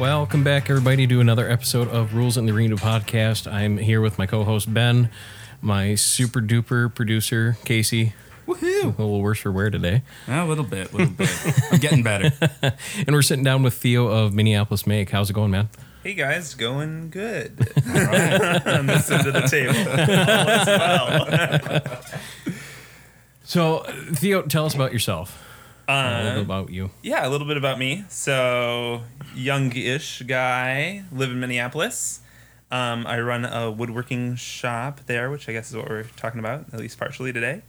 Welcome 0.00 0.42
back, 0.42 0.70
everybody, 0.70 1.06
to 1.06 1.20
another 1.20 1.46
episode 1.46 1.86
of 1.88 2.14
Rules 2.14 2.38
in 2.38 2.46
the 2.46 2.52
Arena 2.52 2.76
podcast. 2.76 3.46
I'm 3.46 3.76
here 3.76 4.00
with 4.00 4.16
my 4.16 4.24
co-host 4.24 4.72
Ben, 4.72 5.10
my 5.60 5.94
super 5.94 6.40
duper 6.40 6.92
producer 6.94 7.58
Casey. 7.66 8.14
Woohoo! 8.46 8.84
A 8.84 8.86
little 8.86 9.20
worse 9.20 9.40
for 9.40 9.52
wear 9.52 9.68
today, 9.68 10.00
A 10.26 10.46
little 10.46 10.64
bit, 10.64 10.90
a 10.90 10.96
little 10.96 11.12
bit. 11.12 11.28
I'm 11.70 11.80
getting 11.80 12.02
better. 12.02 12.32
and 12.62 13.10
we're 13.10 13.20
sitting 13.20 13.44
down 13.44 13.62
with 13.62 13.74
Theo 13.74 14.06
of 14.06 14.32
Minneapolis 14.32 14.86
Make. 14.86 15.10
How's 15.10 15.28
it 15.28 15.34
going, 15.34 15.50
man? 15.50 15.68
Hey 16.02 16.14
guys, 16.14 16.54
going 16.54 17.10
good. 17.10 17.68
On 17.86 18.86
this 18.86 19.10
end 19.10 19.26
of 19.26 19.34
the 19.34 19.46
table. 19.50 19.76
All 21.10 21.26
is 21.26 21.84
well. 21.84 22.54
So, 23.42 23.84
Theo, 24.14 24.42
tell 24.42 24.64
us 24.64 24.74
about 24.74 24.94
yourself. 24.94 25.44
A 25.90 26.22
little 26.22 26.32
bit 26.34 26.44
about 26.44 26.70
you. 26.70 26.90
Yeah, 27.02 27.26
a 27.26 27.30
little 27.30 27.46
bit 27.46 27.56
about 27.56 27.78
me. 27.78 28.04
So, 28.08 29.02
youngish 29.34 30.22
guy, 30.22 31.04
live 31.12 31.30
in 31.30 31.40
Minneapolis. 31.40 32.20
Um, 32.70 33.06
I 33.06 33.20
run 33.20 33.44
a 33.44 33.70
woodworking 33.70 34.36
shop 34.36 35.00
there, 35.06 35.30
which 35.30 35.48
I 35.48 35.52
guess 35.52 35.70
is 35.70 35.76
what 35.76 35.88
we're 35.88 36.04
talking 36.16 36.38
about, 36.38 36.72
at 36.72 36.78
least 36.78 36.98
partially 36.98 37.32
today. 37.32 37.62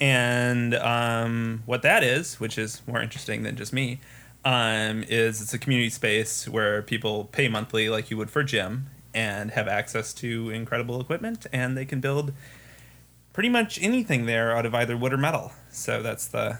And 0.00 0.74
um, 0.74 1.62
what 1.66 1.82
that 1.82 2.02
is, 2.04 2.40
which 2.40 2.58
is 2.58 2.82
more 2.86 3.00
interesting 3.00 3.42
than 3.42 3.56
just 3.56 3.72
me, 3.72 4.00
um, 4.44 5.02
is 5.04 5.40
it's 5.40 5.54
a 5.54 5.58
community 5.58 5.90
space 5.90 6.46
where 6.48 6.82
people 6.82 7.24
pay 7.26 7.48
monthly, 7.48 7.88
like 7.88 8.10
you 8.10 8.16
would 8.18 8.30
for 8.30 8.42
gym, 8.42 8.86
and 9.14 9.52
have 9.52 9.68
access 9.68 10.12
to 10.14 10.50
incredible 10.50 11.00
equipment, 11.00 11.46
and 11.52 11.76
they 11.76 11.84
can 11.84 12.00
build 12.00 12.32
pretty 13.32 13.48
much 13.48 13.80
anything 13.80 14.26
there 14.26 14.54
out 14.54 14.66
of 14.66 14.74
either 14.74 14.96
wood 14.96 15.12
or 15.12 15.16
metal. 15.16 15.52
So 15.70 16.02
that's 16.02 16.26
the 16.26 16.58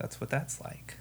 that's 0.00 0.20
what 0.20 0.30
that's 0.30 0.60
like. 0.60 0.96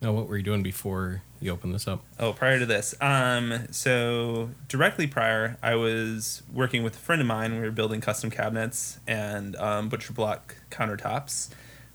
Now, 0.00 0.12
what 0.12 0.28
were 0.28 0.36
you 0.36 0.44
doing 0.44 0.62
before 0.62 1.22
you 1.40 1.50
opened 1.50 1.74
this 1.74 1.88
up? 1.88 2.04
Oh, 2.20 2.32
prior 2.32 2.60
to 2.60 2.66
this, 2.66 2.94
um, 3.00 3.66
so 3.72 4.50
directly 4.68 5.08
prior, 5.08 5.58
I 5.60 5.74
was 5.74 6.42
working 6.52 6.84
with 6.84 6.94
a 6.94 6.98
friend 7.00 7.20
of 7.20 7.26
mine. 7.26 7.54
We 7.54 7.60
were 7.60 7.72
building 7.72 8.00
custom 8.00 8.30
cabinets 8.30 9.00
and 9.08 9.56
um, 9.56 9.88
butcher 9.88 10.12
block 10.12 10.56
countertops, 10.70 11.48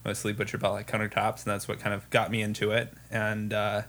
mostly 0.03 0.33
butcher 0.33 0.57
block 0.57 0.85
countertops, 0.85 1.45
and 1.45 1.53
that's 1.53 1.67
what 1.69 1.79
kind 1.79 1.93
of 1.93 2.09
got 2.09 2.29
me 2.29 2.41
into 2.41 2.71
it. 2.71 2.93
And 3.09 3.53
uh, 3.53 3.83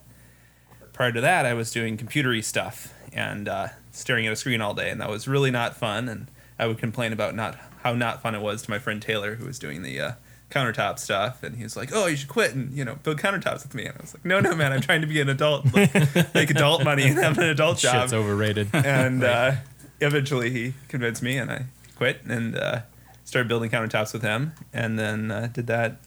prior 0.93 1.11
to 1.11 1.21
that, 1.21 1.45
I 1.45 1.55
was 1.55 1.73
doing 1.73 1.97
computery 1.97 2.45
stuff 2.45 2.95
and 3.13 3.49
uh, 3.49 3.69
staring 3.91 4.29
at 4.29 4.33
a 4.33 4.37
screen 4.37 4.61
all 4.61 4.75
day, 4.75 4.91
and 4.91 5.01
that 5.01 5.11
was 5.11 5.27
really 5.27 5.51
not 5.51 5.77
fun. 5.77 6.09
And 6.09 6.29
I 6.57 6.69
would 6.69 6.79
complain 6.79 7.13
about 7.13 7.35
not 7.35 7.59
how 7.83 7.95
not 7.95 8.23
fun 8.23 8.37
it 8.37 8.41
was 8.41 8.63
to 8.63 8.71
my 8.71 8.79
friend 8.79 9.03
Taylor, 9.03 9.35
who 9.35 9.45
was 9.45 9.59
doing 9.59 9.83
the 9.83 10.01
uh, 10.01 10.13
countertop 10.55 10.99
stuff, 10.99 11.43
and 11.43 11.57
he 11.57 11.63
was 11.63 11.77
like, 11.77 11.91
"Oh, 11.93 12.07
you 12.07 12.17
should 12.17 12.29
quit 12.29 12.55
and 12.55 12.73
you 12.73 12.85
know 12.85 12.97
build 13.03 13.19
countertops 13.19 13.65
with 13.65 13.75
me." 13.75 13.87
And 13.87 13.97
I 13.99 14.01
was 14.01 14.15
like, 14.15 14.25
"No, 14.25 14.41
no, 14.41 14.55
man, 14.55 14.73
I'm 14.73 14.81
trying 14.81 15.01
to 15.01 15.07
be 15.07 15.21
an 15.21 15.29
adult, 15.29 15.65
like, 15.75 16.35
make 16.35 16.51
adult 16.51 16.85
money, 16.85 17.05
and 17.05 17.19
have 17.19 17.39
an 17.39 17.45
adult 17.45 17.79
job." 17.79 18.03
Shit's 18.03 18.13
overrated. 18.13 18.69
and 18.75 19.25
uh, 19.25 19.57
eventually 20.01 20.51
he 20.51 20.75
convinced 20.89 21.23
me 21.23 21.37
and 21.37 21.51
i 21.51 21.65
quit 21.97 22.21
and 22.27 22.57
uh, 22.57 22.81
started 23.25 23.49
building 23.49 23.71
countertops 23.71 24.13
with 24.13 24.23
him 24.23 24.53
and 24.73 24.99
then 24.99 25.31
uh, 25.31 25.49
did 25.53 25.67
that 25.67 25.99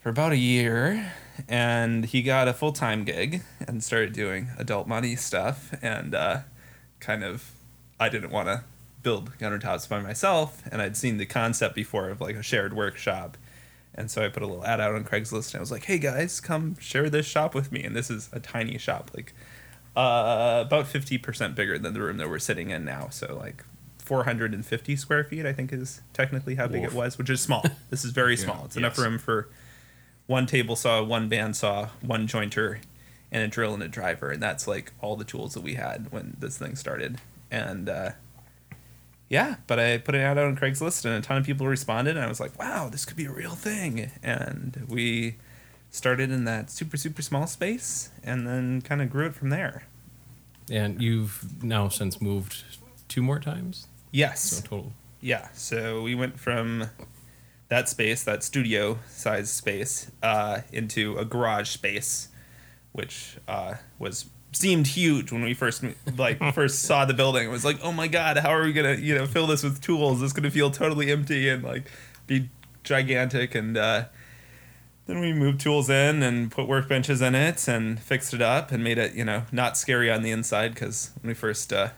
for 0.00 0.08
about 0.10 0.32
a 0.32 0.36
year 0.36 1.12
and 1.48 2.06
he 2.06 2.22
got 2.22 2.48
a 2.48 2.52
full-time 2.52 3.04
gig 3.04 3.42
and 3.66 3.82
started 3.82 4.12
doing 4.12 4.48
adult 4.58 4.88
money 4.88 5.14
stuff 5.14 5.72
and 5.82 6.14
uh, 6.14 6.40
kind 7.00 7.22
of 7.22 7.52
i 8.00 8.08
didn't 8.08 8.30
want 8.30 8.48
to 8.48 8.62
build 9.02 9.36
countertops 9.38 9.88
by 9.88 10.00
myself 10.00 10.62
and 10.70 10.82
i'd 10.82 10.96
seen 10.96 11.18
the 11.18 11.26
concept 11.26 11.74
before 11.74 12.08
of 12.08 12.20
like 12.20 12.36
a 12.36 12.42
shared 12.42 12.74
workshop 12.74 13.36
and 13.98 14.08
so 14.08 14.24
I 14.24 14.28
put 14.28 14.44
a 14.44 14.46
little 14.46 14.64
ad 14.64 14.80
out 14.80 14.94
on 14.94 15.02
Craigslist 15.02 15.52
and 15.52 15.56
I 15.56 15.60
was 15.60 15.72
like, 15.72 15.84
hey 15.86 15.98
guys, 15.98 16.38
come 16.38 16.76
share 16.78 17.10
this 17.10 17.26
shop 17.26 17.52
with 17.52 17.72
me. 17.72 17.82
And 17.82 17.96
this 17.96 18.10
is 18.10 18.30
a 18.32 18.38
tiny 18.38 18.78
shop, 18.78 19.10
like 19.12 19.34
uh, 19.96 20.62
about 20.64 20.84
50% 20.84 21.56
bigger 21.56 21.78
than 21.80 21.94
the 21.94 22.00
room 22.00 22.18
that 22.18 22.28
we're 22.28 22.38
sitting 22.38 22.70
in 22.70 22.84
now. 22.84 23.08
So, 23.10 23.36
like 23.36 23.64
450 23.98 24.94
square 24.94 25.24
feet, 25.24 25.44
I 25.44 25.52
think 25.52 25.72
is 25.72 26.00
technically 26.12 26.54
how 26.54 26.68
big 26.68 26.84
it 26.84 26.92
was, 26.92 27.18
which 27.18 27.28
is 27.28 27.40
small. 27.40 27.64
this 27.90 28.04
is 28.04 28.12
very 28.12 28.36
small. 28.36 28.66
It's 28.66 28.76
enough 28.76 28.96
room 28.96 29.18
for 29.18 29.48
one 30.28 30.46
table 30.46 30.76
saw, 30.76 31.02
one 31.02 31.28
bandsaw, 31.28 31.88
one 32.00 32.28
jointer, 32.28 32.78
and 33.32 33.42
a 33.42 33.48
drill 33.48 33.74
and 33.74 33.82
a 33.82 33.88
driver. 33.88 34.30
And 34.30 34.40
that's 34.40 34.68
like 34.68 34.92
all 35.00 35.16
the 35.16 35.24
tools 35.24 35.54
that 35.54 35.62
we 35.64 35.74
had 35.74 36.12
when 36.12 36.36
this 36.38 36.56
thing 36.56 36.76
started. 36.76 37.18
And 37.50 37.88
uh, 37.88 38.10
yeah, 39.28 39.56
but 39.66 39.78
I 39.78 39.98
put 39.98 40.14
it 40.14 40.22
out 40.22 40.38
on 40.38 40.56
Craigslist 40.56 41.04
and 41.04 41.14
a 41.14 41.20
ton 41.20 41.36
of 41.36 41.44
people 41.44 41.66
responded. 41.66 42.16
And 42.16 42.24
I 42.24 42.28
was 42.28 42.40
like, 42.40 42.58
wow, 42.58 42.88
this 42.88 43.04
could 43.04 43.16
be 43.16 43.26
a 43.26 43.30
real 43.32 43.50
thing. 43.54 44.10
And 44.22 44.86
we 44.88 45.36
started 45.90 46.30
in 46.30 46.44
that 46.44 46.70
super, 46.70 46.96
super 46.96 47.22
small 47.22 47.46
space 47.46 48.10
and 48.22 48.46
then 48.46 48.80
kind 48.82 49.02
of 49.02 49.10
grew 49.10 49.26
it 49.26 49.34
from 49.34 49.50
there. 49.50 49.84
and 50.70 51.00
you've 51.00 51.62
now 51.62 51.88
since 51.88 52.20
moved 52.20 52.64
two 53.08 53.22
more 53.22 53.38
times? 53.38 53.86
Yes. 54.10 54.40
So, 54.40 54.60
total. 54.62 54.92
Yeah. 55.20 55.48
So 55.52 56.02
we 56.02 56.14
went 56.14 56.38
from 56.38 56.90
that 57.68 57.88
space, 57.88 58.24
that 58.24 58.42
studio 58.42 58.98
size 59.08 59.50
space, 59.50 60.10
uh, 60.22 60.60
into 60.72 61.16
a 61.18 61.24
garage 61.24 61.68
space, 61.68 62.28
which 62.92 63.36
uh, 63.46 63.74
was 63.98 64.26
seemed 64.52 64.86
huge 64.88 65.30
when 65.30 65.42
we 65.42 65.54
first 65.54 65.84
like 66.16 66.38
first 66.54 66.82
saw 66.82 67.04
the 67.04 67.14
building. 67.14 67.46
It 67.46 67.50
was 67.50 67.64
like, 67.64 67.78
oh 67.82 67.92
my 67.92 68.08
god, 68.08 68.38
how 68.38 68.50
are 68.50 68.62
we 68.62 68.72
gonna 68.72 68.94
you 68.94 69.14
know 69.14 69.26
fill 69.26 69.46
this 69.46 69.62
with 69.62 69.80
tools? 69.80 70.22
It's 70.22 70.32
gonna 70.32 70.50
feel 70.50 70.70
totally 70.70 71.10
empty 71.10 71.48
and 71.48 71.62
like 71.62 71.90
be 72.26 72.48
gigantic. 72.84 73.54
And 73.54 73.76
uh, 73.76 74.06
then 75.06 75.20
we 75.20 75.32
moved 75.32 75.60
tools 75.60 75.90
in 75.90 76.22
and 76.22 76.50
put 76.50 76.66
workbenches 76.68 77.26
in 77.26 77.34
it 77.34 77.68
and 77.68 78.00
fixed 78.00 78.34
it 78.34 78.42
up 78.42 78.72
and 78.72 78.82
made 78.82 78.98
it 78.98 79.14
you 79.14 79.24
know 79.24 79.44
not 79.52 79.76
scary 79.76 80.10
on 80.10 80.22
the 80.22 80.30
inside 80.30 80.74
because 80.74 81.10
when 81.20 81.28
we 81.28 81.34
first 81.34 81.72
uh, 81.72 81.90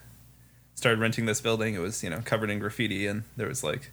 started 0.75 1.01
renting 1.01 1.27
this 1.27 1.41
building, 1.41 1.75
it 1.75 1.81
was 1.81 2.03
you 2.03 2.11
know 2.11 2.21
covered 2.25 2.51
in 2.51 2.59
graffiti 2.59 3.07
and 3.07 3.25
there 3.37 3.49
was 3.49 3.63
like 3.63 3.93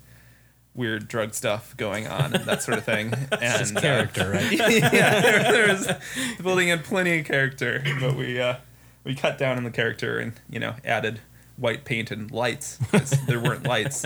weird 0.77 1.07
drug 1.07 1.33
stuff 1.33 1.75
going 1.75 2.07
on 2.07 2.33
and 2.33 2.45
that 2.45 2.61
sort 2.61 2.77
of 2.77 2.85
thing. 2.85 3.13
and 3.31 3.57
Just 3.59 3.75
uh, 3.75 3.81
character, 3.81 4.31
right? 4.31 4.51
yeah, 4.51 5.19
there, 5.21 5.39
there 5.51 5.67
was 5.67 5.88
the 5.88 6.43
building 6.43 6.69
had 6.69 6.85
plenty 6.85 7.19
of 7.19 7.25
character, 7.25 7.83
but 7.99 8.15
we 8.15 8.39
uh, 8.39 8.57
we 9.03 9.15
cut 9.15 9.38
down 9.38 9.57
on 9.57 9.63
the 9.63 9.71
character 9.71 10.19
and 10.19 10.33
you 10.49 10.59
know 10.59 10.75
added 10.85 11.19
white 11.57 11.83
paint 11.83 12.11
and 12.11 12.31
lights 12.31 12.77
because 12.77 13.11
there 13.25 13.39
weren't 13.39 13.63
lights. 13.63 14.05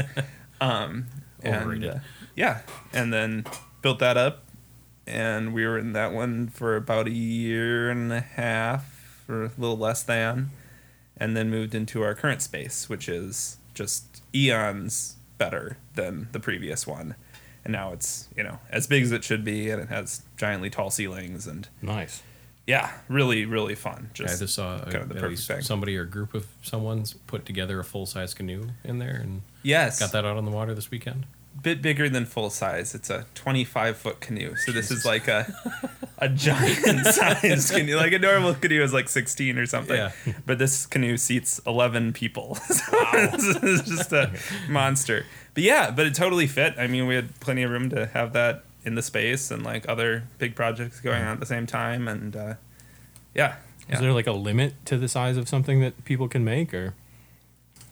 Um, 0.61 1.07
and 1.43 1.85
uh, 1.85 1.95
yeah, 2.35 2.61
and 2.93 3.13
then 3.13 3.45
built 3.81 3.99
that 3.99 4.17
up, 4.17 4.43
and 5.05 5.53
we 5.53 5.65
were 5.65 5.77
in 5.77 5.93
that 5.93 6.13
one 6.13 6.47
for 6.47 6.75
about 6.75 7.07
a 7.07 7.11
year 7.11 7.89
and 7.89 8.11
a 8.13 8.21
half, 8.21 9.25
or 9.27 9.45
a 9.45 9.51
little 9.57 9.77
less 9.77 10.03
than, 10.03 10.51
and 11.17 11.35
then 11.35 11.49
moved 11.49 11.75
into 11.75 12.01
our 12.03 12.15
current 12.15 12.41
space, 12.41 12.87
which 12.87 13.09
is 13.09 13.57
just 13.73 14.21
eons 14.33 15.15
better 15.45 15.77
than 15.95 16.27
the 16.31 16.39
previous 16.39 16.85
one. 16.85 17.15
And 17.63 17.71
now 17.73 17.93
it's 17.93 18.27
you 18.37 18.43
know 18.43 18.59
as 18.69 18.87
big 18.87 19.03
as 19.03 19.11
it 19.11 19.23
should 19.23 19.43
be, 19.43 19.69
and 19.71 19.81
it 19.81 19.89
has 19.89 20.21
giantly 20.37 20.69
tall 20.69 20.89
ceilings, 20.89 21.45
and 21.47 21.67
Nice. 21.81 22.23
yeah, 22.65 22.91
really 23.07 23.45
really 23.45 23.75
fun. 23.75 24.09
Just 24.13 24.27
I 24.27 24.31
Just 24.31 24.41
just 24.41 24.55
saw 24.55 24.79
kind 24.79 24.95
of 24.97 25.09
the 25.09 25.15
at 25.15 25.21
perfect 25.21 25.29
least 25.29 25.47
thing. 25.47 25.61
somebody 25.61 25.95
or 25.97 26.05
group 26.05 26.33
of 26.33 26.47
someone's 26.63 27.13
put 27.13 27.45
together 27.45 27.79
a 27.79 27.83
full 27.83 28.05
size 28.05 28.33
canoe 28.33 28.69
in 28.83 28.99
there 28.99 29.15
and 29.23 29.41
yes, 29.63 29.99
got 29.99 30.11
that 30.13 30.25
out 30.25 30.37
on 30.37 30.45
the 30.45 30.51
water 30.51 30.73
this 30.73 30.89
weekend. 30.89 31.25
bit 31.61 31.81
bigger 31.83 32.09
than 32.09 32.25
full 32.25 32.49
size. 32.49 32.95
It's 32.95 33.09
a 33.11 33.25
25 33.35 33.97
foot 33.97 34.21
canoe. 34.21 34.55
So 34.55 34.71
this 34.71 34.89
is 34.89 35.05
like 35.05 35.27
a 35.27 35.45
a 36.17 36.29
giant 36.29 37.05
sized 37.05 37.71
canoe. 37.73 37.95
Like 37.97 38.13
a 38.13 38.19
normal 38.19 38.55
canoe 38.55 38.81
is 38.81 38.93
like 38.93 39.07
16 39.09 39.57
or 39.59 39.65
something. 39.67 39.97
Yeah. 39.97 40.11
But 40.47 40.57
this 40.57 40.85
canoe 40.87 41.17
seats 41.17 41.59
11 41.67 42.13
people. 42.13 42.57
So 42.71 43.37
this 43.37 43.43
is 43.63 43.81
just 43.83 44.11
a 44.13 44.31
monster. 44.69 45.25
But 45.53 45.63
yeah, 45.63 45.91
but 45.91 46.05
it 46.05 46.15
totally 46.15 46.47
fit. 46.47 46.75
I 46.77 46.87
mean, 46.87 47.07
we 47.07 47.15
had 47.15 47.39
plenty 47.39 47.63
of 47.63 47.71
room 47.71 47.89
to 47.89 48.07
have 48.07 48.33
that 48.33 48.63
in 48.83 48.95
the 48.95 49.01
space 49.01 49.51
and 49.51 49.63
like 49.63 49.87
other 49.87 50.23
big 50.37 50.55
projects 50.55 50.99
going 50.99 51.21
on 51.21 51.33
at 51.33 51.39
the 51.39 51.45
same 51.45 51.65
time. 51.65 52.07
And 52.07 52.35
uh, 52.35 52.53
yeah. 53.33 53.55
Is 53.89 53.99
there 53.99 54.13
like 54.13 54.27
a 54.27 54.31
limit 54.31 54.73
to 54.85 54.97
the 54.97 55.09
size 55.09 55.35
of 55.35 55.49
something 55.49 55.81
that 55.81 56.05
people 56.05 56.29
can 56.29 56.45
make, 56.45 56.73
or 56.73 56.93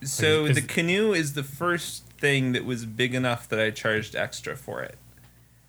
So 0.01 0.45
Is- 0.45 0.55
the 0.55 0.61
canoe 0.61 1.11
is 1.13 1.33
the 1.33 1.43
first 1.43 2.05
thing 2.19 2.53
that 2.53 2.63
was 2.63 2.85
big 2.85 3.13
enough 3.13 3.49
that 3.49 3.59
I 3.59 3.69
charged 3.71 4.15
extra 4.15 4.55
for 4.55 4.81
it. 4.81 4.97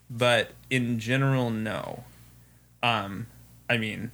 But 0.09 0.51
in 0.69 0.99
general, 0.99 1.49
no. 1.49 2.03
Um, 2.83 3.27
I 3.69 3.77
mean, 3.77 4.11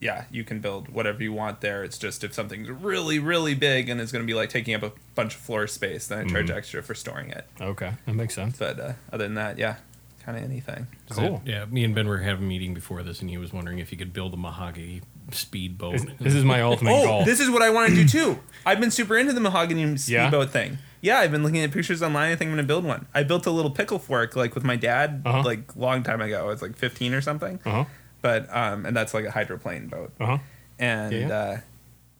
yeah, 0.00 0.24
you 0.30 0.44
can 0.44 0.60
build 0.60 0.88
whatever 0.88 1.22
you 1.22 1.32
want 1.32 1.60
there. 1.60 1.84
It's 1.84 1.98
just 1.98 2.24
if 2.24 2.32
something's 2.34 2.68
really, 2.70 3.18
really 3.18 3.54
big 3.54 3.88
and 3.88 4.00
is 4.00 4.10
going 4.12 4.22
to 4.22 4.26
be 4.26 4.34
like 4.34 4.48
taking 4.50 4.74
up 4.74 4.82
a 4.82 4.92
bunch 5.14 5.34
of 5.34 5.40
floor 5.40 5.66
space, 5.66 6.06
then 6.08 6.26
I 6.26 6.30
charge 6.30 6.50
extra 6.50 6.82
for 6.82 6.94
storing 6.94 7.30
it. 7.30 7.46
okay, 7.60 7.92
that 8.06 8.14
makes 8.14 8.34
sense. 8.34 8.58
But 8.58 8.80
uh, 8.80 8.92
other 9.12 9.24
than 9.24 9.34
that, 9.34 9.58
yeah, 9.58 9.76
kind 10.24 10.38
of 10.38 10.44
anything. 10.44 10.86
Is 11.10 11.16
Cool. 11.16 11.42
it- 11.44 11.50
yeah, 11.50 11.64
me 11.66 11.84
and 11.84 11.94
Ben 11.94 12.08
were 12.08 12.18
having 12.18 12.44
a 12.44 12.48
meeting 12.48 12.72
before 12.74 13.02
this, 13.02 13.20
and 13.20 13.28
he 13.30 13.36
was 13.38 13.52
wondering 13.52 13.78
if 13.78 13.90
he 13.90 13.96
could 13.96 14.12
build 14.12 14.32
a 14.34 14.36
mahogany 14.38 15.02
speedboat. 15.32 16.00
This 16.18 16.34
is 16.34 16.44
my 16.44 16.60
ultimate 16.62 16.92
Oh, 16.92 17.06
goal. 17.06 17.24
this 17.24 17.40
is 17.40 17.50
what 17.50 17.62
I 17.62 17.70
want 17.70 17.90
to 17.90 17.94
do 17.94 18.06
too. 18.08 18.38
I've 18.66 18.80
been 18.80 18.90
super 18.90 19.16
into 19.16 19.32
the 19.32 19.40
mahogany 19.40 19.82
Yeah? 19.82 19.96
speedboat 20.28 20.50
thing. 20.50 20.78
Yeah, 21.02 21.18
I've 21.18 21.30
been 21.32 21.42
looking 21.42 21.60
at 21.60 21.70
pictures 21.72 22.02
online. 22.02 22.30
I 22.30 22.36
think 22.36 22.48
I'm 22.50 22.56
gonna 22.56 22.66
build 22.66 22.84
one. 22.84 23.06
I 23.14 23.22
built 23.22 23.46
a 23.46 23.50
little 23.50 23.70
pickle 23.70 23.98
fork 23.98 24.36
like 24.36 24.54
with 24.54 24.64
my 24.64 24.76
dad 24.76 25.22
Uh-huh. 25.24 25.42
like 25.44 25.74
long 25.76 26.02
time 26.02 26.20
ago. 26.20 26.40
I 26.40 26.46
was 26.46 26.60
like 26.62 26.76
15 26.76 27.14
or 27.14 27.20
something. 27.22 27.58
uh 27.64 27.70
huh. 27.70 27.84
But 28.22 28.54
um, 28.54 28.84
and 28.86 28.96
that's 28.96 29.14
like 29.14 29.24
a 29.24 29.30
hydroplane 29.30 29.88
boat. 29.88 30.12
Uh 30.20 30.26
huh. 30.26 30.38
and 30.78 31.12
Yeah. 31.12 31.28
uh, 31.28 31.60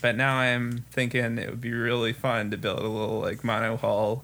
but 0.03 0.17
now 0.17 0.37
I'm 0.37 0.85
thinking 0.91 1.37
it 1.39 1.51
would 1.51 1.61
be 1.61 1.73
really 1.73 2.13
fun 2.15 2.51
to 2.53 2.57
build 2.57 2.79
a 2.81 2.89
little 2.89 3.21
like 3.21 3.43
monohull, 3.43 4.23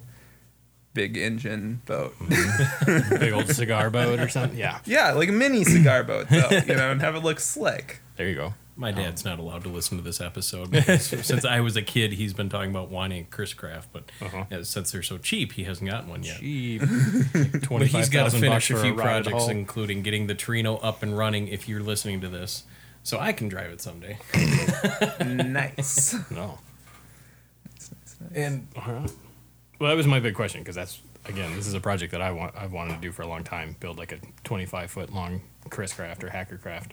big 0.94 1.16
engine 1.18 1.82
boat. 1.84 2.14
Big 3.20 3.32
old 3.34 3.48
cigar 3.48 3.90
boat 3.90 4.18
or 4.18 4.28
something. 4.30 4.58
Yeah. 4.58 4.78
yeah, 4.86 5.12
like 5.12 5.28
a 5.28 5.32
mini 5.32 5.64
cigar 5.64 6.02
boat 6.02 6.28
though, 6.30 6.48
you 6.66 6.74
know, 6.74 6.90
and 6.92 7.00
have 7.02 7.14
it 7.14 7.22
look 7.22 7.40
slick. 7.40 8.00
There 8.16 8.26
you 8.28 8.34
go. 8.36 8.54
My 8.78 8.92
dad's 8.92 9.24
not 9.24 9.38
allowed 9.38 9.62
to 9.64 9.70
listen 9.70 9.96
to 9.96 10.04
this 10.04 10.20
episode 10.20 10.70
because 10.72 11.02
since 11.06 11.44
I 11.46 11.60
was 11.60 11.76
a 11.76 11.82
kid, 11.82 12.12
he's 12.12 12.34
been 12.34 12.50
talking 12.50 12.70
about 12.70 12.90
wanting 12.90 13.22
a 13.22 13.24
Chris 13.24 13.54
Craft, 13.54 13.88
but 13.92 14.04
Uh-huh. 14.20 14.44
uh, 14.52 14.62
since 14.64 14.92
they're 14.92 15.02
so 15.02 15.16
cheap, 15.16 15.52
he 15.52 15.64
hasn't 15.64 15.90
gotten 15.90 16.10
one 16.10 16.22
yet. 16.22 16.40
Cheap. 16.40 16.82
But 17.32 17.62
Twenty 17.62 17.86
he's 17.86 17.92
five 18.06 18.10
got 18.10 18.30
to 18.32 18.38
finish 18.38 18.70
a 18.70 18.76
few 18.82 18.94
projects, 18.94 19.32
haul. 19.44 19.48
including 19.48 20.02
getting 20.02 20.26
the 20.26 20.34
Torino 20.34 20.76
up 20.76 21.02
and 21.02 21.16
running. 21.16 21.48
If 21.48 21.68
you're 21.68 21.80
listening 21.82 22.20
to 22.20 22.28
this, 22.28 22.64
so 23.02 23.18
I 23.18 23.32
can 23.32 23.48
drive 23.48 23.70
it 23.70 23.80
someday. 23.80 24.18
nice. 25.24 26.14
No. 26.30 26.58
And 28.34 28.66
Alright. 28.76 29.10
Well, 29.78 29.90
that 29.90 29.96
was 29.96 30.06
my 30.06 30.20
big 30.20 30.34
question 30.34 30.60
because 30.62 30.74
that's 30.76 31.00
again, 31.26 31.54
this 31.56 31.66
is 31.66 31.74
a 31.74 31.80
project 31.80 32.12
that 32.12 32.22
I 32.22 32.30
want 32.32 32.54
I've 32.56 32.72
wanted 32.72 32.94
to 32.96 33.00
do 33.00 33.12
for 33.12 33.22
a 33.22 33.26
long 33.26 33.44
time. 33.44 33.76
Build 33.80 33.98
like 33.98 34.12
a 34.12 34.18
25 34.44 34.90
foot 34.90 35.12
long 35.12 35.40
Chris 35.70 35.92
Craft 35.92 36.24
or 36.24 36.30
Hacker 36.30 36.56
Craft, 36.58 36.92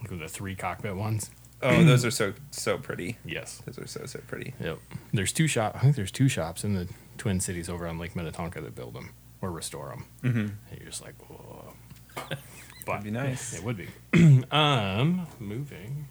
like 0.00 0.10
with 0.10 0.20
the 0.20 0.28
three 0.28 0.54
cockpit 0.54 0.96
ones. 0.96 1.30
Oh, 1.62 1.84
those 1.84 2.04
are 2.04 2.10
so 2.10 2.32
so 2.50 2.78
pretty. 2.78 3.18
Yes. 3.24 3.62
Those 3.66 3.78
are 3.78 3.86
so 3.86 4.06
so 4.06 4.20
pretty. 4.26 4.54
Yep. 4.60 4.78
There's 5.12 5.32
two 5.32 5.46
shop. 5.46 5.76
I 5.76 5.80
think 5.80 5.96
there's 5.96 6.10
two 6.12 6.28
shops 6.28 6.64
in 6.64 6.74
the 6.74 6.88
Twin 7.18 7.40
Cities 7.40 7.68
over 7.68 7.86
on 7.86 7.98
Lake 7.98 8.16
Minnetonka 8.16 8.60
that 8.62 8.74
build 8.74 8.94
them 8.94 9.10
or 9.42 9.50
restore 9.50 9.88
them. 9.90 10.06
Mm-hmm. 10.22 10.38
And 10.38 10.78
you're 10.78 10.88
just 10.90 11.04
like, 11.04 11.14
whoa. 11.28 11.74
But 12.14 12.38
That'd 12.86 13.04
be 13.04 13.10
nice. 13.10 13.54
It 13.54 13.62
would 13.62 13.76
be. 13.76 13.88
um, 14.50 15.26
moving. 15.38 16.08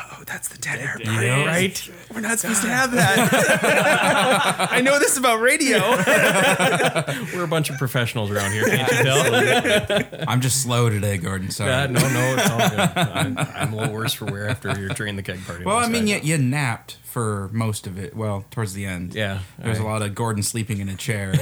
Oh, 0.00 0.22
that's 0.26 0.48
the 0.48 0.58
dead 0.58 0.78
air 0.78 0.94
Dead 0.98 1.06
part, 1.08 1.24
air. 1.24 1.46
right? 1.46 1.90
We're 2.14 2.20
not 2.20 2.38
supposed 2.38 2.62
to 2.62 2.68
have 2.68 2.92
that. 2.92 4.68
I 4.70 4.80
know 4.80 4.98
this 5.00 5.16
about 5.16 5.40
radio. 5.40 5.78
we're 7.34 7.42
a 7.44 7.48
bunch 7.48 7.68
of 7.70 7.78
professionals 7.78 8.30
around 8.30 8.52
here, 8.52 8.64
can't 8.68 8.90
you 8.92 9.02
tell? 9.02 10.24
I'm 10.28 10.40
just 10.40 10.62
slow 10.62 10.88
today, 10.88 11.18
Gordon. 11.18 11.50
Sorry. 11.50 11.72
Uh, 11.72 11.86
no, 11.88 12.00
no, 12.00 12.36
it's 12.38 12.50
all 12.50 12.58
good. 12.70 12.78
I'm, 12.78 13.38
I'm 13.38 13.72
a 13.72 13.76
little 13.76 13.94
worse 13.94 14.12
for 14.12 14.26
wear 14.26 14.48
after 14.48 14.78
you're 14.78 14.90
during 14.90 15.16
the 15.16 15.22
keg 15.22 15.44
party. 15.44 15.64
well, 15.64 15.78
I 15.78 15.88
mean, 15.88 16.06
you, 16.06 16.18
you 16.22 16.38
napped 16.38 16.96
for 17.02 17.48
most 17.52 17.86
of 17.86 17.98
it. 17.98 18.14
Well, 18.14 18.44
towards 18.50 18.74
the 18.74 18.84
end. 18.86 19.14
yeah. 19.14 19.40
There's 19.58 19.78
a 19.78 19.84
lot 19.84 20.02
of 20.02 20.14
Gordon 20.14 20.42
sleeping 20.44 20.78
in 20.80 20.88
a 20.88 20.94
chair, 20.94 21.34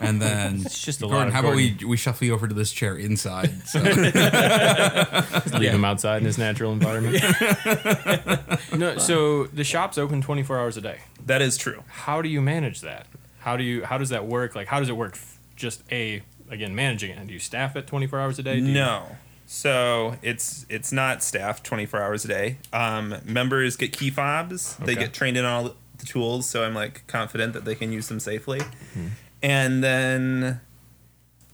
and 0.00 0.20
then 0.22 0.60
It's 0.64 0.84
just 0.84 1.02
a 1.02 1.06
lot 1.06 1.12
Gordon. 1.14 1.28
of 1.28 1.34
How 1.34 1.40
about 1.40 1.56
we 1.56 1.76
we 1.86 1.96
shuffle 1.96 2.26
you 2.26 2.34
over 2.34 2.46
to 2.46 2.54
this 2.54 2.70
chair 2.70 2.96
inside? 2.96 3.50
So 3.66 3.80
leave 3.80 4.14
Yeah. 4.14 5.70
him 5.72 5.84
outside 5.84 6.18
in 6.18 6.24
his 6.26 6.38
natural 6.38 6.72
environment. 6.72 7.16
no, 8.76 8.98
so 8.98 9.44
the 9.44 9.64
shop's 9.64 9.98
open 9.98 10.20
24 10.22 10.58
hours 10.58 10.76
a 10.76 10.80
day. 10.80 11.00
that 11.26 11.40
is 11.42 11.56
true. 11.56 11.82
How 11.88 12.22
do 12.22 12.28
you 12.28 12.40
manage 12.40 12.80
that? 12.82 13.06
How 13.40 13.56
do 13.56 13.62
you 13.64 13.84
how 13.84 13.98
does 13.98 14.08
that 14.10 14.26
work? 14.26 14.54
Like 14.54 14.68
how 14.68 14.80
does 14.80 14.88
it 14.88 14.96
work? 14.96 15.18
Just 15.56 15.82
a 15.92 16.22
again 16.50 16.74
managing 16.74 17.10
it. 17.10 17.18
And 17.18 17.28
do 17.28 17.34
you 17.34 17.40
staff 17.40 17.76
it 17.76 17.86
24 17.86 18.18
hours 18.20 18.38
a 18.38 18.42
day? 18.42 18.60
Do 18.60 18.66
you- 18.66 18.72
No. 18.74 19.16
So 19.46 20.16
it's 20.22 20.64
it's 20.70 20.90
not 20.92 21.22
staffed 21.22 21.64
24 21.64 22.00
hours 22.02 22.24
a 22.24 22.28
day. 22.28 22.56
Um, 22.72 23.16
members 23.24 23.76
get 23.76 23.92
key 23.92 24.10
fobs. 24.10 24.76
They 24.76 24.94
get 24.94 25.12
trained 25.12 25.36
in 25.36 25.44
all 25.44 25.74
the 25.98 26.06
tools, 26.06 26.48
so 26.48 26.64
I'm 26.64 26.74
like 26.74 27.06
confident 27.06 27.52
that 27.52 27.64
they 27.66 27.74
can 27.74 27.92
use 27.92 28.08
them 28.08 28.18
safely. 28.20 28.62
And 29.42 29.84
then, 29.84 30.60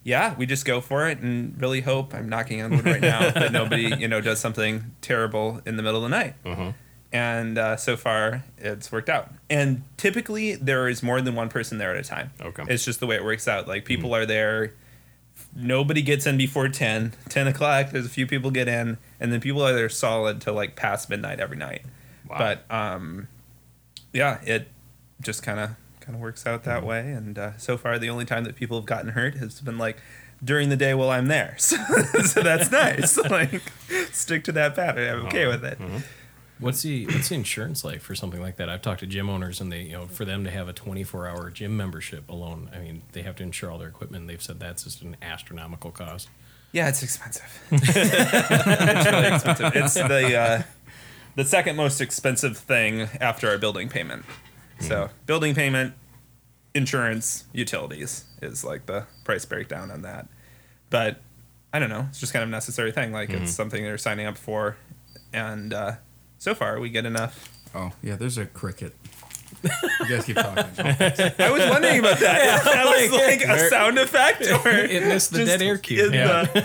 yeah, 0.03 0.35
we 0.35 0.45
just 0.45 0.65
go 0.65 0.81
for 0.81 1.07
it 1.07 1.19
and 1.19 1.59
really 1.61 1.81
hope. 1.81 2.13
I'm 2.13 2.27
knocking 2.27 2.61
on 2.61 2.71
wood 2.71 2.85
right 2.85 3.01
now 3.01 3.29
that 3.31 3.51
nobody 3.51 3.95
you 3.99 4.07
know 4.07 4.21
does 4.21 4.39
something 4.39 4.95
terrible 5.01 5.61
in 5.65 5.77
the 5.77 5.83
middle 5.83 6.03
of 6.03 6.09
the 6.09 6.17
night. 6.17 6.35
Uh-huh. 6.45 6.71
And 7.13 7.57
uh, 7.57 7.75
so 7.75 7.97
far, 7.97 8.45
it's 8.57 8.91
worked 8.91 9.09
out. 9.09 9.31
And 9.49 9.83
typically, 9.97 10.55
there 10.55 10.87
is 10.87 11.03
more 11.03 11.19
than 11.21 11.35
one 11.35 11.49
person 11.49 11.77
there 11.77 11.93
at 11.93 11.97
a 11.97 12.07
time. 12.07 12.31
Okay. 12.41 12.63
It's 12.69 12.85
just 12.85 13.01
the 13.01 13.07
way 13.07 13.17
it 13.17 13.23
works 13.23 13.47
out. 13.47 13.67
Like 13.67 13.83
people 13.83 14.15
are 14.15 14.25
there. 14.25 14.73
Nobody 15.53 16.01
gets 16.01 16.25
in 16.25 16.37
before 16.37 16.69
10. 16.69 17.13
10 17.27 17.47
o'clock, 17.47 17.89
there's 17.91 18.05
a 18.05 18.09
few 18.09 18.25
people 18.25 18.49
get 18.49 18.69
in, 18.69 18.97
and 19.19 19.33
then 19.33 19.41
people 19.41 19.61
are 19.61 19.73
there 19.73 19.89
solid 19.89 20.39
till 20.39 20.53
like 20.53 20.77
past 20.77 21.09
midnight 21.09 21.41
every 21.41 21.57
night. 21.57 21.81
Wow. 22.29 22.37
But 22.37 22.73
um, 22.73 23.27
yeah, 24.13 24.39
it 24.43 24.69
just 25.19 25.43
kind 25.43 25.59
of 25.59 25.71
kind 26.01 26.15
of 26.15 26.21
works 26.21 26.45
out 26.45 26.63
that 26.65 26.83
way. 26.83 27.11
And 27.11 27.37
uh, 27.37 27.57
so 27.57 27.77
far, 27.77 27.97
the 27.97 28.09
only 28.09 28.25
time 28.25 28.43
that 28.43 28.55
people 28.55 28.77
have 28.77 28.85
gotten 28.85 29.11
hurt 29.11 29.35
has 29.35 29.61
been 29.61 29.77
like 29.77 29.97
during 30.43 30.69
the 30.69 30.75
day 30.75 30.93
while 30.93 31.09
I'm 31.09 31.27
there. 31.27 31.55
So, 31.59 31.77
so 32.23 32.41
that's 32.41 32.71
nice. 32.71 33.17
like 33.29 33.61
stick 34.11 34.43
to 34.45 34.51
that 34.53 34.75
pattern. 34.75 35.19
I'm 35.19 35.25
okay 35.27 35.47
with 35.47 35.63
it. 35.63 35.77
What's 36.59 36.83
the 36.83 37.05
what's 37.07 37.29
the 37.29 37.35
insurance 37.35 37.83
like 37.83 38.01
for 38.01 38.13
something 38.13 38.41
like 38.41 38.57
that? 38.57 38.69
I've 38.69 38.81
talked 38.83 38.99
to 38.99 39.07
gym 39.07 39.29
owners, 39.29 39.59
and 39.61 39.71
they 39.71 39.81
you 39.81 39.93
know 39.93 40.05
for 40.05 40.25
them 40.25 40.43
to 40.43 40.51
have 40.51 40.67
a 40.67 40.73
24 40.73 41.27
hour 41.27 41.49
gym 41.49 41.75
membership 41.75 42.29
alone, 42.29 42.69
I 42.73 42.79
mean 42.79 43.01
they 43.13 43.23
have 43.23 43.35
to 43.37 43.43
insure 43.43 43.71
all 43.71 43.79
their 43.79 43.87
equipment. 43.87 44.27
They've 44.27 44.41
said 44.41 44.59
that's 44.59 44.83
just 44.83 45.01
an 45.01 45.17
astronomical 45.23 45.91
cost. 45.91 46.29
Yeah, 46.71 46.87
it's 46.87 47.01
expensive. 47.01 47.63
it's 47.71 49.05
really 49.11 49.27
expensive. 49.27 49.75
It's 49.75 49.93
the 49.95 50.37
uh, 50.37 50.63
the 51.35 51.45
second 51.45 51.75
most 51.77 51.99
expensive 51.99 52.57
thing 52.57 53.09
after 53.19 53.49
our 53.49 53.57
building 53.57 53.89
payment. 53.89 54.23
So 54.81 55.09
building 55.25 55.55
payment, 55.55 55.93
insurance, 56.73 57.45
utilities 57.53 58.25
is 58.41 58.63
like 58.63 58.85
the 58.85 59.05
price 59.23 59.45
breakdown 59.45 59.91
on 59.91 60.01
that. 60.03 60.27
But 60.89 61.21
I 61.73 61.79
don't 61.79 61.89
know. 61.89 62.05
It's 62.09 62.19
just 62.19 62.33
kind 62.33 62.43
of 62.43 62.49
a 62.49 62.51
necessary 62.51 62.91
thing. 62.91 63.11
Like 63.11 63.29
it's 63.29 63.51
something 63.53 63.83
they're 63.83 63.97
signing 63.97 64.25
up 64.25 64.37
for, 64.37 64.77
and 65.33 65.73
uh, 65.73 65.93
so 66.37 66.53
far 66.55 66.79
we 66.79 66.89
get 66.89 67.05
enough. 67.05 67.49
oh 67.73 67.91
yeah, 68.03 68.15
there's 68.15 68.37
a 68.37 68.45
cricket. 68.45 68.95
You 69.63 69.69
guys 70.09 70.25
keep 70.25 70.37
talking. 70.37 70.63
I 70.79 71.51
was 71.51 71.69
wondering 71.69 71.99
about 71.99 72.19
that. 72.19 72.63
that 72.63 72.85
was 72.85 73.11
like 73.11 73.41
a 73.43 73.69
sound 73.69 73.99
effect, 73.99 74.41
or 74.65 74.69
It 74.69 75.05
missed 75.05 75.31
the 75.31 75.45
dead 75.45 75.61
air 75.61 75.77
cue. 75.77 76.07
in, 76.07 76.13
Yeah. 76.13 76.45
the, 76.45 76.61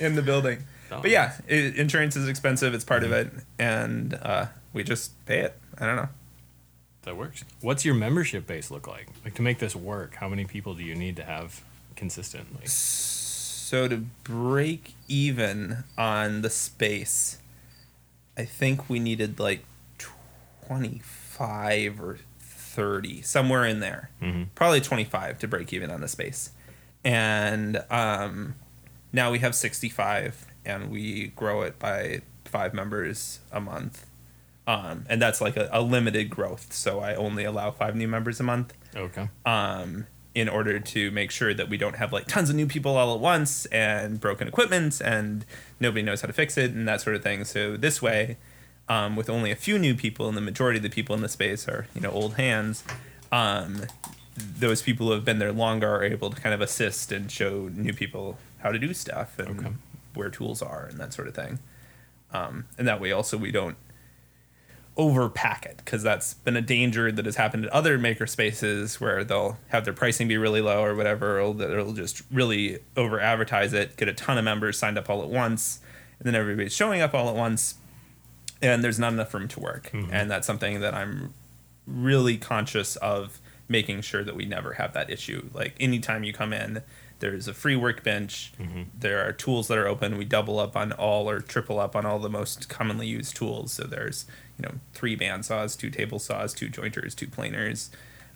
in 0.00 0.16
the 0.16 0.22
building. 0.22 0.64
But 0.88 1.10
yeah, 1.10 1.34
i 1.48 1.52
insurance 1.52 2.16
is 2.16 2.26
expensive. 2.28 2.74
It's 2.74 2.84
part 2.84 3.04
of 3.04 3.12
it, 3.12 3.30
and 3.58 4.14
uh, 4.14 4.46
we 4.72 4.82
just 4.82 5.12
pay 5.26 5.40
it. 5.40 5.56
I 5.78 5.86
don't 5.86 5.96
know. 5.96 6.08
That 7.02 7.16
works. 7.16 7.44
What's 7.60 7.84
your 7.84 7.94
membership 7.94 8.46
base 8.46 8.70
look 8.70 8.88
like? 8.88 9.08
Like 9.24 9.34
to 9.34 9.42
make 9.42 9.58
this 9.58 9.76
work, 9.76 10.16
how 10.16 10.28
many 10.28 10.44
people 10.44 10.74
do 10.74 10.82
you 10.82 10.94
need 10.94 11.16
to 11.16 11.22
have 11.24 11.62
consistently? 11.94 12.66
So 12.66 13.86
to 13.88 13.98
break 14.24 14.94
even 15.08 15.84
on 15.96 16.42
the 16.42 16.50
space, 16.50 17.38
I 18.36 18.44
think 18.44 18.88
we 18.88 18.98
needed 18.98 19.38
like 19.38 19.64
twenty 20.66 21.00
five 21.04 22.00
or 22.00 22.18
thirty, 22.40 23.22
somewhere 23.22 23.64
in 23.64 23.80
there. 23.80 24.10
Mhm. 24.22 24.48
Probably 24.54 24.80
twenty 24.80 25.04
five 25.04 25.38
to 25.40 25.48
break 25.48 25.72
even 25.72 25.90
on 25.90 26.00
the 26.00 26.08
space, 26.08 26.50
and 27.04 27.84
um, 27.90 28.54
now 29.12 29.30
we 29.30 29.38
have 29.40 29.54
sixty 29.54 29.88
five, 29.88 30.46
and 30.64 30.90
we 30.90 31.28
grow 31.36 31.62
it 31.62 31.78
by 31.78 32.22
five 32.44 32.74
members 32.74 33.40
a 33.52 33.60
month. 33.60 34.05
Um, 34.66 35.04
and 35.08 35.22
that's 35.22 35.40
like 35.40 35.56
a, 35.56 35.68
a 35.72 35.80
limited 35.80 36.28
growth. 36.30 36.72
So 36.72 36.98
I 37.00 37.14
only 37.14 37.44
allow 37.44 37.70
five 37.70 37.94
new 37.94 38.08
members 38.08 38.40
a 38.40 38.42
month 38.42 38.74
Okay. 38.96 39.28
um, 39.44 40.06
in 40.34 40.48
order 40.48 40.80
to 40.80 41.10
make 41.12 41.30
sure 41.30 41.54
that 41.54 41.68
we 41.68 41.76
don't 41.76 41.96
have 41.96 42.12
like 42.12 42.26
tons 42.26 42.50
of 42.50 42.56
new 42.56 42.66
people 42.66 42.96
all 42.96 43.14
at 43.14 43.20
once 43.20 43.64
and 43.66 44.20
broken 44.20 44.48
equipment 44.48 45.00
and 45.00 45.44
nobody 45.78 46.02
knows 46.02 46.20
how 46.20 46.26
to 46.26 46.32
fix 46.32 46.58
it 46.58 46.72
and 46.72 46.86
that 46.88 47.00
sort 47.00 47.14
of 47.16 47.22
thing. 47.22 47.44
So 47.44 47.76
this 47.76 48.02
way, 48.02 48.36
um, 48.88 49.16
with 49.16 49.30
only 49.30 49.50
a 49.50 49.56
few 49.56 49.78
new 49.78 49.94
people 49.94 50.28
and 50.28 50.36
the 50.36 50.40
majority 50.40 50.78
of 50.78 50.82
the 50.82 50.90
people 50.90 51.14
in 51.14 51.22
the 51.22 51.28
space 51.28 51.66
are 51.68 51.86
you 51.94 52.00
know 52.00 52.10
old 52.10 52.34
hands, 52.34 52.84
um, 53.32 53.82
those 54.36 54.82
people 54.82 55.06
who 55.06 55.12
have 55.12 55.24
been 55.24 55.38
there 55.38 55.52
longer 55.52 55.88
are 55.96 56.04
able 56.04 56.30
to 56.30 56.40
kind 56.40 56.54
of 56.54 56.60
assist 56.60 57.10
and 57.12 57.30
show 57.30 57.70
new 57.72 57.92
people 57.94 58.36
how 58.58 58.70
to 58.72 58.78
do 58.78 58.92
stuff 58.92 59.38
and 59.38 59.58
Okay. 59.60 59.72
where 60.14 60.28
tools 60.28 60.60
are 60.60 60.86
and 60.90 60.98
that 60.98 61.12
sort 61.14 61.28
of 61.28 61.34
thing. 61.34 61.58
Um, 62.32 62.64
and 62.76 62.86
that 62.86 63.00
way 63.00 63.12
also 63.12 63.36
we 63.38 63.50
don't 63.50 63.76
overpack 64.96 65.66
it 65.66 65.76
because 65.76 66.02
that's 66.02 66.34
been 66.34 66.56
a 66.56 66.62
danger 66.62 67.12
that 67.12 67.26
has 67.26 67.36
happened 67.36 67.66
at 67.66 67.72
other 67.72 67.98
maker 67.98 68.26
spaces 68.26 68.98
where 69.00 69.24
they'll 69.24 69.58
have 69.68 69.84
their 69.84 69.92
pricing 69.92 70.26
be 70.26 70.38
really 70.38 70.62
low 70.62 70.82
or 70.82 70.94
whatever 70.94 71.38
or 71.38 71.52
they'll 71.52 71.92
just 71.92 72.22
really 72.30 72.78
over 72.96 73.20
advertise 73.20 73.74
it 73.74 73.96
get 73.96 74.08
a 74.08 74.14
ton 74.14 74.38
of 74.38 74.44
members 74.44 74.78
signed 74.78 74.96
up 74.96 75.10
all 75.10 75.22
at 75.22 75.28
once 75.28 75.80
and 76.18 76.26
then 76.26 76.34
everybody's 76.34 76.74
showing 76.74 77.02
up 77.02 77.12
all 77.12 77.28
at 77.28 77.34
once 77.34 77.74
and 78.62 78.82
there's 78.82 78.98
not 78.98 79.12
enough 79.12 79.34
room 79.34 79.48
to 79.48 79.60
work. 79.60 79.90
Mm-hmm. 79.92 80.12
And 80.12 80.30
that's 80.30 80.46
something 80.46 80.80
that 80.80 80.94
i'm 80.94 81.34
really 81.86 82.36
conscious 82.36 82.96
of 82.96 83.40
making 83.68 84.00
sure 84.00 84.24
that 84.24 84.34
we 84.34 84.44
never 84.44 84.74
have 84.74 84.92
that 84.94 85.10
issue. 85.10 85.48
Like 85.52 85.74
anytime 85.78 86.24
you 86.24 86.32
come 86.32 86.52
in 86.52 86.82
there's 87.18 87.48
a 87.48 87.54
free 87.54 87.76
workbench. 87.76 88.52
There 88.98 89.26
are 89.26 89.32
tools 89.32 89.68
that 89.68 89.78
are 89.78 89.86
open. 89.86 90.18
We 90.18 90.24
double 90.24 90.58
up 90.58 90.76
on 90.76 90.92
all 90.92 91.28
or 91.30 91.40
triple 91.40 91.78
up 91.80 91.96
on 91.96 92.04
all 92.06 92.18
the 92.18 92.28
most 92.28 92.68
commonly 92.68 93.06
used 93.06 93.34
tools. 93.36 93.72
So 93.72 93.84
there's 93.84 94.26
you 94.58 94.62
know 94.62 94.74
three 94.94 95.16
band 95.16 95.44
saws 95.44 95.76
two 95.76 95.90
table 95.90 96.18
saws 96.18 96.54
two 96.54 96.68
jointers 96.68 97.14
two 97.14 97.26
planers 97.28 97.90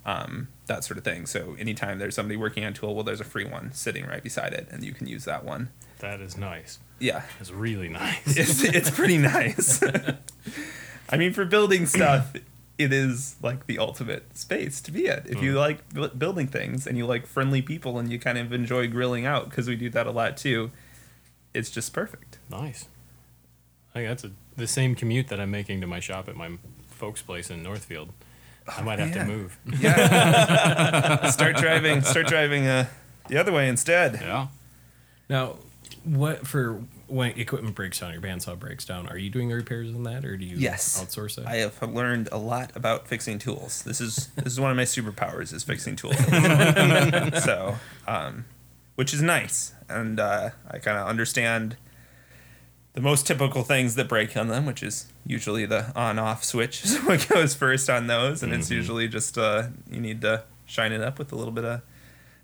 um, 0.07 0.49
that 0.67 0.83
sort 0.85 0.97
of 0.99 1.05
thing. 1.05 1.27
So 1.27 1.57
anytime 1.59 1.99
there's 1.99 2.15
somebody 2.15 2.37
working 2.37 2.65
on 2.65 2.73
a 2.73 2.75
tool 2.75 2.95
well 2.95 3.05
there's 3.05 3.21
a 3.21 3.25
free 3.25 3.45
one 3.45 3.73
sitting 3.73 4.07
right 4.07 4.23
beside 4.23 4.53
it 4.55 4.67
and 4.71 4.83
you 4.83 4.93
can 4.93 5.07
use 5.07 5.25
that 5.27 5.45
one. 5.45 5.71
That 5.99 6.21
is 6.21 6.37
nice. 6.39 6.79
Yeah, 6.99 7.23
It's 7.41 7.51
really 7.51 7.89
nice. 8.03 8.23
it's 8.37 8.63
it's 8.65 8.91
pretty 8.91 9.19
nice. 9.35 9.83
I 11.13 11.17
mean, 11.17 11.33
for 11.33 11.45
building 11.45 11.87
stuff, 11.87 12.33
it 12.81 12.95
is 12.95 13.37
like 13.43 13.67
the 13.67 13.79
ultimate 13.79 14.35
space 14.39 14.81
to 14.81 14.91
be 14.91 15.07
at. 15.07 15.27
If 15.27 15.43
you 15.43 15.53
like 15.53 15.83
building 16.19 16.47
things 16.47 16.87
and 16.87 16.97
you 16.97 17.05
like 17.05 17.27
friendly 17.27 17.61
people 17.61 17.99
and 17.99 18.11
you 18.11 18.19
kind 18.19 18.39
of 18.39 18.55
enjoy 18.55 18.89
grilling 18.89 19.27
out 19.27 19.51
because 19.51 19.69
we 19.69 19.77
do 19.77 19.91
that 19.91 20.07
a 20.07 20.11
lot 20.11 20.39
too, 20.39 20.71
it's 21.53 21.69
just 21.69 21.93
perfect. 21.93 22.39
Nice. 22.49 22.89
I 23.95 23.99
think 23.99 24.09
that's 24.09 24.25
a, 24.25 24.31
the 24.57 24.67
same 24.67 24.95
commute 24.95 25.29
that 25.29 25.39
I'm 25.39 25.51
making 25.51 25.83
to 25.83 25.87
my 25.87 26.01
shop 26.01 26.27
at 26.27 26.37
my 26.37 26.57
folks' 26.89 27.21
place 27.21 27.51
in 27.51 27.63
Northfield. 27.63 28.15
I 28.67 28.81
might 28.81 28.99
have 28.99 29.13
to 29.13 29.25
move. 29.27 29.59
Yeah. 29.79 31.27
start 31.31 31.57
driving. 31.57 32.01
Start 32.01 32.29
driving 32.29 32.67
uh, 32.67 32.87
the 33.29 33.37
other 33.37 33.53
way 33.53 33.69
instead. 33.69 34.15
Yeah. 34.23 34.47
Now, 35.29 35.57
what 36.05 36.47
for 36.47 36.83
when 37.11 37.33
equipment 37.39 37.75
breaks 37.75 38.01
down, 38.01 38.13
your 38.13 38.23
bandsaw 38.23 38.59
breaks 38.59 38.85
down? 38.85 39.09
Are 39.09 39.19
you 39.19 39.31
doing 39.31 39.49
the 39.49 39.55
repairs 39.55 39.89
on 39.95 40.05
that, 40.05 40.25
or 40.25 40.37
do 40.37 40.45
you 40.45 40.57
Yes. 40.57 41.03
outsource 41.03 41.39
it? 41.39 41.47
I 41.47 41.57
have 41.57 41.83
learned 41.83 42.29
a 42.33 42.39
lot 42.39 42.71
about 42.75 43.09
fixing 43.09 43.39
tools. 43.39 43.83
This 43.83 44.01
is 44.01 44.29
this 44.37 44.53
is 44.53 44.61
one 44.61 44.71
of 44.71 44.77
my 44.77 44.85
superpowers 44.85 45.53
is 45.53 45.65
fixing 45.65 45.97
tools. 45.97 46.17
so, 47.45 47.77
um, 48.07 48.45
which 48.95 49.13
is 49.13 49.21
nice, 49.23 49.75
and 49.89 50.19
uh, 50.21 50.51
I 50.71 50.79
kind 50.79 50.99
of 50.99 51.07
understand 51.07 51.77
the 52.93 53.01
most 53.01 53.27
typical 53.27 53.63
things 53.63 53.95
that 53.95 54.09
break 54.09 54.37
on 54.37 54.49
them, 54.49 54.67
which 54.67 54.83
is 54.83 55.07
usually 55.25 55.65
the 55.65 55.93
on-off 55.95 56.43
switch 56.43 56.85
is 56.85 56.99
what 57.05 57.29
goes 57.29 57.55
first 57.55 57.89
on 57.89 58.07
those, 58.09 58.43
and 58.43 58.53
it's 58.53 58.71
usually 58.71 59.07
just 59.09 59.39
uh, 59.39 59.69
you 59.91 60.01
need 60.01 60.21
to 60.23 60.43
shine 60.67 60.93
it 60.93 61.01
up 61.01 61.19
with 61.19 61.33
a 61.33 61.37
little 61.37 61.53
bit 61.53 61.65
of 61.65 61.83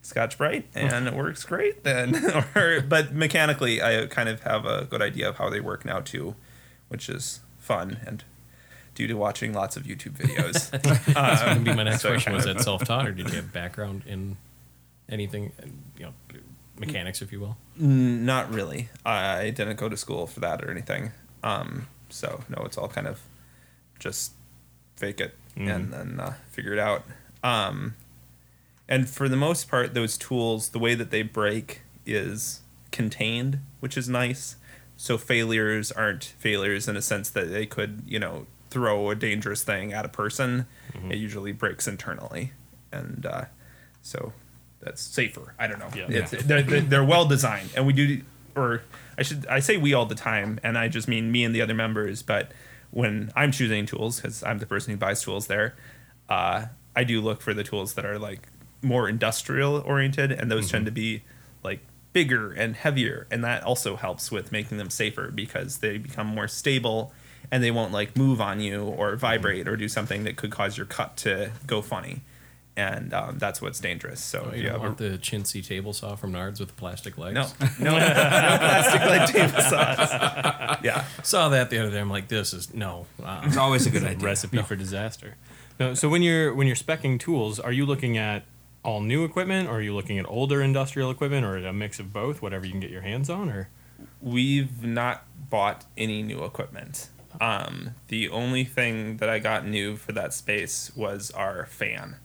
Scotch 0.06 0.38
Brite, 0.38 0.66
and 0.72 1.08
it 1.08 1.14
works 1.14 1.44
great 1.44 1.82
then. 1.82 2.14
or, 2.54 2.80
but 2.80 3.12
mechanically, 3.12 3.82
I 3.82 4.06
kind 4.06 4.28
of 4.28 4.40
have 4.44 4.64
a 4.64 4.84
good 4.84 5.02
idea 5.02 5.28
of 5.28 5.36
how 5.36 5.50
they 5.50 5.58
work 5.58 5.84
now 5.84 5.98
too, 5.98 6.36
which 6.86 7.08
is 7.08 7.40
fun 7.58 7.98
and 8.06 8.22
due 8.94 9.08
to 9.08 9.14
watching 9.14 9.52
lots 9.52 9.76
of 9.76 9.82
YouTube 9.82 10.12
videos. 10.12 10.70
That's 11.12 11.42
going 11.42 11.58
to 11.58 11.70
be 11.70 11.74
my 11.74 11.82
next 11.82 12.02
So 12.02 12.10
question. 12.10 12.34
Was 12.34 12.44
that 12.44 12.60
self-taught, 12.60 13.08
or 13.08 13.10
did 13.10 13.30
you 13.30 13.34
have 13.34 13.52
background 13.52 14.04
in 14.06 14.36
anything, 15.08 15.50
you 15.98 16.04
know, 16.04 16.12
mechanics, 16.78 17.20
if 17.20 17.32
you 17.32 17.40
will? 17.40 17.56
Not 17.76 18.52
really. 18.54 18.90
I 19.04 19.50
didn't 19.50 19.76
go 19.76 19.88
to 19.88 19.96
school 19.96 20.28
for 20.28 20.38
that 20.38 20.62
or 20.64 20.70
anything. 20.70 21.10
Um, 21.42 21.88
so 22.10 22.44
no, 22.48 22.62
it's 22.64 22.78
all 22.78 22.88
kind 22.88 23.08
of 23.08 23.20
just 23.98 24.34
fake 24.94 25.20
it 25.20 25.34
and 25.56 25.92
then 25.92 26.20
uh, 26.20 26.34
figure 26.52 26.72
it 26.72 26.78
out. 26.78 27.02
Um, 27.42 27.96
and 28.88 29.08
for 29.08 29.28
the 29.28 29.36
most 29.36 29.68
part, 29.68 29.94
those 29.94 30.16
tools, 30.16 30.70
the 30.70 30.78
way 30.78 30.94
that 30.94 31.10
they 31.10 31.22
break 31.22 31.82
is 32.04 32.60
contained, 32.92 33.60
which 33.80 33.96
is 33.96 34.08
nice. 34.08 34.56
So 34.96 35.18
failures 35.18 35.92
aren't 35.92 36.24
failures 36.24 36.88
in 36.88 36.96
a 36.96 37.02
sense 37.02 37.28
that 37.30 37.50
they 37.50 37.66
could, 37.66 38.02
you 38.06 38.18
know, 38.18 38.46
throw 38.70 39.10
a 39.10 39.14
dangerous 39.14 39.62
thing 39.62 39.92
at 39.92 40.04
a 40.04 40.08
person. 40.08 40.66
It 41.10 41.18
usually 41.18 41.52
breaks 41.52 41.86
internally, 41.86 42.52
and 42.90 43.26
uh, 43.26 43.44
so 44.02 44.32
that's 44.80 45.02
safer. 45.02 45.54
I 45.58 45.66
don't 45.66 45.78
know. 45.78 45.90
Yeah. 45.94 46.06
It's, 46.08 46.30
they're, 46.30 46.62
they're, 46.62 46.80
they're 46.80 47.04
well 47.04 47.26
designed, 47.26 47.70
and 47.76 47.86
we 47.86 47.92
do, 47.92 48.22
or 48.54 48.82
I 49.18 49.22
should 49.22 49.46
I 49.46 49.60
say 49.60 49.76
we 49.76 49.92
all 49.92 50.06
the 50.06 50.14
time, 50.14 50.58
and 50.62 50.78
I 50.78 50.88
just 50.88 51.06
mean 51.06 51.30
me 51.30 51.44
and 51.44 51.54
the 51.54 51.60
other 51.60 51.74
members. 51.74 52.22
But 52.22 52.52
when 52.90 53.30
I'm 53.36 53.52
choosing 53.52 53.84
tools, 53.84 54.16
because 54.20 54.42
I'm 54.42 54.58
the 54.58 54.66
person 54.66 54.92
who 54.92 54.96
buys 54.96 55.22
tools 55.22 55.48
there, 55.48 55.74
uh, 56.30 56.66
I 56.94 57.04
do 57.04 57.20
look 57.20 57.42
for 57.42 57.52
the 57.52 57.64
tools 57.64 57.92
that 57.94 58.06
are 58.06 58.18
like 58.18 58.48
more 58.86 59.08
industrial 59.08 59.78
oriented, 59.84 60.32
and 60.32 60.50
those 60.50 60.70
tend 60.70 60.86
to 60.86 60.92
be 60.92 61.22
like 61.62 61.80
bigger 62.12 62.52
and 62.52 62.74
heavier, 62.76 63.26
and 63.30 63.44
that 63.44 63.62
also 63.62 63.96
helps 63.96 64.30
with 64.30 64.50
making 64.52 64.78
them 64.78 64.88
safer 64.90 65.30
because 65.30 65.78
they 65.78 65.98
become 65.98 66.26
more 66.26 66.48
stable 66.48 67.12
and 67.50 67.62
they 67.62 67.70
won't 67.70 67.92
like 67.92 68.16
move 68.16 68.40
on 68.40 68.58
you 68.60 68.82
or 68.82 69.14
vibrate 69.16 69.68
or 69.68 69.76
do 69.76 69.88
something 69.88 70.24
that 70.24 70.36
could 70.36 70.50
cause 70.50 70.76
your 70.76 70.86
cut 70.86 71.16
to 71.18 71.50
go 71.66 71.80
funny. 71.82 72.22
And 72.78 73.14
um, 73.14 73.38
that's 73.38 73.62
what's 73.62 73.80
dangerous. 73.80 74.20
So 74.20 74.48
Oh, 74.50 74.54
you 74.54 74.64
you 74.64 74.68
don't 74.68 74.80
have 74.82 75.00
a 75.00 75.10
the 75.10 75.16
chintzy 75.18 75.66
table 75.66 75.92
saw 75.94 76.14
from 76.14 76.32
Menards 76.32 76.58
with 76.60 76.68
the 76.68 76.74
plastic 76.74 77.16
legs? 77.16 77.34
no, 77.34 77.46
no, 77.78 77.98
no 77.98 77.98
plastic 77.98 79.00
lead 79.00 79.28
table 79.28 79.60
saws. 79.62 80.78
Yeah, 80.82 81.04
Saw 81.22 81.48
that 81.50 81.70
the 81.70 81.78
other 81.78 81.90
day. 81.90 82.00
I'm 82.00 82.10
like, 82.10 82.28
this 82.28 82.52
is 82.52 82.74
no. 82.74 83.06
Uh, 83.22 83.42
It's 83.44 83.56
always 83.56 83.86
a 83.86 83.90
good 83.90 84.04
idea. 84.04 84.24
Recipe 84.26 84.60
for 84.62 84.76
disaster. 84.76 85.36
No, 85.80 85.94
so 85.94 86.08
when 86.10 86.20
you're 86.22 86.52
when 86.54 86.66
you're 86.66 86.76
specing 86.76 87.18
tools, 87.18 87.58
are 87.60 87.72
you 87.72 87.86
looking 87.86 88.18
at 88.18 88.44
all 88.86 89.00
new 89.00 89.24
equipment, 89.24 89.68
or 89.68 89.78
are 89.78 89.82
you 89.82 89.94
looking 89.94 90.18
at 90.18 90.24
older 90.28 90.62
industrial 90.62 91.10
equipment, 91.10 91.44
or 91.44 91.56
a 91.56 91.72
mix 91.72 91.98
of 91.98 92.12
both, 92.12 92.40
whatever 92.40 92.64
you 92.64 92.70
can 92.70 92.80
get 92.80 92.90
your 92.90 93.02
hands 93.02 93.28
on, 93.28 93.50
or 93.50 93.68
we've 94.22 94.84
not 94.84 95.24
bought 95.50 95.84
any 95.96 96.22
new 96.22 96.44
equipment. 96.44 97.08
Um, 97.40 97.90
the 98.08 98.28
only 98.30 98.64
thing 98.64 99.18
that 99.18 99.28
I 99.28 99.40
got 99.40 99.66
new 99.66 99.96
for 99.96 100.12
that 100.12 100.32
space 100.32 100.92
was 100.96 101.30
our 101.32 101.66
fan. 101.66 102.16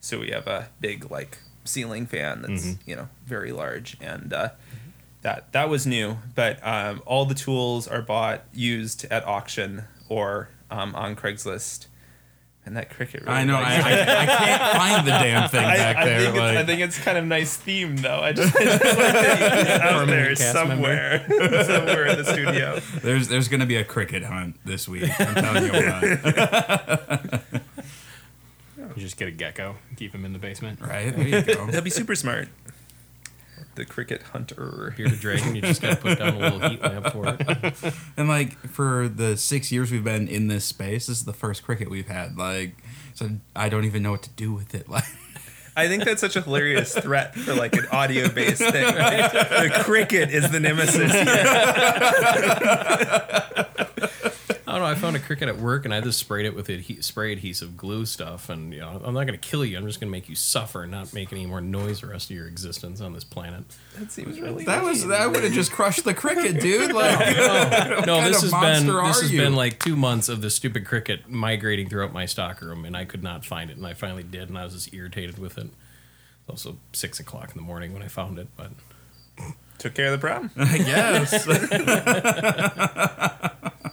So 0.00 0.18
we 0.18 0.30
have 0.30 0.46
a 0.46 0.68
big 0.80 1.10
like 1.10 1.38
ceiling 1.64 2.06
fan 2.06 2.42
that's 2.42 2.76
you 2.86 2.96
know 2.96 3.08
very 3.24 3.52
large, 3.52 3.96
and 4.00 4.32
uh, 4.32 4.48
that 5.22 5.52
that 5.52 5.68
was 5.68 5.86
new. 5.86 6.18
But 6.34 6.58
um, 6.66 7.02
all 7.06 7.24
the 7.24 7.34
tools 7.34 7.86
are 7.86 8.02
bought 8.02 8.44
used 8.52 9.04
at 9.10 9.24
auction 9.26 9.84
or 10.08 10.48
um, 10.70 10.94
on 10.94 11.14
Craigslist. 11.14 11.86
And 12.66 12.76
that 12.76 12.90
cricket. 12.90 13.22
Really 13.22 13.32
I 13.34 13.44
know. 13.44 13.56
I. 13.56 13.60
I, 13.60 14.22
I 14.22 14.26
can't 14.26 14.62
find 14.76 15.06
the 15.06 15.10
damn 15.12 15.48
thing 15.48 15.62
back 15.64 15.96
I 15.96 16.04
there. 16.04 16.20
think 16.20 16.36
it's, 16.36 16.56
I 16.58 16.64
think 16.64 16.80
it's 16.82 16.98
kind 16.98 17.16
of 17.18 17.24
nice 17.24 17.56
theme 17.56 17.96
though. 17.96 18.20
I 18.20 18.32
just, 18.32 18.54
I 18.54 18.64
just 18.64 18.84
like 18.84 18.94
it's 18.96 19.70
out 19.70 20.06
there 20.06 20.34
Permanent 20.34 20.38
member. 20.38 20.52
somewhere, 20.76 21.24
somewhere 21.64 22.06
in 22.06 22.18
the 22.18 22.24
studio. 22.24 22.80
there's 23.02 23.28
there's 23.28 23.48
gonna 23.48 23.64
be 23.66 23.76
a 23.76 23.84
cricket 23.84 24.24
hunt 24.24 24.56
this 24.64 24.86
week. 24.88 25.10
I'm 25.18 25.34
telling 25.34 25.64
you 25.64 25.72
what. 25.72 27.42
you 28.96 29.02
just 29.02 29.16
get 29.16 29.28
a 29.28 29.32
gecko, 29.32 29.76
keep 29.96 30.14
him 30.14 30.24
in 30.26 30.32
the 30.34 30.38
basement? 30.38 30.80
Right 30.80 31.16
there 31.16 31.26
you 31.28 31.42
go. 31.42 31.66
That'd 31.66 31.82
be 31.84 31.90
super 31.90 32.14
smart. 32.14 32.48
The 33.76 33.84
cricket 33.84 34.22
hunter. 34.22 34.92
bearded 34.96 35.20
dragon. 35.20 35.54
You 35.54 35.62
just 35.62 35.80
got 35.80 35.90
to 35.90 35.96
put 35.96 36.18
down 36.18 36.34
a 36.34 36.38
little 36.38 36.68
heat 36.68 36.82
lamp 36.82 37.06
for 37.12 37.28
it. 37.28 37.94
And 38.16 38.28
like 38.28 38.58
for 38.68 39.08
the 39.08 39.36
six 39.36 39.70
years 39.72 39.90
we've 39.90 40.04
been 40.04 40.28
in 40.28 40.48
this 40.48 40.64
space, 40.64 41.06
this 41.06 41.18
is 41.18 41.24
the 41.24 41.32
first 41.32 41.62
cricket 41.62 41.88
we've 41.88 42.08
had. 42.08 42.36
Like, 42.36 42.76
so 43.14 43.30
I 43.56 43.68
don't 43.68 43.84
even 43.84 44.02
know 44.02 44.10
what 44.10 44.22
to 44.22 44.30
do 44.30 44.52
with 44.52 44.74
it. 44.74 44.86
Like, 44.96 45.04
I 45.76 45.86
think 45.88 46.04
that's 46.04 46.20
such 46.20 46.34
a 46.36 46.42
hilarious 46.42 46.92
threat 46.94 47.34
for 47.34 47.54
like 47.54 47.74
an 47.74 47.86
audio 47.92 48.28
based 48.28 48.60
thing. 48.60 48.84
Right? 48.94 49.30
The 49.32 49.70
cricket 49.84 50.30
is 50.30 50.50
the 50.50 50.58
nemesis 50.60 51.12
here. 51.12 51.26
I 54.70 54.74
don't 54.74 54.82
know. 54.82 54.86
I 54.86 54.94
found 54.94 55.16
a 55.16 55.18
cricket 55.18 55.48
at 55.48 55.58
work, 55.58 55.84
and 55.84 55.92
I 55.92 56.00
just 56.00 56.20
sprayed 56.20 56.46
it 56.46 56.54
with 56.54 56.68
adhe- 56.68 57.02
spray 57.02 57.32
adhesive 57.32 57.76
glue 57.76 58.06
stuff. 58.06 58.48
And 58.48 58.72
you 58.72 58.78
know, 58.78 59.02
I'm 59.04 59.14
not 59.14 59.26
going 59.26 59.38
to 59.38 59.48
kill 59.48 59.64
you. 59.64 59.76
I'm 59.76 59.84
just 59.84 59.98
going 59.98 60.08
to 60.08 60.12
make 60.12 60.28
you 60.28 60.36
suffer 60.36 60.82
and 60.82 60.92
not 60.92 61.12
make 61.12 61.32
any 61.32 61.44
more 61.44 61.60
noise 61.60 62.02
the 62.02 62.06
rest 62.06 62.30
of 62.30 62.36
your 62.36 62.46
existence 62.46 63.00
on 63.00 63.12
this 63.12 63.24
planet. 63.24 63.64
That 63.98 64.12
seems 64.12 64.40
really. 64.40 64.64
that 64.66 64.84
was 64.84 65.08
that 65.08 65.32
would 65.32 65.42
have 65.42 65.52
just 65.52 65.72
crushed 65.72 66.04
the 66.04 66.14
cricket, 66.14 66.60
dude. 66.60 66.92
Like, 66.92 67.18
no, 68.06 68.20
kind 68.20 68.26
this 68.32 68.42
has 68.42 68.52
been 68.52 68.86
this 68.86 69.20
has 69.22 69.32
you? 69.32 69.40
been 69.40 69.56
like 69.56 69.80
two 69.80 69.96
months 69.96 70.28
of 70.28 70.40
the 70.40 70.50
stupid 70.50 70.86
cricket 70.86 71.28
migrating 71.28 71.88
throughout 71.88 72.12
my 72.12 72.26
stock 72.26 72.60
room, 72.60 72.84
and 72.84 72.96
I 72.96 73.04
could 73.04 73.24
not 73.24 73.44
find 73.44 73.70
it, 73.70 73.76
and 73.76 73.84
I 73.84 73.94
finally 73.94 74.22
did, 74.22 74.48
and 74.48 74.56
I 74.56 74.62
was 74.62 74.74
just 74.74 74.94
irritated 74.94 75.38
with 75.38 75.58
it. 75.58 75.66
It's 75.66 76.48
also 76.48 76.78
six 76.92 77.18
o'clock 77.18 77.50
in 77.50 77.56
the 77.56 77.66
morning 77.66 77.92
when 77.92 78.02
I 78.02 78.08
found 78.08 78.38
it, 78.38 78.46
but 78.56 78.70
took 79.78 79.94
care 79.94 80.06
of 80.06 80.12
the 80.12 80.18
problem. 80.18 80.52
I 80.56 80.78
guess. 80.78 81.46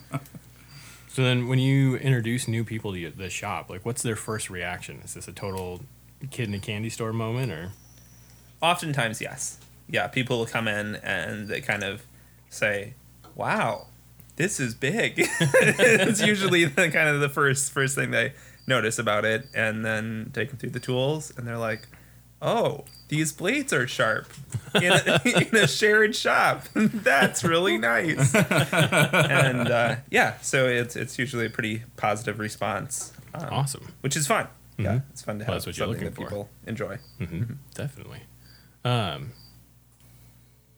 So 1.17 1.23
then, 1.23 1.47
when 1.47 1.57
you 1.57 1.95
introduce 1.95 2.47
new 2.47 2.63
people 2.63 2.93
to 2.93 3.09
the 3.09 3.27
shop, 3.31 3.71
like, 3.71 3.83
what's 3.83 4.03
their 4.03 4.15
first 4.15 4.51
reaction? 4.51 5.01
Is 5.03 5.15
this 5.15 5.27
a 5.27 5.31
total 5.31 5.81
kid 6.29 6.47
in 6.47 6.53
a 6.53 6.59
candy 6.59 6.91
store 6.91 7.11
moment, 7.11 7.51
or 7.51 7.71
Oftentimes, 8.61 9.19
yes. 9.19 9.57
Yeah, 9.89 10.05
people 10.09 10.37
will 10.37 10.45
come 10.45 10.67
in 10.67 10.97
and 10.97 11.47
they 11.47 11.59
kind 11.59 11.83
of 11.83 12.03
say, 12.51 12.93
"Wow, 13.33 13.87
this 14.35 14.59
is 14.59 14.75
big." 14.75 15.13
it's 15.17 16.21
usually 16.21 16.65
the 16.65 16.91
kind 16.91 17.09
of 17.09 17.19
the 17.19 17.29
first 17.29 17.71
first 17.71 17.95
thing 17.95 18.11
they 18.11 18.33
notice 18.67 18.99
about 18.99 19.25
it, 19.25 19.47
and 19.55 19.83
then 19.83 20.29
take 20.35 20.49
them 20.49 20.59
through 20.59 20.69
the 20.69 20.79
tools, 20.79 21.33
and 21.35 21.47
they're 21.47 21.57
like, 21.57 21.87
"Oh, 22.43 22.85
these 23.09 23.31
blades 23.31 23.71
are 23.73 23.87
sharp 23.87 24.27
in 24.75 24.91
a, 24.91 25.21
in 25.49 25.55
a 25.55 25.67
shared 25.67 26.15
shop. 26.15 26.63
That's 26.75 27.43
really 27.43 27.77
nice." 27.77 28.33
and 28.35 29.69
uh, 29.69 29.95
yeah, 30.09 30.37
so 30.41 30.67
it's 30.67 30.95
it's 30.95 31.17
usually 31.17 31.45
a 31.45 31.49
pretty 31.49 31.83
positive 31.95 32.39
response, 32.39 33.13
um, 33.33 33.47
awesome? 33.51 33.93
which 34.01 34.15
is 34.15 34.27
fun. 34.27 34.47
Yeah, 34.77 34.99
it's 35.11 35.21
fun 35.23 35.39
to 35.39 35.45
have 35.45 35.49
Well, 35.49 35.55
that's 35.57 35.65
what 35.65 35.75
something 35.75 36.03
that 36.03 36.15
for. 36.15 36.21
people 36.23 36.49
enjoy. 36.67 36.97
hmm 37.19 37.43
Definitely. 37.73 38.21
Um, 38.85 39.31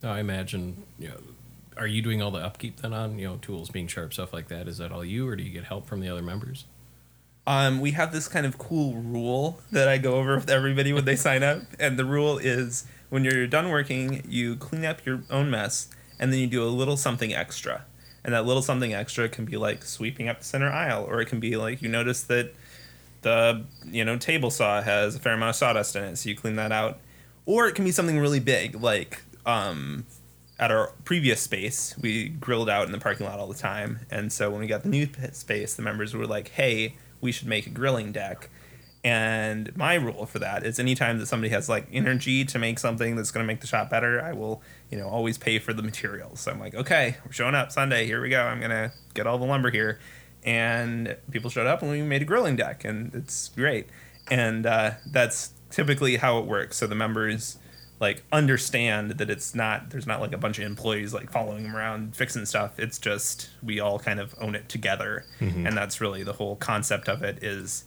I 0.03 0.19
imagine 0.19 0.83
you 0.97 1.09
know. 1.09 1.15
Are 1.77 1.87
you 1.87 2.01
doing 2.01 2.21
all 2.21 2.29
the 2.31 2.39
upkeep 2.39 2.81
then 2.81 2.93
on 2.93 3.17
you 3.19 3.27
know 3.27 3.37
tools 3.41 3.69
being 3.69 3.87
sharp 3.87 4.13
stuff 4.13 4.33
like 4.33 4.49
that? 4.49 4.67
Is 4.67 4.79
that 4.79 4.91
all 4.91 5.03
you, 5.05 5.25
or 5.27 5.35
do 5.37 5.43
you 5.43 5.49
get 5.49 5.63
help 5.65 5.85
from 5.87 6.01
the 6.01 6.09
other 6.09 6.21
members? 6.21 6.65
Um, 7.47 7.79
we 7.81 7.91
have 7.91 8.11
this 8.11 8.27
kind 8.27 8.45
of 8.45 8.57
cool 8.57 8.93
rule 8.95 9.59
that 9.71 9.87
I 9.87 9.97
go 9.97 10.15
over 10.15 10.35
with 10.35 10.49
everybody 10.49 10.93
when 10.93 11.05
they 11.05 11.15
sign 11.15 11.41
up, 11.41 11.61
and 11.79 11.97
the 11.97 12.05
rule 12.05 12.37
is 12.37 12.85
when 13.09 13.23
you're 13.23 13.47
done 13.47 13.69
working, 13.69 14.23
you 14.27 14.55
clean 14.55 14.85
up 14.85 15.05
your 15.05 15.23
own 15.29 15.49
mess 15.49 15.89
and 16.19 16.31
then 16.31 16.39
you 16.39 16.47
do 16.47 16.63
a 16.63 16.67
little 16.67 16.97
something 16.97 17.33
extra. 17.33 17.85
And 18.23 18.33
that 18.33 18.45
little 18.45 18.61
something 18.61 18.93
extra 18.93 19.29
can 19.29 19.45
be 19.45 19.55
like 19.55 19.83
sweeping 19.83 20.27
up 20.27 20.39
the 20.39 20.45
center 20.45 20.69
aisle, 20.69 21.05
or 21.05 21.21
it 21.21 21.27
can 21.27 21.39
be 21.39 21.55
like 21.55 21.81
you 21.81 21.87
notice 21.87 22.23
that 22.23 22.53
the 23.21 23.63
you 23.85 24.03
know 24.03 24.17
table 24.17 24.51
saw 24.51 24.81
has 24.81 25.15
a 25.15 25.19
fair 25.19 25.33
amount 25.33 25.51
of 25.51 25.55
sawdust 25.55 25.95
in 25.95 26.03
it, 26.03 26.17
so 26.17 26.29
you 26.29 26.35
clean 26.35 26.57
that 26.57 26.71
out. 26.71 26.99
Or 27.45 27.67
it 27.67 27.75
can 27.75 27.85
be 27.85 27.91
something 27.91 28.19
really 28.19 28.41
big, 28.41 28.79
like 28.81 29.21
um, 29.45 30.05
at 30.59 30.69
our 30.69 30.91
previous 31.05 31.41
space, 31.41 31.95
we 31.99 32.27
grilled 32.27 32.69
out 32.69 32.85
in 32.85 32.91
the 32.91 32.99
parking 32.99 33.25
lot 33.25 33.39
all 33.39 33.47
the 33.47 33.57
time, 33.57 34.01
and 34.11 34.31
so 34.31 34.51
when 34.51 34.59
we 34.59 34.67
got 34.67 34.83
the 34.83 34.89
new 34.89 35.07
space, 35.31 35.75
the 35.75 35.81
members 35.81 36.13
were 36.13 36.27
like, 36.27 36.49
"Hey, 36.49 36.95
we 37.21 37.31
should 37.31 37.47
make 37.47 37.67
a 37.67 37.71
grilling 37.71 38.11
deck." 38.11 38.49
And 39.03 39.75
my 39.77 39.93
rule 39.93 40.25
for 40.25 40.39
that 40.39 40.65
is 40.65 40.77
anytime 40.77 41.19
that 41.19 41.27
somebody 41.27 41.49
has 41.53 41.69
like 41.69 41.87
energy 41.91 42.43
to 42.43 42.59
make 42.59 42.79
something 42.79 43.15
that's 43.15 43.31
going 43.31 43.43
to 43.43 43.47
make 43.47 43.61
the 43.61 43.67
shop 43.67 43.89
better, 43.89 44.21
I 44.21 44.33
will, 44.33 44.61
you 44.91 44.97
know, 44.97 45.07
always 45.07 45.37
pay 45.37 45.57
for 45.57 45.71
the 45.71 45.81
materials. 45.81 46.41
So 46.41 46.51
I'm 46.51 46.59
like, 46.59 46.75
okay, 46.75 47.15
we're 47.25 47.31
showing 47.31 47.55
up 47.55 47.71
Sunday. 47.71 48.05
Here 48.05 48.21
we 48.21 48.29
go. 48.29 48.41
I'm 48.41 48.59
going 48.59 48.71
to 48.71 48.91
get 49.13 49.25
all 49.25 49.37
the 49.37 49.45
lumber 49.45 49.71
here. 49.71 49.99
And 50.43 51.15
people 51.31 51.49
showed 51.49 51.65
up 51.65 51.81
and 51.81 51.91
we 51.91 52.01
made 52.01 52.21
a 52.21 52.25
grilling 52.25 52.55
deck, 52.55 52.83
and 52.83 53.13
it's 53.15 53.49
great. 53.49 53.87
And 54.29 54.65
uh, 54.65 54.91
that's 55.09 55.53
typically 55.69 56.17
how 56.17 56.39
it 56.39 56.45
works. 56.45 56.77
So 56.77 56.87
the 56.87 56.95
members 56.95 57.57
like 57.99 58.23
understand 58.31 59.11
that 59.11 59.29
it's 59.29 59.53
not 59.53 59.89
there's 59.89 60.07
not 60.07 60.21
like 60.21 60.31
a 60.31 60.37
bunch 60.37 60.57
of 60.57 60.63
employees 60.65 61.13
like 61.13 61.31
following 61.31 61.63
them 61.63 61.75
around 61.75 62.15
fixing 62.15 62.45
stuff. 62.45 62.79
It's 62.79 62.97
just 62.97 63.49
we 63.61 63.79
all 63.79 63.99
kind 63.99 64.19
of 64.19 64.33
own 64.39 64.55
it 64.55 64.69
together. 64.69 65.25
And 65.67 65.75
that's 65.77 65.99
really 65.99 66.23
the 66.23 66.33
whole 66.33 66.55
concept 66.55 67.09
of 67.09 67.23
it 67.23 67.43
is 67.43 67.83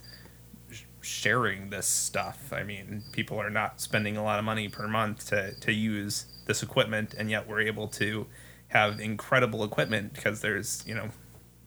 sh- 0.71 0.83
sharing 1.01 1.69
this 1.71 1.87
stuff. 1.87 2.53
I 2.53 2.63
mean 2.63 3.03
people 3.11 3.39
are 3.39 3.49
not 3.49 3.81
spending 3.81 4.15
a 4.17 4.23
lot 4.23 4.37
of 4.39 4.45
money 4.45 4.69
per 4.69 4.87
month 4.87 5.27
to 5.29 5.53
to 5.59 5.71
use 5.71 6.25
this 6.45 6.61
equipment 6.61 7.13
and 7.17 7.29
yet 7.31 7.47
we're 7.47 7.61
able 7.61 7.87
to 7.87 8.27
have 8.67 8.99
incredible 8.99 9.63
equipment 9.63 10.13
because 10.13 10.41
there's 10.41 10.83
you 10.85 10.93
know 10.93 11.09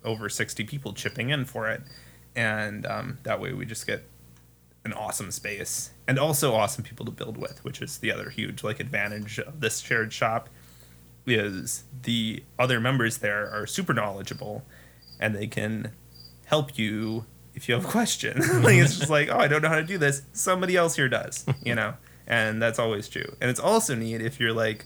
over 0.05 0.29
60 0.29 0.63
people 0.65 0.93
chipping 0.93 1.31
in 1.31 1.45
for 1.45 1.69
it. 1.69 1.83
And 2.37 2.87
um, 2.87 3.19
that 3.25 3.41
way 3.41 3.53
we 3.53 3.67
just 3.67 3.87
get 3.87 4.09
an 4.87 4.95
awesome 4.95 5.31
space 5.31 5.91
and 6.07 6.19
also 6.19 6.55
awesome 6.55 6.83
people 6.83 7.05
to 7.05 7.13
build 7.13 7.37
with, 7.37 7.63
which 7.65 7.83
is 7.83 7.99
the 7.99 8.11
other 8.11 8.31
huge 8.31 8.65
like 8.65 8.81
advantage 8.81 9.39
of 9.39 9.61
this 9.61 9.81
shared 9.81 10.13
shop 10.13 10.49
is 11.27 11.85
the 12.03 12.43
other 12.59 12.81
members 12.81 13.19
there 13.19 13.51
are 13.51 13.67
super 13.67 13.93
knowledgeable 13.93 14.65
and 15.19 15.35
they 15.35 15.47
can 15.47 15.91
help 16.47 16.79
you 16.79 17.27
if 17.55 17.69
you 17.69 17.75
have 17.75 17.85
a 17.85 17.89
question. 17.89 18.39
like 18.63 18.77
it's 18.77 18.99
just 18.99 19.11
like, 19.11 19.29
oh, 19.31 19.39
I 19.39 19.49
don't 19.49 19.63
know 19.63 19.69
how 19.69 19.77
to 19.77 19.85
do 19.85 19.99
this. 19.99 20.23
Somebody 20.33 20.77
else 20.77 20.97
here 20.97 21.09
does, 21.09 21.45
you 21.63 21.75
know? 21.75 21.95
And 22.29 22.61
that's 22.61 22.81
always 22.81 23.09
true. 23.09 23.37
And 23.41 23.49
it's 23.49 23.61
also 23.61 23.95
neat 23.95 24.21
if 24.21 24.41
you're 24.41 24.53
like 24.53 24.85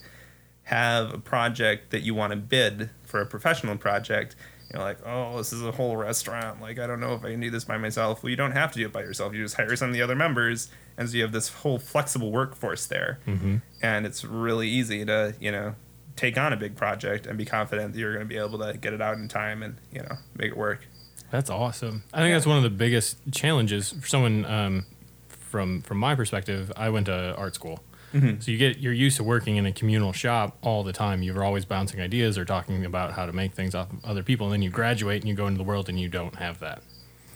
have 0.64 1.14
a 1.14 1.19
project 1.19 1.90
that 1.90 2.02
you 2.02 2.14
want 2.14 2.33
to 2.33 2.37
bid 2.37 2.90
for 3.02 3.23
a 3.23 3.25
professional 3.25 3.78
project 3.78 4.37
you're 4.73 4.83
like, 4.83 4.99
oh, 5.05 5.37
this 5.39 5.53
is 5.53 5.62
a 5.62 5.73
whole 5.73 5.97
restaurant. 5.97 6.61
Like, 6.61 6.79
I 6.79 6.87
don't 6.87 7.00
know 7.00 7.15
if 7.15 7.25
I 7.25 7.31
can 7.31 7.41
do 7.41 7.50
this 7.50 7.65
by 7.65 7.77
myself. 7.77 8.23
Well, 8.23 8.31
you 8.31 8.37
don't 8.37 8.53
have 8.53 8.73
to 8.73 8.79
do 8.79 8.87
it 8.87 8.93
by 8.93 9.00
yourself. 9.00 9.35
You 9.35 9.43
just 9.43 9.57
hire 9.57 9.75
some 9.77 9.89
of 9.89 9.95
the 9.95 10.03
other 10.03 10.15
members, 10.15 10.71
and 10.97 11.09
so 11.09 11.17
you 11.17 11.23
have 11.23 11.33
this 11.33 11.49
whole 11.49 11.79
flexible 11.79 12.31
workforce 12.31 12.87
there. 12.87 13.19
Mm-hmm. 13.27 13.57
And 13.83 14.07
it's 14.07 14.25
really 14.25 14.69
easy 14.69 15.05
to, 15.05 15.35
you 15.41 15.50
know, 15.50 15.75
take 16.17 16.39
on 16.39 16.53
a 16.53 16.57
big 16.57 16.77
project 16.77 17.27
and 17.27 17.37
be 17.39 17.45
confident 17.45 17.95
that 17.95 17.99
you're 17.99 18.12
going 18.12 18.27
to 18.27 18.29
be 18.29 18.37
able 18.37 18.59
to 18.59 18.77
get 18.77 18.93
it 18.93 19.00
out 19.00 19.17
in 19.17 19.27
time 19.27 19.62
and, 19.62 19.77
you 19.93 20.03
know, 20.03 20.17
make 20.37 20.53
it 20.53 20.57
work. 20.57 20.87
That's 21.31 21.50
awesome. 21.50 22.03
I 22.12 22.19
think 22.21 22.35
that's 22.35 22.47
one 22.47 22.57
of 22.57 22.62
the 22.62 22.71
biggest 22.71 23.19
challenges 23.33 23.93
for 23.93 24.07
someone 24.07 24.45
um, 24.45 24.87
from 25.28 25.83
from 25.83 25.99
my 25.99 26.15
perspective. 26.15 26.73
I 26.76 26.91
went 26.91 27.06
to 27.06 27.35
art 27.37 27.54
school, 27.54 27.80
so 28.12 28.50
you 28.50 28.58
get 28.58 28.78
you're 28.78 28.92
used 28.92 29.16
to 29.18 29.25
working 29.25 29.56
in 29.56 29.66
a 29.66 29.73
communal 29.73 30.12
shop 30.12 30.56
all 30.62 30.82
the 30.82 30.92
time. 30.92 31.23
You're 31.23 31.44
always 31.44 31.64
bouncing 31.64 32.00
ideas 32.00 32.36
or 32.36 32.44
talking 32.44 32.84
about 32.84 33.12
how 33.12 33.26
to 33.26 33.32
make 33.32 33.54
things 33.54 33.75
off 33.75 33.92
of 33.92 34.04
other 34.04 34.23
people, 34.23 34.46
and 34.46 34.52
then 34.54 34.62
you 34.62 34.70
graduate 34.70 35.23
and 35.23 35.28
you 35.28 35.34
go 35.34 35.46
into 35.46 35.58
the 35.58 35.64
world 35.64 35.88
and 35.88 35.99
you 35.99 36.08
don't 36.08 36.36
have 36.36 36.58
that. 36.60 36.82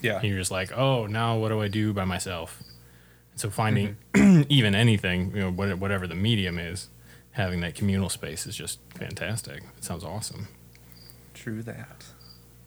Yeah. 0.00 0.16
And 0.16 0.24
you're 0.24 0.38
just 0.38 0.50
like, 0.50 0.76
oh, 0.76 1.06
now 1.06 1.38
what 1.38 1.48
do 1.48 1.60
I 1.62 1.68
do 1.68 1.92
by 1.92 2.04
myself? 2.04 2.62
And 3.32 3.40
so 3.40 3.50
finding 3.50 3.96
Mm-hmm. 4.14 4.42
even 4.48 4.74
anything, 4.74 5.32
you 5.34 5.42
know, 5.42 5.50
whatever 5.50 6.06
the 6.06 6.14
medium 6.14 6.58
is, 6.58 6.88
having 7.32 7.60
that 7.60 7.74
communal 7.74 8.08
space 8.08 8.46
is 8.46 8.54
just 8.56 8.78
fantastic. 8.94 9.62
It 9.76 9.84
sounds 9.84 10.04
awesome. 10.04 10.48
True 11.34 11.62
that. 11.62 12.04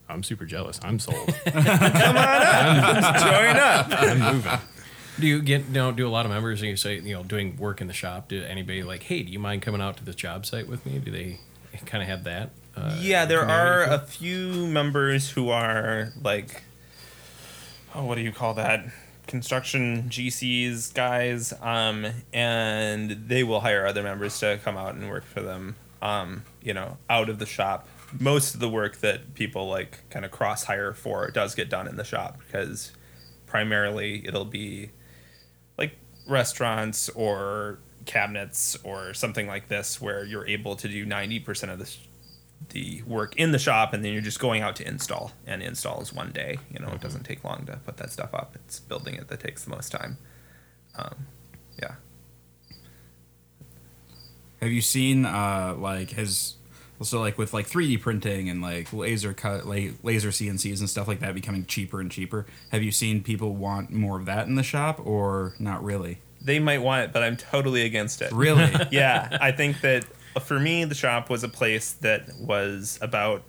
I'm 0.10 0.24
super 0.24 0.46
jealous. 0.46 0.80
I'm 0.84 1.00
sold. 1.00 1.28
Come 1.46 1.58
on 1.58 2.18
up. 2.18 2.84
I'm, 2.84 3.22
Join 3.22 3.58
up. 3.58 3.88
I'm 3.90 4.36
moving. 4.36 4.60
Do 5.20 5.26
you 5.26 5.42
get 5.42 5.66
you 5.66 5.74
know, 5.74 5.92
do 5.92 6.08
a 6.08 6.10
lot 6.10 6.26
of 6.26 6.32
members 6.32 6.62
and 6.62 6.70
you 6.70 6.78
say 6.78 7.00
you 7.00 7.14
know 7.14 7.24
doing 7.24 7.58
work 7.58 7.82
in 7.82 7.88
the 7.88 7.94
shop? 7.94 8.30
Do 8.30 8.44
anybody 8.44 8.84
like, 8.84 9.04
hey, 9.04 9.24
do 9.24 9.32
you 9.32 9.40
mind 9.40 9.62
coming 9.62 9.82
out 9.82 9.98
to 9.98 10.04
this 10.04 10.16
job 10.16 10.46
site 10.46 10.68
with 10.68 10.86
me? 10.86 11.00
Do 11.00 11.12
they 11.12 11.40
kind 11.86 12.04
of 12.04 12.10
have 12.10 12.24
that? 12.26 12.52
Uh, 12.76 12.96
yeah, 13.02 13.26
there 13.26 13.42
are 13.42 13.84
a 13.84 14.00
few 14.00 14.68
members 14.68 15.32
who 15.32 15.50
are 15.50 16.14
like, 16.22 16.62
oh, 17.96 18.06
what 18.06 18.16
do 18.16 18.22
you 18.22 18.32
call 18.32 18.54
that? 18.54 18.86
Construction 19.26 20.04
GCs 20.10 20.94
guys, 20.94 21.54
um, 21.62 22.06
and 22.32 23.12
they 23.28 23.44
will 23.44 23.62
hire 23.62 23.88
other 23.88 24.04
members 24.04 24.40
to 24.40 24.60
come 24.64 24.78
out 24.78 24.94
and 24.94 25.10
work 25.10 25.26
for 25.26 25.42
them, 25.42 25.76
um, 26.02 26.44
you 26.62 26.74
know, 26.74 26.98
out 27.10 27.30
of 27.30 27.40
the 27.40 27.46
shop. 27.48 27.88
Most 28.20 28.54
of 28.54 28.60
the 28.60 28.70
work 28.70 28.98
that 28.98 29.34
people 29.34 29.68
like 29.68 30.08
kind 30.12 30.24
of 30.24 30.32
cross 30.32 30.64
hire 30.66 30.94
for 30.94 31.30
does 31.32 31.56
get 31.56 31.70
done 31.70 31.88
in 31.88 31.98
the 31.98 32.06
shop 32.06 32.40
because 32.46 32.92
primarily 33.48 34.26
it'll 34.26 34.46
be 34.46 34.92
restaurants 36.28 37.10
or 37.10 37.80
cabinets 38.06 38.78
or 38.84 39.14
something 39.14 39.48
like 39.48 39.68
this 39.68 40.02
where 40.02 40.24
you're 40.24 40.48
able 40.48 40.76
to 40.78 40.88
do 40.88 41.06
90% 41.06 41.72
of 41.72 41.80
the 41.80 41.96
the 42.70 43.04
work 43.04 43.36
in 43.36 43.52
the 43.52 43.60
shop 43.60 43.94
and 43.94 44.04
then 44.04 44.12
you're 44.12 44.22
just 44.22 44.40
going 44.40 44.64
out 44.64 44.76
to 44.76 44.86
install 44.88 45.32
and 45.46 45.62
install 45.62 46.02
is 46.02 46.12
one 46.12 46.32
day. 46.32 46.58
You 46.72 46.80
know 46.80 46.90
it 46.90 47.02
doesn't 47.02 47.24
take 47.24 47.44
long 47.44 47.66
to 47.68 47.78
put 47.86 47.98
that 47.98 48.12
stuff 48.12 48.34
up. 48.34 48.54
It's 48.56 48.80
building 48.80 49.16
it 49.16 49.28
that 49.28 49.40
takes 49.40 49.64
the 49.64 49.70
most 49.70 49.92
time. 49.92 50.18
Um, 50.96 51.28
yeah. 51.80 51.96
Have 54.60 54.72
you 54.72 54.82
seen 54.82 55.26
uh 55.26 55.76
like 55.78 56.12
has 56.12 56.56
also 57.00 57.20
like 57.20 57.38
with 57.38 57.54
like 57.54 57.70
3D 57.70 58.02
printing 58.02 58.50
and 58.50 58.62
like 58.62 58.92
laser 58.92 59.34
cut 59.34 59.66
like 59.66 59.94
laser 60.04 60.30
CNCs 60.30 60.80
and 60.80 60.90
stuff 60.90 61.08
like 61.08 61.20
that 61.20 61.34
becoming 61.34 61.66
cheaper 61.66 62.00
and 62.00 62.12
cheaper? 62.12 62.46
Have 62.72 62.84
you 62.84 62.92
seen 62.92 63.24
people 63.24 63.56
want 63.56 63.92
more 63.92 64.20
of 64.20 64.26
that 64.26 64.48
in 64.48 64.56
the 64.56 64.64
shop 64.64 65.00
or 65.06 65.54
not 65.60 65.84
really? 65.84 66.20
they 66.40 66.60
might 66.60 66.78
want 66.78 67.04
it 67.04 67.12
but 67.12 67.24
i'm 67.24 67.36
totally 67.36 67.82
against 67.82 68.22
it 68.22 68.32
Really? 68.32 68.72
yeah, 68.92 69.38
I 69.42 69.52
think 69.52 69.82
that 69.82 70.06
uh, 70.36 70.40
for 70.40 70.60
me, 70.60 70.86
the 70.86 70.96
shop 70.96 71.30
was 71.30 71.44
a 71.44 71.50
place 71.50 71.94
that 71.94 72.30
was 72.40 73.00
about 73.02 73.44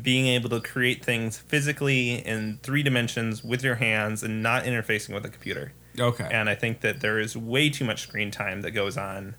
being 0.00 0.26
able 0.26 0.50
to 0.50 0.60
create 0.60 1.04
things 1.04 1.38
physically 1.38 2.14
in 2.14 2.58
three 2.62 2.82
dimensions 2.82 3.44
with 3.44 3.62
your 3.62 3.76
hands 3.76 4.22
and 4.22 4.42
not 4.42 4.64
interfacing 4.64 5.14
with 5.14 5.24
a 5.24 5.28
computer. 5.28 5.72
okay. 5.98 6.28
And 6.30 6.48
I 6.48 6.54
think 6.54 6.80
that 6.80 7.00
there 7.00 7.20
is 7.20 7.36
way 7.36 7.70
too 7.70 7.84
much 7.84 8.02
screen 8.02 8.30
time 8.30 8.62
that 8.62 8.72
goes 8.72 8.96
on 8.96 9.36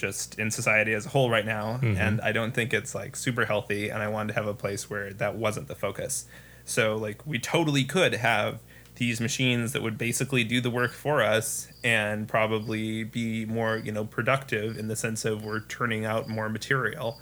just 0.00 0.38
in 0.38 0.50
society 0.50 0.92
as 0.94 1.06
a 1.06 1.10
whole 1.10 1.30
right 1.30 1.46
now. 1.46 1.78
And 1.98 2.20
I 2.20 2.32
don't 2.32 2.52
think 2.52 2.72
it's 2.72 2.94
like 2.94 3.16
super 3.16 3.44
healthy. 3.44 3.90
And 3.90 4.02
I 4.02 4.08
wanted 4.08 4.28
to 4.28 4.40
have 4.40 4.46
a 4.46 4.54
place 4.54 4.88
where 4.88 5.12
that 5.12 5.36
wasn't 5.36 5.68
the 5.68 5.74
focus. 5.74 6.26
So, 6.64 6.96
like, 6.96 7.26
we 7.26 7.38
totally 7.38 7.84
could 7.84 8.14
have 8.14 8.60
these 8.96 9.20
machines 9.20 9.72
that 9.72 9.82
would 9.82 9.96
basically 9.96 10.44
do 10.44 10.60
the 10.60 10.70
work 10.70 10.92
for 10.92 11.22
us 11.22 11.68
and 11.82 12.28
probably 12.28 13.02
be 13.02 13.46
more, 13.46 13.76
you 13.76 13.92
know, 13.92 14.04
productive 14.04 14.76
in 14.76 14.88
the 14.88 14.96
sense 14.96 15.24
of 15.24 15.44
we're 15.44 15.60
turning 15.60 16.04
out 16.04 16.28
more 16.28 16.48
material. 16.48 17.18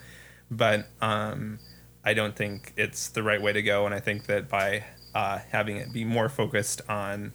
But 0.50 0.86
um, 1.00 1.58
I 2.04 2.14
don't 2.14 2.34
think 2.34 2.72
it's 2.76 3.08
the 3.08 3.22
right 3.22 3.40
way 3.40 3.52
to 3.52 3.62
go. 3.62 3.86
And 3.86 3.94
I 3.94 4.00
think 4.00 4.26
that 4.26 4.48
by 4.48 4.84
uh, 5.14 5.38
having 5.50 5.76
it 5.76 5.92
be 5.92 6.04
more 6.04 6.28
focused 6.28 6.80
on 6.88 7.32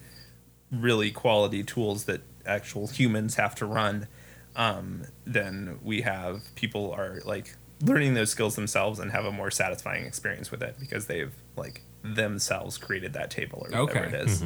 really 0.72 1.12
quality 1.12 1.64
tools 1.64 2.06
that 2.06 2.22
actual 2.46 2.88
humans 2.88 3.36
have 3.36 3.56
to 3.56 3.66
run, 3.66 4.08
um, 4.56 5.04
then 5.26 5.80
we 5.84 6.02
have 6.02 6.42
people 6.56 6.92
are 6.92 7.22
like 7.26 7.56
learning 7.82 8.13
those 8.13 8.30
skills 8.30 8.56
themselves 8.56 9.00
and 9.00 9.12
have 9.12 9.26
a 9.26 9.32
more 9.32 9.52
satisfying 9.52 10.06
experience 10.06 10.52
with 10.52 10.62
it 10.63 10.76
because 10.80 11.08
they've 11.08 11.34
like 11.58 11.82
themselves 12.04 12.78
created 12.78 13.13
that 13.13 13.30
table 13.32 13.66
or 13.66 13.70
whatever 13.86 14.06
Okay. 14.08 14.18
it 14.18 14.28
is. 14.28 14.44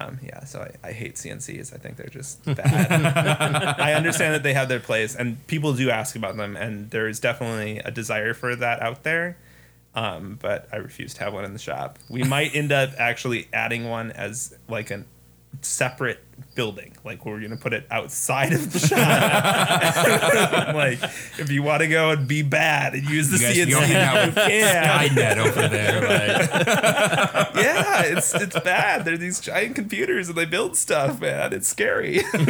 Um, 0.00 0.18
yeah, 0.22 0.44
so 0.44 0.60
I, 0.82 0.88
I 0.88 0.92
hate 0.92 1.16
CNCs. 1.16 1.74
I 1.74 1.76
think 1.76 1.96
they're 1.98 2.06
just 2.06 2.42
bad. 2.46 3.76
I 3.78 3.92
understand 3.92 4.34
that 4.34 4.42
they 4.42 4.54
have 4.54 4.68
their 4.70 4.80
place, 4.80 5.14
and 5.14 5.46
people 5.48 5.74
do 5.74 5.90
ask 5.90 6.16
about 6.16 6.36
them, 6.38 6.56
and 6.56 6.90
there 6.90 7.06
is 7.08 7.20
definitely 7.20 7.78
a 7.78 7.90
desire 7.90 8.32
for 8.32 8.56
that 8.56 8.80
out 8.80 9.02
there. 9.02 9.36
Um, 9.94 10.38
but 10.40 10.66
I 10.72 10.76
refuse 10.76 11.12
to 11.14 11.24
have 11.24 11.34
one 11.34 11.44
in 11.44 11.52
the 11.52 11.58
shop. 11.58 11.98
We 12.08 12.22
might 12.22 12.54
end 12.54 12.72
up 12.72 12.92
actually 12.96 13.48
adding 13.52 13.86
one 13.90 14.10
as 14.12 14.56
like 14.66 14.90
a 14.90 15.04
separate 15.60 16.24
building. 16.54 16.96
Like 17.04 17.24
we're 17.24 17.40
gonna 17.40 17.56
put 17.56 17.72
it 17.72 17.86
outside 17.90 18.52
of 18.52 18.72
the 18.72 18.78
shop. 18.78 18.98
like 20.74 20.98
if 21.38 21.50
you 21.50 21.62
want 21.62 21.82
to 21.82 21.88
go 21.88 22.10
and 22.10 22.26
be 22.26 22.42
bad 22.42 22.94
and 22.94 23.08
use 23.08 23.30
the 23.30 23.38
You 23.38 23.44
guys 23.46 23.56
CNC, 23.56 23.70
go 23.70 23.80
hang 23.80 23.96
out 23.96 24.50
yeah, 24.50 25.08
Skynet 25.08 25.36
over 25.38 25.68
there. 25.68 26.00
Like, 26.00 26.50
yeah, 27.64 28.02
it's 28.04 28.34
it's 28.34 28.58
bad. 28.60 29.04
They're 29.04 29.16
these 29.16 29.40
giant 29.40 29.74
computers 29.74 30.28
and 30.28 30.36
they 30.36 30.44
build 30.44 30.76
stuff, 30.76 31.20
man. 31.20 31.52
It's 31.52 31.68
scary. 31.68 32.20
but 32.32 32.42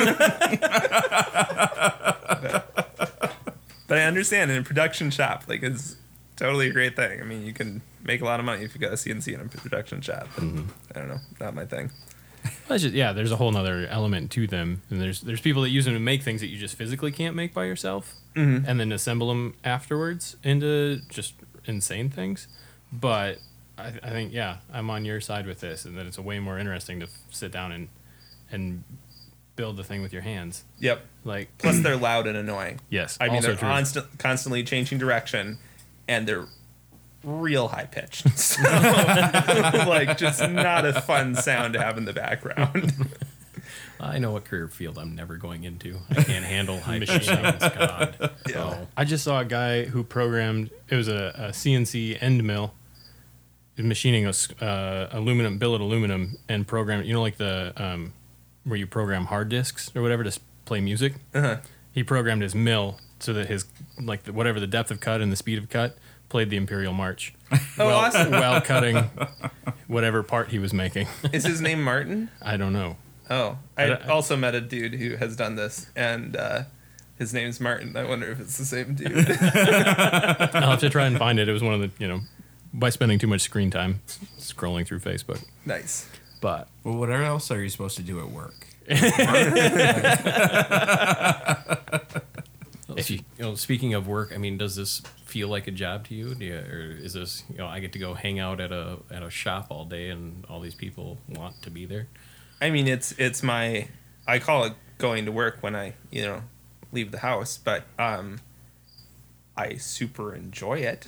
I 3.91 4.03
understand 4.05 4.51
in 4.51 4.59
a 4.59 4.63
production 4.63 5.11
shop, 5.11 5.45
like 5.49 5.63
it's 5.63 5.97
totally 6.37 6.69
a 6.69 6.73
great 6.73 6.97
thing. 6.97 7.21
I 7.21 7.25
mean, 7.25 7.47
you 7.47 7.53
can 7.53 7.83
make 8.03 8.21
a 8.21 8.25
lot 8.25 8.41
of 8.41 8.47
money 8.47 8.65
if 8.65 8.75
you 8.75 8.81
got 8.81 8.93
a 8.93 8.97
CNC 8.97 9.35
in 9.35 9.41
a 9.41 9.45
production 9.45 10.01
shop. 10.01 10.29
But 10.35 10.45
mm-hmm. 10.45 10.69
I 10.95 10.99
don't 10.99 11.09
know, 11.09 11.21
not 11.41 11.55
my 11.55 11.65
thing. 11.65 11.91
Well, 12.69 12.79
just, 12.79 12.95
yeah, 12.95 13.13
there's 13.13 13.31
a 13.33 13.37
whole 13.37 13.51
nother 13.53 13.87
element 13.89 14.31
to 14.33 14.47
them, 14.47 14.83
and 14.91 15.01
there's 15.01 15.21
there's 15.21 15.41
people 15.41 15.63
that 15.63 15.69
use 15.71 15.85
them 15.85 15.95
to 15.95 16.01
make 16.01 16.23
things 16.23 16.41
that 16.41 16.47
you 16.49 16.59
just 16.59 16.75
physically 16.75 17.13
can't 17.13 17.37
make 17.37 17.53
by 17.55 17.65
yourself, 17.65 18.15
Mm-hmm. 18.35 18.65
and 18.67 18.81
then 18.81 18.93
assemble 18.93 19.29
them 19.29 19.55
afterwards 19.63 20.37
into 20.43 21.01
just 21.11 21.35
insane 21.67 22.09
things. 22.09 22.49
But 22.91 23.39
I, 23.77 23.93
I 24.03 24.11
think 24.11 24.33
yeah, 24.33 24.59
I'm 24.73 24.89
on 24.91 25.05
your 25.05 25.21
side 25.21 25.47
with 25.47 25.61
this, 25.61 25.85
and 25.85 25.99
that 25.99 26.07
it's 26.07 26.17
a 26.19 26.23
way 26.23 26.39
more 26.39 26.59
interesting 26.59 27.01
to 27.01 27.07
f- 27.07 27.11
sit 27.31 27.53
down 27.53 27.73
and 27.73 27.89
and 28.51 28.85
build 29.55 29.77
the 29.77 29.85
thing 29.85 30.01
with 30.01 30.15
your 30.15 30.23
hands. 30.23 30.65
Yep. 30.81 31.05
Like 31.25 31.49
Plus, 31.59 31.81
they're 31.81 31.97
loud 31.97 32.27
and 32.27 32.37
annoying. 32.39 32.81
yes, 32.89 33.19
I 33.21 33.29
mean, 33.29 33.43
they're 33.43 33.55
constant, 33.57 34.07
constantly 34.19 34.65
changing 34.65 34.97
direction, 34.99 35.59
and 36.09 36.27
they're 36.27 36.47
real 37.25 37.69
high 37.69 37.87
pitched. 37.87 38.27
So, 38.39 38.63
like, 39.89 40.17
just 40.19 40.47
not 40.49 40.85
a 40.85 41.01
fun 41.03 41.35
sound 41.35 41.75
to 41.75 41.81
have 41.81 41.97
in 41.99 42.05
the 42.05 42.13
background. 42.13 42.93
I 44.01 44.19
know 44.19 44.33
what 44.33 44.45
career 44.45 44.67
field 44.69 44.99
I'm 44.99 45.15
never 45.15 45.37
going 45.37 45.63
into. 45.65 45.99
I 46.11 46.23
can't 46.25 46.45
handle 46.45 46.81
high 46.81 46.99
pitched 46.99 47.25
sounds. 47.27 47.61
God. 47.61 48.31
Yeah. 48.49 48.59
Oh. 48.59 48.89
I 48.97 49.05
just 49.05 49.23
saw 49.25 49.41
a 49.41 49.45
guy 49.45 49.85
who 49.85 50.03
programmed. 50.03 50.71
It 50.89 50.97
was 50.97 51.07
a, 51.09 51.33
a 51.37 51.49
CNC 51.51 52.21
end 52.21 52.43
mill, 52.43 52.75
machining 53.77 54.27
a 54.27 54.31
s- 54.31 54.51
uh, 54.61 55.09
aluminum 55.13 55.59
billet 55.59 55.81
aluminum 55.81 56.37
and 56.49 56.67
program. 56.67 57.05
You 57.05 57.13
know, 57.15 57.23
like 57.23 57.37
the 57.37 57.73
um, 57.77 58.13
where 58.65 58.77
you 58.77 58.87
program 58.89 59.27
hard 59.27 59.49
disks 59.49 59.91
or 59.95 60.03
whatever 60.03 60.25
to 60.25 60.41
play 60.65 60.81
music. 60.81 61.15
Uh-huh. 61.35 61.59
He 61.93 62.03
programmed 62.03 62.43
his 62.43 62.55
mill 62.55 62.99
so 63.21 63.33
that 63.35 63.47
his 63.49 63.67
like 64.01 64.25
the, 64.25 64.33
whatever 64.33 64.59
the 64.59 64.67
depth 64.67 64.91
of 64.91 64.99
cut 65.01 65.21
and 65.21 65.31
the 65.31 65.37
speed 65.37 65.59
of 65.59 65.69
cut 65.69 65.97
played 66.33 66.51
the 66.51 66.57
Imperial 66.57 66.93
March 66.93 67.33
Oh, 67.53 67.87
while, 67.87 67.97
awesome. 67.99 68.31
while 68.33 68.61
cutting 68.61 68.97
whatever 69.87 70.23
part 70.25 70.49
he 70.49 70.59
was 70.59 70.73
making. 70.73 71.07
Is 71.33 71.45
his 71.45 71.61
name 71.61 71.83
Martin? 71.85 72.31
I 72.41 72.57
don't 72.57 72.73
know. 72.73 72.97
Oh, 73.31 73.59
I 73.79 73.85
I- 73.93 74.07
also 74.09 74.37
met 74.37 74.55
a 74.57 74.61
dude 74.61 74.95
who 74.95 75.17
has 75.17 75.37
done 75.37 75.55
this, 75.57 75.87
and 75.95 76.35
uh, 76.37 76.63
his 77.19 77.33
name's 77.33 77.61
Martin. 77.61 77.97
I 77.97 78.05
wonder 78.05 78.31
if 78.31 78.41
it's 78.41 78.59
the 78.59 78.65
same 78.65 78.95
dude. 78.95 79.13
I'll 80.55 80.71
have 80.73 80.81
to 80.81 80.91
try 80.91 81.07
and 81.07 81.17
find 81.19 81.39
it. 81.39 81.49
It 81.49 81.53
was 81.53 81.63
one 81.63 81.75
of 81.75 81.81
the 81.81 81.91
you 81.99 82.09
know 82.09 82.21
by 82.75 82.89
spending 82.91 83.19
too 83.19 83.27
much 83.29 83.43
screen 83.43 83.71
time 83.71 84.01
scrolling 84.39 84.87
through 84.87 85.01
Facebook. 85.01 85.45
nice. 85.67 86.09
But 86.41 86.69
Well, 86.83 86.97
what 86.97 87.11
else 87.13 87.51
are 87.53 87.63
you 87.63 87.69
supposed 87.69 87.97
to 87.99 88.03
do 88.03 88.19
at 88.19 88.29
work? 88.31 88.67
If 92.95 93.11
you, 93.11 93.19
you 93.39 93.45
know, 93.45 93.55
speaking 93.55 93.95
of 93.95 94.07
work, 94.07 94.33
I 94.35 94.39
mean, 94.39 94.59
does 94.59 94.77
this 94.77 95.01
feel 95.33 95.49
like 95.49 95.67
a 95.67 95.71
job 95.71 96.07
to 96.07 96.15
you? 96.15 96.35
Do 96.35 96.45
you 96.45 96.57
or 96.57 96.91
is 97.01 97.15
this, 97.15 97.43
you 97.51 97.57
know, 97.57 97.67
I 97.67 97.81
get 97.81 97.95
to 97.95 97.99
go 97.99 98.13
hang 98.13 98.39
out 98.39 98.61
at 98.61 98.71
a 98.71 98.99
at 99.11 99.23
a 99.23 99.31
shop 99.31 99.69
all 99.71 99.87
day, 99.87 100.11
and 100.11 100.45
all 100.45 100.61
these 100.61 100.75
people 100.75 101.17
want 101.27 101.63
to 101.63 101.71
be 101.71 101.87
there? 101.87 102.09
I 102.61 102.69
mean, 102.69 102.87
it's 102.87 103.13
it's 103.13 103.43
my 103.43 103.89
I 104.27 104.39
call 104.39 104.65
it 104.65 104.75
going 104.99 105.25
to 105.25 105.33
work 105.33 105.59
when 105.63 105.75
I 105.75 105.95
you 106.11 106.23
know 106.23 106.43
leave 106.93 107.13
the 107.13 107.21
house, 107.21 107.57
but 107.57 107.85
um, 107.99 108.41
I 109.57 109.77
super 109.77 110.35
enjoy 110.35 110.81
it. 110.81 111.07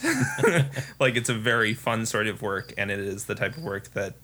like 0.98 1.16
it's 1.16 1.28
a 1.28 1.34
very 1.34 1.74
fun 1.74 2.06
sort 2.06 2.26
of 2.26 2.40
work, 2.40 2.72
and 2.78 2.90
it 2.90 2.98
is 2.98 3.26
the 3.26 3.34
type 3.34 3.58
of 3.58 3.62
work 3.62 3.92
that 3.92 4.14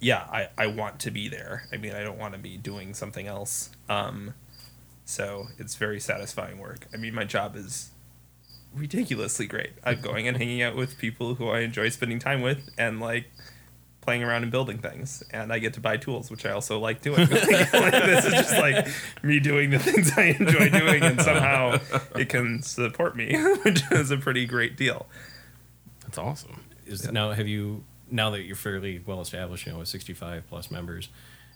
yeah 0.00 0.26
I 0.32 0.48
I 0.56 0.68
want 0.68 0.98
to 1.00 1.10
be 1.10 1.28
there. 1.28 1.68
I 1.70 1.76
mean, 1.76 1.92
I 1.92 2.02
don't 2.02 2.18
want 2.18 2.32
to 2.32 2.40
be 2.40 2.56
doing 2.56 2.94
something 2.94 3.26
else. 3.26 3.68
Um, 3.86 4.32
so 5.04 5.48
it's 5.58 5.74
very 5.74 6.00
satisfying 6.00 6.58
work. 6.58 6.86
I 6.94 6.96
mean, 6.96 7.14
my 7.14 7.24
job 7.24 7.54
is 7.54 7.90
ridiculously 8.74 9.46
great. 9.46 9.72
I'm 9.84 10.00
going 10.00 10.28
and 10.28 10.36
hanging 10.36 10.62
out 10.62 10.76
with 10.76 10.98
people 10.98 11.36
who 11.36 11.48
I 11.48 11.60
enjoy 11.60 11.88
spending 11.90 12.18
time 12.18 12.42
with, 12.42 12.70
and 12.76 13.00
like 13.00 13.26
playing 14.00 14.22
around 14.22 14.42
and 14.42 14.52
building 14.52 14.78
things, 14.78 15.22
and 15.30 15.52
I 15.52 15.58
get 15.58 15.74
to 15.74 15.80
buy 15.80 15.96
tools, 15.96 16.30
which 16.30 16.44
I 16.44 16.50
also 16.50 16.78
like 16.78 17.00
doing. 17.00 17.28
Like, 17.74 17.92
this 17.92 18.24
is 18.24 18.32
just 18.32 18.58
like 18.58 18.86
me 19.22 19.40
doing 19.40 19.70
the 19.70 19.78
things 19.78 20.12
I 20.16 20.36
enjoy 20.38 20.68
doing, 20.68 21.02
and 21.02 21.20
somehow 21.20 21.78
it 22.14 22.28
can 22.28 22.62
support 22.62 23.16
me, 23.16 23.34
which 23.64 23.82
is 23.90 24.10
a 24.10 24.16
pretty 24.16 24.46
great 24.46 24.76
deal. 24.76 25.06
that's 26.02 26.18
awesome. 26.18 26.64
Is 26.86 27.10
now 27.10 27.32
have 27.32 27.48
you 27.48 27.84
now 28.10 28.30
that 28.30 28.42
you're 28.42 28.56
fairly 28.56 29.02
well 29.04 29.20
established, 29.20 29.66
you 29.66 29.72
know, 29.72 29.78
with 29.78 29.88
65 29.88 30.44
plus 30.48 30.70
members 30.70 31.08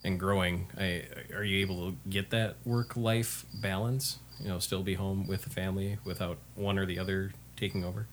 and 0.02 0.18
growing, 0.18 0.68
I, 0.78 1.04
are 1.34 1.44
you 1.44 1.60
able 1.60 1.90
to 1.90 1.96
get 2.08 2.30
that 2.30 2.56
work 2.64 2.96
life 2.96 3.44
balance? 3.54 4.18
You 4.40 4.48
know, 4.48 4.58
still 4.58 4.82
be 4.82 4.94
home 4.94 5.26
with 5.26 5.42
the 5.42 5.50
family 5.50 5.98
without 6.04 6.38
one 6.54 6.78
or 6.78 6.86
the 6.86 6.98
other 6.98 7.32
taking 7.56 7.84
over. 7.84 8.06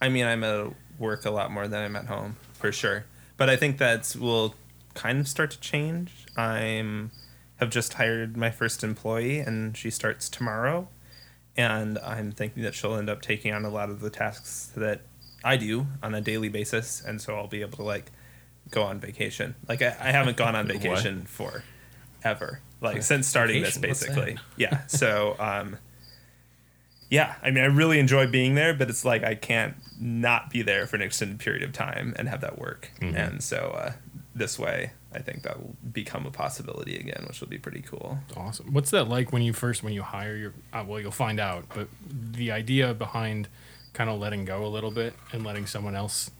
I 0.00 0.08
mean, 0.08 0.26
I'm 0.26 0.44
at 0.44 0.72
work 0.98 1.24
a 1.24 1.30
lot 1.30 1.50
more 1.50 1.66
than 1.68 1.82
I'm 1.82 1.96
at 1.96 2.06
home 2.06 2.36
for 2.52 2.72
sure, 2.72 3.06
but 3.36 3.48
I 3.48 3.56
think 3.56 3.78
that's 3.78 4.14
will 4.14 4.54
kind 4.94 5.20
of 5.20 5.28
start 5.28 5.50
to 5.52 5.60
change. 5.60 6.26
I'm 6.36 7.10
have 7.56 7.70
just 7.70 7.94
hired 7.94 8.36
my 8.36 8.50
first 8.50 8.82
employee, 8.82 9.38
and 9.38 9.76
she 9.76 9.90
starts 9.90 10.28
tomorrow, 10.28 10.88
and 11.56 11.98
I'm 11.98 12.32
thinking 12.32 12.62
that 12.64 12.74
she'll 12.74 12.94
end 12.94 13.08
up 13.08 13.22
taking 13.22 13.52
on 13.52 13.64
a 13.64 13.70
lot 13.70 13.90
of 13.90 14.00
the 14.00 14.10
tasks 14.10 14.72
that 14.76 15.02
I 15.44 15.56
do 15.56 15.86
on 16.02 16.14
a 16.14 16.20
daily 16.20 16.48
basis, 16.48 17.02
and 17.04 17.20
so 17.20 17.36
I'll 17.36 17.46
be 17.46 17.60
able 17.60 17.76
to 17.78 17.82
like 17.82 18.10
go 18.70 18.82
on 18.82 18.98
vacation. 18.98 19.54
Like 19.68 19.82
I, 19.82 19.96
I 20.00 20.10
haven't 20.10 20.36
gone 20.36 20.56
on 20.56 20.66
vacation 20.68 21.24
for 21.26 21.62
ever, 22.24 22.60
like 22.80 23.02
since 23.02 23.26
starting 23.26 23.62
this, 23.62 23.78
basically. 23.78 24.38
Yeah. 24.56 24.86
So, 24.86 25.36
um, 25.38 25.78
yeah, 27.10 27.34
I 27.42 27.50
mean, 27.50 27.62
I 27.62 27.66
really 27.66 27.98
enjoy 27.98 28.26
being 28.26 28.54
there, 28.54 28.74
but 28.74 28.88
it's 28.88 29.04
like 29.04 29.22
I 29.22 29.34
can't 29.34 29.76
not 30.00 30.50
be 30.50 30.62
there 30.62 30.86
for 30.86 30.96
an 30.96 31.02
extended 31.02 31.38
period 31.38 31.62
of 31.62 31.72
time 31.72 32.14
and 32.16 32.28
have 32.28 32.40
that 32.40 32.58
work. 32.58 32.90
And 33.00 33.42
so 33.42 33.76
uh, 33.78 33.92
this 34.34 34.58
way, 34.58 34.92
I 35.14 35.20
think 35.20 35.42
that 35.42 35.60
will 35.60 35.76
become 35.92 36.26
a 36.26 36.30
possibility 36.30 36.96
again, 36.96 37.24
which 37.28 37.40
will 37.40 37.48
be 37.48 37.58
pretty 37.58 37.82
cool. 37.82 38.18
Awesome. 38.36 38.72
What's 38.72 38.90
that 38.90 39.08
like 39.08 39.32
when 39.32 39.42
you 39.42 39.52
first 39.52 39.84
when 39.84 39.92
you 39.92 40.02
hire 40.02 40.34
your? 40.34 40.54
Uh, 40.72 40.84
well, 40.86 40.98
you'll 40.98 41.12
find 41.12 41.38
out. 41.38 41.66
But 41.72 41.88
the 42.08 42.50
idea 42.50 42.94
behind 42.94 43.48
kind 43.92 44.10
of 44.10 44.18
letting 44.18 44.44
go 44.44 44.66
a 44.66 44.68
little 44.68 44.90
bit 44.90 45.14
and 45.32 45.44
letting 45.44 45.66
someone 45.66 45.94
else 45.94 46.32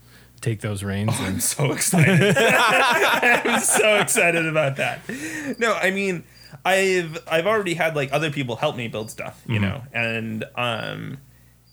take 0.44 0.61
those 0.61 0.85
reins 0.85 1.12
I'm 1.18 1.40
so 1.40 1.72
excited. 1.72 2.37
I'm 2.38 3.61
so 3.61 3.96
excited 3.96 4.46
about 4.46 4.76
that. 4.76 5.00
No, 5.59 5.72
I 5.74 5.90
mean, 5.90 6.24
I've 6.64 7.18
I've 7.26 7.46
already 7.46 7.74
had 7.74 7.96
like 7.96 8.12
other 8.12 8.30
people 8.30 8.57
help 8.57 8.76
me 8.76 8.88
build 8.88 9.11
stuff, 9.11 9.42
you 9.46 9.59
know, 9.59 9.83
and 9.92 10.44
um, 10.57 11.18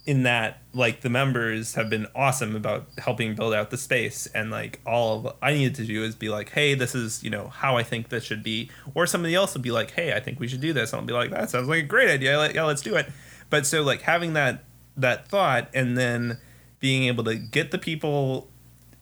in 0.05 0.23
that 0.23 0.61
like 0.73 1.01
the 1.01 1.09
members 1.09 1.75
have 1.75 1.89
been 1.89 2.07
awesome 2.15 2.55
about 2.55 2.87
helping 2.97 3.35
build 3.35 3.53
out 3.53 3.69
the 3.69 3.77
space, 3.77 4.27
and 4.27 4.49
like 4.49 4.79
all 4.85 5.27
of 5.27 5.35
I 5.41 5.53
needed 5.53 5.75
to 5.75 5.85
do 5.85 6.03
is 6.03 6.15
be 6.15 6.29
like, 6.29 6.49
hey, 6.49 6.73
this 6.73 6.95
is 6.95 7.23
you 7.23 7.29
know 7.29 7.49
how 7.49 7.77
I 7.77 7.83
think 7.83 8.09
this 8.09 8.23
should 8.23 8.43
be, 8.43 8.71
or 8.95 9.05
somebody 9.05 9.35
else 9.35 9.53
would 9.53 9.61
be 9.61 9.71
like, 9.71 9.91
hey, 9.91 10.13
I 10.13 10.19
think 10.19 10.39
we 10.39 10.47
should 10.47 10.61
do 10.61 10.73
this, 10.73 10.93
and 10.93 11.01
I'll 11.01 11.05
be 11.05 11.13
like, 11.13 11.29
that 11.31 11.49
sounds 11.49 11.67
like 11.67 11.83
a 11.83 11.87
great 11.87 12.09
idea, 12.09 12.37
like, 12.37 12.55
yeah, 12.55 12.63
let's 12.63 12.81
do 12.81 12.95
it. 12.95 13.09
But 13.49 13.65
so 13.65 13.83
like 13.83 14.01
having 14.01 14.33
that 14.33 14.63
that 14.97 15.27
thought, 15.27 15.69
and 15.73 15.97
then 15.97 16.39
being 16.79 17.03
able 17.03 17.23
to 17.23 17.35
get 17.35 17.71
the 17.71 17.77
people 17.77 18.50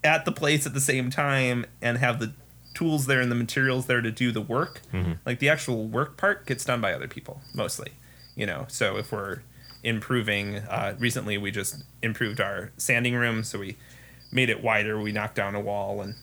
at 0.03 0.25
the 0.25 0.31
place 0.31 0.65
at 0.65 0.73
the 0.73 0.81
same 0.81 1.09
time 1.09 1.65
and 1.81 1.97
have 1.97 2.19
the 2.19 2.33
tools 2.73 3.05
there 3.07 3.19
and 3.19 3.31
the 3.31 3.35
materials 3.35 3.87
there 3.87 4.01
to 4.01 4.11
do 4.11 4.31
the 4.31 4.41
work. 4.41 4.81
Like 5.25 5.39
the 5.39 5.49
actual 5.49 5.87
work 5.87 6.17
part 6.17 6.45
gets 6.45 6.63
done 6.65 6.79
by 6.81 6.93
other 6.93 7.07
people 7.07 7.41
mostly, 7.53 7.91
you 8.35 8.45
know. 8.45 8.65
So 8.69 8.97
if 8.97 9.11
we're 9.11 9.41
improving, 9.83 10.57
uh, 10.57 10.95
recently 10.99 11.37
we 11.37 11.51
just 11.51 11.83
improved 12.01 12.39
our 12.39 12.71
sanding 12.77 13.15
room, 13.15 13.43
so 13.43 13.59
we 13.59 13.77
made 14.31 14.49
it 14.49 14.63
wider. 14.63 14.99
We 15.01 15.11
knocked 15.11 15.35
down 15.35 15.55
a 15.55 15.59
wall 15.59 16.01
and 16.01 16.15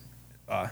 uh, 0.49 0.67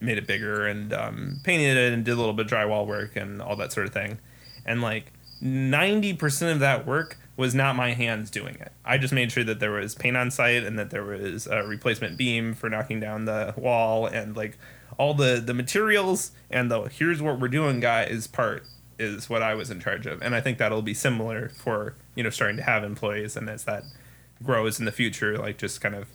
made 0.00 0.18
it 0.18 0.26
bigger 0.26 0.66
and 0.66 0.92
um, 0.92 1.40
painted 1.44 1.76
it 1.76 1.92
and 1.92 2.04
did 2.04 2.12
a 2.12 2.16
little 2.16 2.32
bit 2.32 2.46
of 2.46 2.52
drywall 2.52 2.86
work 2.86 3.16
and 3.16 3.42
all 3.42 3.56
that 3.56 3.72
sort 3.72 3.86
of 3.86 3.92
thing. 3.92 4.18
And 4.64 4.80
like 4.80 5.12
90% 5.42 6.52
of 6.52 6.60
that 6.60 6.86
work 6.86 7.18
was 7.36 7.54
not 7.54 7.76
my 7.76 7.92
hands 7.92 8.30
doing 8.30 8.56
it. 8.56 8.72
I 8.84 8.98
just 8.98 9.12
made 9.12 9.32
sure 9.32 9.44
that 9.44 9.58
there 9.60 9.72
was 9.72 9.94
paint 9.94 10.16
on 10.16 10.30
site 10.30 10.64
and 10.64 10.78
that 10.78 10.90
there 10.90 11.04
was 11.04 11.46
a 11.46 11.62
replacement 11.62 12.18
beam 12.18 12.54
for 12.54 12.68
knocking 12.68 13.00
down 13.00 13.24
the 13.24 13.54
wall 13.56 14.06
and 14.06 14.36
like 14.36 14.58
all 14.98 15.14
the 15.14 15.42
the 15.44 15.54
materials 15.54 16.32
and 16.50 16.70
the 16.70 16.82
here's 16.82 17.22
what 17.22 17.40
we're 17.40 17.48
doing 17.48 17.80
guys 17.80 18.26
part 18.26 18.64
is 18.98 19.28
what 19.30 19.42
I 19.42 19.54
was 19.54 19.70
in 19.70 19.80
charge 19.80 20.06
of. 20.06 20.20
And 20.22 20.34
I 20.34 20.40
think 20.40 20.58
that'll 20.58 20.82
be 20.82 20.94
similar 20.94 21.48
for, 21.48 21.94
you 22.14 22.22
know, 22.22 22.30
starting 22.30 22.58
to 22.58 22.62
have 22.62 22.84
employees 22.84 23.36
and 23.36 23.48
as 23.48 23.64
that 23.64 23.84
grows 24.42 24.78
in 24.78 24.84
the 24.84 24.92
future 24.92 25.38
like 25.38 25.56
just 25.56 25.80
kind 25.80 25.94
of 25.94 26.08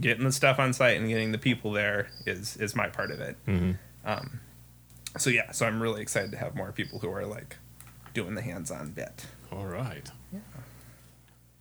getting 0.00 0.24
the 0.24 0.32
stuff 0.32 0.58
on 0.58 0.72
site 0.72 0.96
and 0.96 1.08
getting 1.08 1.32
the 1.32 1.38
people 1.38 1.70
there 1.72 2.08
is 2.26 2.56
is 2.56 2.74
my 2.74 2.88
part 2.88 3.10
of 3.10 3.20
it. 3.20 3.36
Um, 4.04 4.40
so 5.16 5.30
yeah, 5.30 5.52
so 5.52 5.66
I'm 5.66 5.80
really 5.80 6.02
excited 6.02 6.30
to 6.32 6.36
have 6.38 6.54
more 6.54 6.72
people 6.72 6.98
who 6.98 7.10
are 7.12 7.26
like 7.26 7.56
doing 8.14 8.34
the 8.34 8.42
hands-on 8.42 8.90
bit. 8.90 9.26
all 9.52 9.66
right. 9.66 10.10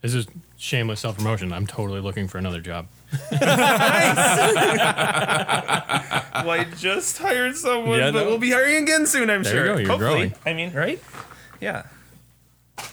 This 0.02 0.14
is 0.14 0.28
shameless 0.58 1.00
self 1.00 1.18
promotion. 1.18 1.52
I'm 1.52 1.66
totally 1.68 2.00
looking 2.02 2.28
for 2.28 2.38
another 2.38 2.62
job. 2.62 2.88
well, 3.32 3.42
I 6.52 6.66
just 6.78 7.18
hired 7.18 7.56
someone, 7.56 7.98
Yeah, 8.00 8.12
but 8.12 8.24
no. 8.24 8.30
we'll 8.30 8.38
be 8.38 8.52
hiring 8.52 8.84
again 8.84 9.06
soon. 9.08 9.30
I'm 9.30 9.44
There 9.44 9.54
you 9.54 9.60
sure. 9.60 9.68
go, 9.74 9.78
you're 9.80 9.90
Hopefully. 9.90 10.30
growing. 10.30 10.34
I 10.46 10.54
mean, 10.54 10.74
right? 10.74 11.02
Yeah. 11.60 11.84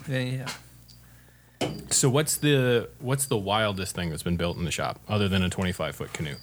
Yeah. 0.08 0.18
Yeah. 0.18 1.68
So 1.90 2.08
what's 2.08 2.36
the 2.36 2.88
what's 2.98 3.26
the 3.26 3.36
wildest 3.38 3.94
thing 3.94 4.10
that's 4.10 4.22
been 4.22 4.36
built 4.36 4.56
in 4.56 4.64
the 4.64 4.70
shop 4.70 5.00
other 5.08 5.28
than 5.28 5.42
a 5.42 5.50
25 5.50 5.94
foot 5.96 6.12
canoe? 6.12 6.36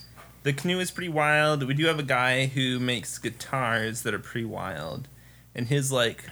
The 0.43 0.53
canoe 0.53 0.79
is 0.79 0.89
pretty 0.91 1.09
wild. 1.09 1.67
We 1.67 1.73
do 1.73 1.85
have 1.85 1.99
a 1.99 2.03
guy 2.03 2.47
who 2.47 2.79
makes 2.79 3.17
guitars 3.19 4.01
that 4.03 4.13
are 4.13 4.19
pretty 4.19 4.45
wild, 4.45 5.07
and 5.53 5.67
his 5.67 5.91
like 5.91 6.23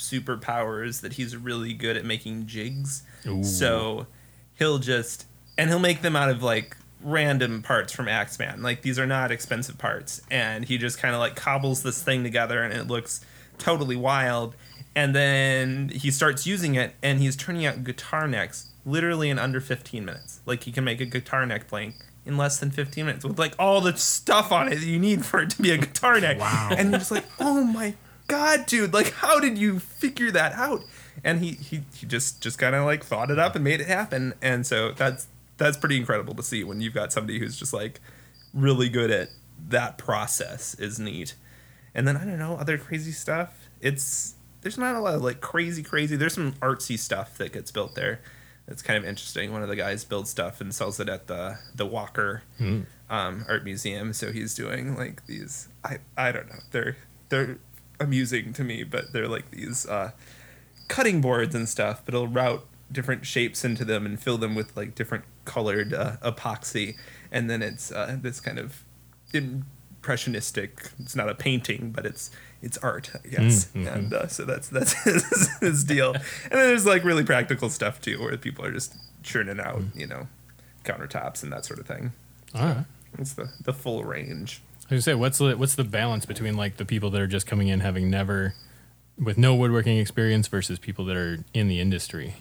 superpowers 0.00 1.00
that 1.02 1.14
he's 1.14 1.36
really 1.36 1.72
good 1.72 1.96
at 1.96 2.04
making 2.04 2.46
jigs. 2.46 3.02
Ooh. 3.26 3.44
So 3.44 4.06
he'll 4.58 4.78
just 4.78 5.26
and 5.58 5.68
he'll 5.68 5.78
make 5.78 6.02
them 6.02 6.16
out 6.16 6.30
of 6.30 6.42
like 6.42 6.76
random 7.02 7.62
parts 7.62 7.92
from 7.92 8.08
Ax-Man. 8.08 8.62
Like 8.62 8.82
these 8.82 8.98
are 8.98 9.06
not 9.06 9.30
expensive 9.30 9.78
parts, 9.78 10.22
and 10.30 10.64
he 10.64 10.78
just 10.78 10.98
kind 10.98 11.14
of 11.14 11.20
like 11.20 11.36
cobbles 11.36 11.82
this 11.82 12.02
thing 12.02 12.22
together, 12.22 12.62
and 12.62 12.72
it 12.72 12.86
looks 12.86 13.24
totally 13.58 13.96
wild. 13.96 14.54
And 14.94 15.14
then 15.14 15.90
he 15.90 16.10
starts 16.10 16.46
using 16.46 16.74
it, 16.74 16.94
and 17.02 17.20
he's 17.20 17.36
turning 17.36 17.64
out 17.66 17.84
guitar 17.84 18.26
necks 18.26 18.70
literally 18.84 19.30
in 19.30 19.38
under 19.38 19.60
15 19.60 20.04
minutes. 20.04 20.40
Like 20.46 20.64
he 20.64 20.72
can 20.72 20.84
make 20.84 21.00
a 21.00 21.06
guitar 21.06 21.46
neck 21.46 21.68
playing 21.68 21.94
in 22.26 22.36
less 22.36 22.58
than 22.58 22.70
15 22.70 23.06
minutes 23.06 23.24
with 23.24 23.38
like 23.38 23.54
all 23.58 23.80
the 23.80 23.96
stuff 23.96 24.52
on 24.52 24.68
it 24.68 24.76
that 24.76 24.86
you 24.86 24.98
need 24.98 25.24
for 25.24 25.40
it 25.40 25.50
to 25.50 25.62
be 25.62 25.70
a 25.70 25.78
guitar 25.78 26.20
neck. 26.20 26.38
Wow. 26.38 26.70
And 26.76 26.90
you're 26.90 26.98
just 26.98 27.10
like, 27.10 27.24
oh 27.38 27.64
my 27.64 27.94
god, 28.30 28.66
dude! 28.66 28.92
Like, 28.94 29.12
how 29.12 29.40
did 29.40 29.58
you 29.58 29.78
figure 29.78 30.30
that 30.30 30.52
out? 30.52 30.84
And 31.22 31.40
he 31.40 31.52
he, 31.52 31.82
he 31.94 32.06
just 32.06 32.40
just 32.40 32.58
kind 32.58 32.74
of 32.74 32.84
like 32.84 33.04
thought 33.04 33.30
it 33.30 33.38
up 33.38 33.54
and 33.54 33.64
made 33.64 33.80
it 33.80 33.88
happen. 33.88 34.34
And 34.40 34.66
so 34.66 34.92
that's 34.92 35.26
that's 35.58 35.76
pretty 35.76 35.96
incredible 35.96 36.34
to 36.34 36.42
see 36.42 36.64
when 36.64 36.80
you've 36.80 36.94
got 36.94 37.12
somebody 37.12 37.38
who's 37.38 37.58
just 37.58 37.72
like 37.72 38.00
really 38.54 38.88
good 38.88 39.10
at 39.10 39.28
that 39.68 39.98
process 39.98 40.74
is 40.74 40.98
neat. 40.98 41.34
And 41.94 42.06
then 42.08 42.16
I 42.16 42.24
don't 42.24 42.38
know 42.38 42.56
other 42.56 42.78
crazy 42.78 43.12
stuff. 43.12 43.68
It's 43.80 44.34
there's 44.62 44.78
not 44.78 44.94
a 44.94 45.00
lot 45.00 45.14
of 45.14 45.22
like 45.22 45.40
crazy 45.40 45.82
crazy. 45.82 46.16
There's 46.16 46.34
some 46.34 46.52
artsy 46.62 46.98
stuff 46.98 47.36
that 47.38 47.52
gets 47.52 47.70
built 47.70 47.94
there. 47.94 48.20
It's 48.68 48.82
kind 48.82 48.96
of 48.96 49.04
interesting. 49.04 49.52
One 49.52 49.62
of 49.62 49.68
the 49.68 49.76
guys 49.76 50.04
builds 50.04 50.30
stuff 50.30 50.60
and 50.60 50.72
sells 50.74 51.00
it 51.00 51.08
at 51.08 51.26
the 51.26 51.58
the 51.74 51.86
Walker 51.86 52.42
um, 53.10 53.44
Art 53.48 53.64
Museum. 53.64 54.12
So 54.12 54.32
he's 54.32 54.54
doing 54.54 54.96
like 54.96 55.26
these. 55.26 55.68
I 55.84 55.98
I 56.16 56.30
don't 56.32 56.48
know. 56.48 56.60
They're 56.70 56.96
they're 57.30 57.58
amusing 58.00 58.52
to 58.54 58.64
me, 58.64 58.82
but 58.82 59.12
they're 59.12 59.28
like 59.28 59.50
these 59.50 59.86
uh, 59.86 60.10
cutting 60.88 61.20
boards 61.20 61.54
and 61.54 61.68
stuff. 61.68 62.02
But 62.04 62.14
it'll 62.14 62.26
route 62.28 62.66
different 62.90 63.24
shapes 63.26 63.64
into 63.64 63.84
them 63.84 64.04
and 64.06 64.20
fill 64.20 64.38
them 64.38 64.54
with 64.56 64.76
like 64.76 64.94
different 64.94 65.24
colored 65.44 65.94
uh, 65.94 66.16
epoxy, 66.22 66.96
and 67.30 67.48
then 67.48 67.62
it's 67.62 67.92
uh, 67.92 68.16
this 68.20 68.40
kind 68.40 68.58
of 68.58 68.84
impressionistic. 69.32 70.90
It's 70.98 71.14
not 71.16 71.28
a 71.28 71.34
painting, 71.34 71.92
but 71.94 72.06
it's 72.06 72.30
it's 72.62 72.76
art, 72.78 73.10
I 73.14 73.28
guess. 73.28 73.66
Mm, 73.74 73.94
And 73.94 74.14
uh, 74.14 74.26
so 74.28 74.44
that's 74.44 74.68
that's 74.68 74.92
his, 75.04 75.48
his 75.60 75.84
deal. 75.84 76.12
And 76.14 76.22
then 76.52 76.68
there's 76.68 76.86
like 76.86 77.04
really 77.04 77.24
practical 77.24 77.70
stuff 77.70 78.00
too, 78.00 78.20
where 78.20 78.36
people 78.36 78.64
are 78.64 78.72
just 78.72 78.96
churning 79.22 79.60
out, 79.60 79.82
you 79.94 80.06
know, 80.06 80.28
countertops 80.84 81.42
and 81.42 81.52
that 81.52 81.64
sort 81.64 81.78
of 81.80 81.86
thing. 81.86 82.12
All 82.54 82.62
right. 82.66 82.84
It's 83.18 83.32
the 83.34 83.50
the 83.62 83.72
full 83.72 84.04
range. 84.04 84.62
I 84.90 84.94
was 84.94 85.04
gonna 85.04 85.14
say, 85.14 85.18
what's 85.20 85.38
the 85.38 85.56
what's 85.56 85.74
the 85.76 85.84
balance 85.84 86.26
between 86.26 86.56
like 86.56 86.76
the 86.76 86.84
people 86.84 87.10
that 87.10 87.20
are 87.20 87.28
just 87.28 87.46
coming 87.46 87.68
in 87.68 87.80
having 87.80 88.10
never, 88.10 88.54
with 89.16 89.38
no 89.38 89.54
woodworking 89.54 89.98
experience 89.98 90.48
versus 90.48 90.80
people 90.80 91.04
that 91.04 91.16
are 91.16 91.44
in 91.54 91.68
the 91.68 91.80
industry? 91.80 92.36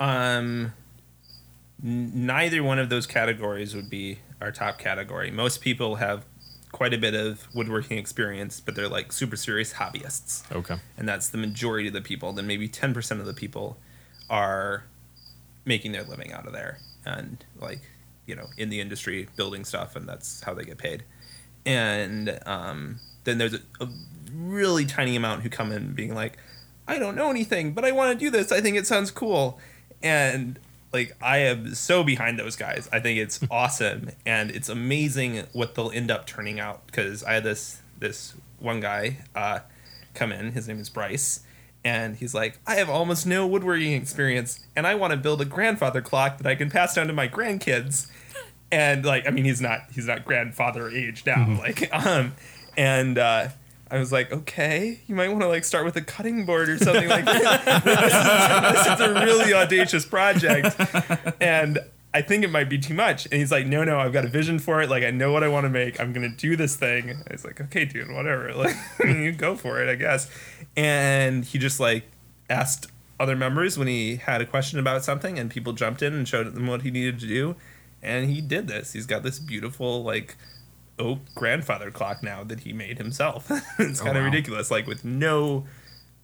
Um, 0.00 0.72
n- 1.84 2.26
neither 2.26 2.62
one 2.64 2.80
of 2.80 2.88
those 2.88 3.06
categories 3.06 3.74
would 3.76 3.88
be 3.88 4.18
our 4.40 4.50
top 4.50 4.78
category. 4.78 5.30
Most 5.30 5.60
people 5.60 5.96
have 5.96 6.24
quite 6.72 6.92
a 6.92 6.98
bit 6.98 7.14
of 7.14 7.46
woodworking 7.54 7.98
experience, 7.98 8.58
but 8.58 8.74
they're 8.74 8.88
like 8.88 9.12
super 9.12 9.36
serious 9.36 9.74
hobbyists. 9.74 10.50
Okay. 10.50 10.76
and 10.98 11.08
that's 11.08 11.28
the 11.28 11.38
majority 11.38 11.86
of 11.86 11.94
the 11.94 12.02
people. 12.02 12.32
Then 12.32 12.48
maybe 12.48 12.66
ten 12.66 12.92
percent 12.92 13.20
of 13.20 13.26
the 13.26 13.34
people 13.34 13.76
are 14.28 14.82
making 15.64 15.92
their 15.92 16.02
living 16.02 16.32
out 16.32 16.48
of 16.48 16.52
there, 16.52 16.78
and 17.06 17.44
like 17.60 17.80
you 18.26 18.34
know 18.34 18.48
in 18.56 18.70
the 18.70 18.80
industry 18.80 19.28
building 19.36 19.64
stuff, 19.64 19.94
and 19.94 20.08
that's 20.08 20.42
how 20.42 20.52
they 20.52 20.64
get 20.64 20.78
paid. 20.78 21.04
And 21.66 22.38
um, 22.46 23.00
then 23.24 23.38
there's 23.38 23.54
a, 23.54 23.60
a 23.80 23.88
really 24.34 24.84
tiny 24.84 25.16
amount 25.16 25.42
who 25.42 25.48
come 25.48 25.72
in 25.72 25.92
being 25.92 26.14
like, 26.14 26.38
I 26.86 26.98
don't 26.98 27.16
know 27.16 27.30
anything, 27.30 27.72
but 27.72 27.84
I 27.84 27.92
want 27.92 28.18
to 28.18 28.24
do 28.24 28.30
this. 28.30 28.52
I 28.52 28.60
think 28.60 28.76
it 28.76 28.86
sounds 28.86 29.10
cool, 29.10 29.58
and 30.02 30.58
like 30.92 31.16
I 31.22 31.38
am 31.38 31.74
so 31.74 32.04
behind 32.04 32.38
those 32.38 32.56
guys. 32.56 32.88
I 32.92 33.00
think 33.00 33.18
it's 33.18 33.40
awesome, 33.50 34.10
and 34.26 34.50
it's 34.50 34.68
amazing 34.68 35.44
what 35.52 35.74
they'll 35.74 35.90
end 35.90 36.10
up 36.10 36.26
turning 36.26 36.60
out. 36.60 36.86
Because 36.86 37.24
I 37.24 37.34
had 37.34 37.44
this 37.44 37.80
this 37.98 38.34
one 38.58 38.80
guy 38.80 39.18
uh, 39.34 39.60
come 40.14 40.30
in. 40.32 40.52
His 40.52 40.68
name 40.68 40.78
is 40.78 40.90
Bryce, 40.90 41.40
and 41.84 42.16
he's 42.16 42.34
like, 42.34 42.58
I 42.66 42.76
have 42.76 42.90
almost 42.90 43.26
no 43.26 43.46
woodworking 43.46 43.92
experience, 43.92 44.60
and 44.76 44.86
I 44.86 44.94
want 44.94 45.12
to 45.12 45.16
build 45.16 45.40
a 45.40 45.46
grandfather 45.46 46.02
clock 46.02 46.38
that 46.38 46.46
I 46.46 46.54
can 46.54 46.70
pass 46.70 46.94
down 46.94 47.06
to 47.06 47.12
my 47.14 47.28
grandkids. 47.28 48.08
And 48.74 49.04
like, 49.04 49.28
I 49.28 49.30
mean, 49.30 49.44
he's 49.44 49.60
not 49.60 49.82
he's 49.92 50.08
not 50.08 50.24
grandfather 50.24 50.90
age 50.90 51.24
now. 51.24 51.56
Like, 51.60 51.88
um, 52.06 52.32
and 52.76 53.16
uh, 53.16 53.48
I 53.88 53.98
was 53.98 54.10
like, 54.10 54.32
okay, 54.32 54.98
you 55.06 55.14
might 55.14 55.28
want 55.28 55.42
to 55.42 55.48
like 55.48 55.62
start 55.62 55.84
with 55.84 55.94
a 55.94 56.00
cutting 56.00 56.44
board 56.44 56.68
or 56.68 56.76
something 56.78 57.08
like 57.08 57.24
that. 57.24 57.64
this, 57.84 58.74
is, 58.74 58.86
this 58.86 58.94
is 58.94 59.00
a 59.00 59.24
really 59.24 59.54
audacious 59.54 60.04
project, 60.04 60.74
and 61.40 61.78
I 62.12 62.22
think 62.22 62.42
it 62.42 62.50
might 62.50 62.68
be 62.68 62.78
too 62.78 62.94
much. 62.94 63.26
And 63.26 63.34
he's 63.34 63.52
like, 63.52 63.64
no, 63.64 63.84
no, 63.84 64.00
I've 64.00 64.12
got 64.12 64.24
a 64.24 64.28
vision 64.28 64.58
for 64.58 64.82
it. 64.82 64.90
Like, 64.90 65.04
I 65.04 65.12
know 65.12 65.30
what 65.30 65.44
I 65.44 65.48
want 65.48 65.66
to 65.66 65.70
make. 65.70 66.00
I'm 66.00 66.12
gonna 66.12 66.28
do 66.28 66.56
this 66.56 66.74
thing. 66.74 67.10
I 67.10 67.32
was 67.32 67.44
like, 67.44 67.60
okay, 67.60 67.84
dude, 67.84 68.10
whatever. 68.10 68.52
Like, 68.54 68.74
you 69.04 69.30
go 69.30 69.54
for 69.54 69.80
it, 69.80 69.88
I 69.88 69.94
guess. 69.94 70.28
And 70.76 71.44
he 71.44 71.58
just 71.58 71.78
like 71.78 72.10
asked 72.50 72.88
other 73.20 73.36
members 73.36 73.78
when 73.78 73.86
he 73.86 74.16
had 74.16 74.40
a 74.40 74.46
question 74.46 74.80
about 74.80 75.04
something, 75.04 75.38
and 75.38 75.48
people 75.48 75.74
jumped 75.74 76.02
in 76.02 76.12
and 76.12 76.26
showed 76.26 76.48
him 76.48 76.66
what 76.66 76.82
he 76.82 76.90
needed 76.90 77.20
to 77.20 77.28
do, 77.28 77.54
and 78.04 78.28
he 78.30 78.40
did 78.40 78.68
this. 78.68 78.92
He's 78.92 79.06
got 79.06 79.22
this 79.22 79.38
beautiful 79.38 80.02
like 80.04 80.36
oak 80.98 81.18
grandfather 81.34 81.90
clock 81.90 82.22
now 82.22 82.44
that 82.44 82.60
he 82.60 82.72
made 82.72 82.98
himself. 82.98 83.50
it's 83.78 84.00
Oh, 84.00 84.04
kind 84.04 84.16
of 84.16 84.22
wow. 84.22 84.30
ridiculous, 84.30 84.70
like 84.70 84.86
with 84.86 85.04
no 85.04 85.66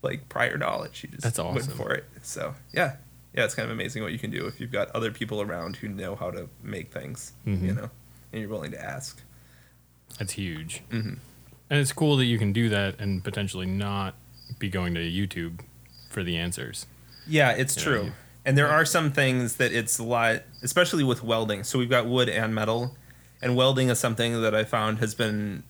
like 0.03 0.29
prior 0.29 0.57
knowledge. 0.57 1.01
He 1.01 1.09
just 1.09 1.23
That's 1.23 1.39
went 1.39 1.73
for 1.73 1.93
it. 1.93 2.05
So 2.23 2.55
yeah, 2.73 2.97
yeah, 3.35 3.45
it's 3.45 3.55
kind 3.55 3.67
of 3.67 3.73
amazing 3.73 4.03
what 4.03 4.13
you 4.13 4.19
can 4.19 4.31
do 4.31 4.47
if 4.47 4.61
you've 4.61 4.73
got 4.73 4.91
other 4.93 5.11
people 5.11 5.41
around 5.43 5.77
who 5.77 5.89
know 5.89 6.15
how 6.17 6.31
to 6.31 6.49
make 6.63 6.93
things, 6.93 7.33
you 7.45 7.57
Mhm. 7.57 7.77
know, 7.77 7.91
and 8.33 8.41
you're 8.41 8.49
willing 8.51 8.71
to 8.73 8.81
ask. 8.83 9.23
That's 10.19 10.33
huge. 10.33 10.83
Mhm. 10.91 11.19
And 11.69 11.79
it's 11.81 11.93
cool 11.93 12.17
that 12.17 12.25
you 12.25 12.39
can 12.39 12.53
do 12.53 12.69
that 12.69 12.99
and 12.99 13.23
potentially 13.23 13.67
not 13.67 14.15
be 14.59 14.69
going 14.69 14.95
to 14.95 15.01
YouTube 15.01 15.61
for 16.09 16.23
the 16.25 16.37
answers. 16.37 16.87
Yeah, 17.27 17.53
it's 17.53 17.77
Yeah, 17.77 17.83
true. 17.83 18.05
you- 18.07 18.13
and 18.51 18.59
there 18.59 18.67
are 18.67 18.85
some 18.85 19.13
things 19.13 19.57
that 19.59 19.71
it's 19.73 20.01
a 20.01 20.03
lot, 20.03 20.43
especially 20.61 21.05
with 21.05 21.23
welding. 21.23 21.63
So 21.63 21.79
we've 21.79 21.89
got 21.89 22.07
wood 22.07 22.29
and 22.29 22.53
metal, 22.53 22.97
and 23.41 23.55
welding 23.55 23.91
is 23.91 24.01
something 24.01 24.43
that 24.43 24.57
I 24.57 24.65
found 24.65 24.99
has 24.99 25.15
been 25.15 25.63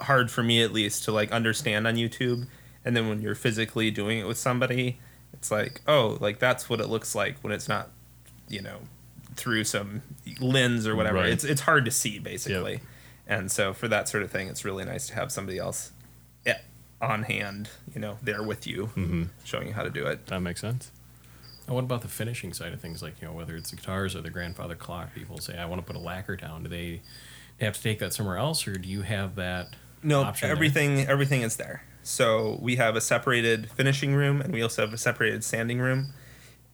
hard 0.00 0.28
for 0.28 0.42
me 0.42 0.60
at 0.60 0.72
least 0.72 1.04
to 1.04 1.12
like 1.12 1.30
understand 1.30 1.86
on 1.86 1.94
YouTube. 1.94 2.48
And 2.84 2.96
then 2.96 3.08
when 3.08 3.22
you're 3.22 3.36
physically 3.36 3.92
doing 3.92 4.18
it 4.18 4.26
with 4.26 4.38
somebody, 4.38 4.98
it's 5.32 5.52
like, 5.52 5.82
oh, 5.86 6.18
like 6.20 6.40
that's 6.40 6.68
what 6.68 6.80
it 6.80 6.88
looks 6.88 7.14
like 7.14 7.38
when 7.42 7.52
it's 7.52 7.68
not, 7.68 7.90
you 8.48 8.60
know, 8.60 8.78
through 9.36 9.62
some 9.62 10.02
lens 10.40 10.84
or 10.84 10.96
whatever. 10.96 11.18
Right. 11.18 11.28
It's 11.28 11.44
it's 11.44 11.60
hard 11.60 11.84
to 11.84 11.92
see 11.92 12.18
basically. 12.18 12.80
And 13.28 13.52
so 13.52 13.72
for 13.72 13.86
that 13.86 14.08
sort 14.08 14.24
of 14.24 14.32
thing, 14.32 14.48
it's 14.48 14.64
really 14.64 14.84
nice 14.84 15.06
to 15.06 15.14
have 15.14 15.30
somebody 15.30 15.58
else 15.58 15.92
eh, 16.44 16.54
on 17.00 17.22
hand, 17.22 17.68
you 17.94 18.00
know, 18.00 18.18
there 18.20 18.42
with 18.42 18.66
you, 18.66 18.86
Mm-hmm. 18.96 19.22
showing 19.44 19.68
you 19.68 19.74
how 19.74 19.84
to 19.84 19.90
do 19.90 20.06
it. 20.06 20.26
That 20.26 20.40
makes 20.40 20.60
sense. 20.60 20.90
And 21.66 21.74
what 21.74 21.84
about 21.84 22.02
the 22.02 22.08
finishing 22.08 22.52
side 22.52 22.72
of 22.72 22.80
things? 22.80 23.02
Like, 23.02 23.20
you 23.20 23.26
know, 23.26 23.34
whether 23.34 23.56
it's 23.56 23.70
the 23.70 23.76
guitars 23.76 24.14
or 24.14 24.22
the 24.22 24.30
grandfather 24.30 24.76
clock, 24.76 25.14
people 25.14 25.38
say, 25.38 25.58
I 25.58 25.66
want 25.66 25.80
to 25.80 25.86
put 25.86 25.96
a 25.96 26.02
lacquer 26.02 26.36
down. 26.36 26.62
Do 26.62 26.68
they 26.68 27.02
have 27.60 27.74
to 27.74 27.82
take 27.82 27.98
that 27.98 28.12
somewhere 28.12 28.36
else, 28.36 28.66
or 28.68 28.74
do 28.74 28.88
you 28.88 29.02
have 29.02 29.34
that? 29.36 29.70
No, 30.02 30.22
option 30.22 30.48
there? 30.48 30.56
everything 30.56 31.06
everything 31.06 31.42
is 31.42 31.56
there. 31.56 31.82
So 32.02 32.58
we 32.62 32.76
have 32.76 32.94
a 32.94 33.00
separated 33.00 33.70
finishing 33.70 34.14
room, 34.14 34.40
and 34.40 34.52
we 34.52 34.62
also 34.62 34.82
have 34.82 34.92
a 34.92 34.98
separated 34.98 35.42
sanding 35.42 35.80
room, 35.80 36.12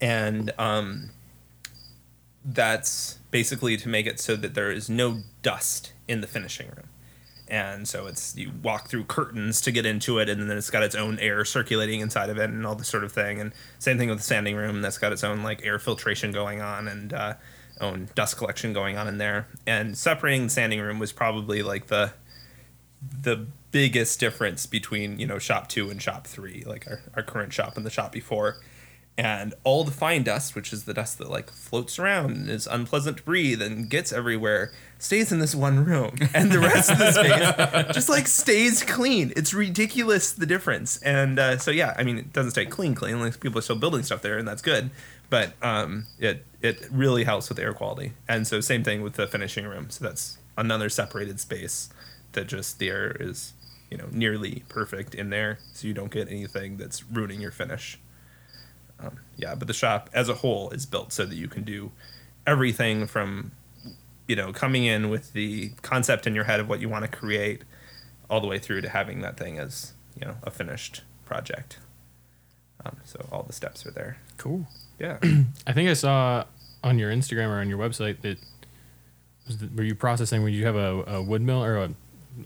and 0.00 0.52
um, 0.58 1.10
that's 2.44 3.18
basically 3.30 3.78
to 3.78 3.88
make 3.88 4.06
it 4.06 4.20
so 4.20 4.36
that 4.36 4.54
there 4.54 4.70
is 4.70 4.90
no 4.90 5.20
dust 5.40 5.92
in 6.06 6.20
the 6.20 6.26
finishing 6.26 6.68
room. 6.68 6.88
And 7.52 7.86
so 7.86 8.06
it's 8.06 8.34
you 8.34 8.50
walk 8.62 8.88
through 8.88 9.04
curtains 9.04 9.60
to 9.60 9.70
get 9.70 9.84
into 9.84 10.18
it, 10.18 10.30
and 10.30 10.48
then 10.48 10.56
it's 10.56 10.70
got 10.70 10.82
its 10.82 10.94
own 10.94 11.18
air 11.18 11.44
circulating 11.44 12.00
inside 12.00 12.30
of 12.30 12.38
it, 12.38 12.48
and 12.48 12.66
all 12.66 12.74
this 12.74 12.88
sort 12.88 13.04
of 13.04 13.12
thing. 13.12 13.42
And 13.42 13.52
same 13.78 13.98
thing 13.98 14.08
with 14.08 14.18
the 14.18 14.24
sanding 14.24 14.56
room; 14.56 14.80
that's 14.80 14.96
got 14.96 15.12
its 15.12 15.22
own 15.22 15.42
like 15.42 15.62
air 15.62 15.78
filtration 15.78 16.32
going 16.32 16.62
on, 16.62 16.88
and 16.88 17.12
uh, 17.12 17.34
own 17.78 18.08
dust 18.14 18.38
collection 18.38 18.72
going 18.72 18.96
on 18.96 19.06
in 19.06 19.18
there. 19.18 19.48
And 19.66 19.98
separating 19.98 20.44
the 20.44 20.48
sanding 20.50 20.80
room 20.80 20.98
was 20.98 21.12
probably 21.12 21.62
like 21.62 21.88
the 21.88 22.14
the 23.20 23.46
biggest 23.70 24.18
difference 24.18 24.64
between 24.64 25.18
you 25.18 25.26
know 25.26 25.38
shop 25.38 25.68
two 25.68 25.90
and 25.90 26.00
shop 26.00 26.26
three 26.26 26.62
like 26.66 26.86
our, 26.86 27.00
our 27.16 27.22
current 27.22 27.52
shop 27.52 27.76
and 27.76 27.84
the 27.84 27.90
shop 27.90 28.12
before 28.12 28.56
and 29.18 29.54
all 29.62 29.84
the 29.84 29.90
fine 29.90 30.22
dust, 30.22 30.54
which 30.54 30.72
is 30.72 30.84
the 30.84 30.94
dust 30.94 31.18
that 31.18 31.28
like 31.28 31.50
floats 31.50 31.98
around 31.98 32.30
and 32.30 32.48
is 32.48 32.66
unpleasant 32.66 33.18
to 33.18 33.22
breathe 33.22 33.60
and 33.60 33.90
gets 33.90 34.12
everywhere, 34.12 34.72
stays 34.98 35.30
in 35.30 35.38
this 35.38 35.54
one 35.54 35.84
room, 35.84 36.16
and 36.34 36.50
the 36.50 36.58
rest 36.58 36.90
of 36.90 36.98
the 36.98 37.12
space 37.12 37.94
just 37.94 38.08
like 38.08 38.26
stays 38.26 38.82
clean. 38.82 39.32
It's 39.36 39.52
ridiculous 39.52 40.32
the 40.32 40.46
difference. 40.46 40.96
And 41.02 41.38
uh, 41.38 41.58
so 41.58 41.70
yeah, 41.70 41.94
I 41.98 42.04
mean, 42.04 42.18
it 42.18 42.32
doesn't 42.32 42.52
stay 42.52 42.64
clean, 42.64 42.94
clean. 42.94 43.20
Like 43.20 43.38
people 43.40 43.58
are 43.58 43.62
still 43.62 43.76
building 43.76 44.02
stuff 44.02 44.22
there, 44.22 44.38
and 44.38 44.48
that's 44.48 44.62
good. 44.62 44.90
But 45.28 45.52
um, 45.62 46.06
it 46.18 46.44
it 46.62 46.88
really 46.90 47.24
helps 47.24 47.48
with 47.48 47.58
air 47.58 47.74
quality. 47.74 48.12
And 48.28 48.46
so 48.46 48.60
same 48.60 48.82
thing 48.82 49.02
with 49.02 49.14
the 49.14 49.26
finishing 49.26 49.66
room. 49.66 49.90
So 49.90 50.04
that's 50.04 50.38
another 50.56 50.88
separated 50.88 51.38
space 51.40 51.90
that 52.32 52.46
just 52.46 52.78
the 52.78 52.88
air 52.88 53.16
is 53.20 53.52
you 53.90 53.98
know 53.98 54.06
nearly 54.10 54.64
perfect 54.70 55.14
in 55.14 55.28
there, 55.28 55.58
so 55.74 55.86
you 55.86 55.92
don't 55.92 56.10
get 56.10 56.28
anything 56.28 56.78
that's 56.78 57.04
ruining 57.04 57.42
your 57.42 57.50
finish. 57.50 57.98
Um, 59.02 59.18
yeah, 59.36 59.54
but 59.54 59.66
the 59.68 59.74
shop 59.74 60.08
as 60.12 60.28
a 60.28 60.34
whole 60.34 60.70
is 60.70 60.86
built 60.86 61.12
so 61.12 61.24
that 61.26 61.34
you 61.34 61.48
can 61.48 61.64
do 61.64 61.90
everything 62.46 63.06
from 63.06 63.52
you 64.28 64.36
know 64.36 64.52
coming 64.52 64.84
in 64.84 65.10
with 65.10 65.32
the 65.32 65.70
concept 65.82 66.26
in 66.26 66.34
your 66.34 66.44
head 66.44 66.60
of 66.60 66.68
what 66.68 66.80
you 66.80 66.88
want 66.88 67.04
to 67.04 67.10
create 67.10 67.62
all 68.30 68.40
the 68.40 68.46
way 68.46 68.58
through 68.58 68.80
to 68.80 68.88
having 68.88 69.20
that 69.20 69.36
thing 69.36 69.58
as 69.58 69.92
you 70.18 70.26
know 70.26 70.36
a 70.42 70.50
finished 70.50 71.02
project 71.24 71.78
um, 72.84 72.96
so 73.04 73.26
all 73.32 73.42
the 73.42 73.52
steps 73.52 73.84
are 73.86 73.90
there 73.90 74.18
Cool. 74.38 74.66
yeah 74.98 75.18
I 75.66 75.72
think 75.72 75.88
I 75.90 75.94
saw 75.94 76.44
on 76.84 76.98
your 76.98 77.10
Instagram 77.12 77.48
or 77.48 77.60
on 77.60 77.68
your 77.68 77.78
website 77.78 78.20
that 78.22 78.38
was 79.46 79.58
the, 79.58 79.68
were 79.74 79.82
you 79.84 79.94
processing? 79.94 80.42
Would 80.44 80.52
you 80.54 80.66
have 80.66 80.76
a, 80.76 81.02
a 81.06 81.22
wood 81.22 81.42
mill 81.42 81.62
or 81.62 81.76
a, 81.76 81.90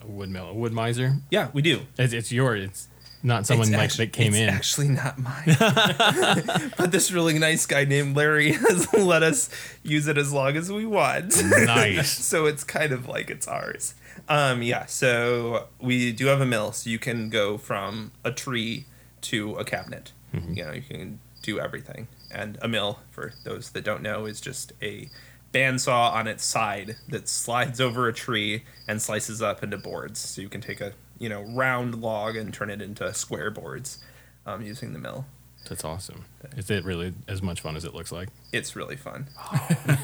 a 0.03 0.07
wood 0.07 0.29
mill, 0.31 0.49
a 0.49 0.55
Wood-Mizer? 0.55 1.21
yeah 1.31 1.49
we 1.53 1.63
do 1.63 1.83
It's, 1.99 2.13
it's 2.13 2.33
yours. 2.33 2.65
It's 2.65 2.89
not 3.27 3.45
someone 3.47 3.67
It's 3.69 3.73
like 3.77 3.85
actu- 3.91 3.97
that 3.99 4.13
came 4.13 4.33
it's 4.35 4.37
in. 4.43 4.49
actually 4.49 4.89
not 4.89 5.19
mine 5.19 5.45
but 6.79 6.93
this 6.93 7.11
really 7.11 7.39
nice 7.39 7.67
guy 7.67 7.85
named 7.85 8.17
larry 8.17 8.53
has 8.67 8.93
let 8.95 9.23
us 9.23 9.51
use 9.83 10.07
it 10.07 10.17
as 10.17 10.33
long 10.33 10.57
as 10.57 10.71
we 10.71 10.87
want 10.87 11.35
nice. 11.45 12.11
so 12.25 12.47
it's 12.47 12.65
kind 12.65 12.93
of 12.93 13.07
like 13.09 13.29
it's 13.31 13.47
ours. 13.49 13.95
Um, 14.29 14.63
yeah, 14.63 14.87
so 14.87 15.67
we 15.81 16.11
do 16.11 16.27
have 16.27 16.41
a 16.41 16.47
mill, 16.47 16.73
so 16.73 16.89
you 16.89 16.99
can 16.99 17.29
go 17.29 17.59
from 17.59 18.13
a 18.25 18.33
tree 18.33 18.87
to 19.23 19.55
a 19.57 19.65
cabinet. 19.65 20.13
You 20.33 20.65
know, 20.65 20.73
you 20.73 20.83
can 20.83 21.21
do 21.43 21.61
everything. 21.61 22.09
And 22.31 22.59
a 22.63 22.67
mill, 22.69 22.99
for 23.11 23.33
those 23.45 23.71
that 23.71 23.85
don't 23.85 24.03
know, 24.03 24.25
is 24.27 24.41
just 24.41 24.73
a 24.83 25.09
bandsaw 25.53 26.13
on 26.13 26.27
its 26.27 26.45
side 26.45 26.97
that 27.09 27.29
slides 27.29 27.81
over 27.81 28.09
a 28.09 28.13
tree 28.13 28.65
and 28.89 29.01
slices 29.01 29.41
up 29.43 29.63
into 29.63 29.77
boards. 29.79 30.19
So 30.21 30.41
you 30.43 30.49
can 30.49 30.61
take 30.61 30.81
a 30.81 30.93
you 31.19 31.29
know 31.29 31.43
round 31.43 32.01
log 32.01 32.37
and 32.37 32.53
turn 32.53 32.71
it 32.71 32.83
into 32.83 33.13
square 33.15 33.51
boards 33.51 33.99
um, 34.45 34.63
using 34.63 34.93
the 34.93 34.99
mill. 34.99 35.27
That's 35.69 35.85
awesome. 35.85 36.27
Is 36.57 36.71
it 36.71 36.85
really 36.85 37.13
as 37.27 37.43
much 37.43 37.61
fun 37.61 37.77
as 37.77 37.85
it 37.85 37.93
looks 37.93 38.13
like? 38.13 38.29
It's 38.53 38.77
really 38.77 38.95
fun. 38.97 39.27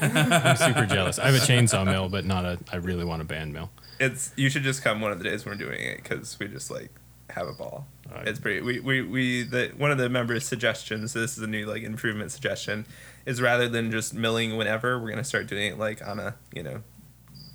I'm 0.01 0.57
super 0.57 0.85
jealous. 0.85 1.19
I 1.19 1.27
have 1.31 1.35
a 1.35 1.45
chainsaw 1.45 1.85
mill, 1.85 2.09
but 2.09 2.25
not 2.25 2.45
a. 2.45 2.59
I 2.71 2.77
really 2.77 3.05
want 3.05 3.21
a 3.21 3.25
band 3.25 3.53
mill. 3.53 3.69
it's 3.99 4.31
you 4.35 4.49
should 4.49 4.63
just 4.63 4.83
come 4.83 4.99
one 4.99 5.11
of 5.11 5.19
the 5.19 5.23
days 5.23 5.45
when 5.45 5.57
we're 5.57 5.65
doing 5.65 5.79
it 5.79 6.03
because 6.03 6.37
we 6.39 6.47
just 6.47 6.69
like 6.69 6.91
have 7.29 7.47
a 7.47 7.53
ball. 7.53 7.87
Alright. 8.09 8.27
It's 8.27 8.39
pretty. 8.39 8.61
We, 8.61 8.79
we 8.79 9.01
we 9.01 9.43
the 9.43 9.71
one 9.77 9.91
of 9.91 9.97
the 9.97 10.09
members' 10.09 10.45
suggestions. 10.45 11.13
This 11.13 11.37
is 11.37 11.43
a 11.43 11.47
new 11.47 11.65
like 11.65 11.83
improvement 11.83 12.31
suggestion. 12.31 12.85
Is 13.25 13.41
rather 13.41 13.69
than 13.69 13.89
just 13.89 14.13
milling 14.13 14.57
whenever, 14.57 14.99
we're 14.99 15.09
gonna 15.09 15.23
start 15.23 15.47
doing 15.47 15.71
it 15.71 15.79
like 15.79 16.05
on 16.05 16.19
a 16.19 16.35
you 16.53 16.63
know 16.63 16.83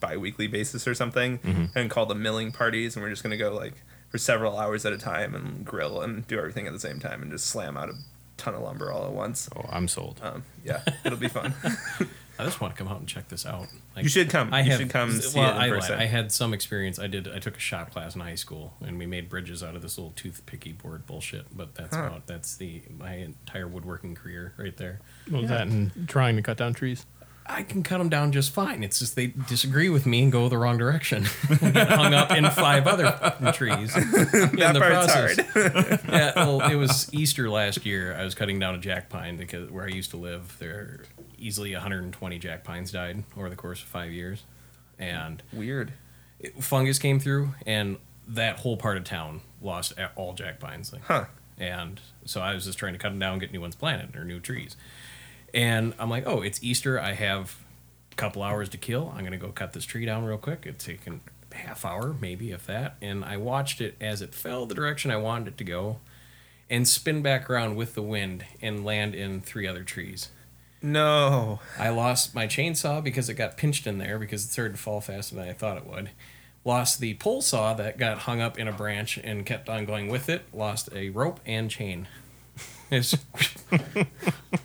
bi-weekly 0.01 0.47
basis 0.47 0.87
or 0.87 0.95
something, 0.95 1.71
and 1.75 1.91
call 1.91 2.07
them 2.07 2.23
milling 2.23 2.53
parties. 2.53 2.97
And 2.97 3.03
we're 3.03 3.11
just 3.11 3.23
gonna 3.23 3.37
go 3.37 3.53
like 3.55 3.75
for 4.11 4.19
several 4.19 4.59
hours 4.59 4.87
at 4.87 4.93
a 4.93 4.99
time 4.99 5.35
and 5.35 5.65
grill 5.65 6.01
and 6.01 6.27
do 6.27 6.39
everything 6.39 6.67
at 6.67 6.73
the 6.73 6.81
same 6.81 6.99
time 6.99 7.23
and 7.23 7.31
just 7.31 7.47
slam 7.47 7.77
out 7.77 7.89
a 7.91 7.95
ton 8.39 8.55
of 8.55 8.63
lumber 8.63 8.91
all 8.93 9.05
at 9.07 9.13
once. 9.13 9.49
Oh, 9.57 9.67
I'm 9.71 9.89
sold. 9.89 10.21
Um, 10.23 10.45
yeah, 10.65 10.81
it'll 11.05 11.19
be 11.19 11.29
fun. 11.29 11.55
I 12.41 12.45
just 12.45 12.61
want 12.61 12.73
to 12.73 12.79
come 12.79 12.87
out 12.87 13.01
and 13.01 13.09
check 13.09 13.29
this 13.29 13.45
out. 13.45 13.67
Like, 13.97 14.05
You 14.05 14.09
should 14.09 14.31
come. 14.31 14.55
I 14.55 14.61
You 14.61 14.71
have, 14.71 14.81
should 14.81 14.91
come 14.91 15.11
see 15.11 15.41
well, 15.41 15.51
it 15.51 15.57
in 15.57 15.61
I, 15.61 15.69
person. 15.71 15.99
I 15.99 16.05
had 16.07 16.31
some 16.31 16.55
experience. 16.55 17.01
I 17.01 17.09
did. 17.09 17.27
I 17.27 17.41
took 17.41 17.57
a 17.57 17.61
shop 17.61 17.91
class 17.91 18.15
in 18.15 18.21
high 18.21 18.37
school, 18.37 18.75
and 18.81 18.97
we 18.97 19.07
made 19.07 19.29
bridges 19.29 19.61
out 19.65 19.75
of 19.75 19.83
this 19.83 19.99
little 19.99 20.13
toothpicky 20.13 20.79
board 20.81 21.05
bullshit. 21.05 21.47
But 21.55 21.75
that's 21.75 21.97
Huh. 21.97 22.05
about 22.05 22.27
that's 22.29 22.55
the 22.57 22.83
my 22.97 23.15
entire 23.15 23.67
woodworking 23.67 24.15
career 24.15 24.55
right 24.57 24.77
there. 24.77 25.01
What 25.29 25.41
was 25.43 25.51
that? 25.51 25.67
And 25.67 26.09
trying 26.09 26.37
to 26.37 26.43
cut 26.43 26.57
down 26.59 26.75
trees. 26.75 27.05
I 27.51 27.63
can 27.63 27.83
cut 27.83 27.99
them 27.99 28.09
down 28.11 28.33
just 28.33 28.53
fine. 28.53 28.83
It's 28.85 28.99
just 28.99 29.17
they 29.17 29.29
disagree 29.29 29.89
with 29.89 30.05
me 30.07 30.23
and 30.25 30.31
go 30.31 30.49
the 30.49 30.59
wrong 30.59 30.77
direction. 30.77 31.27
and 31.63 31.73
get 31.73 31.89
hung 31.89 32.13
up 32.13 32.31
in 32.31 32.49
five 32.51 32.87
other 32.87 33.53
trees 33.53 33.97
in 33.97 34.03
the 34.03 34.75
process. 34.81 35.41
hard. 35.53 36.01
yeah, 36.09 36.33
well, 36.37 36.61
it 36.71 36.75
was 36.77 37.13
Easter 37.15 37.49
last 37.49 37.87
year. 37.87 38.15
I 38.15 38.25
was 38.25 38.35
cutting 38.35 38.59
down 38.59 38.75
a 38.75 38.79
jack 38.79 39.09
pine 39.09 39.37
because 39.39 39.71
where 39.71 39.85
I 39.85 39.89
used 39.89 40.11
to 40.11 40.17
live, 40.19 40.57
there 40.59 41.05
easily 41.39 41.73
120 41.73 42.39
jack 42.39 42.65
pines 42.65 42.93
died 42.93 43.25
over 43.37 43.49
the 43.49 43.57
course 43.57 43.81
of 43.83 43.89
five 43.89 44.11
years, 44.13 44.43
and 44.99 45.43
Weird. 45.53 45.93
it- 46.41 46.63
fungus 46.63 46.99
came 46.99 47.19
through, 47.21 47.55
and 47.65 47.97
that 48.27 48.59
whole 48.59 48.77
part 48.77 48.97
of 48.99 49.05
town 49.05 49.41
lost 49.63 49.95
all 50.17 50.35
jack 50.35 50.61
pines. 50.61 50.93
Like, 50.93 51.03
Huh. 51.05 51.25
and 51.57 51.99
so 52.27 52.41
I 52.43 52.55
was 52.55 52.67
just 52.67 52.77
trying 52.79 52.93
to 52.93 52.99
cut 52.99 53.09
them 53.11 53.19
down, 53.19 53.33
and 53.33 53.41
get 53.41 53.53
new 53.53 53.61
ones 53.61 53.75
planted 53.75 54.17
or 54.17 54.25
new 54.25 54.39
trees. 54.41 54.77
And 55.55 55.95
I'm 55.99 56.11
like, 56.11 56.25
oh, 56.27 56.43
it's 56.43 56.63
Easter. 56.63 57.01
I 57.01 57.13
have 57.15 57.57
a 58.13 58.15
couple 58.17 58.43
hours 58.43 58.69
to 58.71 58.79
kill. 58.79 59.13
I'm 59.17 59.25
gonna 59.25 59.37
go 59.37 59.49
cut 59.49 59.73
this 59.73 59.85
tree 59.85 60.05
down 60.05 60.25
real 60.25 60.39
quick. 60.39 60.65
It's 60.67 60.85
taken 60.85 61.21
a 61.53 61.57
half 61.57 61.85
hour, 61.85 62.15
maybe 62.21 62.51
if 62.51 62.67
that. 62.67 62.97
And 63.01 63.25
I 63.25 63.37
watched 63.37 63.81
it 63.81 63.97
as 64.01 64.23
it 64.23 64.35
fell 64.35 64.67
the 64.67 64.75
direction 64.75 65.11
I 65.11 65.17
wanted 65.17 65.49
it 65.49 65.59
to 65.59 65.65
go, 65.65 65.99
and 66.69 66.87
spin 66.87 67.23
back 67.23 67.49
around 67.49 67.77
with 67.77 67.95
the 67.95 68.03
wind 68.03 68.45
and 68.61 68.85
land 68.85 69.15
in 69.15 69.41
three 69.41 69.67
other 69.67 69.85
trees. 69.85 70.29
No. 70.81 71.61
I 71.79 71.89
lost 71.89 72.35
my 72.35 72.47
chainsaw 72.47 73.03
because 73.03 73.29
it 73.29 73.35
got 73.35 73.57
pinched 73.57 73.87
in 73.87 73.99
there 73.99 74.19
because 74.19 74.45
it 74.45 74.51
started 74.51 74.77
to 74.77 74.83
fall 74.83 75.01
faster 75.01 75.35
than 75.35 75.49
I 75.49 75.53
thought 75.53 75.77
it 75.77 75.87
would. 75.87 76.11
Lost 76.65 77.01
the 77.01 77.15
pole 77.15 77.41
saw 77.41 77.73
that 77.75 77.99
got 77.99 78.19
hung 78.19 78.41
up 78.41 78.59
in 78.59 78.69
a 78.69 78.73
branch 78.73 79.19
and 79.19 79.47
kept 79.47 79.69
on 79.69 79.87
going 79.87 80.09
with 80.09 80.29
it. 80.29 80.43
Lost 80.53 80.89
a 80.93 81.09
rope 81.11 81.41
and 81.47 81.71
chain. 81.71 82.07
It's, 82.91 83.15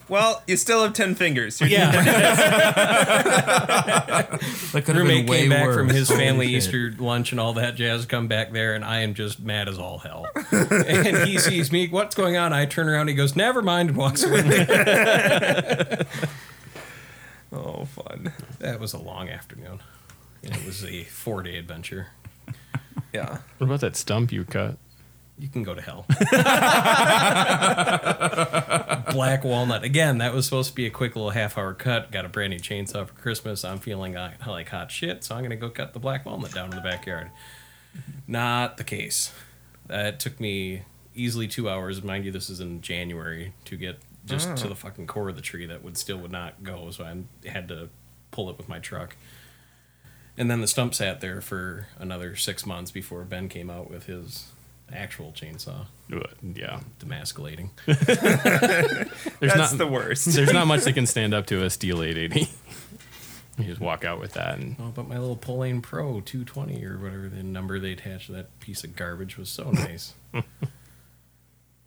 Well, 0.10 0.44
you 0.48 0.58
still 0.58 0.84
have 0.84 0.94
ten 0.94 1.16
fingers. 1.16 1.60
You're 1.60 1.70
yeah. 1.70 1.92
That 4.74 4.86
could 4.86 4.96
have 4.96 4.98
Roommate 4.98 5.26
been 5.26 5.32
way 5.32 5.40
came 5.42 5.50
back 5.50 5.66
worse. 5.66 5.76
from 5.76 5.90
his 5.90 6.10
family. 6.10 6.48
Easter 6.48 6.94
lunch 6.98 7.32
and 7.32 7.40
all 7.40 7.54
that 7.54 7.76
jazz. 7.76 8.06
Come 8.06 8.28
back 8.28 8.52
there, 8.54 8.76
and 8.76 8.84
I 8.86 9.02
am 9.02 9.14
just 9.14 9.40
mad 9.40 9.68
as 9.68 9.78
all 9.80 10.00
hell. 10.00 10.28
and 10.52 11.18
he 11.28 11.38
sees 11.40 11.72
me. 11.72 11.88
What's 11.88 12.16
going 12.16 12.38
on? 12.38 12.54
I 12.54 12.66
turn 12.66 12.88
around. 12.90 13.08
He 13.10 13.14
goes, 13.14 13.36
"Never 13.36 13.62
mind," 13.62 13.90
and 13.90 13.98
walks 13.98 14.24
away. 14.24 14.42
Oh, 17.52 17.86
fun. 17.86 18.34
that 18.60 18.80
was 18.80 18.94
a 18.94 18.98
long 18.98 19.30
afternoon. 19.30 19.80
It 20.42 20.66
was 20.66 20.84
a 20.84 21.04
four-day 21.04 21.58
adventure. 21.58 22.08
Yeah. 23.14 23.40
What 23.60 23.68
about 23.68 23.82
that 23.82 23.96
stump 23.96 24.32
you 24.32 24.44
cut? 24.44 24.78
You 25.38 25.50
can 25.50 25.64
go 25.64 25.74
to 25.74 25.82
hell. 25.82 26.06
Black 29.12 29.44
walnut. 29.44 29.84
Again, 29.84 30.20
that 30.20 30.34
was 30.34 30.46
supposed 30.46 30.70
to 30.70 30.76
be 30.76 30.86
a 30.86 30.92
quick 30.92 31.16
little 31.16 31.32
half 31.32 31.58
hour 31.58 31.74
cut. 31.74 32.12
Got 32.12 32.26
a 32.26 32.30
brand 32.30 32.52
new 32.52 32.60
chainsaw 32.60 33.08
for 33.08 33.14
Christmas. 33.16 33.66
I'm 33.66 33.80
feeling 33.80 34.14
like, 34.14 34.46
like 34.46 34.70
hot 34.70 34.92
shit, 34.92 35.24
so 35.24 35.36
I'm 35.36 35.42
going 35.42 35.50
to 35.50 35.56
go 35.56 35.70
cut 35.70 35.94
the 35.94 36.00
black 36.00 36.26
walnut 36.26 36.54
down 36.54 36.70
in 36.70 36.76
the 36.76 36.82
backyard. 36.82 37.32
Not 38.28 38.78
the 38.78 38.84
case. 38.84 39.34
That 39.88 40.20
took 40.20 40.40
me 40.40 40.84
easily 41.16 41.48
two 41.48 41.70
hours. 41.70 42.04
Mind 42.04 42.26
you, 42.26 42.32
this 42.32 42.50
is 42.50 42.60
in 42.60 42.82
January 42.82 43.54
to 43.66 43.76
get 43.76 44.00
just 44.26 44.56
to 44.58 44.66
mm. 44.66 44.70
the 44.70 44.76
fucking 44.76 45.08
core 45.08 45.30
of 45.30 45.36
the 45.36 45.42
tree 45.42 45.66
that 45.66 45.84
would 45.84 45.98
still 45.98 46.18
would 46.18 46.32
not 46.32 46.64
go. 46.64 46.90
So 46.92 47.04
I 47.04 47.50
had 47.50 47.68
to 47.68 47.90
pull 48.32 48.50
it 48.50 48.58
with 48.58 48.70
my 48.70 48.80
truck. 48.80 49.16
And 50.38 50.50
then 50.50 50.62
the 50.62 50.68
stump 50.68 50.96
sat 50.96 51.22
there 51.22 51.42
for 51.42 51.88
another 52.00 52.36
six 52.36 52.66
months 52.66 52.92
before 52.92 53.24
Ben 53.24 53.50
came 53.50 53.70
out 53.70 53.90
with 53.90 54.06
his 54.06 54.53
actual 54.92 55.32
chainsaw, 55.32 55.86
Uh, 56.12 56.20
Yeah. 56.42 56.82
demasculating. 57.00 57.70
There's 57.86 57.98
That's 59.40 59.56
not 59.72 59.78
the 59.78 59.88
worst. 59.88 60.26
there's 60.34 60.54
not 60.54 60.68
much 60.68 60.82
that 60.84 60.94
can 60.94 61.06
stand 61.06 61.34
up 61.34 61.46
to 61.48 61.64
a 61.64 61.68
Stihl 61.68 62.06
880. 62.06 62.48
you 63.60 63.66
just 63.66 63.80
walk 63.82 64.04
out 64.04 64.20
with 64.20 64.34
that 64.34 64.58
and 64.58 64.76
Oh, 64.80 64.92
but 64.94 65.08
my 65.08 65.18
little 65.18 65.38
Poulan 65.38 65.82
Pro 65.82 66.22
220 66.22 66.84
or 66.86 66.98
whatever 66.98 67.30
the 67.30 67.44
number 67.44 67.80
they 67.80 67.92
attached 67.94 68.28
to 68.28 68.32
that 68.34 68.60
piece 68.60 68.84
of 68.84 68.96
garbage 68.96 69.38
was 69.38 69.50
so 69.50 69.72
nice. 69.72 70.14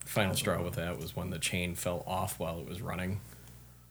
Final 0.05 0.35
straw 0.37 0.63
with 0.63 0.75
that 0.75 0.99
was 0.99 1.17
when 1.17 1.31
the 1.31 1.39
chain 1.39 1.75
fell 1.75 2.05
off 2.07 2.39
while 2.39 2.59
it 2.61 2.69
was 2.69 2.81
running. 2.81 3.21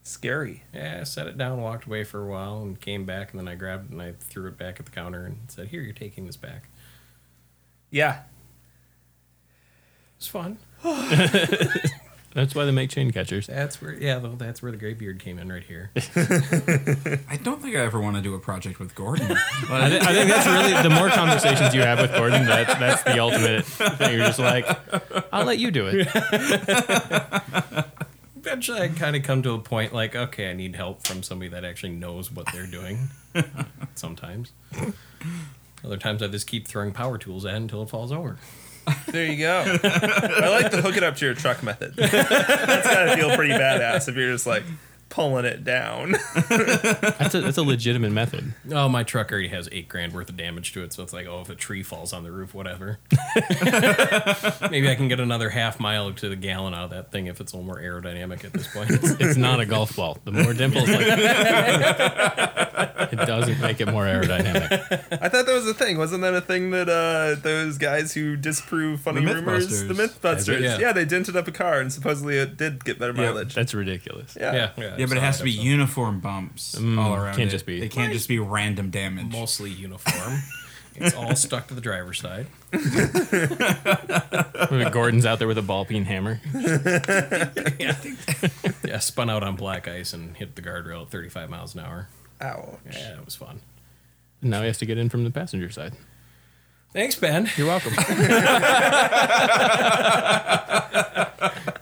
Scary. 0.04 0.64
Yeah, 0.74 1.00
I 1.02 1.04
set 1.04 1.28
it 1.28 1.38
down, 1.38 1.62
walked 1.62 1.86
away 1.86 2.04
for 2.04 2.22
a 2.24 2.28
while, 2.28 2.62
and 2.62 2.80
came 2.80 3.06
back, 3.06 3.32
and 3.32 3.40
then 3.40 3.48
I 3.48 3.56
grabbed 3.56 3.86
it 3.86 3.92
and 3.92 4.02
I 4.02 4.14
threw 4.20 4.48
it 4.48 4.58
back 4.58 4.80
at 4.80 4.86
the 4.86 4.92
counter 4.92 5.26
and 5.26 5.38
said, 5.50 5.68
"Here, 5.70 5.82
you're 5.82 5.94
taking 5.94 6.26
this 6.26 6.38
back." 6.38 6.70
Yeah. 7.92 8.22
It's 10.18 10.28
fun. 10.28 10.58
that's 12.34 12.54
why 12.54 12.66
they 12.66 12.72
make 12.72 12.90
chain 12.90 13.12
catchers. 13.12 13.48
That's 13.48 13.82
where, 13.82 13.94
yeah, 13.94 14.20
though, 14.20 14.36
that's 14.36 14.62
where 14.62 14.72
the 14.72 14.78
gray 14.78 14.94
beard 14.94 15.20
came 15.20 15.40
in 15.40 15.52
right 15.52 15.64
here. 15.64 15.92
I 15.96 17.40
don't 17.42 17.62
think 17.62 17.76
I 17.76 17.80
ever 17.80 18.00
want 18.00 18.16
to 18.16 18.22
do 18.22 18.34
a 18.36 18.40
project 18.40 18.80
with 18.80 18.94
Gordon. 18.96 19.32
I, 19.70 19.90
th- 19.90 20.04
I 20.04 20.14
think 20.14 20.30
that's 20.30 20.48
really 20.48 20.82
the 20.84 20.90
more 20.90 21.10
conversations 21.10 21.74
you 21.74 21.82
have 21.82 22.00
with 22.00 22.14
Gordon, 22.14 22.46
that's 22.46 22.74
that's 22.76 23.04
the 23.04 23.20
ultimate 23.20 23.66
thing. 23.66 24.14
You're 24.14 24.26
just 24.28 24.40
like, 24.40 24.66
I'll 25.34 25.46
let 25.46 25.60
you 25.60 25.72
do 25.72 25.88
it. 25.88 26.08
eventually 28.36 28.82
I 28.82 28.90
kind 28.90 29.16
of 29.16 29.24
come 29.24 29.42
to 29.44 29.54
a 29.54 29.60
point 29.60 29.94
like, 29.94 30.16
okay, 30.16 30.52
I 30.52 30.54
need 30.54 30.76
help 30.76 31.06
from 31.08 31.24
somebody 31.24 31.50
that 31.50 31.66
actually 31.66 31.94
knows 31.94 32.32
what 32.32 32.52
they're 32.54 32.68
doing. 32.68 33.10
Sometimes. 33.96 34.52
Other 35.84 35.98
times 35.98 36.22
I 36.24 36.28
just 36.28 36.48
keep 36.48 36.68
throwing 36.68 36.92
power 36.92 37.18
tools 37.18 37.46
at 37.46 37.54
it 37.54 37.58
until 37.58 37.84
it 37.84 37.90
falls 37.90 38.12
over. 38.12 38.38
There 39.08 39.26
you 39.26 39.38
go. 39.38 39.62
I 39.84 40.50
like 40.50 40.72
the 40.72 40.82
hook 40.82 40.98
it 40.98 41.04
up 41.04 41.16
to 41.18 41.26
your 41.26 41.36
truck 41.36 41.64
method. 41.64 41.94
That's 41.96 42.88
gotta 42.88 43.16
feel 43.16 43.36
pretty 43.36 43.54
badass 43.54 44.08
if 44.08 44.16
you're 44.16 44.32
just 44.32 44.48
like 44.48 44.64
pulling 45.10 45.46
it 45.46 45.64
down. 45.64 46.12
That's 46.50 47.36
a 47.36 47.42
that's 47.42 47.58
a 47.58 47.64
legitimate 47.64 48.12
method. 48.12 48.54
Oh, 48.72 48.90
my 48.90 49.04
truck 49.04 49.32
already 49.32 49.48
has 49.48 49.70
eight 49.72 49.88
grand 49.88 50.14
worth 50.14 50.30
of 50.30 50.36
damage 50.36 50.74
to 50.74 50.84
it, 50.84 50.92
so 50.92 51.04
it's 51.04 51.14
like, 51.14 51.26
oh, 51.28 51.42
if 51.42 51.50
a 51.50 51.56
tree 51.56 51.84
falls 51.84 52.12
on 52.12 52.24
the 52.24 52.32
roof, 52.32 52.54
whatever. 52.54 53.00
Maybe 54.70 54.90
I 54.90 54.96
can 54.96 55.08
get 55.08 55.20
another 55.20 55.50
half 55.50 55.80
mile 55.80 56.12
to 56.14 56.28
the 56.30 56.36
gallon 56.36 56.74
out 56.74 56.86
of 56.86 56.90
that 56.90 57.12
thing 57.12 57.28
if 57.28 57.40
it's 57.40 57.54
a 57.54 57.58
little 57.58 57.68
more 57.68 57.82
aerodynamic 57.82 58.44
at 58.44 58.52
this 58.54 58.68
point. 58.68 58.90
It's 58.92 59.38
not 59.38 59.60
a 59.60 59.66
golf 59.66 59.96
ball. 59.96 60.18
The 60.26 60.32
more 60.32 60.54
dimples, 60.54 60.90
like, 60.90 61.08
it 62.78 63.16
doesn't 63.26 63.60
make 63.62 63.82
it 63.82 63.88
more 63.88 64.04
aerodynamic. 64.06 64.72
I 65.22 65.30
thought 65.30 65.46
that 65.46 65.54
was 65.54 65.68
a 65.68 65.74
thing. 65.74 65.98
Wasn't 65.98 66.22
that 66.22 66.34
a 66.34 66.42
thing 66.42 66.72
that 66.72 66.90
uh, 66.90 67.40
those 67.42 67.78
guys 67.78 68.14
who 68.14 68.36
disprove 68.36 69.02
funny 69.02 69.24
The 69.26 69.36
rumors, 69.36 69.84
the 69.84 69.94
Mythbusters. 69.94 70.20
Mythbusters, 70.20 70.62
Yeah. 70.62 70.78
yeah. 70.80 70.92
they 70.94 71.06
dented 71.06 71.36
up 71.36 71.48
a 71.48 71.52
car 71.52 71.80
and 71.80 71.92
supposedly 71.92 72.38
it 72.38 72.58
did 72.58 72.84
get 72.86 73.00
better 73.00 73.14
Yeah, 73.14 73.30
mileage. 73.32 73.56
That's 73.56 73.74
ridiculous. 73.74 74.38
yeah. 74.40 74.54
yeah, 74.54 74.70
yeah. 74.78 74.96
Yeah, 74.98 75.06
but 75.08 75.18
it 75.18 75.24
has 75.24 75.38
to 75.40 75.44
be 75.44 75.56
that 75.56 75.64
uniform 75.64 76.20
bumps 76.20 76.76
Mm, 76.76 77.00
all 77.00 77.16
around. 77.16 77.36
can't 77.36 77.50
it. 77.50 77.52
just 77.52 77.66
be- 77.66 77.80
They 77.80 77.90
can't 77.90 78.14
just 78.14 78.28
be 78.28 78.40
random 78.40 78.90
damage. 78.90 79.32
mostly 79.32 79.72
uniform. 79.72 80.40
it's 80.96 81.16
all 81.16 81.36
stuck 81.46 81.68
to 81.68 81.74
the 81.74 81.82
driver's 81.82 82.20
side. 82.20 82.48
Gordon's 84.92 85.26
out 85.26 85.40
there 85.40 85.48
with 85.48 85.58
a 85.58 85.62
ball 85.62 85.86
peen 85.86 86.06
hammer. 86.06 86.40
Yeah, 88.86 89.00
spun 89.00 89.30
out 89.30 89.44
on 89.44 89.56
black 89.56 89.88
ice 89.88 90.14
and 90.14 90.36
hit 90.38 90.56
the 90.56 90.62
guardrail 90.62 91.04
at 91.04 91.10
35 91.10 91.50
miles 91.50 91.74
an 91.76 91.82
hour. 91.82 92.08
Ouch. 92.42 92.80
Yeah, 92.92 93.20
it 93.20 93.26
was 93.26 93.36
fun. 93.36 93.62
Now 94.42 94.62
he 94.62 94.68
has 94.68 94.78
to 94.80 94.86
get 94.86 94.98
in 94.98 95.10
from 95.10 95.24
the 95.24 95.32
passenger 95.32 95.70
side. 95.70 95.94
Thanks, 96.94 97.16
Ben. 97.16 97.50
You're 97.58 97.68
welcome. 97.68 97.94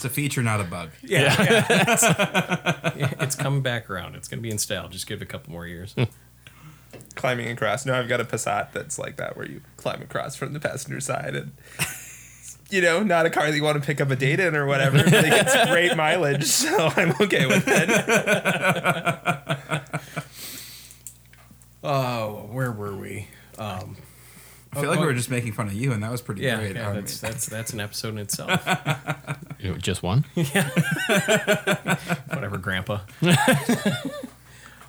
It's 0.00 0.06
a 0.06 0.08
feature, 0.08 0.42
not 0.42 0.62
a 0.62 0.64
bug. 0.64 0.92
Yeah, 1.02 1.36
yeah. 1.42 1.66
It's, 2.96 3.14
it's 3.20 3.36
coming 3.36 3.60
back 3.60 3.90
around. 3.90 4.14
It's 4.14 4.28
going 4.28 4.38
to 4.38 4.42
be 4.42 4.50
in 4.50 4.56
style. 4.56 4.88
Just 4.88 5.06
give 5.06 5.20
it 5.20 5.24
a 5.24 5.26
couple 5.26 5.52
more 5.52 5.66
years. 5.66 5.92
Hmm. 5.92 6.04
Climbing 7.16 7.48
across. 7.48 7.84
No, 7.84 7.92
I've 7.92 8.08
got 8.08 8.18
a 8.18 8.24
Passat 8.24 8.72
that's 8.72 8.98
like 8.98 9.18
that 9.18 9.36
where 9.36 9.46
you 9.46 9.60
climb 9.76 10.00
across 10.00 10.36
from 10.36 10.54
the 10.54 10.60
passenger 10.60 11.00
side 11.00 11.36
and. 11.36 11.52
You 12.70 12.80
know, 12.82 13.02
not 13.02 13.26
a 13.26 13.30
car 13.30 13.50
that 13.50 13.56
you 13.56 13.62
want 13.64 13.80
to 13.80 13.86
pick 13.86 14.00
up 14.00 14.10
a 14.10 14.16
date 14.16 14.40
in 14.40 14.54
or 14.54 14.66
whatever. 14.66 14.98
But 15.02 15.12
it 15.24 15.30
gets 15.30 15.70
great 15.70 15.96
mileage, 15.96 16.44
so 16.44 16.90
I'm 16.96 17.10
okay 17.20 17.46
with 17.46 17.64
it. 17.66 17.90
Oh, 21.82 22.46
where 22.50 22.70
were 22.70 22.94
we? 22.94 23.26
Um, 23.58 23.96
I 24.72 24.80
feel 24.80 24.90
like 24.90 25.00
we 25.00 25.06
were 25.06 25.14
just 25.14 25.30
making 25.30 25.52
fun 25.52 25.66
of 25.66 25.72
you, 25.72 25.92
and 25.92 26.02
that 26.02 26.10
was 26.10 26.20
pretty 26.20 26.42
yeah, 26.42 26.56
great. 26.56 26.76
yeah 26.76 26.92
that's, 26.92 27.18
that's 27.20 27.46
that's 27.46 27.72
an 27.72 27.80
episode 27.80 28.10
in 28.10 28.18
itself. 28.18 28.66
You 29.60 29.72
know, 29.72 29.76
Just 29.76 30.02
one. 30.02 30.24
Yeah. 30.34 30.70
Whatever, 32.28 32.56
Grandpa. 32.56 33.00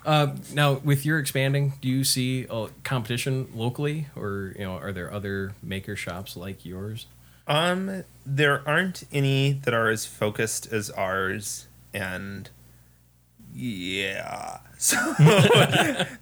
uh, 0.06 0.28
now, 0.54 0.74
with 0.82 1.04
your 1.04 1.18
expanding, 1.18 1.74
do 1.82 1.88
you 1.88 2.04
see 2.04 2.46
uh, 2.48 2.68
competition 2.82 3.48
locally, 3.54 4.06
or 4.16 4.54
you 4.58 4.64
know, 4.64 4.76
are 4.76 4.92
there 4.92 5.12
other 5.12 5.52
maker 5.62 5.94
shops 5.94 6.38
like 6.38 6.64
yours? 6.64 7.04
Um, 7.46 8.04
there 8.24 8.66
aren't 8.68 9.04
any 9.12 9.52
that 9.52 9.74
are 9.74 9.88
as 9.88 10.06
focused 10.06 10.72
as 10.72 10.90
ours, 10.90 11.66
and 11.92 12.48
yeah, 13.54 14.58
so 14.78 14.96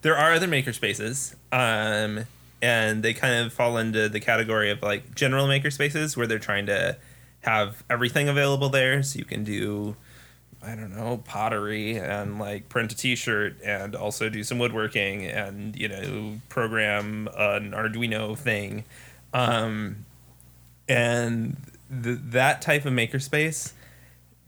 there 0.02 0.16
are 0.16 0.32
other 0.32 0.46
maker 0.46 0.72
spaces. 0.72 1.36
Um, 1.52 2.26
and 2.62 3.02
they 3.02 3.14
kind 3.14 3.46
of 3.46 3.52
fall 3.52 3.78
into 3.78 4.08
the 4.08 4.20
category 4.20 4.70
of 4.70 4.82
like 4.82 5.14
general 5.14 5.46
maker 5.46 5.70
spaces 5.70 6.16
where 6.16 6.26
they're 6.26 6.38
trying 6.38 6.66
to 6.66 6.96
have 7.40 7.82
everything 7.88 8.28
available 8.28 8.68
there, 8.68 9.02
so 9.02 9.18
you 9.18 9.24
can 9.24 9.44
do. 9.44 9.96
I 10.62 10.74
don't 10.74 10.94
know, 10.94 11.22
pottery 11.24 11.96
and 11.96 12.38
like 12.38 12.68
print 12.68 12.92
a 12.92 12.94
t-shirt 12.94 13.56
and 13.64 13.94
also 13.94 14.28
do 14.28 14.44
some 14.44 14.58
woodworking 14.58 15.24
and, 15.24 15.74
you 15.74 15.88
know, 15.88 16.34
program 16.50 17.30
an 17.34 17.70
Arduino 17.70 18.36
thing. 18.36 18.84
Um, 19.32 20.04
and 20.90 21.56
th- 22.02 22.18
that 22.20 22.60
type 22.60 22.84
of 22.84 22.92
makerspace 22.92 23.72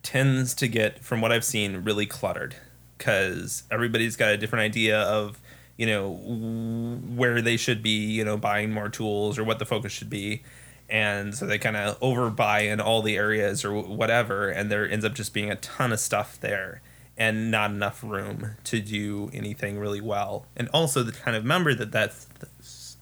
tends 0.02 0.54
to 0.54 0.66
get 0.66 0.98
from 0.98 1.20
what 1.20 1.32
i've 1.32 1.44
seen 1.44 1.76
really 1.84 2.06
cluttered. 2.06 2.56
Because 2.98 3.64
everybody's 3.70 4.14
got 4.14 4.32
a 4.32 4.36
different 4.36 4.62
idea 4.62 5.00
of 5.00 5.40
you 5.76 5.86
know 5.86 6.12
where 6.12 7.40
they 7.40 7.56
should 7.56 7.82
be 7.82 7.90
you 7.90 8.24
know 8.24 8.36
buying 8.36 8.72
more 8.72 8.88
tools 8.88 9.38
or 9.38 9.44
what 9.44 9.58
the 9.58 9.64
focus 9.64 9.92
should 9.92 10.10
be. 10.10 10.42
And 10.88 11.34
so 11.34 11.46
they 11.46 11.58
kind 11.58 11.76
of 11.76 11.98
overbuy 12.00 12.70
in 12.70 12.78
all 12.78 13.00
the 13.00 13.16
areas 13.16 13.64
or 13.64 13.72
whatever 13.72 14.50
and 14.50 14.70
there 14.70 14.88
ends 14.88 15.04
up 15.04 15.14
just 15.14 15.32
being 15.32 15.50
a 15.50 15.56
ton 15.56 15.90
of 15.90 16.00
stuff 16.00 16.38
there 16.38 16.82
and 17.16 17.50
not 17.50 17.70
enough 17.70 18.04
room 18.04 18.56
to 18.64 18.80
do 18.80 19.30
anything 19.32 19.78
really 19.78 20.00
well. 20.00 20.46
And 20.54 20.68
also 20.68 21.02
the 21.02 21.12
kind 21.12 21.36
of 21.36 21.44
member 21.44 21.74
that 21.74 21.92
that 21.92 22.14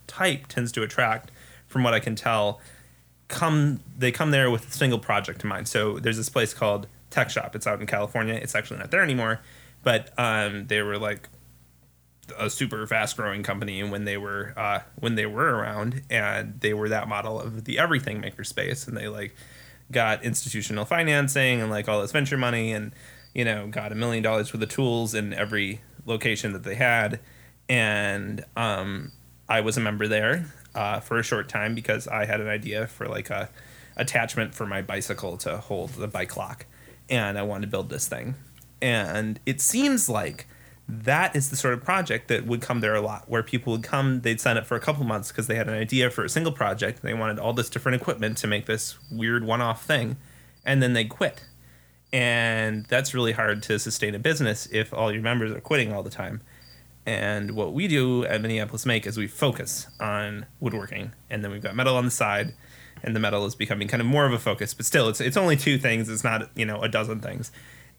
type 0.07 0.47
tends 0.47 0.73
to 0.73 0.83
attract 0.83 1.31
from 1.69 1.85
what 1.85 1.95
i 1.95 2.01
can 2.01 2.17
tell 2.17 2.61
come 3.31 3.81
they 3.97 4.13
come 4.13 4.33
there 4.33 4.51
with 4.51 4.69
a 4.69 4.73
single 4.73 4.99
project 4.99 5.43
in 5.43 5.49
mind. 5.49 5.69
So 5.69 5.99
there's 5.99 6.17
this 6.17 6.29
place 6.29 6.53
called 6.53 6.87
TechShop. 7.11 7.55
It's 7.55 7.67
out 7.67 7.81
in 7.81 7.87
California. 7.87 8.35
It's 8.35 8.55
actually 8.55 8.79
not 8.79 8.91
there 8.91 9.03
anymore, 9.03 9.41
but 9.83 10.13
um, 10.19 10.67
they 10.67 10.83
were 10.83 10.99
like 10.99 11.29
a 12.39 12.49
super 12.49 12.87
fast 12.87 13.17
growing 13.17 13.43
company 13.43 13.81
and 13.81 13.91
when 13.91 14.05
they 14.05 14.17
were 14.17 14.53
uh, 14.57 14.81
when 14.97 15.15
they 15.15 15.27
were 15.27 15.57
around, 15.57 16.03
and 16.11 16.61
they 16.61 16.75
were 16.75 16.89
that 16.89 17.09
model 17.09 17.41
of 17.41 17.65
the 17.65 17.79
everything 17.79 18.21
maker 18.21 18.45
space, 18.45 18.87
and 18.87 18.97
they 18.97 19.09
like 19.09 19.35
got 19.91 20.23
institutional 20.23 20.85
financing 20.85 21.61
and 21.61 21.71
like 21.71 21.89
all 21.89 22.03
this 22.03 22.13
venture 22.13 22.37
money, 22.37 22.73
and 22.73 22.93
you 23.35 23.45
know 23.45 23.69
got 23.69 23.93
a 23.93 23.95
million 23.95 24.23
dollars 24.23 24.53
worth 24.53 24.63
of 24.63 24.69
tools 24.69 25.15
in 25.15 25.33
every 25.33 25.81
location 26.05 26.53
that 26.53 26.65
they 26.65 26.75
had, 26.75 27.21
and 27.69 28.45
um, 28.57 29.13
I 29.49 29.61
was 29.61 29.77
a 29.77 29.81
member 29.81 30.07
there 30.09 30.47
uh, 30.75 31.01
for 31.01 31.19
a 31.19 31.23
short 31.23 31.49
time 31.49 31.75
because 31.75 32.07
I 32.09 32.25
had 32.25 32.41
an 32.41 32.49
idea 32.49 32.87
for 32.87 33.07
like 33.07 33.31
a 33.31 33.49
attachment 33.97 34.55
for 34.55 34.67
my 34.67 34.83
bicycle 34.83 35.37
to 35.39 35.59
hold 35.59 35.91
the 35.91 36.09
bike 36.09 36.37
lock, 36.37 36.67
and 37.09 37.39
I 37.39 37.43
wanted 37.43 37.63
to 37.63 37.71
build 37.71 37.91
this 37.91 38.09
thing. 38.09 38.35
And 38.81 39.41
it 39.45 39.61
seems 39.61 40.09
like 40.09 40.47
that 40.89 41.37
is 41.37 41.51
the 41.51 41.57
sort 41.57 41.75
of 41.75 41.85
project 41.85 42.29
that 42.29 42.47
would 42.47 42.61
come 42.61 42.81
there 42.81 42.95
a 42.95 43.01
lot, 43.01 43.29
where 43.29 43.43
people 43.43 43.73
would 43.73 43.83
come, 43.83 44.23
they'd 44.23 44.41
sign 44.41 44.57
up 44.57 44.67
for 44.67 44.77
a 44.77 44.81
couple 44.81 45.05
months 45.05 45.31
because 45.31 45.47
they 45.47 45.55
had 45.55 45.69
an 45.69 45.75
idea 45.75 46.11
for 46.11 46.25
a 46.25 46.29
single 46.29 46.53
project, 46.53 47.03
they 47.03 47.15
wanted 47.15 47.39
all 47.39 47.53
this 47.53 47.71
different 47.71 48.01
equipment 48.01 48.37
to 48.39 48.47
make 48.47 48.67
this 48.67 48.99
weird 49.11 49.45
one-off 49.45 49.85
thing, 49.85 50.17
and 50.65 50.83
then 50.83 50.93
they 50.95 51.05
quit. 51.05 51.45
And 52.13 52.87
that's 52.87 53.15
really 53.15 53.33
hard 53.33 53.63
to 53.65 53.79
sustain 53.79 54.17
a 54.17 54.19
business 54.19 54.67
if 54.73 54.93
all 54.93 55.13
your 55.13 55.23
members 55.23 55.53
are 55.53 55.61
quitting 55.61 55.93
all 55.93 56.03
the 56.03 56.11
time. 56.11 56.41
And 57.11 57.57
what 57.57 57.73
we 57.73 57.89
do 57.89 58.25
at 58.27 58.41
Minneapolis 58.41 58.87
Make 58.87 59.05
is 59.05 59.19
we 59.19 59.27
focus 59.27 59.89
on 59.99 60.47
woodworking, 60.61 61.11
and 61.29 61.43
then 61.43 61.51
we've 61.51 61.61
got 61.61 61.75
metal 61.75 61.97
on 61.97 62.05
the 62.05 62.11
side, 62.13 62.55
and 63.03 63.17
the 63.17 63.19
metal 63.19 63.45
is 63.47 63.57
becoming 63.57 63.89
kind 63.89 64.01
of 64.01 64.07
more 64.07 64.27
of 64.27 64.33
a 64.33 64.39
focus. 64.39 64.75
But 64.75 64.87
still, 64.87 65.09
it's 65.09 65.21
it's 65.21 65.37
only 65.37 65.57
two 65.57 65.77
things. 65.77 66.09
It's 66.09 66.23
not 66.23 66.51
you 66.55 66.65
know 66.65 66.81
a 66.83 66.89
dozen 66.89 67.19
things, 67.19 67.51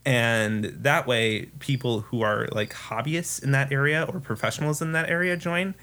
and 0.05 0.63
that 0.63 1.07
way 1.07 1.47
people 1.59 1.99
who 1.99 2.21
are 2.21 2.47
like 2.53 2.73
hobbyists 2.73 3.43
in 3.43 3.51
that 3.51 3.69
area 3.69 4.07
or 4.07 4.21
professionals 4.21 4.81
in 4.81 4.93
that 4.93 5.09
area 5.09 5.35
join, 5.35 5.75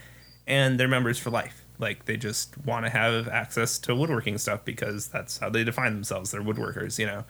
and 0.47 0.81
they're 0.81 0.89
members 0.89 1.19
for 1.19 1.29
life. 1.29 1.67
Like 1.79 2.07
they 2.07 2.17
just 2.17 2.57
want 2.65 2.87
to 2.87 2.91
have 2.91 3.29
access 3.29 3.79
to 3.81 3.95
woodworking 3.95 4.39
stuff 4.39 4.65
because 4.65 5.09
that's 5.09 5.37
how 5.37 5.51
they 5.51 5.65
define 5.65 5.93
themselves. 5.93 6.31
They're 6.31 6.41
woodworkers, 6.41 6.99
you 6.99 7.05
know, 7.05 7.25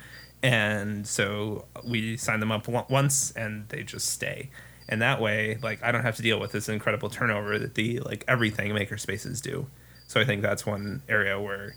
and 0.45 1.09
so 1.09 1.65
we 1.85 2.17
sign 2.17 2.39
them 2.39 2.53
up 2.53 2.69
once, 2.69 3.33
and 3.33 3.69
they 3.71 3.83
just 3.83 4.07
stay 4.07 4.51
and 4.89 5.03
that 5.03 5.21
way 5.21 5.59
like 5.63 5.83
i 5.83 5.93
don't 5.93 6.03
have 6.03 6.17
to 6.17 6.23
deal 6.23 6.41
with 6.41 6.53
this 6.53 6.69
incredible 6.69 7.09
turnover 7.09 7.59
that 7.59 7.75
the 7.75 8.01
like 8.01 8.25
everything 8.27 8.73
maker 8.75 8.97
spaces 8.97 9.41
do. 9.41 9.67
So 10.07 10.21
i 10.21 10.25
think 10.25 10.43
that's 10.43 10.65
one 10.65 11.03
area 11.09 11.41
where 11.41 11.77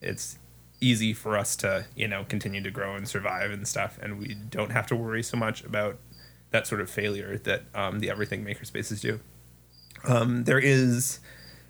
it's 0.00 0.38
easy 0.80 1.12
for 1.12 1.36
us 1.36 1.56
to 1.56 1.86
you 1.96 2.06
know 2.06 2.24
continue 2.24 2.62
to 2.62 2.70
grow 2.70 2.94
and 2.94 3.08
survive 3.08 3.50
and 3.50 3.66
stuff 3.66 3.98
and 4.00 4.18
we 4.18 4.34
don't 4.34 4.70
have 4.70 4.86
to 4.86 4.96
worry 4.96 5.22
so 5.22 5.36
much 5.36 5.64
about 5.64 5.98
that 6.50 6.66
sort 6.66 6.80
of 6.80 6.88
failure 6.88 7.38
that 7.38 7.62
um, 7.74 8.00
the 8.00 8.10
everything 8.10 8.42
maker 8.42 8.64
spaces 8.64 9.00
do. 9.00 9.20
Um, 10.04 10.44
there 10.44 10.58
is 10.58 11.20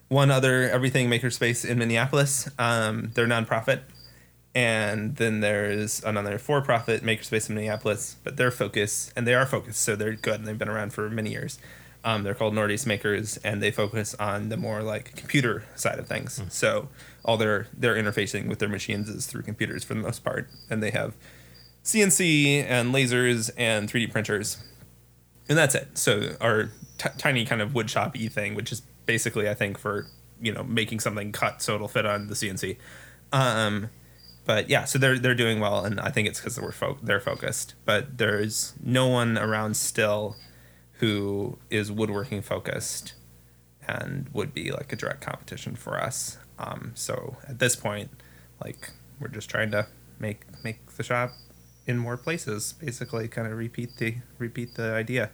one 0.09 0.31
other 0.31 0.69
everything 0.71 1.09
makerspace 1.09 1.69
in 1.69 1.79
minneapolis. 1.79 2.49
Um, 2.59 3.11
they're 3.15 3.27
nonprofit 3.27 3.81
and 4.59 5.15
then 5.15 5.39
there's 5.39 6.03
another 6.03 6.37
for-profit 6.37 7.05
makerspace 7.05 7.49
in 7.49 7.55
Minneapolis, 7.55 8.17
but 8.25 8.37
their 8.37 8.51
focus 8.51 9.13
and 9.15 9.25
they 9.25 9.35
are 9.35 9.47
focused, 9.47 9.81
so 9.81 9.95
they're 9.95 10.15
good 10.15 10.41
and 10.41 10.49
they've 10.49 10.59
been 10.59 10.69
around 10.69 10.93
for 10.93 11.09
many 11.09 11.31
years. 11.31 11.61
Um, 12.03 12.25
they're 12.25 12.35
called 12.35 12.55
Northeast 12.55 12.85
Makers, 12.85 13.37
and 13.45 13.63
they 13.63 13.71
focus 13.71 14.17
on 14.17 14.49
the 14.49 14.57
more 14.57 14.83
like 14.83 15.15
computer 15.15 15.63
side 15.77 16.01
of 16.01 16.09
things. 16.09 16.43
So 16.49 16.89
all 17.25 17.37
their 17.37 17.69
their 17.73 17.95
interfacing 17.95 18.49
with 18.49 18.59
their 18.59 18.69
machines 18.69 19.09
is 19.09 19.27
through 19.27 19.43
computers 19.43 19.85
for 19.85 19.95
the 19.95 20.01
most 20.01 20.25
part, 20.25 20.49
and 20.69 20.83
they 20.83 20.91
have 20.91 21.15
CNC 21.85 22.65
and 22.65 22.93
lasers 22.93 23.51
and 23.57 23.89
3D 23.89 24.11
printers, 24.11 24.59
and 25.49 25.57
that's 25.57 25.77
it. 25.77 25.97
So 25.97 26.37
our 26.41 26.73
t- 26.99 27.11
tiny 27.17 27.45
kind 27.45 27.63
of 27.63 27.77
wood 27.77 27.91
shop 27.91 28.17
e 28.17 28.27
thing, 28.29 28.57
which 28.57 28.73
is 28.73 28.83
basically 29.07 29.49
I 29.49 29.55
think 29.55 29.79
for 29.79 30.09
you 30.41 30.53
know 30.53 30.65
making 30.65 30.99
something 30.99 31.31
cut 31.31 31.63
so 31.63 31.77
it'll 31.77 31.87
fit 31.87 32.07
on 32.07 32.27
the 32.27 32.35
CNC. 32.35 32.77
Um, 33.33 33.91
but 34.49 34.71
yeah, 34.71 34.87
so 34.87 34.99
they're 34.99 35.19
they're 35.19 35.35
doing 35.35 35.61
well, 35.61 35.85
and 35.85 36.01
I 36.01 36.09
think 36.09 36.27
it's 36.27 36.41
because 36.41 36.59
we're 36.59 36.73
fo- 36.73 36.97
they're 37.03 37.21
focused. 37.21 37.75
But 37.85 38.17
there's 38.17 38.73
no 38.83 39.07
one 39.07 39.37
around 39.37 39.77
still 39.77 40.37
who 41.01 41.59
is 41.69 41.93
woodworking 41.93 42.41
focused 42.41 43.13
and 43.87 44.31
would 44.33 44.55
be 44.55 44.71
like 44.71 44.91
a 44.91 44.97
direct 44.97 45.21
competition 45.21 45.77
for 45.77 46.01
us. 46.01 46.39
Um, 46.59 46.93
so 46.95 47.37
at 47.47 47.59
this 47.59 47.77
point, 47.77 48.09
like 48.65 48.91
we're 49.21 49.29
just 49.29 49.51
trying 49.51 49.71
to 49.73 49.87
make 50.19 50.47
make 50.65 50.93
the 50.97 51.03
shop 51.03 51.33
in 51.87 51.99
more 51.99 52.17
places, 52.17 52.73
basically, 52.73 53.29
kind 53.29 53.47
of 53.47 53.53
repeat 53.53 53.99
the 53.99 54.17
repeat 54.39 54.77
the 54.77 54.95
idea. 54.95 55.29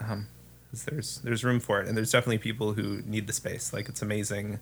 Um, 0.00 0.28
there's 0.86 1.18
there's 1.18 1.44
room 1.44 1.60
for 1.60 1.78
it, 1.82 1.88
and 1.88 1.94
there's 1.94 2.12
definitely 2.12 2.38
people 2.38 2.72
who 2.72 3.02
need 3.02 3.26
the 3.26 3.34
space. 3.34 3.74
Like 3.74 3.90
it's 3.90 4.00
amazing 4.00 4.60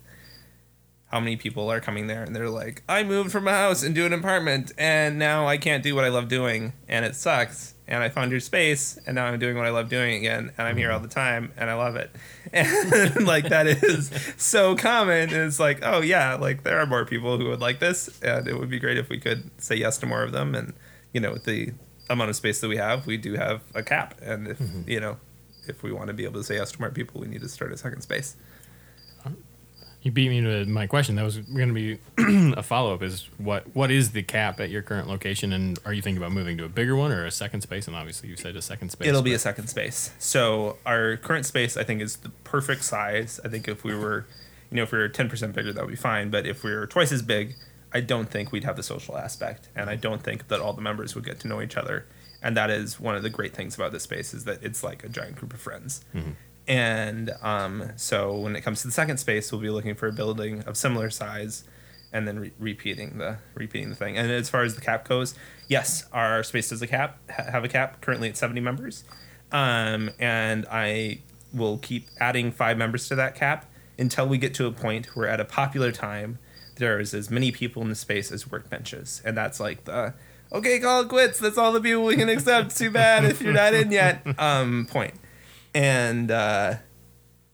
how 1.13 1.19
many 1.19 1.37
people 1.37 1.71
are 1.71 1.79
coming 1.79 2.07
there 2.07 2.23
and 2.23 2.35
they're 2.35 2.49
like, 2.49 2.81
I 2.89 3.03
moved 3.03 3.31
from 3.31 3.47
a 3.47 3.51
house 3.51 3.83
into 3.83 4.03
an 4.03 4.13
apartment 4.13 4.71
and 4.79 5.19
now 5.19 5.45
I 5.45 5.57
can't 5.57 5.83
do 5.83 5.93
what 5.93 6.03
I 6.03 6.07
love 6.07 6.27
doing 6.27 6.73
and 6.89 7.05
it 7.05 7.15
sucks. 7.15 7.75
And 7.87 8.01
I 8.01 8.09
found 8.09 8.31
your 8.31 8.39
space 8.39 8.97
and 9.05 9.13
now 9.13 9.27
I'm 9.27 9.37
doing 9.37 9.55
what 9.55 9.67
I 9.67 9.69
love 9.69 9.89
doing 9.89 10.15
again 10.15 10.51
and 10.57 10.67
I'm 10.67 10.75
here 10.75 10.91
all 10.91 10.99
the 10.99 11.07
time 11.07 11.53
and 11.55 11.69
I 11.69 11.75
love 11.75 11.95
it. 11.97 12.09
And 12.53 13.27
like 13.27 13.49
that 13.49 13.67
is 13.67 14.09
so 14.37 14.75
common. 14.75 15.29
And 15.29 15.43
it's 15.43 15.59
like, 15.59 15.81
oh 15.83 16.01
yeah, 16.01 16.33
like 16.33 16.63
there 16.63 16.79
are 16.79 16.87
more 16.87 17.05
people 17.05 17.37
who 17.37 17.45
would 17.49 17.61
like 17.61 17.79
this 17.79 18.19
and 18.23 18.47
it 18.47 18.57
would 18.57 18.71
be 18.71 18.79
great 18.79 18.97
if 18.97 19.09
we 19.09 19.19
could 19.19 19.51
say 19.61 19.75
yes 19.75 19.99
to 19.99 20.07
more 20.07 20.23
of 20.23 20.31
them. 20.31 20.55
And 20.55 20.73
you 21.13 21.21
know, 21.21 21.31
with 21.31 21.43
the 21.43 21.73
amount 22.09 22.31
of 22.31 22.35
space 22.35 22.59
that 22.61 22.69
we 22.69 22.77
have, 22.77 23.05
we 23.05 23.17
do 23.17 23.35
have 23.35 23.61
a 23.75 23.83
cap. 23.83 24.19
And 24.23 24.47
if 24.47 24.57
mm-hmm. 24.57 24.89
you 24.89 24.99
know, 24.99 25.17
if 25.67 25.83
we 25.83 25.91
want 25.91 26.07
to 26.07 26.13
be 26.13 26.23
able 26.23 26.39
to 26.39 26.43
say 26.43 26.55
yes 26.55 26.71
to 26.71 26.79
more 26.79 26.89
people, 26.89 27.21
we 27.21 27.27
need 27.27 27.41
to 27.41 27.49
start 27.49 27.71
a 27.71 27.77
second 27.77 28.01
space. 28.01 28.35
You 30.03 30.11
beat 30.11 30.29
me 30.29 30.41
to 30.41 30.65
my 30.65 30.85
question. 30.85 31.15
That 31.15 31.23
was 31.23 31.37
going 31.37 31.69
to 31.69 31.73
be 31.73 31.97
a 32.57 32.61
follow 32.61 32.93
up. 32.93 33.01
Is 33.01 33.29
what 33.37 33.73
what 33.73 33.89
is 33.89 34.11
the 34.11 34.21
cap 34.21 34.59
at 34.59 34.69
your 34.69 34.81
current 34.81 35.07
location, 35.07 35.53
and 35.53 35.79
are 35.85 35.93
you 35.93 36.01
thinking 36.01 36.21
about 36.21 36.33
moving 36.33 36.57
to 36.57 36.65
a 36.65 36.69
bigger 36.69 36.95
one 36.97 37.13
or 37.13 37.25
a 37.25 37.31
second 37.31 37.61
space? 37.61 37.87
And 37.87 37.95
obviously, 37.95 38.27
you 38.27 38.35
said 38.35 38.57
a 38.57 38.61
second 38.61 38.89
space. 38.89 39.07
It'll 39.07 39.21
be 39.21 39.33
a 39.33 39.39
second 39.39 39.67
space. 39.67 40.11
So 40.19 40.77
our 40.85 41.15
current 41.15 41.45
space, 41.45 41.77
I 41.77 41.85
think, 41.85 42.01
is 42.01 42.17
the 42.17 42.29
perfect 42.43 42.83
size. 42.83 43.39
I 43.45 43.47
think 43.47 43.69
if 43.69 43.85
we 43.85 43.95
were, 43.95 44.25
you 44.69 44.75
know, 44.75 44.83
if 44.83 44.91
we 44.91 44.97
were 44.97 45.07
ten 45.07 45.29
percent 45.29 45.53
bigger, 45.53 45.71
that 45.71 45.81
would 45.81 45.91
be 45.91 45.95
fine. 45.95 46.29
But 46.29 46.45
if 46.45 46.65
we 46.65 46.75
were 46.75 46.85
twice 46.85 47.13
as 47.13 47.21
big, 47.21 47.55
I 47.93 48.01
don't 48.01 48.29
think 48.29 48.51
we'd 48.51 48.65
have 48.65 48.75
the 48.75 48.83
social 48.83 49.17
aspect, 49.17 49.69
and 49.73 49.89
I 49.89 49.95
don't 49.95 50.21
think 50.21 50.49
that 50.49 50.59
all 50.59 50.73
the 50.73 50.81
members 50.81 51.15
would 51.15 51.25
get 51.25 51.39
to 51.41 51.47
know 51.47 51.61
each 51.61 51.77
other. 51.77 52.05
And 52.41 52.57
that 52.57 52.69
is 52.69 52.99
one 52.99 53.15
of 53.15 53.23
the 53.23 53.29
great 53.29 53.55
things 53.55 53.73
about 53.75 53.93
this 53.93 54.03
space 54.03 54.33
is 54.33 54.43
that 54.43 54.61
it's 54.61 54.83
like 54.83 55.05
a 55.05 55.07
giant 55.07 55.37
group 55.37 55.53
of 55.53 55.61
friends. 55.61 56.03
Mm-hmm. 56.13 56.31
And 56.67 57.31
um, 57.41 57.91
so 57.97 58.35
when 58.37 58.55
it 58.55 58.61
comes 58.61 58.81
to 58.81 58.87
the 58.87 58.93
second 58.93 59.17
space, 59.17 59.51
we'll 59.51 59.61
be 59.61 59.69
looking 59.69 59.95
for 59.95 60.07
a 60.07 60.13
building 60.13 60.61
of 60.61 60.77
similar 60.77 61.09
size, 61.09 61.65
and 62.13 62.27
then 62.27 62.39
re- 62.39 62.51
repeating 62.57 63.17
the 63.17 63.37
repeating 63.53 63.89
the 63.89 63.95
thing. 63.95 64.17
And 64.17 64.31
as 64.31 64.49
far 64.49 64.63
as 64.63 64.75
the 64.75 64.81
cap 64.81 65.07
goes, 65.07 65.35
yes, 65.67 66.05
our 66.13 66.41
space 66.43 66.69
does 66.69 66.81
a 66.81 66.87
cap 66.87 67.17
ha- 67.29 67.51
have 67.51 67.63
a 67.63 67.67
cap 67.67 67.99
currently 68.01 68.29
at 68.29 68.37
seventy 68.37 68.61
members, 68.61 69.03
um, 69.51 70.09
and 70.19 70.65
I 70.71 71.21
will 71.53 71.79
keep 71.79 72.07
adding 72.19 72.51
five 72.51 72.77
members 72.77 73.07
to 73.09 73.15
that 73.15 73.35
cap 73.35 73.65
until 73.99 74.27
we 74.27 74.37
get 74.37 74.53
to 74.55 74.65
a 74.65 74.71
point 74.71 75.15
where 75.15 75.27
at 75.27 75.39
a 75.39 75.45
popular 75.45 75.91
time 75.91 76.39
there's 76.77 77.13
as 77.13 77.29
many 77.29 77.51
people 77.51 77.81
in 77.81 77.89
the 77.89 77.95
space 77.95 78.31
as 78.31 78.45
workbenches, 78.45 79.21
and 79.25 79.35
that's 79.35 79.59
like 79.59 79.83
the 79.83 80.13
okay, 80.53 80.79
call 80.79 81.01
it 81.01 81.09
quits. 81.09 81.39
That's 81.39 81.57
all 81.57 81.73
the 81.73 81.81
people 81.81 82.05
we 82.05 82.15
can 82.15 82.29
accept. 82.29 82.77
Too 82.77 82.89
bad 82.89 83.25
if 83.25 83.41
you're 83.41 83.51
not 83.51 83.73
in 83.73 83.91
yet. 83.91 84.25
Um, 84.39 84.87
point 84.89 85.13
and 85.73 86.31
uh, 86.31 86.75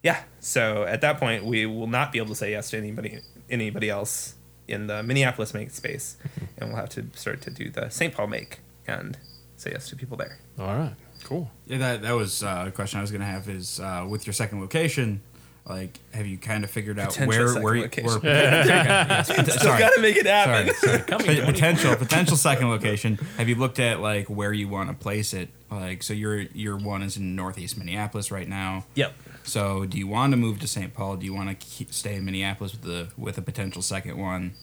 yeah, 0.04 0.24
so 0.40 0.84
at 0.84 1.02
that 1.02 1.18
point, 1.20 1.46
we 1.46 1.66
will 1.66 1.88
not 1.88 2.12
be 2.12 2.20
able 2.20 2.30
to 2.30 2.36
say 2.36 2.52
yes 2.52 2.70
to 2.72 2.78
anybody 2.78 3.20
anybody 3.50 3.90
else 3.90 4.36
in 4.68 4.88
the 4.88 5.02
Minneapolis 5.04 5.54
make 5.54 5.72
space, 5.72 6.18
and 6.58 6.70
we'll 6.70 6.78
have 6.78 6.90
to 6.90 7.06
start 7.16 7.42
to 7.42 7.52
do 7.52 7.70
the 7.70 7.90
St. 7.90 8.14
Paul 8.14 8.28
make 8.28 8.60
and 8.88 9.18
say 9.58 9.72
yes 9.72 9.90
to 9.90 9.96
people 9.96 10.18
there. 10.18 10.38
All 10.58 10.76
right. 10.76 10.96
Cool. 11.24 11.52
Yeah, 11.66 11.78
that 11.80 12.02
that 12.04 12.14
was 12.14 12.44
uh, 12.44 12.66
a 12.68 12.72
question 12.72 13.00
I 13.00 13.02
was 13.02 13.12
gonna 13.12 13.26
have 13.26 13.50
is 13.50 13.80
uh, 13.80 14.06
with 14.08 14.26
your 14.26 14.34
second 14.34 14.62
location, 14.62 15.22
like 15.68 16.00
have 16.14 16.26
you 16.26 16.38
kind 16.38 16.64
of 16.64 16.72
figured 16.72 16.98
out 16.98 17.10
Potential 17.10 17.28
where 17.62 17.64
where, 17.64 17.76
you- 17.76 17.90
where 18.04 18.20
yes, 18.24 19.28
Still 19.60 19.78
got 19.78 19.94
to 19.94 20.02
make 20.02 20.16
it 20.18 20.26
happen. 20.26 20.74
sorry, 20.76 21.00
sorry. 21.08 21.42
Potential 21.46 21.96
potential 21.98 22.38
second 22.38 22.70
location. 22.70 23.16
Have 23.38 23.48
you 23.50 23.56
looked 23.56 23.80
at 23.80 24.00
like 24.00 24.28
where 24.28 24.52
you 24.54 24.68
want 24.68 24.90
to 24.90 24.96
place 24.96 25.34
it? 25.34 25.50
Like 25.70 26.02
so 26.04 26.14
your 26.14 26.40
your 26.40 26.78
one 26.78 27.04
is 27.04 27.18
in 27.18 27.36
Northeast 27.36 27.78
Minneapolis 27.78 28.32
right 28.32 28.48
now. 28.48 28.86
Yep. 28.96 29.14
So 29.44 29.86
do 29.86 29.98
you 29.98 30.08
want 30.08 30.32
to 30.32 30.38
move 30.38 30.60
to 30.60 30.68
St. 30.68 30.94
Paul? 30.94 31.18
Do 31.18 31.26
you 31.26 31.34
want 31.34 31.60
to 31.60 31.86
stay 31.92 32.16
in 32.16 32.26
Minneapolis 32.26 32.74
with 32.74 32.82
the 32.84 33.10
with 33.18 33.38
a 33.38 33.42
potential 33.42 33.82
second 33.82 34.18
one? 34.18 34.54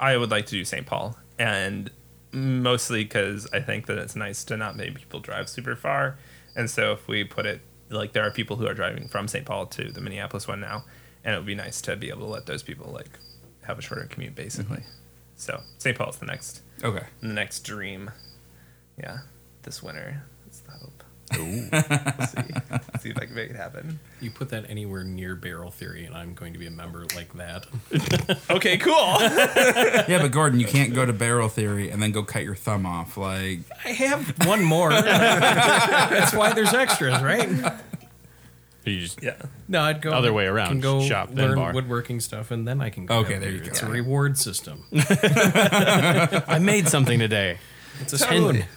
I 0.00 0.16
would 0.16 0.30
like 0.30 0.46
to 0.46 0.52
do 0.52 0.64
St. 0.64 0.86
Paul, 0.86 1.16
and 1.38 1.90
mostly 2.32 3.04
because 3.04 3.46
I 3.52 3.60
think 3.60 3.86
that 3.86 3.98
it's 3.98 4.16
nice 4.16 4.42
to 4.44 4.56
not 4.56 4.76
make 4.76 4.94
people 4.94 5.20
drive 5.20 5.48
super 5.48 5.76
far. 5.76 6.16
And 6.54 6.70
so 6.70 6.92
if 6.92 7.06
we 7.08 7.24
put 7.24 7.44
it 7.46 7.60
like 7.90 8.12
there 8.12 8.26
are 8.26 8.30
people 8.30 8.56
who 8.56 8.66
are 8.66 8.74
driving 8.74 9.08
from 9.08 9.28
St. 9.28 9.44
Paul 9.44 9.66
to 9.66 9.90
the 9.90 10.00
Minneapolis 10.00 10.46
one 10.48 10.60
now, 10.60 10.84
and 11.24 11.34
it 11.34 11.38
would 11.38 11.46
be 11.46 11.54
nice 11.54 11.80
to 11.82 11.96
be 11.96 12.08
able 12.08 12.20
to 12.26 12.32
let 12.32 12.46
those 12.46 12.62
people 12.62 12.90
like 12.92 13.10
have 13.62 13.78
a 13.78 13.82
shorter 13.82 14.06
commute, 14.10 14.34
basically. 14.34 14.78
Mm-hmm. 14.78 14.90
So 15.36 15.60
St. 15.78 15.96
Paul's 15.96 16.18
the 16.18 16.26
next 16.26 16.62
Okay. 16.82 17.04
the 17.20 17.28
next 17.28 17.60
dream. 17.60 18.10
Yeah, 18.98 19.18
this 19.62 19.82
winter. 19.82 20.22
That's 21.30 22.32
the 22.32 22.40
hope. 22.42 22.68
We'll 22.70 22.80
see. 22.80 22.98
see 23.00 23.08
if 23.10 23.18
I 23.18 23.26
can 23.26 23.34
make 23.34 23.50
it 23.50 23.56
happen. 23.56 23.98
You 24.20 24.30
put 24.30 24.48
that 24.50 24.68
anywhere 24.68 25.04
near 25.04 25.34
barrel 25.36 25.70
theory, 25.70 26.04
and 26.06 26.14
I'm 26.16 26.34
going 26.34 26.52
to 26.52 26.58
be 26.58 26.66
a 26.66 26.70
member 26.70 27.04
like 27.14 27.32
that. 27.34 27.66
Okay, 28.50 28.76
cool. 28.78 28.94
Yeah, 30.08 30.18
but 30.22 30.30
Gordon, 30.30 30.60
you 30.60 30.66
can't 30.66 30.94
go 30.94 31.04
to 31.04 31.12
Barrel 31.12 31.48
Theory 31.48 31.90
and 31.90 32.00
then 32.02 32.12
go 32.12 32.22
cut 32.22 32.44
your 32.44 32.54
thumb 32.54 32.86
off. 32.86 33.16
Like 33.16 33.60
I 33.84 33.88
have 33.90 34.46
one 34.46 34.62
more. 34.62 34.90
That's 34.92 36.32
why 36.34 36.52
there's 36.52 36.72
extras, 36.72 37.20
right? 37.22 37.48
You 38.84 39.00
just 39.00 39.20
yeah. 39.22 39.34
No, 39.68 39.82
I'd 39.82 40.00
go 40.00 40.12
Other 40.12 40.32
way 40.32 40.46
around, 40.46 40.68
Can 40.68 40.80
go 40.80 41.00
shop, 41.02 41.30
then 41.32 41.48
learn 41.48 41.58
bar. 41.58 41.72
woodworking 41.74 42.20
stuff, 42.20 42.50
and 42.52 42.66
then 42.68 42.80
I 42.80 42.90
can. 42.90 43.06
Go 43.06 43.18
Okay, 43.18 43.32
have 43.34 43.42
there 43.42 43.50
beer. 43.50 43.58
you 43.58 43.64
go. 43.64 43.70
It's 43.70 43.82
a 43.82 43.88
reward 43.90 44.38
system. 44.38 44.84
I 44.92 46.58
made 46.60 46.88
something 46.88 47.18
today. 47.18 47.58
It's 48.00 48.12
a 48.12 48.18
Totally. 48.18 48.60
spoon. 48.60 48.68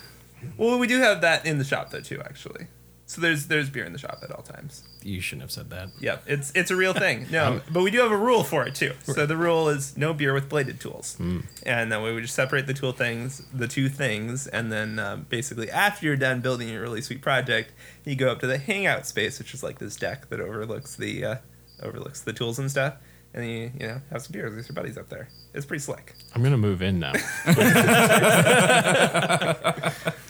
Well, 0.58 0.80
we 0.80 0.88
do 0.88 1.00
have 1.00 1.22
that 1.22 1.46
in 1.46 1.58
the 1.58 1.64
shop 1.66 1.90
though 1.92 2.02
too, 2.02 2.22
actually. 2.22 2.68
So 3.06 3.22
there's 3.22 3.48
there's 3.48 3.72
beer 3.72 3.86
in 3.86 3.94
the 3.94 3.98
shop 3.98 4.20
at 4.22 4.30
all 4.32 4.44
times. 4.44 4.84
You 5.02 5.20
shouldn't 5.20 5.42
have 5.42 5.50
said 5.52 5.72
that. 5.72 5.90
Yep, 6.00 6.26
it's 6.28 6.52
it's 6.54 6.70
a 6.70 6.76
real 6.76 6.94
thing. 6.94 7.26
No, 7.32 7.60
but 7.72 7.82
we 7.82 7.90
do 7.90 7.98
have 8.02 8.12
a 8.12 8.18
rule 8.18 8.44
for 8.44 8.68
it 8.68 8.76
too. 8.76 8.94
So 9.04 9.26
the 9.26 9.36
rule 9.36 9.68
is 9.70 9.98
no 9.98 10.14
beer 10.14 10.32
with 10.32 10.48
bladed 10.48 10.80
tools, 10.80 11.18
and 11.20 11.92
that 11.92 12.04
way 12.04 12.14
we 12.14 12.22
just 12.22 12.36
separate 12.36 12.68
the 12.68 12.74
tool 12.76 12.92
things, 12.92 13.42
the 13.52 13.68
two 13.68 13.90
things, 13.90 14.46
and 14.46 14.72
then 14.72 15.00
um, 15.00 15.26
basically 15.28 15.72
after 15.72 16.06
you're 16.06 16.18
done 16.18 16.42
building 16.42 16.70
your 16.70 16.82
really 16.84 17.02
sweet 17.02 17.24
project, 17.24 17.72
you 18.06 18.16
go 18.16 18.32
up 18.32 18.42
to 18.42 18.48
the 18.48 18.60
hangout 18.60 19.08
space, 19.08 19.40
which 19.40 19.56
is 19.56 19.64
like 19.64 19.80
this 19.80 19.96
deck 19.96 20.30
that 20.30 20.40
overlooks 20.40 20.96
the 20.96 21.26
uh, 21.26 21.36
overlooks 21.82 22.22
the 22.22 22.32
tools 22.34 22.60
and 22.60 22.70
stuff, 22.70 22.94
and 23.34 23.44
you 23.50 23.72
you 23.80 23.88
know 23.88 24.02
have 24.12 24.22
some 24.22 24.34
beers 24.34 24.54
with 24.56 24.70
your 24.70 24.76
buddies 24.76 25.00
up 25.00 25.10
there. 25.10 25.30
It's 25.56 25.66
pretty 25.66 25.82
slick. 25.82 26.14
I'm 26.36 26.44
gonna 26.44 26.58
move 26.60 26.84
in 26.84 27.00
now. 27.00 27.14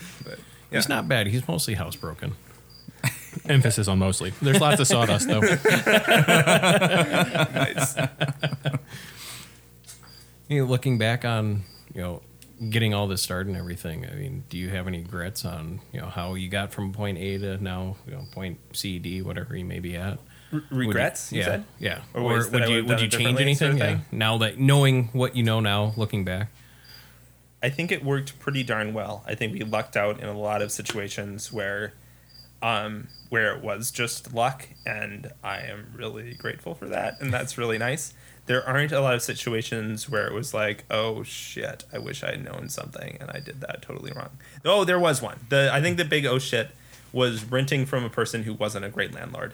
But 0.70 0.76
He's 0.78 0.90
not 0.90 1.08
bad. 1.08 1.28
He's 1.28 1.48
mostly 1.48 1.76
housebroken. 1.76 2.34
Emphasis 3.46 3.88
on 3.88 4.00
mostly. 4.00 4.34
There's 4.42 4.60
lots 4.60 4.80
of 4.82 4.88
sawdust 4.88 5.28
though. 5.28 5.40
nice. 7.54 7.96
You 10.48 10.64
know, 10.64 10.66
looking 10.66 10.98
back 10.98 11.26
on 11.26 11.62
you 11.94 12.02
know 12.02 12.22
getting 12.72 12.92
all 12.96 13.08
this 13.08 13.22
started 13.22 13.50
and 13.50 13.58
everything. 13.58 14.08
I 14.12 14.16
mean, 14.16 14.46
do 14.50 14.58
you 14.58 14.70
have 14.70 14.88
any 14.88 15.02
regrets 15.02 15.46
on 15.46 15.80
you 15.94 16.02
know 16.02 16.08
how 16.08 16.34
you 16.34 16.50
got 16.50 16.72
from 16.74 16.92
point 16.92 17.20
A 17.20 17.38
to 17.38 17.64
now 17.64 17.98
you 18.08 18.14
know 18.14 18.24
point 18.32 18.58
C 18.74 18.98
D 18.98 19.22
whatever 19.22 19.56
you 19.56 19.64
may 19.64 19.80
be 19.80 19.96
at? 19.96 20.18
Would 20.52 20.64
you- 20.72 20.78
regrets. 20.80 21.32
You 21.32 21.42
yeah, 21.42 21.46
said. 21.46 21.64
yeah. 21.78 22.00
Or 22.16 22.22
Or, 22.22 22.34
would 22.38 22.46
you 22.46 22.52
would've 22.52 22.86
would 22.88 22.88
done 22.96 23.04
you 23.04 23.08
change 23.10 23.12
differently 23.38 23.54
sort 23.54 23.72
anything? 23.74 23.94
of 23.94 24.00
yeah. 24.00 24.04
Now 24.12 24.38
that 24.40 24.58
knowing 24.58 25.10
what 25.14 25.36
you 25.36 25.44
know 25.44 25.60
now, 25.60 25.94
looking 25.98 26.26
back. 26.26 26.50
I 27.62 27.70
think 27.70 27.92
it 27.92 28.04
worked 28.04 28.40
pretty 28.40 28.64
darn 28.64 28.94
well. 28.94 29.24
I 29.28 29.36
think 29.36 29.54
we 29.54 29.62
lucked 29.62 29.98
out 29.98 30.20
in 30.20 30.28
a 30.28 30.38
lot 30.38 30.62
of 30.62 30.72
situations 30.72 31.52
where, 31.52 31.94
um, 32.62 33.08
where 33.30 33.54
it 33.54 33.64
was 33.64 33.92
just 33.92 34.34
luck, 34.34 34.68
and 34.86 35.32
I 35.44 35.60
am 35.62 35.94
really 35.96 36.34
grateful 36.36 36.74
for 36.74 36.88
that, 36.88 37.16
and 37.20 37.34
that's 37.34 37.58
really 37.58 37.78
nice. 37.78 38.14
There 38.46 38.68
aren't 38.68 38.92
a 38.92 39.02
lot 39.02 39.14
of 39.14 39.22
situations 39.22 40.10
where 40.10 40.26
it 40.26 40.34
was 40.34 40.54
like, 40.54 40.86
oh 40.90 41.22
shit, 41.24 41.84
I 41.94 42.00
wish 42.00 42.24
I 42.24 42.32
had 42.32 42.46
known 42.46 42.70
something, 42.70 43.18
and 43.20 43.30
I 43.30 43.40
did 43.40 43.62
that 43.62 43.82
totally 43.82 44.12
wrong. 44.12 44.32
Oh, 44.66 44.86
there 44.86 45.00
was 45.00 45.22
one. 45.22 45.40
The 45.50 45.70
I 45.72 45.82
think 45.82 45.98
the 45.98 46.06
big 46.06 46.26
oh 46.26 46.40
shit 46.40 46.72
was 47.12 47.44
renting 47.44 47.86
from 47.86 48.04
a 48.04 48.10
person 48.10 48.44
who 48.44 48.54
wasn't 48.54 48.86
a 48.86 48.90
great 48.90 49.14
landlord, 49.14 49.54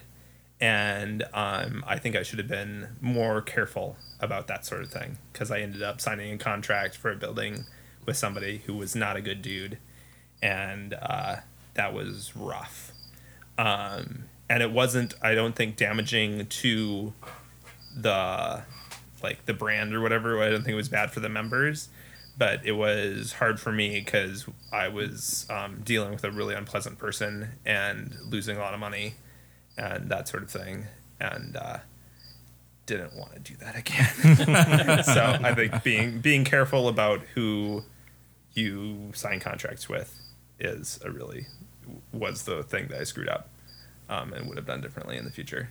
and 0.61 1.23
um, 1.33 1.83
I 1.87 1.97
think 1.97 2.15
I 2.15 2.23
should 2.23 2.39
have 2.39 2.47
been 2.47 2.89
more 3.01 3.41
careful 3.41 3.97
about 4.19 4.47
that 4.47 4.65
sort 4.65 4.83
of 4.83 4.91
thing 4.91 5.17
because 5.33 5.51
I 5.51 5.59
ended 5.59 5.83
up 5.83 5.99
signing 5.99 6.33
a 6.33 6.37
contract 6.37 6.95
for 6.95 7.11
a 7.11 7.15
building 7.15 7.65
with 8.05 8.17
somebody 8.17 8.61
who 8.65 8.75
was 8.75 8.95
not 8.95 9.15
a 9.15 9.21
good 9.21 9.41
dude, 9.41 9.77
and 10.41 10.93
uh, 10.93 11.37
that 11.75 11.93
was 11.93 12.35
rough. 12.35 12.91
Um, 13.57 14.25
and 14.49 14.61
it 14.61 14.71
wasn't, 14.71 15.13
I 15.21 15.33
don't 15.35 15.55
think, 15.55 15.75
damaging 15.75 16.45
to 16.45 17.13
the 17.95 18.63
like 19.23 19.45
the 19.45 19.53
brand 19.53 19.95
or 19.95 20.01
whatever. 20.01 20.41
I 20.41 20.49
don't 20.49 20.59
think 20.59 20.73
it 20.73 20.75
was 20.75 20.89
bad 20.89 21.11
for 21.11 21.19
the 21.19 21.29
members, 21.29 21.89
but 22.37 22.65
it 22.65 22.73
was 22.73 23.33
hard 23.33 23.59
for 23.59 23.71
me 23.71 23.99
because 23.99 24.45
I 24.71 24.89
was 24.89 25.47
um, 25.49 25.81
dealing 25.83 26.11
with 26.11 26.23
a 26.23 26.31
really 26.31 26.53
unpleasant 26.53 26.97
person 26.97 27.49
and 27.65 28.15
losing 28.29 28.57
a 28.57 28.59
lot 28.59 28.73
of 28.73 28.79
money 28.79 29.15
and 29.77 30.09
that 30.09 30.27
sort 30.27 30.43
of 30.43 30.51
thing, 30.51 30.85
and 31.19 31.57
uh, 31.57 31.77
didn't 32.85 33.15
want 33.15 33.33
to 33.33 33.39
do 33.39 33.55
that 33.57 33.75
again. 33.75 35.03
so 35.03 35.37
I 35.41 35.53
think 35.53 35.83
being 35.83 36.19
being 36.19 36.43
careful 36.43 36.87
about 36.87 37.21
who 37.33 37.83
you 38.55 39.11
sign 39.13 39.39
contracts 39.39 39.87
with 39.89 40.19
is 40.59 40.99
a 41.03 41.11
really 41.11 41.45
was 42.11 42.43
the 42.43 42.63
thing 42.63 42.87
that 42.87 42.99
I 42.99 43.03
screwed 43.03 43.29
up 43.29 43.49
um, 44.09 44.33
and 44.33 44.47
would 44.47 44.57
have 44.57 44.65
done 44.65 44.81
differently 44.81 45.17
in 45.17 45.25
the 45.25 45.31
future. 45.31 45.69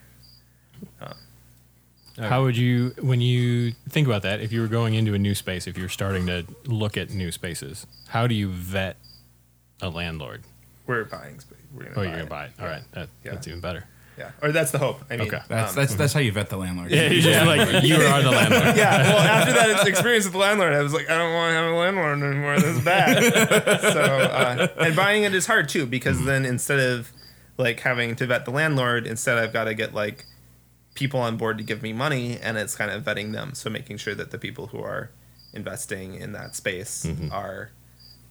How 2.19 2.43
would 2.45 2.57
you, 2.57 2.95
when 3.01 3.21
you 3.21 3.73
think 3.89 4.07
about 4.07 4.23
that, 4.23 4.41
if 4.41 4.53
you 4.53 4.61
were 4.61 4.69
going 4.69 4.95
into 4.95 5.15
a 5.15 5.19
new 5.19 5.35
space, 5.35 5.67
if 5.67 5.77
you're 5.77 5.89
starting 5.89 6.27
to 6.29 6.45
look 6.65 6.97
at 6.97 7.11
new 7.11 7.33
spaces, 7.33 7.87
how 8.09 8.29
do 8.29 8.35
you 8.37 8.51
vet 8.51 8.97
a 9.83 9.89
landlord? 9.89 10.43
We're 10.87 11.05
buying 11.07 11.41
space. 11.41 11.59
We're 11.75 11.85
gonna 11.85 11.93
Oh, 11.93 11.95
buy 11.97 12.03
you're 12.05 12.13
gonna 12.13 12.23
it. 12.25 12.29
buy 12.29 12.45
it. 12.47 12.53
All 12.61 12.67
right, 12.67 12.83
that, 12.93 13.09
Yeah. 13.25 13.33
that's 13.33 13.49
even 13.49 13.61
better. 13.61 13.85
Yeah, 14.17 14.31
or 14.43 14.53
that's 14.53 14.71
the 14.71 14.79
hope. 14.79 15.01
I 15.11 15.17
mean, 15.17 15.27
Okay. 15.29 15.41
That's 15.49 15.71
um, 15.71 15.77
that's 15.77 15.95
that's 15.97 16.13
how 16.13 16.21
you 16.21 16.31
vet 16.31 16.49
the 16.49 16.57
landlord. 16.57 16.91
Yeah, 16.91 17.09
you're 17.11 17.21
just 17.23 17.47
like 17.47 17.83
you 17.83 17.97
are 17.97 18.23
the 18.23 18.31
landlord. 18.31 18.63
yeah. 18.77 19.03
Well, 19.03 19.19
after 19.19 19.53
that 19.53 19.89
experience 19.89 20.25
with 20.25 20.35
the 20.35 20.39
landlord, 20.39 20.73
I 20.73 20.83
was 20.83 20.93
like, 20.93 21.11
I 21.11 21.19
don't 21.19 21.33
want 21.35 21.51
to 21.51 21.55
have 21.57 21.73
a 21.73 21.75
landlord 21.75 22.23
anymore. 22.23 22.55
This 22.57 22.77
is 22.77 22.85
bad. 22.85 23.23
so, 23.93 24.01
uh, 24.01 24.69
and 24.79 24.95
buying 24.95 25.25
it 25.25 25.35
is 25.35 25.47
hard 25.47 25.69
too 25.69 25.87
because 25.87 26.25
then 26.25 26.45
instead 26.45 26.79
of 26.79 27.11
like 27.59 27.81
having 27.81 28.15
to 28.17 28.27
vet 28.27 28.45
the 28.45 28.51
landlord, 28.53 29.07
instead 29.07 29.39
I've 29.39 29.53
got 29.53 29.65
to 29.65 29.75
get 29.75 29.95
like 29.95 30.27
people 30.95 31.19
on 31.19 31.37
board 31.37 31.59
to 31.59 31.65
give 31.65 31.83
me 31.83 31.93
money, 31.93 32.39
and 32.41 32.57
it's 32.57 32.77
kind 32.77 32.93
of 32.93 33.03
vetting 33.03 33.33
them. 33.33 33.53
So 33.55 33.69
making 33.69 33.97
sure 33.97 34.15
that 34.15 34.31
the 34.31 34.39
people 34.39 34.69
who 34.69 34.81
are 34.81 35.11
investing 35.53 36.15
in 36.15 36.33
that 36.33 36.55
space 36.55 37.05
are, 37.33 37.71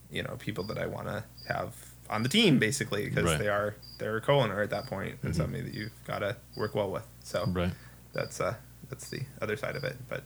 you 0.09 0.23
know, 0.23 0.35
people 0.39 0.63
that 0.65 0.77
I 0.77 0.85
want 0.85 1.07
to 1.07 1.23
have 1.49 1.75
on 2.09 2.23
the 2.23 2.29
team 2.29 2.59
basically 2.59 3.09
because 3.09 3.23
Right. 3.25 3.39
they 3.39 3.47
are 3.47 3.75
they're 3.97 4.17
a 4.17 4.21
co-owner 4.21 4.61
at 4.61 4.69
that 4.71 4.85
point 4.87 5.17
and 5.23 5.35
somebody 5.35 5.63
that 5.63 5.73
you've 5.73 5.91
got 6.05 6.19
to 6.19 6.35
work 6.55 6.75
well 6.75 6.89
with. 6.91 7.05
So 7.23 7.45
Right. 7.47 7.71
that's 8.13 8.39
uh 8.41 8.55
that's 8.89 9.09
the 9.09 9.21
other 9.41 9.55
side 9.57 9.75
of 9.75 9.83
it, 9.83 9.95
but. 10.09 10.23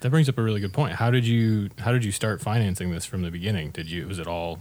That 0.00 0.10
brings 0.10 0.28
up 0.28 0.36
a 0.36 0.42
really 0.42 0.60
good 0.60 0.72
point. 0.72 0.94
How 0.94 1.10
did 1.12 1.24
you 1.24 1.70
how 1.78 1.92
did 1.92 2.04
you 2.04 2.10
start 2.10 2.40
financing 2.40 2.90
this 2.90 3.04
from 3.04 3.22
the 3.22 3.30
beginning? 3.30 3.70
Did 3.70 3.88
you 3.88 4.08
was 4.08 4.18
it 4.18 4.26
all 4.26 4.58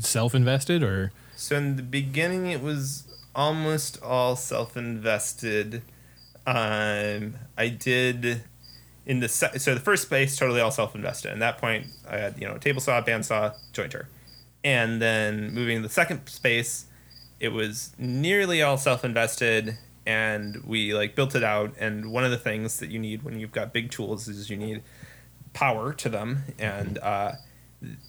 self 0.00 0.34
invested 0.34 0.82
or 0.82 1.12
So 1.34 1.56
in 1.56 1.76
the 1.76 1.82
beginning, 1.82 2.46
it 2.46 2.60
was 2.60 3.04
almost 3.34 4.02
all 4.02 4.36
self-invested. 4.36 5.82
Um, 6.46 7.34
I 7.56 7.68
did 7.68 8.42
in 9.06 9.20
the 9.20 9.28
se- 9.28 9.58
so 9.58 9.74
the 9.74 9.80
first 9.80 10.02
space 10.04 10.36
totally 10.36 10.60
all 10.60 10.70
self-invested. 10.70 11.32
At 11.32 11.38
that 11.40 11.58
point, 11.58 11.86
I 12.08 12.18
had 12.18 12.38
you 12.40 12.46
know 12.46 12.56
table 12.58 12.80
saw, 12.80 13.00
bandsaw, 13.02 13.54
jointer, 13.72 14.06
and 14.66 15.00
then 15.00 15.54
moving 15.54 15.76
to 15.76 15.82
the 15.86 15.94
second 15.94 16.26
space, 16.26 16.86
it 17.38 17.50
was 17.50 17.94
nearly 17.98 18.62
all 18.62 18.76
self-invested, 18.76 19.78
and 20.04 20.60
we 20.66 20.92
like 20.92 21.14
built 21.14 21.36
it 21.36 21.44
out. 21.44 21.72
And 21.78 22.10
one 22.10 22.24
of 22.24 22.32
the 22.32 22.36
things 22.36 22.80
that 22.80 22.90
you 22.90 22.98
need 22.98 23.22
when 23.22 23.38
you've 23.38 23.52
got 23.52 23.72
big 23.72 23.92
tools 23.92 24.26
is 24.26 24.50
you 24.50 24.56
need 24.56 24.82
power 25.52 25.92
to 25.92 26.08
them, 26.08 26.42
and 26.58 26.98
uh, 26.98 27.32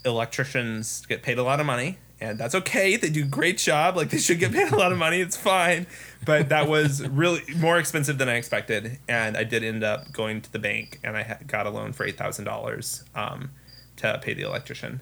electricians 0.03 1.05
get 1.05 1.21
paid 1.21 1.37
a 1.37 1.43
lot 1.43 1.59
of 1.59 1.67
money 1.67 1.99
and 2.19 2.39
that's 2.39 2.55
okay. 2.55 2.95
They 2.95 3.09
do 3.09 3.25
a 3.25 3.27
great 3.27 3.59
job. 3.59 3.95
Like 3.95 4.09
they 4.09 4.17
should 4.17 4.39
get 4.39 4.51
paid 4.51 4.71
a 4.71 4.75
lot 4.75 4.91
of 4.91 4.97
money. 4.97 5.21
It's 5.21 5.37
fine. 5.37 5.85
But 6.25 6.49
that 6.49 6.67
was 6.67 7.07
really 7.07 7.43
more 7.57 7.77
expensive 7.77 8.17
than 8.17 8.27
i 8.27 8.33
expected. 8.33 8.97
And 9.07 9.37
i 9.37 9.43
did 9.43 9.63
end 9.63 9.83
up 9.83 10.11
going 10.11 10.41
to 10.41 10.51
the 10.51 10.57
bank 10.57 10.99
and 11.03 11.15
i 11.15 11.37
got 11.45 11.67
a 11.67 11.69
loan 11.69 11.93
for 11.93 12.07
$8000 12.07 13.03
um, 13.15 13.51
to 13.97 14.19
pay 14.19 14.33
the 14.33 14.41
electrician 14.41 15.01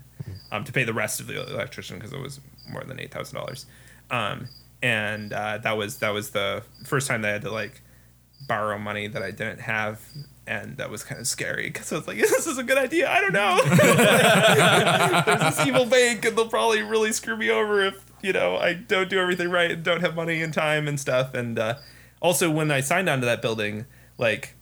um, 0.52 0.64
to 0.64 0.72
pay 0.72 0.84
the 0.84 0.94
rest 0.94 1.20
of 1.20 1.28
the 1.28 1.42
electrician 1.54 1.98
because 1.98 2.14
it 2.14 2.20
was 2.20 2.40
more 2.70 2.84
than 2.84 2.98
$8000 2.98 3.66
um, 4.12 4.48
and 4.82 5.34
uh, 5.34 5.58
that 5.60 5.78
was 5.78 5.98
that 5.98 6.10
was 6.10 6.32
the 6.32 6.64
first 6.86 7.08
time 7.08 7.22
that 7.22 7.30
i 7.30 7.32
had 7.34 7.42
to 7.42 7.52
like 7.52 7.82
borrow 8.48 8.78
money 8.78 9.08
that 9.08 9.24
i 9.24 9.32
didn't 9.32 9.62
have 9.62 10.02
and 10.48 10.78
that 10.78 10.90
was 10.90 11.04
kind 11.04 11.20
of 11.20 11.28
scary 11.28 11.68
because 11.68 11.92
I 11.92 11.98
was 11.98 12.08
like, 12.08 12.18
"This 12.20 12.48
is 12.48 12.58
a 12.58 12.64
good 12.64 12.78
idea." 12.78 13.10
I 13.10 13.22
don't 13.22 13.34
know. 13.34 13.62
There's 15.26 15.56
this 15.56 15.68
evil 15.68 15.86
bank, 15.86 16.26
and 16.26 16.38
they'll 16.38 16.48
probably 16.48 16.82
really 16.82 17.12
screw 17.12 17.38
me 17.38 17.50
over 17.50 17.84
if 17.84 18.06
you 18.22 18.34
know 18.34 18.58
I 18.58 18.74
don't 18.74 19.10
do 19.10 19.20
everything 19.20 19.50
right 19.50 19.72
and 19.72 19.84
don't 19.84 20.02
have 20.02 20.16
money 20.16 20.42
and 20.42 20.54
time 20.54 20.88
and 20.88 21.00
stuff. 21.00 21.34
And 21.34 21.58
uh, 21.58 21.76
also, 22.22 22.50
when 22.50 22.72
I 22.72 22.82
signed 22.82 23.10
onto 23.10 23.26
that 23.26 23.42
building, 23.42 23.86
like 24.18 24.56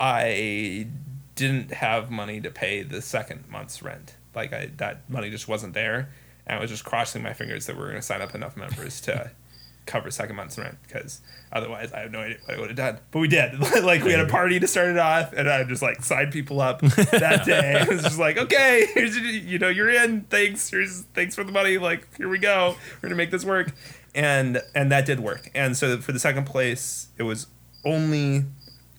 I 0.00 0.88
didn't 1.34 1.72
have 1.72 2.10
money 2.10 2.40
to 2.40 2.50
pay 2.50 2.82
the 2.82 3.02
second 3.02 3.44
month's 3.48 3.82
rent. 3.82 4.16
Like 4.34 4.52
I, 4.52 4.70
that 4.76 5.08
money 5.10 5.30
just 5.30 5.48
wasn't 5.48 5.74
there, 5.74 6.10
and 6.46 6.58
I 6.58 6.60
was 6.60 6.70
just 6.70 6.84
crossing 6.84 7.22
my 7.22 7.32
fingers 7.32 7.66
that 7.66 7.76
we 7.76 7.82
are 7.82 7.86
going 7.86 7.96
to 7.96 8.02
sign 8.02 8.22
up 8.22 8.34
enough 8.34 8.56
members 8.56 9.00
to 9.02 9.30
cover 9.86 10.10
second 10.10 10.34
month's 10.36 10.56
rent 10.56 10.78
because 10.86 11.20
otherwise 11.52 11.92
I 11.92 12.00
have 12.00 12.10
no 12.10 12.20
idea 12.20 12.38
what 12.46 12.56
I 12.56 12.60
would 12.60 12.70
have 12.70 12.76
done. 12.76 12.98
But 13.10 13.18
we 13.18 13.28
did. 13.28 13.58
like 13.84 14.02
we 14.02 14.12
had 14.12 14.20
a 14.20 14.26
party 14.26 14.58
to 14.58 14.66
start 14.66 14.88
it 14.88 14.98
off, 14.98 15.32
and 15.34 15.48
I 15.48 15.62
just 15.64 15.82
like 15.82 16.02
signed 16.02 16.32
people 16.32 16.60
up 16.60 16.80
that 16.80 17.44
day. 17.44 17.82
it 17.82 17.88
was 17.88 18.02
just 18.02 18.18
like, 18.18 18.38
okay, 18.38 18.86
here's 18.94 19.16
your- 19.16 19.26
you 19.26 19.58
know 19.58 19.68
you're 19.68 19.90
in. 19.90 20.22
Thanks. 20.22 20.70
Here's 20.70 21.02
thanks 21.14 21.34
for 21.34 21.44
the 21.44 21.52
money. 21.52 21.78
Like 21.78 22.08
here 22.16 22.28
we 22.28 22.38
go. 22.38 22.76
We're 23.02 23.08
gonna 23.08 23.16
make 23.16 23.30
this 23.30 23.44
work, 23.44 23.72
and 24.14 24.62
and 24.74 24.90
that 24.90 25.04
did 25.06 25.20
work. 25.20 25.50
And 25.54 25.76
so 25.76 25.98
for 25.98 26.12
the 26.12 26.18
second 26.20 26.44
place, 26.46 27.08
it 27.18 27.22
was 27.24 27.46
only 27.84 28.44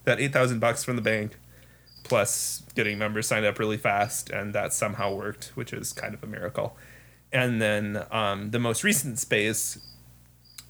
that 0.03 0.19
eight 0.19 0.31
thousand 0.33 0.59
bucks 0.59 0.83
from 0.83 0.95
the 0.97 1.01
bank 1.01 1.36
plus 2.06 2.62
getting 2.76 2.97
members 2.97 3.28
signed 3.28 3.45
up 3.45 3.60
really 3.60 3.78
fast, 3.78 4.30
and 4.30 4.56
that 4.56 4.72
somehow 4.72 5.14
worked, 5.14 5.51
which 5.56 5.74
is 5.74 5.91
kind 5.91 6.14
of 6.14 6.24
a 6.24 6.28
miracle. 6.28 6.78
And 7.34 7.62
then 7.62 8.06
um, 8.12 8.51
the 8.51 8.60
most 8.60 8.84
recent 8.84 9.20
space, 9.20 9.80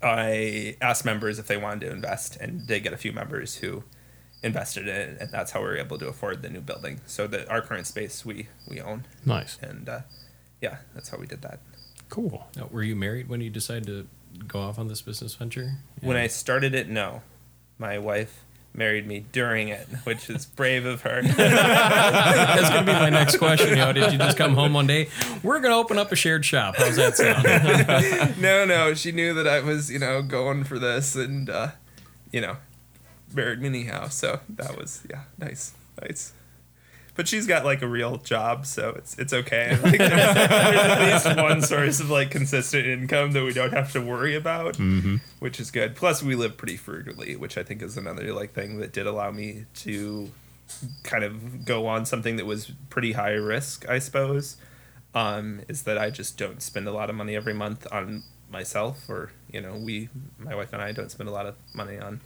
I 0.02 0.78
asked 0.82 1.06
members 1.06 1.38
if 1.38 1.46
they 1.46 1.58
wanted 1.58 1.82
to 1.82 1.92
invest, 1.92 2.38
and 2.38 2.66
did 2.66 2.82
get 2.84 2.94
a 2.94 2.98
few 2.98 3.12
members 3.12 3.58
who 3.58 3.84
invested 4.42 4.88
in 4.88 4.96
it, 4.96 5.18
and 5.20 5.32
that's 5.32 5.52
how 5.52 5.60
we 5.60 5.68
were 5.68 5.78
able 5.78 5.98
to 6.00 6.08
afford 6.08 6.42
the 6.42 6.50
new 6.50 6.62
building. 6.62 7.02
So 7.06 7.28
that 7.28 7.50
our 7.50 7.62
current 7.62 7.86
space 7.86 8.26
we 8.26 8.48
we 8.68 8.80
own, 8.80 9.06
nice? 9.26 9.60
and 9.62 9.88
uh, 9.90 10.00
yeah, 10.62 10.78
that's 10.94 11.10
how 11.10 11.18
we 11.18 11.28
did 11.28 11.42
that. 11.42 11.60
Cool. 12.10 12.48
Now, 12.56 12.70
were 12.72 12.84
you 12.84 12.96
married 12.96 13.28
when 13.28 13.42
you 13.42 13.50
decided 13.50 13.88
to 13.88 14.08
go 14.48 14.62
off 14.62 14.80
on 14.80 14.88
this 14.88 15.02
business 15.02 15.36
venture? 15.36 15.80
When 16.02 16.16
I 16.16 16.28
started 16.28 16.74
it, 16.74 16.88
no, 16.88 17.24
my 17.78 17.98
wife 17.98 18.45
married 18.78 19.08
me 19.08 19.26
during 19.32 19.70
it, 19.70 19.88
which 20.04 20.30
is 20.30 20.46
brave 20.46 20.86
of 20.86 21.02
her. 21.02 21.22
That's 21.24 22.70
gonna 22.70 22.86
be 22.86 22.92
my 22.92 23.10
next 23.10 23.38
question. 23.38 23.70
You 23.70 23.76
know, 23.76 23.94
did 23.94 24.12
you 24.12 24.18
just 24.18 24.38
come 24.38 24.54
home 24.56 24.74
one 24.74 24.88
day? 24.88 25.10
We're 25.44 25.60
gonna 25.60 25.78
open 25.78 25.98
up 25.98 26.12
a 26.12 26.16
shared 26.16 26.46
shop. 26.46 26.76
How's 26.78 26.96
that 26.98 27.16
sound? 27.18 27.44
no, 28.42 28.66
no, 28.66 28.94
she 28.94 29.12
knew 29.12 29.34
that 29.34 29.48
I 29.48 29.60
was, 29.62 29.92
you 29.92 30.00
know, 30.00 30.22
going 30.22 30.64
for 30.64 30.80
this 30.80 31.16
and, 31.16 31.50
uh, 31.50 31.70
you 32.32 32.42
know, 32.42 32.58
married 33.34 33.60
me 33.60 33.68
anyhow. 33.68 34.10
So 34.10 34.40
that 34.50 34.78
was, 34.78 35.06
yeah, 35.10 35.24
nice, 35.38 35.74
nice. 36.02 36.34
But 37.16 37.28
she's 37.28 37.47
got 37.47 37.63
like 37.63 37.82
a 37.82 37.88
real 37.88 38.18
job, 38.18 38.66
so 38.66 38.89
it's 38.89 39.18
it's 39.18 39.34
okay. 39.34 39.78
Like, 39.84 39.97
there's, 39.97 40.11
there's 40.11 41.26
at 41.26 41.26
least 41.26 41.38
one 41.38 41.61
source 41.61 41.99
of 41.99 42.09
like 42.09 42.30
consistent 42.32 42.86
income 42.86 43.32
that 43.32 43.43
we 43.43 43.53
don't 43.53 43.74
have 43.74 43.91
to 43.93 44.01
worry 44.01 44.36
about, 44.36 44.78
which 45.39 45.59
is 45.59 45.72
good. 45.72 45.95
Plus, 45.95 46.22
we 46.22 46.36
live 46.36 46.57
pretty 46.57 46.78
frugally, 46.78 47.36
which 47.36 47.57
I 47.57 47.63
think 47.63 47.82
is 47.82 47.97
another 47.97 48.34
like 48.34 48.53
thing 48.53 48.80
that 48.80 48.91
did 48.91 49.07
allow 49.07 49.32
me 49.32 49.66
to 49.76 50.32
kind 51.03 51.24
of 51.24 51.63
go 51.63 51.88
on 51.88 52.05
something 52.05 52.36
that 52.38 52.45
was 52.45 52.72
pretty 52.89 53.13
high 53.13 53.34
risk, 53.34 53.88
I 53.88 53.99
suppose 53.99 54.57
um, 55.16 55.61
is 55.70 55.84
that 55.84 55.97
I 55.97 56.09
just 56.09 56.38
don't 56.38 56.61
spend 56.61 56.88
a 56.88 56.91
lot 56.91 57.09
of 57.09 57.16
money 57.16 57.36
every 57.36 57.53
month 57.53 57.88
on 57.91 58.24
myself, 58.51 59.09
or 59.09 59.32
you 59.51 59.61
know, 59.61 59.78
we, 59.78 60.09
my 60.38 60.53
wife 60.53 60.74
and 60.74 60.82
I, 60.82 60.91
don't 60.91 61.09
spend 61.09 61.30
a 61.30 61.32
lot 61.32 61.45
of 61.45 61.55
money 61.74 61.97
on 61.97 62.20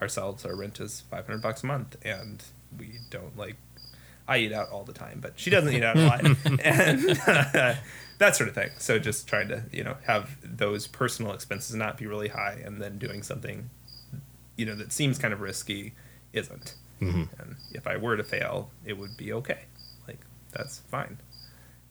ourselves. 0.00 0.44
Our 0.44 0.54
rent 0.54 0.78
is 0.78 1.02
five 1.10 1.26
hundred 1.26 1.42
bucks 1.42 1.64
a 1.64 1.66
month, 1.66 1.96
and 2.04 2.44
we 2.78 2.98
don't 3.10 3.36
like. 3.36 3.56
I 4.28 4.38
eat 4.38 4.52
out 4.52 4.70
all 4.70 4.84
the 4.84 4.92
time, 4.92 5.20
but 5.20 5.34
she 5.36 5.50
doesn't 5.50 5.72
eat 5.72 5.84
out 5.84 5.96
a 5.96 6.06
lot, 6.06 6.24
and 6.64 7.10
uh, 7.26 7.74
that 8.18 8.36
sort 8.36 8.48
of 8.48 8.54
thing. 8.54 8.70
So 8.78 8.98
just 8.98 9.28
trying 9.28 9.48
to 9.48 9.62
you 9.72 9.84
know 9.84 9.96
have 10.06 10.36
those 10.42 10.86
personal 10.86 11.32
expenses 11.32 11.74
not 11.74 11.96
be 11.96 12.06
really 12.06 12.28
high, 12.28 12.60
and 12.64 12.80
then 12.80 12.98
doing 12.98 13.22
something, 13.22 13.70
you 14.56 14.66
know, 14.66 14.74
that 14.74 14.92
seems 14.92 15.18
kind 15.18 15.32
of 15.32 15.40
risky, 15.40 15.94
isn't. 16.32 16.74
Mm-hmm. 17.00 17.40
And 17.40 17.56
if 17.72 17.86
I 17.86 17.96
were 17.96 18.16
to 18.16 18.24
fail, 18.24 18.70
it 18.84 18.98
would 18.98 19.16
be 19.16 19.32
okay. 19.32 19.60
Like 20.08 20.20
that's 20.52 20.78
fine 20.90 21.18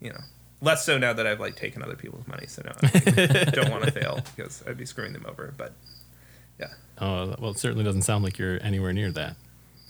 you 0.02 0.10
know 0.10 0.20
less 0.62 0.86
so 0.86 0.98
now 0.98 1.14
that 1.14 1.26
i've 1.28 1.40
like 1.40 1.56
taken 1.56 1.82
other 1.82 1.96
people's 1.96 2.28
money 2.28 2.46
so 2.48 2.62
now 2.66 2.74
i 2.82 3.46
don't 3.54 3.72
want 3.72 3.84
to 3.84 3.92
fail 3.92 4.20
because 4.36 4.64
i'd 4.68 4.78
be 4.78 4.86
screwing 4.86 5.14
them 5.14 5.26
over 5.28 5.54
but 5.58 5.74
yeah 6.60 6.68
Oh 7.00 7.36
well, 7.40 7.52
it 7.52 7.60
certainly 7.60 7.84
doesn't 7.84 8.04
sound 8.04 8.24
like 8.24 8.38
you're 8.38 8.62
anywhere 8.64 8.94
near 8.94 9.12
that. 9.12 9.36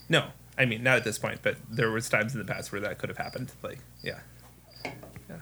no 0.08 0.26
i 0.58 0.64
mean 0.64 0.82
not 0.82 0.96
at 0.96 1.04
this 1.04 1.18
point 1.18 1.40
but 1.42 1.56
there 1.70 1.90
was 1.90 2.08
times 2.08 2.34
in 2.34 2.38
the 2.38 2.44
past 2.52 2.72
where 2.72 2.80
that 2.80 2.98
could 2.98 3.08
have 3.08 3.18
happened 3.18 3.50
like 3.62 3.78
yeah 4.02 4.18
yeah. 4.84 5.36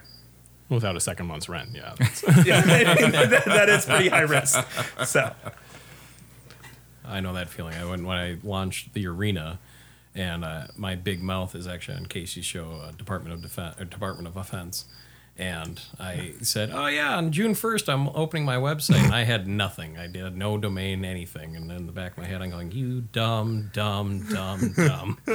Without 0.70 0.96
a 0.96 1.00
second 1.00 1.26
month's 1.26 1.48
rent, 1.48 1.68
yeah. 1.74 1.94
that's- 1.98 2.46
yeah, 2.46 2.60
that, 3.26 3.42
that 3.44 3.68
is 3.68 3.84
pretty 3.84 4.08
high 4.08 4.20
risk. 4.22 4.58
So 5.04 5.30
I 7.04 7.20
know 7.20 7.34
that 7.34 7.50
feeling. 7.50 7.74
I 7.74 7.84
went 7.84 8.04
when 8.06 8.16
I 8.16 8.38
launched 8.42 8.94
the 8.94 9.06
arena, 9.06 9.58
and 10.14 10.42
uh, 10.44 10.68
my 10.76 10.94
big 10.94 11.22
mouth 11.22 11.54
is 11.54 11.66
actually 11.66 11.98
on 11.98 12.06
Casey's 12.06 12.46
show, 12.46 12.80
uh, 12.82 12.92
Department 12.92 13.34
of 13.34 13.42
Defense, 13.42 13.76
Department 13.90 14.26
of 14.26 14.36
Offense. 14.38 14.86
And 15.36 15.80
I 15.98 16.34
said, 16.42 16.70
"Oh 16.72 16.86
yeah, 16.86 17.16
on 17.16 17.32
June 17.32 17.54
first, 17.56 17.88
I'm 17.88 18.08
opening 18.10 18.44
my 18.44 18.54
website." 18.56 19.02
And 19.02 19.12
I 19.12 19.24
had 19.24 19.48
nothing. 19.48 19.98
I 19.98 20.06
did 20.06 20.36
no 20.36 20.58
domain, 20.58 21.04
anything. 21.04 21.56
And 21.56 21.70
in 21.72 21.86
the 21.86 21.92
back 21.92 22.12
of 22.12 22.18
my 22.18 22.24
head, 22.24 22.40
I'm 22.40 22.50
going, 22.50 22.70
"You 22.70 23.00
dumb, 23.00 23.70
dumb, 23.72 24.28
dumb, 24.32 24.72
dumb." 24.76 25.18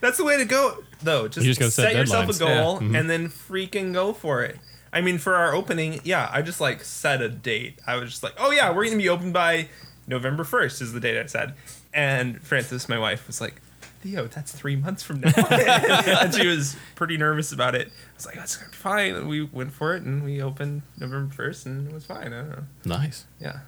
that's 0.00 0.16
the 0.16 0.24
way 0.24 0.38
to 0.38 0.44
go, 0.46 0.82
though. 1.02 1.28
Just, 1.28 1.44
You 1.46 1.50
just 1.52 1.60
gotta 1.60 1.70
set 1.70 1.92
set 1.92 1.96
yourself 1.96 2.30
a 2.34 2.38
goal 2.38 2.48
Yeah. 2.48 2.64
Mm-hmm. 2.86 2.94
and 2.94 3.10
then 3.10 3.28
freaking 3.28 3.92
go 3.92 4.12
for 4.14 4.42
it. 4.42 4.56
I 4.90 5.02
mean, 5.02 5.18
for 5.18 5.34
our 5.34 5.54
opening, 5.54 6.00
yeah, 6.04 6.30
I 6.32 6.40
just 6.40 6.60
like 6.60 6.82
set 6.82 7.20
a 7.20 7.28
date. 7.28 7.78
I 7.86 7.96
was 7.96 8.08
just 8.10 8.22
like, 8.22 8.34
"Oh 8.38 8.50
yeah, 8.52 8.74
we're 8.74 8.84
gonna 8.86 8.96
be 8.96 9.10
open 9.10 9.32
by 9.32 9.68
November 10.06 10.44
first," 10.44 10.80
is 10.80 10.94
the 10.94 11.00
date 11.00 11.20
I 11.20 11.26
said. 11.26 11.52
And 11.92 12.40
Frances, 12.42 12.88
my 12.88 12.98
wife, 12.98 13.26
was 13.26 13.40
like, 13.40 13.60
"Theo, 14.00 14.26
that's 14.26 14.52
three 14.52 14.76
months 14.76 15.02
from 15.02 15.20
now," 15.20 15.32
and 15.50 16.34
she 16.34 16.46
was 16.46 16.76
pretty 16.94 17.16
nervous 17.16 17.52
about 17.52 17.74
it. 17.74 17.88
I 17.88 18.14
was 18.16 18.26
like, 18.26 18.36
"That's 18.36 18.56
gonna 18.56 18.70
be 18.70 18.76
fine." 18.76 19.14
And 19.14 19.28
we 19.28 19.42
went 19.42 19.72
for 19.72 19.94
it, 19.96 20.02
and 20.02 20.24
we 20.24 20.40
opened 20.42 20.82
November 20.98 21.32
first, 21.34 21.66
and 21.66 21.88
it 21.88 21.94
was 21.94 22.04
fine. 22.04 22.28
I 22.32 22.40
don't 22.40 22.50
know. 22.50 22.64
nice. 22.84 23.26
Yeah. 23.40 23.60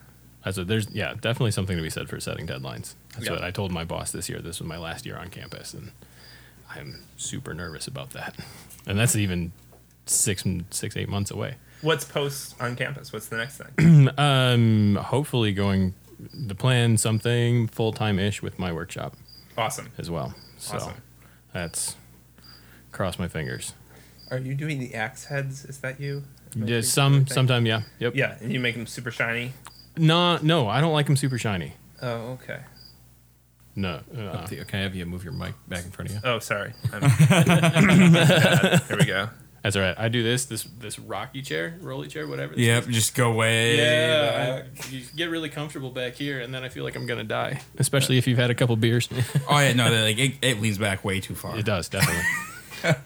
What 0.44 0.66
there's 0.68 0.88
yeah, 0.90 1.12
definitely 1.14 1.50
something 1.50 1.76
to 1.76 1.82
be 1.82 1.90
said 1.90 2.08
for 2.08 2.18
setting 2.18 2.46
deadlines. 2.46 2.94
That's 3.14 3.26
Yeah. 3.26 3.32
what 3.32 3.44
I 3.44 3.50
told 3.50 3.72
my 3.72 3.84
boss 3.84 4.10
this 4.12 4.28
year. 4.28 4.40
This 4.40 4.58
was 4.60 4.66
my 4.68 4.78
last 4.78 5.04
year 5.04 5.16
on 5.18 5.28
campus, 5.28 5.74
and 5.74 5.92
I'm 6.74 7.02
super 7.16 7.52
nervous 7.54 7.86
about 7.86 8.10
that. 8.10 8.36
And 8.86 8.98
that's 8.98 9.14
even 9.14 9.52
six, 10.06 10.42
six, 10.70 10.96
eight 10.96 11.08
months 11.10 11.30
away. 11.30 11.56
What's 11.82 12.06
post 12.06 12.56
on 12.60 12.76
campus? 12.76 13.12
What's 13.12 13.28
the 13.28 13.36
next 13.36 13.58
thing? 13.60 14.08
Um, 14.18 14.96
hopefully 14.96 15.52
going 15.52 15.92
the 16.32 16.54
plan 16.54 16.96
something 16.96 17.68
full 17.68 17.92
time 17.92 18.18
ish 18.18 18.40
with 18.42 18.58
my 18.58 18.72
workshop 18.72 19.16
awesome. 19.58 19.90
as 19.98 20.10
well. 20.10 20.34
So 20.58 20.76
Awesome. 20.76 20.94
that's 21.52 21.96
cross 22.92 23.18
my 23.18 23.28
fingers. 23.28 23.74
Are 24.30 24.38
you 24.38 24.54
doing 24.54 24.78
the 24.78 24.94
axe 24.94 25.24
heads? 25.26 25.64
Is 25.64 25.78
that 25.78 26.00
you? 26.00 26.24
Yeah, 26.56 26.80
some 26.80 27.14
of 27.14 27.20
the 27.20 27.24
thing? 27.26 27.34
sometime 27.34 27.66
yeah. 27.66 27.82
Yep. 28.00 28.14
Yeah, 28.16 28.36
and 28.40 28.52
you 28.52 28.60
make 28.60 28.74
them 28.74 28.86
super 28.86 29.10
shiny. 29.10 29.52
No, 29.96 30.38
no, 30.38 30.68
I 30.68 30.80
don't 30.80 30.92
like 30.92 31.06
them 31.06 31.16
super 31.16 31.38
shiny. 31.38 31.74
Oh, 32.02 32.32
okay. 32.42 32.60
No. 33.76 34.00
uh, 34.16 34.46
Theo, 34.46 34.64
Can 34.64 34.80
I 34.80 34.82
have 34.82 34.94
you 34.94 35.06
move 35.06 35.22
your 35.24 35.32
mic 35.32 35.54
back 35.68 35.84
in 35.84 35.90
front 35.90 36.10
of 36.10 36.16
you? 36.16 36.20
Oh, 36.24 36.38
sorry. 36.40 36.72
I'm- 36.92 37.02
Here 38.88 38.96
we 38.98 39.04
go. 39.04 39.28
That's 39.62 39.76
all 39.76 39.82
right. 39.82 39.94
I 39.98 40.08
do 40.08 40.22
this 40.22 40.46
this 40.46 40.64
this 40.78 40.98
rocky 40.98 41.42
chair, 41.42 41.76
rolly 41.80 42.08
chair, 42.08 42.26
whatever. 42.26 42.54
this 42.54 42.64
Yep, 42.64 42.86
just 42.88 43.14
go 43.14 43.32
way. 43.32 43.76
Yeah, 43.76 44.30
back. 44.60 44.66
I, 44.84 44.88
you 44.88 45.02
get 45.16 45.30
really 45.30 45.48
comfortable 45.48 45.90
back 45.90 46.14
here, 46.14 46.40
and 46.40 46.52
then 46.54 46.64
I 46.64 46.68
feel 46.68 46.84
like 46.84 46.96
I'm 46.96 47.06
gonna 47.06 47.24
die. 47.24 47.60
Especially 47.78 48.18
if 48.18 48.26
you've 48.26 48.38
had 48.38 48.50
a 48.50 48.54
couple 48.54 48.76
beers. 48.76 49.08
Oh 49.48 49.58
yeah, 49.58 49.72
no, 49.72 49.90
like 49.90 50.18
it, 50.18 50.34
it 50.42 50.60
leans 50.60 50.78
back 50.78 51.04
way 51.04 51.20
too 51.20 51.34
far. 51.34 51.58
It 51.58 51.64
does 51.64 51.88
definitely. 51.88 52.22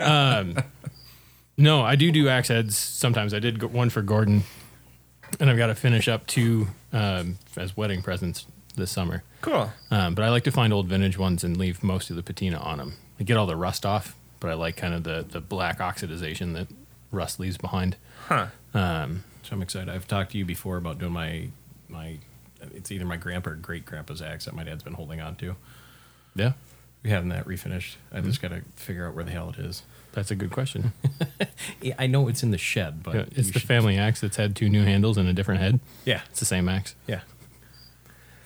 um, 0.04 0.56
no, 1.56 1.82
I 1.82 1.96
do 1.96 2.10
do 2.12 2.28
axe 2.28 2.48
heads 2.48 2.76
sometimes. 2.76 3.32
I 3.32 3.38
did 3.38 3.62
one 3.62 3.88
for 3.90 4.02
Gordon, 4.02 4.42
and 5.40 5.48
I've 5.48 5.56
got 5.56 5.68
to 5.68 5.74
finish 5.74 6.08
up 6.08 6.26
two 6.26 6.68
um, 6.92 7.38
as 7.56 7.76
wedding 7.76 8.02
presents 8.02 8.46
this 8.76 8.90
summer. 8.90 9.22
Cool. 9.40 9.70
Um, 9.90 10.14
but 10.14 10.24
I 10.24 10.30
like 10.30 10.44
to 10.44 10.50
find 10.50 10.72
old 10.72 10.86
vintage 10.88 11.16
ones 11.18 11.44
and 11.44 11.56
leave 11.56 11.82
most 11.82 12.10
of 12.10 12.16
the 12.16 12.22
patina 12.22 12.58
on 12.58 12.78
them. 12.78 12.94
I 13.20 13.22
get 13.24 13.36
all 13.36 13.46
the 13.46 13.56
rust 13.56 13.86
off, 13.86 14.14
but 14.44 14.50
I 14.50 14.54
like 14.54 14.76
kind 14.76 14.92
of 14.92 15.04
the 15.04 15.24
the 15.26 15.40
black 15.40 15.78
oxidization 15.78 16.52
that 16.52 16.66
rust 17.10 17.40
leaves 17.40 17.56
behind. 17.56 17.96
Huh. 18.28 18.48
Um, 18.74 19.24
So 19.42 19.54
I'm 19.56 19.62
excited. 19.62 19.88
I've 19.88 20.06
talked 20.06 20.32
to 20.32 20.38
you 20.38 20.44
before 20.44 20.76
about 20.76 20.98
doing 20.98 21.12
my 21.14 21.48
my. 21.88 22.18
It's 22.74 22.92
either 22.92 23.06
my 23.06 23.16
grandpa 23.16 23.50
or 23.50 23.54
great 23.54 23.86
grandpa's 23.86 24.20
axe 24.20 24.44
that 24.44 24.54
my 24.54 24.62
dad's 24.64 24.82
been 24.82 24.92
holding 24.94 25.20
on 25.22 25.36
to. 25.36 25.56
yeah, 26.34 26.52
We 27.02 27.08
having 27.10 27.30
that 27.30 27.46
refinished. 27.46 27.94
I 28.12 28.20
just 28.20 28.40
got 28.42 28.50
to 28.52 28.60
figure 28.76 29.06
out 29.08 29.14
where 29.14 29.24
the 29.24 29.30
hell 29.30 29.48
it 29.50 29.58
is. 29.58 29.82
that's 30.12 30.30
a 30.30 30.34
good 30.34 30.50
question. 30.50 30.92
Yeah, 31.80 31.94
I 31.98 32.06
know 32.06 32.28
it's 32.28 32.42
in 32.42 32.50
the 32.50 32.58
shed, 32.58 33.02
but 33.02 33.14
Yeah, 33.14 33.24
it's 33.32 33.50
the 33.50 33.60
family 33.60 33.96
axe 33.98 34.20
that's 34.20 34.36
had 34.36 34.54
two 34.56 34.68
new 34.70 34.84
handles 34.84 35.16
and 35.18 35.26
a 35.28 35.32
different 35.32 35.60
head. 35.62 35.80
Yeah, 36.06 36.20
It's 36.30 36.40
the 36.40 36.46
same 36.46 36.68
axe. 36.68 36.94
yeah, 37.06 37.20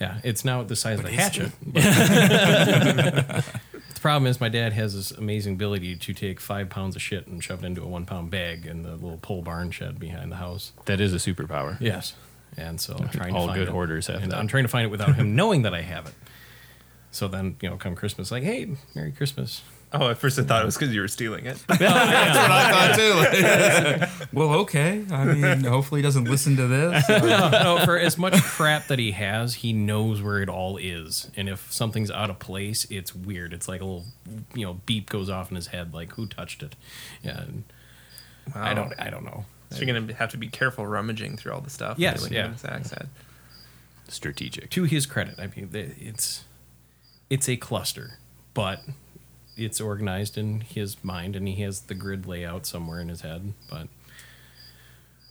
yeah. 0.01 0.19
It's 0.25 0.45
now 0.45 0.63
the 0.65 0.75
size 0.77 0.99
of 1.01 1.05
a 1.05 1.11
hatchet. 1.11 1.53
the 3.99 4.03
problem 4.03 4.27
is 4.29 4.41
my 4.41 4.49
dad 4.49 4.73
has 4.75 4.95
this 4.95 5.11
amazing 5.11 5.55
ability 5.55 5.97
to 5.97 6.15
take 6.15 6.39
five 6.41 6.71
pounds 6.71 6.95
of 6.95 7.03
shit 7.03 7.27
and 7.27 7.43
shove 7.43 7.65
it 7.65 7.67
into 7.67 7.83
a 7.83 7.87
one 7.87 8.07
pound 8.07 8.31
bag 8.31 8.65
in 8.65 8.85
the 8.85 8.93
little 8.93 9.19
pole 9.19 9.43
barn 9.43 9.71
shed 9.73 9.99
behind 9.99 10.31
the 10.31 10.37
house. 10.37 10.73
That 10.85 11.01
is 11.01 11.13
a 11.13 11.17
superpower. 11.17 11.77
Yes, 11.81 12.15
and 12.57 12.81
so 12.81 12.97
I'm 12.99 13.09
trying 13.09 13.35
All 13.35 13.43
to 13.43 13.47
find 13.49 13.59
good 13.59 13.69
it. 13.69 13.73
hoarders 13.73 14.07
have 14.07 14.23
and 14.23 14.31
that. 14.31 14.39
I'm 14.39 14.47
trying 14.47 14.63
to 14.65 14.69
find 14.69 14.85
it 14.85 14.91
without 14.91 15.17
him 15.17 15.35
knowing 15.37 15.63
that 15.63 15.75
I 15.75 15.83
have 15.83 16.07
it. 16.07 16.15
So 17.11 17.27
then, 17.27 17.57
you 17.61 17.69
know, 17.71 17.77
come 17.77 17.95
Christmas, 17.97 18.31
like, 18.31 18.43
hey, 18.45 18.77
Merry 18.95 19.11
Christmas. 19.13 19.63
Oh, 19.91 20.11
at 20.11 20.19
first 20.19 20.39
I 20.39 20.43
thought 20.43 20.63
it 20.63 20.67
was 20.67 20.77
because 20.77 20.95
you 20.95 21.01
were 21.01 21.09
stealing 21.09 21.47
it. 21.47 21.57
That's 21.69 21.81
what 21.81 22.51
I 22.51 22.89
thought 22.89 24.11
too. 24.19 24.27
well, 24.39 24.53
okay. 24.61 25.03
I 25.11 25.25
mean, 25.25 25.65
hopefully 25.65 26.01
he 26.01 26.03
doesn't 26.03 26.25
listen 26.25 26.57
to 26.57 26.67
this. 26.67 27.09
no, 27.09 27.49
no, 27.49 27.79
for 27.85 27.99
as 27.99 28.19
much 28.19 28.35
crap 28.43 28.89
that 28.89 28.99
he 28.99 29.13
has, 29.13 29.55
he 29.55 29.73
knows 29.73 30.21
where 30.21 30.43
it 30.43 30.51
all 30.51 30.77
is. 30.77 31.31
And 31.37 31.49
if 31.49 31.73
something's 31.73 32.11
out 32.11 32.29
of 32.29 32.39
place, 32.39 32.87
it's 32.91 33.15
weird. 33.15 33.55
It's 33.55 33.67
like 33.67 33.81
a 33.81 33.85
little, 33.85 34.05
you 34.55 34.67
know, 34.67 34.75
beep 34.85 35.09
goes 35.09 35.31
off 35.31 35.51
in 35.51 35.57
his 35.57 35.69
head, 35.69 35.95
like 35.95 36.13
who 36.13 36.27
touched 36.27 36.63
it? 36.63 36.77
Yeah, 37.23 37.41
and 37.41 37.65
I 38.55 38.75
don't, 38.75 38.93
I 38.99 39.09
don't 39.09 39.25
know. 39.25 39.47
So 39.71 39.79
you're 39.79 39.99
gonna 39.99 40.13
have 40.15 40.31
to 40.31 40.39
be 40.39 40.49
careful 40.49 40.87
rummaging 40.87 41.39
through 41.39 41.53
all 41.53 41.61
the 41.61 41.71
stuff. 41.71 41.99
Yes, 41.99 42.23
when 42.23 42.33
yeah. 42.33 42.39
you 42.39 42.43
have 42.45 42.61
this 42.61 42.71
axe 42.71 42.91
head. 42.91 43.09
Strategic. 44.09 44.71
To 44.71 44.85
his 44.85 45.07
credit, 45.07 45.39
I 45.39 45.47
mean, 45.47 45.71
it's, 45.73 46.45
it's 47.29 47.49
a 47.49 47.57
cluster, 47.57 48.19
but 48.55 48.83
it's 49.59 49.81
organized 49.81 50.39
in 50.39 50.61
his 50.61 51.03
mind, 51.05 51.37
and 51.37 51.49
he 51.49 51.63
has 51.63 51.83
the 51.83 51.95
grid 51.95 52.27
layout 52.27 52.65
somewhere 52.65 53.01
in 53.01 53.09
his 53.09 53.23
head. 53.23 53.53
But 53.69 53.89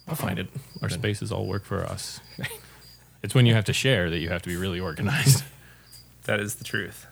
I'll 0.07 0.15
find 0.15 0.37
it. 0.37 0.49
Our 0.81 0.89
spaces 0.89 1.31
all 1.31 1.47
work 1.47 1.65
for 1.65 1.83
us. 1.83 2.19
it's 3.23 3.33
when 3.33 3.45
you 3.45 3.53
have 3.53 3.65
to 3.65 3.73
share 3.73 4.09
that 4.09 4.19
you 4.19 4.29
have 4.29 4.41
to 4.43 4.49
be 4.49 4.55
really 4.55 4.79
organized. 4.79 5.43
That 6.23 6.41
is 6.41 6.55
the 6.55 6.65
truth. 6.65 7.07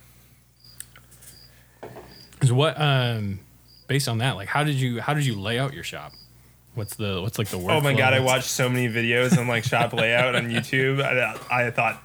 So 2.43 2.53
what 2.53 2.77
um 2.79 3.39
based 3.87 4.09
on 4.09 4.17
that, 4.17 4.35
like 4.35 4.49
how 4.49 4.65
did 4.65 4.75
you 4.75 4.99
how 4.99 5.13
did 5.13 5.25
you 5.25 5.39
lay 5.39 5.57
out 5.57 5.73
your 5.73 5.85
shop? 5.85 6.11
What's 6.73 6.95
the 6.95 7.21
what's 7.21 7.39
like 7.39 7.47
the 7.47 7.57
work? 7.57 7.71
Oh 7.71 7.79
my 7.79 7.93
god, 7.93 8.13
I 8.13 8.19
watched 8.19 8.49
so 8.49 8.67
many 8.67 8.89
videos 8.89 9.37
on 9.37 9.47
like 9.47 9.63
shop 9.63 9.93
layout 9.93 10.35
on 10.35 10.49
YouTube. 10.49 11.01
I, 11.01 11.65
I 11.67 11.71
thought 11.71 12.03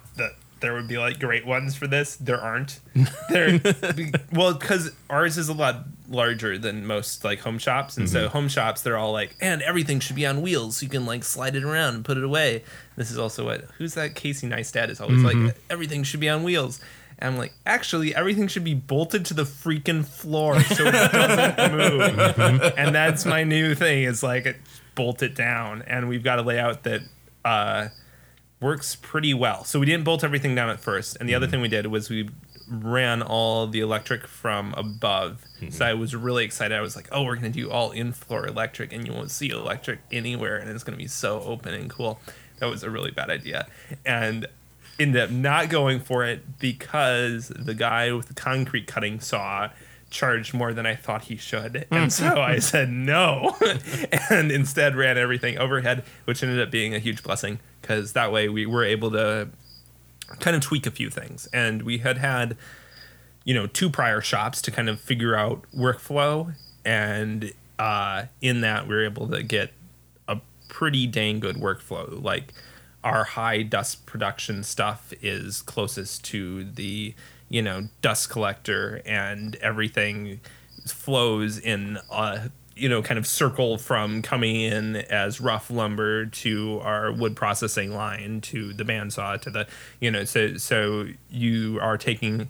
there 0.61 0.73
would 0.73 0.87
be 0.87 0.97
like 0.97 1.19
great 1.19 1.45
ones 1.45 1.75
for 1.75 1.87
this. 1.87 2.15
There 2.15 2.39
aren't. 2.39 2.79
There, 3.29 3.59
be- 3.59 4.11
well, 4.33 4.53
because 4.53 4.91
ours 5.09 5.37
is 5.37 5.47
a 5.47 5.53
lot 5.53 5.85
larger 6.09 6.57
than 6.57 6.85
most 6.85 7.23
like 7.23 7.39
home 7.39 7.57
shops, 7.57 7.97
and 7.97 8.09
so 8.09 8.23
mm-hmm. 8.23 8.31
home 8.31 8.47
shops 8.49 8.81
they're 8.81 8.97
all 8.97 9.13
like, 9.13 9.35
and 9.39 9.61
everything 9.61 9.99
should 9.99 10.17
be 10.17 10.25
on 10.25 10.41
wheels, 10.41 10.77
so 10.77 10.83
you 10.83 10.89
can 10.89 11.05
like 11.05 11.23
slide 11.23 11.55
it 11.55 11.63
around 11.63 11.95
and 11.95 12.05
put 12.05 12.17
it 12.17 12.23
away. 12.23 12.63
This 12.97 13.09
is 13.09 13.17
also 13.17 13.45
what 13.45 13.61
who's 13.77 13.93
that 13.93 14.15
Casey 14.15 14.47
Neistat 14.47 14.89
is 14.89 14.99
always 14.99 15.23
like, 15.23 15.35
mm-hmm. 15.35 15.57
everything 15.69 16.03
should 16.03 16.19
be 16.19 16.29
on 16.29 16.43
wheels. 16.43 16.81
And 17.21 17.33
I'm 17.33 17.37
like, 17.37 17.53
actually, 17.65 18.15
everything 18.15 18.47
should 18.47 18.63
be 18.63 18.73
bolted 18.73 19.25
to 19.27 19.35
the 19.35 19.43
freaking 19.43 20.03
floor 20.03 20.59
so 20.61 20.85
it 20.87 20.91
doesn't 20.91 21.71
move. 21.77 22.01
Mm-hmm. 22.01 22.79
And 22.79 22.95
that's 22.95 23.25
my 23.25 23.43
new 23.43 23.75
thing 23.75 24.03
is 24.03 24.23
like 24.23 24.59
bolt 24.95 25.21
it 25.21 25.35
down. 25.35 25.83
And 25.83 26.09
we've 26.09 26.23
got 26.23 26.39
a 26.39 26.41
layout 26.41 26.83
that 26.83 27.01
uh, 27.45 27.89
works 28.61 28.95
pretty 28.95 29.33
well. 29.33 29.65
So 29.65 29.79
we 29.79 29.85
didn't 29.85 30.05
bolt 30.05 30.23
everything 30.23 30.55
down 30.55 30.69
at 30.69 30.79
first. 30.79 31.17
And 31.19 31.27
the 31.27 31.35
other 31.35 31.47
mm-hmm. 31.47 31.51
thing 31.51 31.61
we 31.61 31.67
did 31.67 31.87
was 31.87 32.09
we 32.09 32.29
ran 32.69 33.21
all 33.21 33.67
the 33.67 33.81
electric 33.81 34.27
from 34.27 34.73
above. 34.77 35.43
So 35.59 35.65
mm-hmm. 35.65 35.83
I 35.83 35.93
was 35.95 36.15
really 36.15 36.45
excited. 36.45 36.77
I 36.77 36.81
was 36.81 36.95
like, 36.95 37.09
oh, 37.11 37.23
we're 37.23 37.35
going 37.35 37.51
to 37.51 37.59
do 37.59 37.69
all 37.69 37.91
in 37.91 38.13
floor 38.13 38.47
electric 38.47 38.93
and 38.93 39.05
you 39.05 39.13
won't 39.13 39.31
see 39.31 39.49
electric 39.49 39.99
anywhere. 40.11 40.57
And 40.57 40.69
it's 40.69 40.83
going 40.83 40.97
to 40.97 41.03
be 41.03 41.07
so 41.07 41.41
open 41.41 41.73
and 41.73 41.89
cool. 41.89 42.21
That 42.59 42.69
was 42.69 42.83
a 42.83 42.89
really 42.89 43.11
bad 43.11 43.31
idea. 43.31 43.67
And 44.05 44.47
ended 44.99 45.21
up 45.21 45.31
not 45.31 45.69
going 45.69 45.99
for 45.99 46.23
it 46.23 46.59
because 46.59 47.47
the 47.49 47.73
guy 47.73 48.11
with 48.11 48.27
the 48.27 48.35
concrete 48.35 48.85
cutting 48.85 49.19
saw 49.19 49.69
charged 50.11 50.53
more 50.53 50.73
than 50.73 50.85
I 50.85 50.93
thought 50.93 51.23
he 51.23 51.37
should. 51.37 51.87
And 51.91 52.13
so 52.13 52.39
I 52.39 52.59
said 52.59 52.89
no 52.89 53.57
and 54.29 54.51
instead 54.51 54.95
ran 54.95 55.17
everything 55.17 55.57
overhead, 55.57 56.03
which 56.25 56.43
ended 56.43 56.61
up 56.61 56.69
being 56.69 56.93
a 56.93 56.99
huge 56.99 57.23
blessing 57.23 57.59
because 57.81 58.13
that 58.13 58.31
way 58.31 58.49
we 58.49 58.65
were 58.65 58.83
able 58.83 59.11
to 59.11 59.49
kind 60.39 60.55
of 60.55 60.61
tweak 60.61 60.85
a 60.85 60.91
few 60.91 61.09
things. 61.09 61.47
And 61.53 61.81
we 61.83 61.99
had 61.99 62.17
had, 62.17 62.55
you 63.43 63.53
know, 63.53 63.67
two 63.67 63.89
prior 63.89 64.21
shops 64.21 64.61
to 64.63 64.71
kind 64.71 64.89
of 64.89 64.99
figure 64.99 65.35
out 65.35 65.65
workflow. 65.75 66.55
And 66.85 67.53
uh, 67.79 68.25
in 68.41 68.61
that, 68.61 68.87
we 68.87 68.95
were 68.95 69.05
able 69.05 69.27
to 69.27 69.43
get 69.43 69.71
a 70.27 70.39
pretty 70.69 71.07
dang 71.07 71.39
good 71.39 71.57
workflow. 71.57 72.21
Like, 72.23 72.53
our 73.03 73.23
high 73.23 73.63
dust 73.63 74.05
production 74.05 74.63
stuff 74.63 75.13
is 75.21 75.61
closest 75.61 76.23
to 76.25 76.63
the 76.63 77.13
you 77.49 77.61
know 77.61 77.87
dust 78.01 78.29
collector 78.29 79.01
and 79.05 79.55
everything 79.55 80.39
flows 80.87 81.57
in 81.57 81.97
a 82.11 82.49
you 82.81 82.89
know, 82.89 83.01
kind 83.01 83.19
of 83.19 83.27
circle 83.27 83.77
from 83.77 84.21
coming 84.23 84.55
in 84.55 84.95
as 84.95 85.39
rough 85.39 85.69
lumber 85.69 86.25
to 86.25 86.79
our 86.83 87.11
wood 87.11 87.35
processing 87.35 87.93
line 87.93 88.41
to 88.41 88.73
the 88.73 88.83
bandsaw 88.83 89.39
to 89.41 89.51
the, 89.51 89.67
you 89.99 90.09
know, 90.09 90.23
so 90.23 90.57
so 90.57 91.05
you 91.29 91.79
are 91.79 91.97
taking 91.97 92.49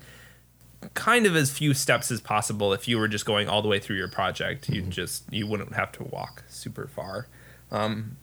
kind 0.94 1.26
of 1.26 1.36
as 1.36 1.52
few 1.52 1.74
steps 1.74 2.12
as 2.12 2.22
possible. 2.22 2.72
If 2.72 2.88
you 2.88 2.98
were 2.98 3.10
just 3.10 3.26
going 3.26 3.50
all 3.50 3.62
the 3.62 3.68
way 3.68 3.80
through 3.80 3.98
your 3.98 4.08
project, 4.08 4.70
you 4.70 4.82
just 4.84 5.24
you 5.32 5.46
wouldn't 5.48 5.74
have 5.76 5.92
to 5.94 6.04
walk 6.04 6.44
super 6.48 6.88
far. 6.88 7.28
Um, 7.70 8.18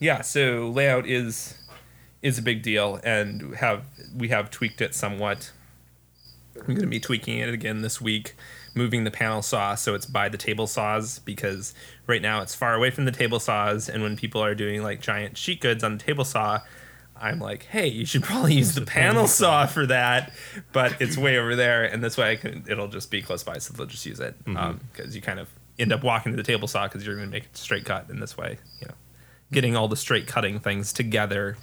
yeah, 0.00 0.22
so 0.22 0.70
layout 0.70 1.06
is 1.06 1.54
is 2.22 2.38
a 2.38 2.42
big 2.42 2.62
deal, 2.62 2.98
and 3.04 3.56
have 3.56 3.84
we 4.16 4.28
have 4.28 4.50
tweaked 4.50 4.80
it 4.80 4.94
somewhat. 4.94 5.52
I'm 6.56 6.66
going 6.66 6.80
to 6.80 6.86
be 6.86 7.00
tweaking 7.00 7.38
it 7.38 7.48
again 7.48 7.82
this 7.82 8.00
week, 8.00 8.36
moving 8.74 9.04
the 9.04 9.10
panel 9.10 9.42
saw 9.42 9.74
so 9.74 9.94
it's 9.94 10.06
by 10.06 10.28
the 10.28 10.38
table 10.38 10.66
saws 10.66 11.18
because 11.20 11.74
right 12.06 12.22
now 12.22 12.40
it's 12.40 12.54
far 12.54 12.74
away 12.74 12.90
from 12.90 13.04
the 13.04 13.12
table 13.12 13.38
saws, 13.40 13.88
and 13.88 14.02
when 14.02 14.16
people 14.16 14.42
are 14.42 14.54
doing 14.54 14.82
like 14.82 15.00
giant 15.00 15.36
sheet 15.36 15.60
goods 15.60 15.84
on 15.84 15.98
the 15.98 16.02
table 16.02 16.24
saw, 16.24 16.60
I'm 17.20 17.38
like, 17.38 17.64
hey, 17.66 17.86
you 17.86 18.04
should 18.04 18.22
probably 18.22 18.54
use 18.54 18.74
the 18.74 18.80
panel 18.82 19.26
saw 19.26 19.66
for 19.66 19.86
that, 19.86 20.32
but 20.72 21.00
it's 21.00 21.16
way 21.16 21.38
over 21.38 21.54
there, 21.54 21.84
and 21.84 22.02
this 22.02 22.16
way 22.16 22.32
I 22.32 22.36
can 22.36 22.64
it'll 22.68 22.88
just 22.88 23.10
be 23.10 23.22
close 23.22 23.42
by, 23.44 23.58
so 23.58 23.74
they'll 23.74 23.86
just 23.86 24.04
use 24.06 24.20
it 24.20 24.34
because 24.44 25.14
you 25.14 25.22
kind 25.22 25.38
of 25.38 25.48
end 25.78 25.92
up 25.92 26.02
walking 26.02 26.32
to 26.32 26.36
the 26.36 26.42
table 26.42 26.68
saw 26.68 26.86
because 26.86 27.06
you're 27.06 27.16
going 27.16 27.28
to 27.28 27.32
make 27.32 27.44
it 27.44 27.56
straight 27.56 27.84
cut, 27.84 28.08
and 28.08 28.20
this 28.20 28.36
way, 28.36 28.58
you 28.80 28.88
know, 28.88 28.94
getting 29.52 29.76
all 29.76 29.88
the 29.88 29.96
straight 29.96 30.26
cutting 30.26 30.58
things 30.58 30.92
together 30.92 31.56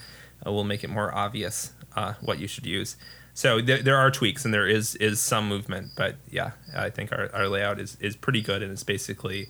uh, 0.46 0.52
will 0.52 0.64
make 0.64 0.84
it 0.84 0.90
more 0.90 1.14
obvious 1.14 1.74
uh, 1.96 2.14
what 2.22 2.40
you 2.40 2.48
should 2.48 2.66
use. 2.66 2.96
So 3.40 3.62
there, 3.62 3.82
there 3.82 3.96
are 3.96 4.12
tweaks 4.12 4.44
and 4.44 4.54
there 4.54 4.68
is 4.68 4.96
is 4.96 5.22
some 5.22 5.48
movement, 5.48 5.92
but 5.96 6.18
yeah, 6.30 6.52
I 6.76 6.90
think 6.90 7.14
our, 7.14 7.34
our 7.34 7.48
layout 7.48 7.80
is, 7.80 7.96
is 8.02 8.18
pretty 8.18 8.42
good 8.42 8.62
and 8.62 8.70
it's 8.70 8.84
basically 8.84 9.48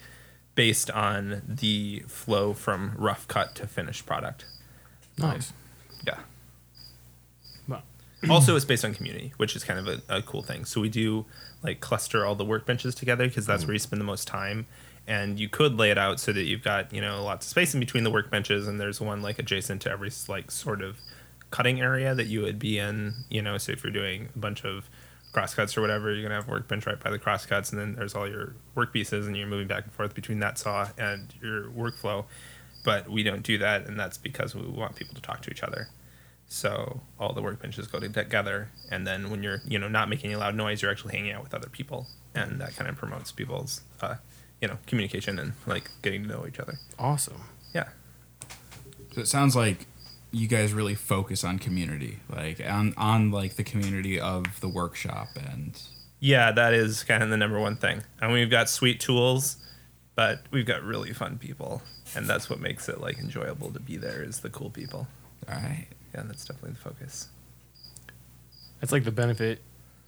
based 0.53 0.91
on 0.91 1.41
the 1.47 2.03
flow 2.07 2.53
from 2.53 2.93
rough 2.99 3.27
cut 3.27 3.55
to 3.55 3.65
finished 3.65 4.05
product. 4.05 4.45
Nice. 5.17 5.53
Yeah. 6.05 6.19
Well, 7.67 7.81
also, 8.29 8.55
it's 8.55 8.63
based 8.63 8.85
on 8.85 8.93
community, 8.93 9.33
which 9.37 9.55
is 9.55 9.63
kind 9.63 9.79
of 9.79 9.87
a, 9.87 10.17
a 10.17 10.21
cool 10.21 10.43
thing. 10.43 10.65
So 10.65 10.79
we 10.79 10.89
do 10.89 11.25
like 11.63 11.79
cluster 11.79 12.27
all 12.27 12.35
the 12.35 12.45
workbenches 12.45 12.93
together 12.93 13.27
because 13.27 13.47
that's 13.47 13.63
mm. 13.63 13.69
where 13.69 13.73
you 13.73 13.79
spend 13.79 13.99
the 13.99 14.05
most 14.05 14.27
time. 14.27 14.67
And 15.07 15.39
you 15.39 15.49
could 15.49 15.79
lay 15.79 15.89
it 15.89 15.97
out 15.97 16.19
so 16.19 16.31
that 16.31 16.43
you've 16.43 16.63
got 16.63 16.93
you 16.93 17.01
know 17.01 17.23
lots 17.23 17.47
of 17.47 17.49
space 17.49 17.73
in 17.73 17.79
between 17.79 18.03
the 18.03 18.11
workbenches, 18.11 18.67
and 18.67 18.79
there's 18.79 19.01
one 19.01 19.23
like 19.23 19.39
adjacent 19.39 19.81
to 19.81 19.89
every 19.89 20.11
like 20.27 20.51
sort 20.51 20.83
of 20.83 20.99
cutting 21.51 21.81
area 21.81 22.13
that 22.15 22.27
you 22.27 22.41
would 22.41 22.59
be 22.59 22.77
in. 22.77 23.13
You 23.29 23.41
know, 23.41 23.57
so 23.57 23.71
if 23.71 23.83
you're 23.83 23.93
doing 23.93 24.29
a 24.35 24.39
bunch 24.39 24.63
of 24.65 24.89
crosscuts 25.31 25.77
or 25.77 25.81
whatever, 25.81 26.13
you're 26.13 26.23
gonna 26.23 26.35
have 26.35 26.47
workbench 26.47 26.85
right 26.87 26.99
by 26.99 27.09
the 27.11 27.19
crosscuts, 27.19 27.71
and 27.71 27.79
then 27.79 27.95
there's 27.95 28.15
all 28.15 28.27
your 28.27 28.55
work 28.75 28.91
pieces, 28.93 29.27
and 29.27 29.37
you're 29.37 29.47
moving 29.47 29.67
back 29.67 29.83
and 29.83 29.93
forth 29.93 30.13
between 30.15 30.39
that 30.39 30.57
saw 30.57 30.89
and 30.97 31.33
your 31.41 31.65
workflow. 31.65 32.25
But 32.83 33.09
we 33.09 33.23
don't 33.23 33.43
do 33.43 33.57
that, 33.57 33.87
and 33.87 33.99
that's 33.99 34.17
because 34.17 34.55
we 34.55 34.65
want 34.65 34.95
people 34.95 35.13
to 35.15 35.21
talk 35.21 35.41
to 35.41 35.51
each 35.51 35.63
other. 35.63 35.89
So 36.47 37.01
all 37.19 37.33
the 37.33 37.41
workbenches 37.41 37.91
go 37.91 37.99
together, 37.99 38.69
and 38.89 39.05
then 39.05 39.29
when 39.29 39.43
you're 39.43 39.61
you 39.67 39.77
know 39.77 39.87
not 39.87 40.09
making 40.09 40.33
a 40.33 40.37
loud 40.39 40.55
noise, 40.55 40.81
you're 40.81 40.89
actually 40.89 41.15
hanging 41.15 41.33
out 41.33 41.43
with 41.43 41.53
other 41.53 41.69
people, 41.69 42.07
and 42.33 42.59
that 42.59 42.75
kind 42.75 42.89
of 42.89 42.95
promotes 42.95 43.31
people's 43.31 43.81
uh, 44.01 44.15
you 44.61 44.67
know 44.67 44.77
communication 44.87 45.37
and 45.37 45.53
like 45.67 45.91
getting 46.01 46.23
to 46.23 46.29
know 46.29 46.45
each 46.47 46.59
other. 46.59 46.79
awesome. 46.97 47.41
Yeah, 47.73 47.89
So 49.13 49.21
it 49.21 49.27
sounds 49.27 49.55
like 49.55 49.85
you 50.31 50.47
guys 50.47 50.73
really 50.73 50.95
focus 50.95 51.43
on 51.43 51.59
community, 51.59 52.19
like 52.29 52.61
on 52.65 52.93
on 52.97 53.31
like 53.31 53.55
the 53.55 53.63
community 53.63 54.19
of 54.19 54.59
the 54.61 54.69
workshop 54.69 55.29
and 55.35 55.81
yeah, 56.19 56.51
that 56.51 56.73
is 56.73 57.03
kind 57.03 57.23
of 57.23 57.29
the 57.29 57.37
number 57.37 57.59
one 57.59 57.75
thing. 57.77 58.03
And 58.21 58.33
we've 58.33 58.49
got 58.49 58.69
sweet 58.69 58.99
tools, 58.99 59.57
but 60.15 60.41
we've 60.51 60.65
got 60.65 60.83
really 60.83 61.13
fun 61.13 61.37
people, 61.37 61.81
and 62.15 62.27
that's 62.27 62.49
what 62.49 62.59
makes 62.59 62.89
it 62.89 62.99
like 62.99 63.19
enjoyable 63.19 63.71
to 63.71 63.79
be 63.79 63.97
there. 63.97 64.21
Is 64.21 64.41
the 64.41 64.49
cool 64.49 64.69
people. 64.69 65.07
all 65.47 65.55
right. 65.55 65.87
Yeah, 66.13 66.23
that's 66.25 66.43
definitely 66.43 66.71
the 66.71 66.79
focus. 66.79 67.29
That's 68.79 68.91
like 68.91 69.03
the 69.03 69.11
benefit. 69.11 69.61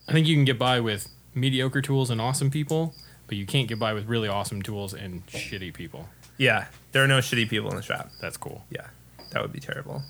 I 0.07 0.13
think 0.13 0.27
you 0.27 0.35
can 0.35 0.45
get 0.45 0.57
by 0.57 0.79
with 0.79 1.09
mediocre 1.35 1.81
tools 1.81 2.09
and 2.09 2.19
awesome 2.19 2.49
people, 2.49 2.95
but 3.27 3.37
you 3.37 3.45
can't 3.45 3.67
get 3.67 3.79
by 3.79 3.93
with 3.93 4.07
really 4.07 4.27
awesome 4.27 4.61
tools 4.61 4.93
and 4.93 5.25
shitty 5.27 5.73
people. 5.73 6.09
Yeah, 6.37 6.65
there 6.91 7.03
are 7.03 7.07
no 7.07 7.19
shitty 7.19 7.49
people 7.49 7.69
in 7.69 7.75
the 7.75 7.83
shop. 7.83 8.09
That's 8.19 8.35
cool. 8.35 8.65
Yeah, 8.69 8.87
that 9.31 9.41
would 9.41 9.51
be 9.51 9.59
terrible. 9.59 10.03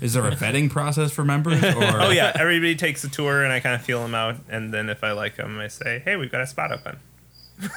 Is 0.00 0.14
there 0.14 0.26
a 0.26 0.30
vetting 0.36 0.70
process 0.70 1.10
for 1.12 1.24
members? 1.24 1.62
Oh, 1.64 1.80
or 1.80 2.02
Oh 2.02 2.10
yeah, 2.10 2.32
everybody 2.38 2.76
takes 2.76 3.04
a 3.04 3.08
tour 3.08 3.42
and 3.42 3.52
I 3.52 3.60
kind 3.60 3.74
of 3.74 3.82
feel 3.82 4.02
them 4.02 4.14
out, 4.14 4.36
and 4.48 4.72
then 4.72 4.88
if 4.88 5.02
I 5.04 5.12
like 5.12 5.36
them, 5.36 5.58
I 5.58 5.68
say, 5.68 6.00
"Hey, 6.04 6.16
we've 6.16 6.30
got 6.30 6.40
a 6.40 6.46
spot 6.46 6.72
open." 6.72 6.98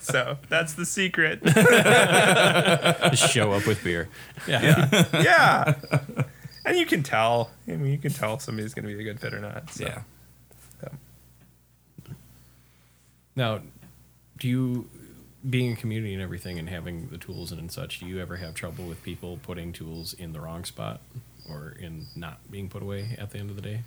so 0.00 0.36
that's 0.48 0.74
the 0.74 0.84
secret. 0.84 1.42
Just 3.10 3.32
show 3.32 3.52
up 3.52 3.66
with 3.66 3.82
beer. 3.82 4.08
Yeah, 4.46 5.06
yeah. 5.14 5.74
And 6.66 6.78
you 6.78 6.86
can 6.86 7.02
tell. 7.02 7.50
I 7.68 7.72
mean, 7.72 7.92
you 7.92 7.98
can 7.98 8.12
tell 8.12 8.34
if 8.34 8.42
somebody's 8.42 8.74
going 8.74 8.86
to 8.86 8.94
be 8.94 9.00
a 9.00 9.04
good 9.04 9.20
fit 9.20 9.32
or 9.32 9.40
not. 9.40 9.70
So. 9.70 9.84
yeah. 9.84 10.02
Now, 13.36 13.60
do 14.38 14.48
you, 14.48 14.88
being 15.48 15.72
a 15.72 15.76
community 15.76 16.14
and 16.14 16.22
everything, 16.22 16.58
and 16.58 16.68
having 16.68 17.08
the 17.08 17.18
tools 17.18 17.52
and 17.52 17.70
such, 17.70 18.00
do 18.00 18.06
you 18.06 18.20
ever 18.20 18.36
have 18.36 18.54
trouble 18.54 18.84
with 18.84 19.02
people 19.02 19.38
putting 19.42 19.72
tools 19.72 20.14
in 20.14 20.32
the 20.32 20.40
wrong 20.40 20.64
spot 20.64 21.00
or 21.48 21.76
in 21.80 22.06
not 22.16 22.50
being 22.50 22.68
put 22.68 22.82
away 22.82 23.16
at 23.18 23.30
the 23.30 23.38
end 23.38 23.50
of 23.50 23.56
the 23.56 23.62
day? 23.62 23.82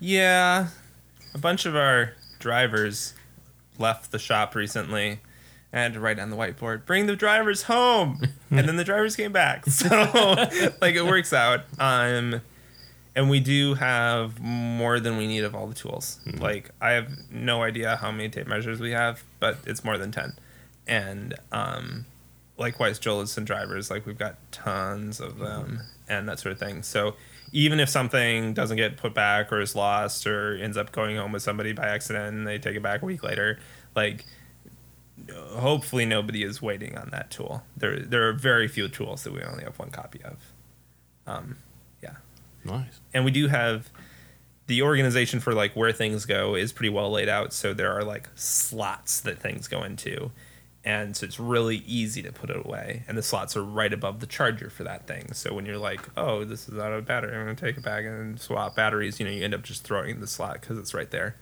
Yeah, 0.00 0.68
a 1.34 1.38
bunch 1.38 1.66
of 1.66 1.76
our 1.76 2.14
drivers 2.38 3.14
left 3.78 4.12
the 4.12 4.18
shop 4.18 4.54
recently. 4.54 5.20
I 5.72 5.80
had 5.80 5.92
to 5.94 6.00
write 6.00 6.18
on 6.18 6.30
the 6.30 6.36
whiteboard, 6.36 6.86
"Bring 6.86 7.06
the 7.06 7.16
drivers 7.16 7.64
home," 7.64 8.22
and 8.50 8.66
then 8.66 8.76
the 8.76 8.84
drivers 8.84 9.16
came 9.16 9.32
back. 9.32 9.66
So, 9.70 9.88
like, 10.80 10.94
it 10.94 11.04
works 11.04 11.32
out. 11.32 11.64
Um, 11.78 12.40
and 13.14 13.28
we 13.28 13.40
do 13.40 13.74
have 13.74 14.40
more 14.40 15.00
than 15.00 15.16
we 15.16 15.26
need 15.26 15.44
of 15.44 15.54
all 15.54 15.66
the 15.66 15.74
tools. 15.74 16.20
Like, 16.38 16.70
I 16.80 16.92
have 16.92 17.10
no 17.30 17.62
idea 17.62 17.96
how 17.96 18.10
many 18.12 18.28
tape 18.28 18.46
measures 18.46 18.80
we 18.80 18.92
have, 18.92 19.24
but 19.40 19.58
it's 19.66 19.84
more 19.84 19.98
than 19.98 20.12
ten. 20.12 20.34
And 20.88 21.34
um, 21.52 22.06
likewise, 22.56 22.98
Joel 22.98 23.20
and 23.36 23.46
drivers, 23.46 23.90
like, 23.90 24.06
we've 24.06 24.18
got 24.18 24.36
tons 24.50 25.20
of 25.20 25.38
them 25.38 25.82
and 26.08 26.28
that 26.28 26.40
sort 26.40 26.52
of 26.52 26.58
thing. 26.58 26.82
So, 26.82 27.14
even 27.52 27.78
if 27.80 27.88
something 27.88 28.52
doesn't 28.54 28.76
get 28.76 28.96
put 28.96 29.14
back 29.14 29.52
or 29.52 29.60
is 29.60 29.74
lost 29.76 30.26
or 30.26 30.56
ends 30.56 30.76
up 30.76 30.90
going 30.92 31.16
home 31.16 31.32
with 31.32 31.42
somebody 31.42 31.72
by 31.72 31.86
accident 31.88 32.34
and 32.34 32.46
they 32.46 32.58
take 32.58 32.76
it 32.76 32.82
back 32.82 33.02
a 33.02 33.06
week 33.06 33.22
later, 33.22 33.58
like 33.94 34.24
hopefully 35.34 36.04
nobody 36.04 36.42
is 36.42 36.60
waiting 36.62 36.96
on 36.96 37.08
that 37.10 37.30
tool. 37.30 37.62
There 37.76 37.98
there 38.00 38.28
are 38.28 38.32
very 38.34 38.68
few 38.68 38.88
tools 38.88 39.24
that 39.24 39.32
we 39.32 39.42
only 39.42 39.64
have 39.64 39.78
one 39.78 39.90
copy 39.90 40.20
of. 40.24 40.36
Um, 41.26 41.56
yeah, 42.02 42.16
Nice. 42.64 43.00
and 43.14 43.24
we 43.24 43.30
do 43.30 43.48
have 43.48 43.88
the 44.66 44.82
organization 44.82 45.40
for 45.40 45.54
like 45.54 45.74
where 45.74 45.92
things 45.92 46.26
go 46.26 46.54
is 46.54 46.72
pretty 46.72 46.90
well 46.90 47.10
laid 47.10 47.28
out. 47.30 47.52
So 47.54 47.72
there 47.72 47.92
are 47.92 48.04
like 48.04 48.28
slots 48.34 49.20
that 49.22 49.38
things 49.38 49.68
go 49.68 49.82
into. 49.84 50.30
And 50.84 51.16
so 51.16 51.26
it's 51.26 51.40
really 51.40 51.82
easy 51.86 52.22
to 52.22 52.32
put 52.32 52.50
it 52.50 52.64
away. 52.64 53.02
And 53.08 53.18
the 53.18 53.22
slots 53.22 53.56
are 53.56 53.64
right 53.64 53.92
above 53.92 54.20
the 54.20 54.26
charger 54.26 54.70
for 54.70 54.84
that 54.84 55.06
thing. 55.06 55.32
So 55.32 55.52
when 55.52 55.66
you're 55.66 55.78
like, 55.78 56.08
oh, 56.16 56.44
this 56.44 56.68
is 56.68 56.78
out 56.78 56.92
of 56.92 57.04
battery, 57.04 57.36
I'm 57.36 57.44
going 57.44 57.56
to 57.56 57.64
take 57.64 57.76
it 57.76 57.84
back 57.84 58.04
and 58.04 58.40
swap 58.40 58.76
batteries, 58.76 59.18
you 59.18 59.26
know, 59.26 59.32
you 59.32 59.44
end 59.44 59.54
up 59.54 59.62
just 59.62 59.82
throwing 59.82 60.10
in 60.10 60.20
the 60.20 60.26
slot 60.26 60.60
because 60.60 60.78
it's 60.78 60.94
right 60.94 61.10
there. 61.10 61.36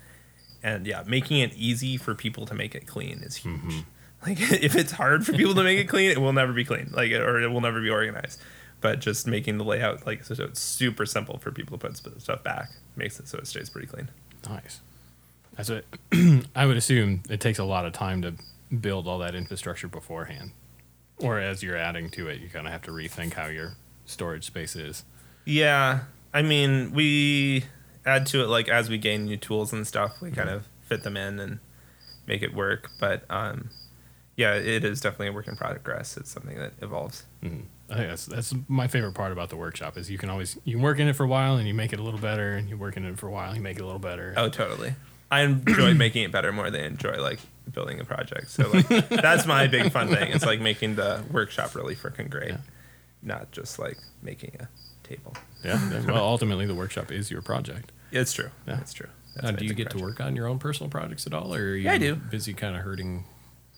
And 0.62 0.86
yeah, 0.86 1.04
making 1.06 1.38
it 1.38 1.54
easy 1.54 1.96
for 1.96 2.14
people 2.14 2.46
to 2.46 2.54
make 2.54 2.74
it 2.74 2.86
clean 2.86 3.20
is 3.22 3.36
huge. 3.36 3.60
Mm-hmm. 3.60 3.80
Like 4.26 4.40
if 4.40 4.74
it's 4.74 4.92
hard 4.92 5.24
for 5.24 5.34
people 5.34 5.54
to 5.54 5.62
make 5.62 5.78
it 5.78 5.84
clean, 5.84 6.10
it 6.10 6.20
will 6.20 6.32
never 6.32 6.52
be 6.52 6.64
clean. 6.64 6.90
Like 6.90 7.12
or 7.12 7.38
it 7.38 7.48
will 7.48 7.60
never 7.60 7.80
be 7.80 7.90
organized. 7.90 8.40
But 8.80 8.98
just 8.98 9.26
making 9.26 9.58
the 9.58 9.64
layout 9.64 10.06
like 10.06 10.24
so 10.24 10.34
it's 10.42 10.58
super 10.58 11.04
simple 11.04 11.38
for 11.38 11.52
people 11.52 11.78
to 11.78 11.86
put 11.86 12.20
stuff 12.20 12.42
back 12.42 12.70
makes 12.96 13.20
it 13.20 13.28
so 13.28 13.38
it 13.38 13.46
stays 13.46 13.68
pretty 13.68 13.86
clean. 13.86 14.08
Nice. 14.48 14.80
That's 15.54 15.70
what 15.70 15.84
I 16.56 16.66
would 16.66 16.78
assume 16.78 17.22
it 17.28 17.40
takes 17.40 17.58
a 17.58 17.64
lot 17.64 17.84
of 17.84 17.92
time 17.92 18.22
to 18.22 18.34
build 18.80 19.06
all 19.06 19.18
that 19.18 19.34
infrastructure 19.34 19.88
beforehand. 19.88 20.52
Or 21.18 21.38
as 21.40 21.62
you're 21.62 21.76
adding 21.76 22.10
to 22.10 22.28
it, 22.28 22.40
you 22.40 22.48
kind 22.48 22.66
of 22.66 22.72
have 22.72 22.82
to 22.82 22.90
rethink 22.90 23.34
how 23.34 23.46
your 23.46 23.74
storage 24.04 24.44
space 24.44 24.76
is. 24.76 25.04
Yeah, 25.44 26.00
I 26.34 26.42
mean 26.42 26.92
we 26.92 27.64
add 28.04 28.26
to 28.26 28.42
it 28.44 28.48
like 28.48 28.68
as 28.68 28.88
we 28.90 28.98
gain 28.98 29.24
new 29.24 29.36
tools 29.36 29.72
and 29.72 29.86
stuff, 29.86 30.20
we 30.20 30.30
kind 30.30 30.48
of 30.50 30.66
fit 30.82 31.02
them 31.04 31.16
in 31.16 31.38
and 31.40 31.58
make 32.26 32.42
it 32.42 32.54
work. 32.54 32.90
But 33.00 33.24
um, 33.30 33.70
yeah, 34.36 34.54
it 34.54 34.84
is 34.84 35.00
definitely 35.00 35.28
a 35.28 35.32
work 35.32 35.48
in 35.48 35.56
progress. 35.56 36.16
It's 36.16 36.30
something 36.30 36.58
that 36.58 36.72
evolves. 36.82 37.24
Mhm. 37.42 37.62
I 37.88 37.94
think 37.94 38.08
that's 38.08 38.26
that's 38.26 38.52
my 38.68 38.88
favorite 38.88 39.14
part 39.14 39.30
about 39.30 39.48
the 39.48 39.56
workshop 39.56 39.96
is 39.96 40.10
you 40.10 40.18
can 40.18 40.28
always 40.28 40.58
you 40.64 40.74
can 40.74 40.82
work 40.82 40.98
in 40.98 41.06
it 41.06 41.14
for 41.14 41.22
a 41.22 41.28
while 41.28 41.56
and 41.56 41.68
you 41.68 41.72
make 41.74 41.92
it 41.92 42.00
a 42.00 42.02
little 42.02 42.18
better, 42.20 42.54
and 42.54 42.68
you 42.68 42.76
work 42.76 42.96
in 42.96 43.04
it 43.06 43.16
for 43.18 43.28
a 43.28 43.30
while, 43.30 43.48
and 43.48 43.56
you 43.56 43.62
make 43.62 43.78
it 43.78 43.82
a 43.82 43.86
little 43.86 44.00
better. 44.00 44.34
Oh, 44.36 44.48
totally. 44.48 44.94
I 45.30 45.42
enjoy 45.42 45.94
making 46.04 46.22
it 46.24 46.32
better 46.32 46.52
more 46.52 46.70
than 46.70 46.80
I 46.82 46.86
enjoy 46.86 47.20
like 47.20 47.40
building 47.72 48.00
a 48.00 48.04
project. 48.04 48.50
So 48.50 48.68
like 48.70 48.88
that's 49.08 49.46
my 49.46 49.66
big 49.66 49.90
fun 49.92 50.08
thing. 50.08 50.32
It's 50.32 50.46
like 50.46 50.60
making 50.60 50.96
the 50.96 51.22
workshop 51.30 51.74
really 51.74 51.96
freaking 51.96 52.30
great, 52.30 52.50
Yeah. 52.50 52.56
not 53.22 53.50
just 53.52 53.78
like 53.78 53.98
making 54.22 54.56
a 54.60 54.68
table. 55.06 55.34
Yeah. 55.64 55.80
yeah. 55.90 56.04
Well, 56.06 56.24
ultimately, 56.24 56.66
the 56.66 56.74
workshop 56.74 57.10
is 57.10 57.30
your 57.30 57.42
project. 57.42 57.90
It's 58.12 58.32
true. 58.32 58.50
Yeah. 58.68 58.80
It's 58.80 58.92
true. 58.92 59.08
Uh, 59.38 59.46
my 59.46 59.52
do 59.52 59.64
you 59.66 59.74
get 59.74 59.90
to 59.90 59.98
work 59.98 60.20
on 60.20 60.34
your 60.36 60.46
own 60.46 60.58
personal 60.58 60.88
projects 60.88 61.26
at 61.26 61.34
all, 61.34 61.52
or 61.54 61.58
are 61.58 61.74
you 61.76 61.84
Yeah, 61.84 61.92
I 61.92 61.98
do. 61.98 62.14
busy 62.14 62.54
kind 62.54 62.74
of 62.76 62.82
hurting 62.82 63.24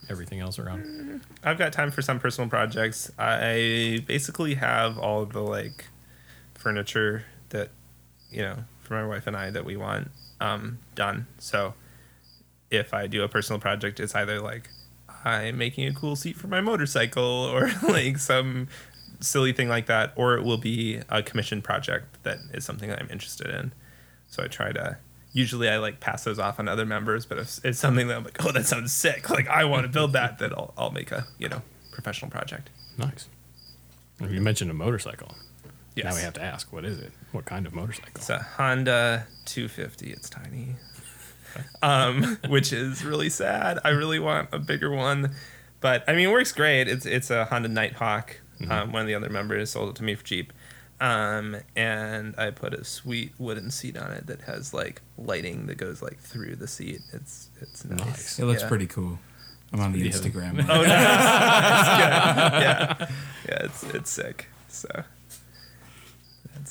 everything 0.08 0.38
else 0.40 0.58
around? 0.58 1.22
I've 1.42 1.58
got 1.58 1.72
time 1.72 1.90
for 1.90 2.00
some 2.02 2.20
personal 2.20 2.48
projects. 2.48 3.10
I 3.18 4.04
basically 4.06 4.54
have 4.54 4.98
all 4.98 5.22
of 5.22 5.32
the 5.32 5.40
like 5.42 5.86
furniture 6.54 7.24
that 7.50 7.70
you 8.30 8.42
know 8.42 8.58
for 8.82 8.94
my 8.94 9.06
wife 9.06 9.26
and 9.26 9.36
I 9.36 9.50
that 9.50 9.64
we 9.64 9.76
want 9.76 10.10
um, 10.40 10.78
done. 10.94 11.26
So 11.38 11.74
if 12.70 12.92
I 12.94 13.06
do 13.06 13.22
a 13.22 13.28
personal 13.28 13.60
project, 13.60 14.00
it's 14.00 14.14
either 14.14 14.40
like 14.40 14.68
I'm 15.24 15.58
making 15.58 15.86
a 15.88 15.94
cool 15.94 16.16
seat 16.16 16.36
for 16.36 16.46
my 16.48 16.60
motorcycle 16.60 17.22
or 17.52 17.70
like 17.88 18.18
some 18.18 18.68
silly 19.20 19.52
thing 19.52 19.68
like 19.68 19.86
that, 19.86 20.12
or 20.16 20.36
it 20.36 20.44
will 20.44 20.58
be 20.58 21.00
a 21.08 21.22
commission 21.22 21.62
project 21.62 22.22
that 22.22 22.38
is 22.52 22.64
something 22.64 22.88
that 22.88 23.00
I'm 23.00 23.10
interested 23.10 23.48
in. 23.50 23.72
So 24.28 24.42
I 24.42 24.46
try 24.46 24.72
to. 24.72 24.98
Usually, 25.32 25.68
I 25.68 25.76
like 25.76 26.00
pass 26.00 26.24
those 26.24 26.38
off 26.38 26.58
on 26.58 26.68
other 26.68 26.86
members, 26.86 27.26
but 27.26 27.38
if 27.38 27.60
it's 27.62 27.78
something 27.78 28.08
that 28.08 28.16
I'm 28.16 28.24
like, 28.24 28.44
oh, 28.44 28.50
that 28.50 28.66
sounds 28.66 28.92
sick, 28.92 29.28
like 29.28 29.46
I 29.46 29.64
want 29.64 29.82
to 29.82 29.88
build 29.88 30.14
that, 30.14 30.38
then 30.38 30.52
I'll, 30.52 30.72
I'll 30.76 30.90
make 30.90 31.12
a 31.12 31.26
you 31.38 31.48
know 31.48 31.62
professional 31.92 32.30
project. 32.30 32.70
Nice. 32.96 33.28
You 34.20 34.40
mentioned 34.40 34.70
a 34.70 34.74
motorcycle. 34.74 35.34
Yes. 35.98 36.12
Now 36.12 36.14
we 36.16 36.22
have 36.22 36.34
to 36.34 36.42
ask, 36.42 36.72
what 36.72 36.84
is 36.84 36.98
it? 36.98 37.12
What 37.32 37.44
kind 37.44 37.66
of 37.66 37.74
motorcycle? 37.74 38.12
It's 38.16 38.30
a 38.30 38.38
Honda 38.38 39.26
250. 39.46 40.10
It's 40.12 40.30
tiny, 40.30 40.76
um, 41.82 42.38
which 42.48 42.72
is 42.72 43.04
really 43.04 43.28
sad. 43.30 43.78
I 43.84 43.90
really 43.90 44.18
want 44.18 44.48
a 44.52 44.58
bigger 44.58 44.90
one, 44.90 45.34
but 45.80 46.04
I 46.08 46.12
mean, 46.14 46.28
it 46.28 46.32
works 46.32 46.52
great. 46.52 46.88
It's 46.88 47.04
it's 47.06 47.30
a 47.30 47.44
Honda 47.46 47.68
Nighthawk. 47.68 48.36
Um, 48.68 48.90
one 48.92 49.02
of 49.02 49.06
the 49.08 49.14
other 49.14 49.28
members 49.28 49.70
sold 49.70 49.90
it 49.90 49.94
to 49.96 50.02
me 50.04 50.16
for 50.16 50.24
cheap, 50.24 50.52
um, 51.00 51.56
and 51.76 52.34
I 52.36 52.50
put 52.50 52.74
a 52.74 52.82
sweet 52.84 53.32
wooden 53.38 53.70
seat 53.70 53.96
on 53.96 54.10
it 54.10 54.26
that 54.26 54.40
has 54.42 54.74
like 54.74 55.00
lighting 55.16 55.66
that 55.66 55.76
goes 55.76 56.02
like 56.02 56.18
through 56.18 56.56
the 56.56 56.66
seat. 56.66 57.00
It's 57.12 57.50
it's 57.60 57.84
nice. 57.84 57.98
Nice. 58.06 58.38
It 58.40 58.46
looks 58.46 58.62
Yeah. 58.62 58.68
pretty 58.68 58.86
cool. 58.88 59.18
I'm 59.72 59.80
on 59.80 59.92
the 59.92 60.00
Yeah. 60.00 60.10
Instagram. 60.10 60.54
Oh, 60.68 60.82
nice. 60.82 60.88
That's. 60.88 62.62
Yeah, 62.62 63.06
yeah, 63.48 63.64
it's 63.64 63.82
it's 63.84 64.10
sick. 64.10 64.46
So 64.68 64.88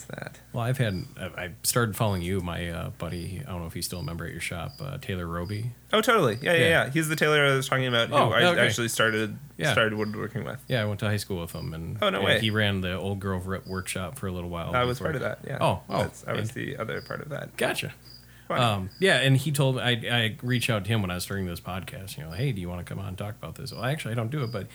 that's 0.06 0.20
that. 0.22 0.40
Well, 0.54 0.64
I've 0.64 0.78
had 0.78 1.04
I 1.20 1.26
I 1.44 1.52
started 1.64 1.96
following 1.96 2.22
you, 2.22 2.40
my 2.42 2.70
uh, 2.70 2.90
buddy. 2.98 3.42
I 3.46 3.52
don't 3.52 3.62
know 3.62 3.68
if 3.68 3.74
he's 3.74 3.86
still 3.86 4.00
a 4.00 4.04
member 4.04 4.26
at 4.26 4.32
your 4.32 4.42
shop, 4.42 4.74
uh, 4.80 4.98
Taylor 5.00 5.28
Roby. 5.28 5.72
Oh, 5.94 6.02
totally. 6.02 6.38
Yeah, 6.42 6.54
yeah, 6.54 6.60
Yeah. 6.60 6.68
yeah. 6.86 6.90
He's 6.90 7.08
the 7.10 7.16
Taylor 7.16 7.46
I 7.46 7.56
was 7.56 7.68
talking 7.68 7.88
about 7.88 8.10
who 8.10 8.16
Oh, 8.16 8.32
I 8.32 8.44
okay. 8.44 8.62
actually 8.66 8.88
started 8.90 9.38
Yeah. 9.58 9.72
started 9.72 9.94
woodworking 9.98 10.44
with. 10.44 10.64
Yeah, 10.68 10.82
I 10.82 10.86
went 10.86 11.00
to 11.02 11.08
high 11.08 11.18
school 11.18 11.42
with 11.42 11.54
him, 11.54 11.74
and 11.74 11.98
Oh, 12.02 12.10
no 12.10 12.20
yeah, 12.20 12.26
way. 12.26 12.40
he 12.40 12.50
ran 12.50 12.82
the 12.82 12.94
Old 12.96 13.20
Grove 13.20 13.48
Rip 13.48 13.66
workshop 13.68 14.18
for 14.20 14.28
a 14.28 14.32
little 14.32 14.50
while. 14.50 14.76
I 14.76 14.84
was 14.84 15.00
part 15.00 15.16
of 15.16 15.22
that. 15.22 15.40
Yeah. 15.46 15.58
Oh, 15.62 15.82
oh, 15.90 16.04
That's, 16.04 16.26
I 16.28 16.34
was 16.34 16.52
okay. 16.52 16.66
the 16.66 16.78
other 16.78 17.02
part 17.02 17.22
of 17.22 17.30
that. 17.30 17.56
Gotcha. 17.58 17.94
Um, 18.50 18.92
yeah, 19.00 19.18
and 19.18 19.36
he 19.36 19.52
told 19.52 19.76
me 19.76 19.82
I, 19.82 19.90
I 20.10 20.38
reached 20.42 20.70
out 20.70 20.86
to 20.86 20.90
him 20.90 21.02
when 21.02 21.12
I 21.12 21.16
was 21.16 21.24
starting 21.24 21.46
this 21.48 21.60
podcast. 21.60 22.18
You 22.18 22.24
know, 22.24 22.32
hey, 22.32 22.54
do 22.54 22.62
you 22.62 22.70
want 22.70 22.80
to 22.80 22.86
come 22.90 22.98
on 22.98 23.10
and 23.10 23.18
talk 23.18 23.36
about 23.36 23.56
this? 23.56 23.74
Well, 23.74 23.84
actually, 23.84 24.14
I 24.14 24.16
don't 24.16 24.32
do 24.32 24.42
it, 24.46 24.54
but 24.54 24.68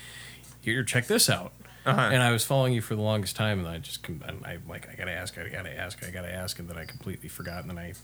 here, 0.60 0.84
check 0.84 1.06
this 1.06 1.30
out. 1.30 1.52
Uh-huh. 1.84 2.00
And 2.00 2.22
I 2.22 2.30
was 2.30 2.44
following 2.44 2.72
you 2.72 2.80
for 2.80 2.94
the 2.94 3.02
longest 3.02 3.34
time, 3.36 3.58
and 3.58 3.68
I 3.68 3.78
just 3.78 4.06
and 4.08 4.44
I 4.44 4.58
like 4.68 4.88
I 4.88 4.94
gotta 4.94 5.12
ask, 5.12 5.36
I 5.38 5.48
gotta 5.48 5.76
ask, 5.76 6.04
I 6.06 6.10
gotta 6.10 6.32
ask, 6.32 6.58
and 6.58 6.68
then 6.68 6.78
I 6.78 6.84
completely 6.84 7.28
forgot. 7.28 7.60
And 7.62 7.70
then 7.70 7.78
I 7.78 7.94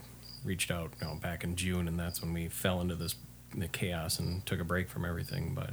reached 0.45 0.71
out, 0.71 0.93
you 1.01 1.07
know, 1.07 1.15
back 1.15 1.45
in 1.45 1.55
June, 1.57 1.87
and 1.89 1.99
that's 1.99 2.21
when 2.21 2.33
we 2.33 2.49
fell 2.49 2.81
into 2.81 2.95
this 2.97 3.15
the 3.55 3.69
chaos 3.69 4.19
and 4.19 4.45
took 4.47 4.61
a 4.61 4.65
break 4.65 4.89
from 4.91 5.05
everything. 5.05 5.55
But 5.55 5.71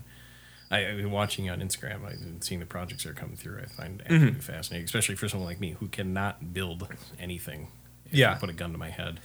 I, 0.72 0.84
been 0.96 1.12
watching 1.12 1.46
you 1.46 1.52
on 1.52 1.60
Instagram. 1.62 2.06
I've 2.06 2.20
been 2.20 2.42
seeing 2.42 2.60
the 2.60 2.66
projects 2.66 3.04
that 3.04 3.10
are 3.12 3.14
coming 3.14 3.36
through. 3.38 3.60
I 3.62 3.66
find 3.66 4.04
Mm-hmm. 4.08 4.40
fascinating, 4.40 4.86
especially 4.86 5.16
for 5.16 5.28
someone 5.28 5.48
like 5.50 5.60
me 5.60 5.72
who 5.80 5.88
cannot 5.88 6.54
build 6.54 6.88
anything. 7.20 7.68
Yeah. 8.12 8.36
put 8.36 8.50
a 8.50 8.54
gun 8.54 8.72
to 8.72 8.78
my 8.78 8.90
head. 8.92 9.20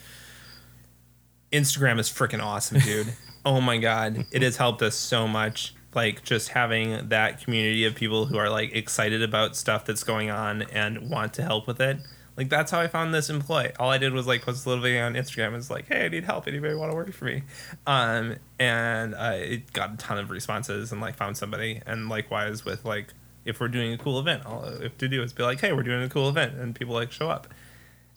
Instagram 1.53 1.99
is 1.99 2.09
freaking 2.09 2.43
awesome, 2.43 2.79
dude. 2.81 3.13
oh 3.45 3.61
my 3.61 3.79
god, 3.79 4.25
it 4.33 4.43
has 4.43 4.57
helped 4.57 4.83
us 4.83 4.95
so 4.95 5.27
much. 5.27 5.75
Like 5.95 6.23
just 6.23 6.51
having 6.51 7.09
that 7.09 7.43
community 7.43 7.85
of 7.85 7.95
people 7.95 8.27
who 8.27 8.39
are 8.39 8.49
like 8.49 8.75
excited 8.75 9.23
about 9.23 9.57
stuff 9.57 9.85
that's 9.85 10.05
going 10.05 10.31
on 10.31 10.63
and 10.63 11.11
want 11.11 11.35
to 11.35 11.43
help 11.43 11.67
with 11.67 11.81
it. 11.81 11.99
Like 12.37 12.49
that's 12.49 12.71
how 12.71 12.81
I 12.81 12.87
found 12.87 13.13
this 13.13 13.29
employee. 13.29 13.73
All 13.79 13.91
I 13.91 13.99
did 13.99 14.13
was 14.13 14.27
like 14.27 14.43
post 14.43 14.65
a 14.65 14.69
little 14.69 14.83
video 14.83 15.05
on 15.05 15.15
Instagram. 15.15 15.53
was 15.53 15.71
like, 15.71 15.89
"Hey, 15.89 16.07
I 16.07 16.09
need 16.09 16.25
help. 16.25 16.47
Anybody 16.47 16.75
want 16.75 16.91
to 16.91 16.97
work 16.97 17.13
for 17.13 17.27
me?" 17.27 17.43
Um, 17.87 18.37
and 18.59 19.15
I 19.15 19.63
got 19.73 19.95
a 19.95 19.97
ton 19.97 20.17
of 20.17 20.31
responses 20.31 20.93
and 20.93 21.01
like 21.01 21.17
found 21.17 21.37
somebody. 21.37 21.83
And 21.87 22.09
likewise 22.09 22.65
with 22.65 22.85
like 22.85 23.09
if 23.45 23.61
we're 23.61 23.69
doing 23.69 23.93
a 23.93 23.99
cool 23.99 24.19
event, 24.19 24.47
all 24.47 24.65
I 24.65 24.85
have 24.85 24.99
to 24.99 25.09
do 25.09 25.23
is 25.23 25.33
be 25.33 25.43
like, 25.43 25.61
"Hey, 25.61 25.73
we're 25.73 25.83
doing 25.83 26.03
a 26.03 26.09
cool 26.09 26.29
event," 26.29 26.55
and 26.55 26.75
people 26.75 26.95
like 26.95 27.13
show 27.13 27.29
up. 27.29 27.49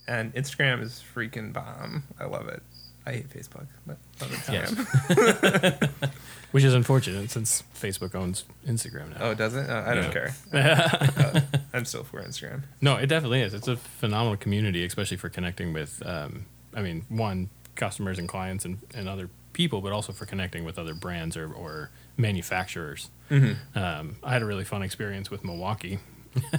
And 0.08 0.34
Instagram 0.36 0.82
is 0.82 1.04
freaking 1.14 1.52
bomb. 1.52 2.04
I 2.20 2.26
love 2.26 2.48
it. 2.48 2.62
I 3.06 3.12
hate 3.12 3.30
Facebook, 3.30 3.68
but 3.86 3.98
Instagram. 4.30 5.90
Which 6.52 6.64
is 6.64 6.76
unfortunate 6.76 7.32
since 7.32 7.64
Facebook 7.74 8.14
owns 8.14 8.44
Instagram 8.68 9.10
now. 9.10 9.18
Oh, 9.22 9.32
it 9.32 9.38
does 9.40 9.56
it? 9.56 9.66
Oh, 9.68 9.84
I 9.88 9.96
don't 9.96 10.12
care. 10.12 10.36
Uh, 10.54 11.42
I'm 11.74 11.86
still 11.86 12.04
for 12.04 12.22
Instagram. 12.22 12.64
No, 12.80 12.96
it 12.98 13.08
definitely 13.08 13.42
is. 13.42 13.56
It's 13.56 13.68
a 13.68 13.76
phenomenal 13.76 14.38
community, 14.38 14.86
especially 14.86 15.18
for 15.18 15.30
connecting 15.30 15.74
with, 15.74 16.04
um, 16.06 16.46
I 16.76 16.82
mean, 16.84 17.06
one, 17.10 17.50
customers 17.76 18.20
and 18.20 18.30
clients 18.30 18.66
and, 18.66 18.78
and 18.94 19.10
other 19.10 19.30
people, 19.54 19.82
but 19.82 19.92
also 19.92 20.14
for 20.14 20.28
connecting 20.28 20.64
with 20.64 20.78
other 20.78 20.94
brands 20.94 21.36
or, 21.36 21.52
or 21.52 21.90
manufacturers. 22.18 23.10
Um, 23.32 24.18
I 24.24 24.34
had 24.34 24.44
a 24.44 24.46
really 24.46 24.64
fun 24.64 24.84
experience 24.84 25.32
with 25.32 25.44
Milwaukee. 25.44 25.98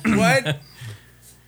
what? 0.05 0.59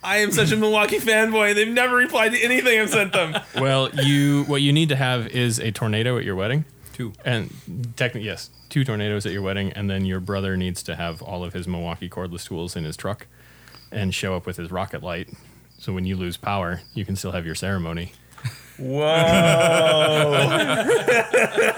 I 0.07 0.17
am 0.17 0.31
such 0.31 0.51
a 0.51 0.57
Milwaukee 0.57 0.99
fanboy. 0.99 1.53
They've 1.53 1.67
never 1.67 1.97
replied 1.97 2.31
to 2.31 2.41
anything 2.41 2.79
I've 2.79 2.89
sent 2.89 3.13
them. 3.13 3.35
Well, 3.59 3.89
you 3.93 4.43
what 4.45 4.61
you 4.61 4.71
need 4.71 4.89
to 4.89 4.95
have 4.95 5.27
is 5.27 5.59
a 5.59 5.71
tornado 5.71 6.17
at 6.17 6.23
your 6.23 6.35
wedding. 6.35 6.63
Two. 6.93 7.11
And 7.25 7.49
technically, 7.97 8.27
yes, 8.27 8.49
two 8.69 8.85
tornadoes 8.85 9.25
at 9.25 9.31
your 9.31 9.41
wedding, 9.41 9.73
and 9.73 9.89
then 9.89 10.05
your 10.05 10.19
brother 10.19 10.55
needs 10.55 10.81
to 10.83 10.95
have 10.95 11.21
all 11.21 11.43
of 11.43 11.53
his 11.53 11.67
Milwaukee 11.67 12.09
cordless 12.09 12.47
tools 12.47 12.75
in 12.75 12.85
his 12.85 12.95
truck 12.95 13.27
and 13.91 14.13
show 14.13 14.35
up 14.35 14.45
with 14.45 14.57
his 14.57 14.71
rocket 14.71 15.03
light. 15.03 15.29
So 15.79 15.91
when 15.91 16.05
you 16.05 16.15
lose 16.15 16.37
power, 16.37 16.81
you 16.93 17.03
can 17.03 17.15
still 17.15 17.31
have 17.31 17.45
your 17.45 17.55
ceremony. 17.55 18.13
Whoa. 18.77 19.01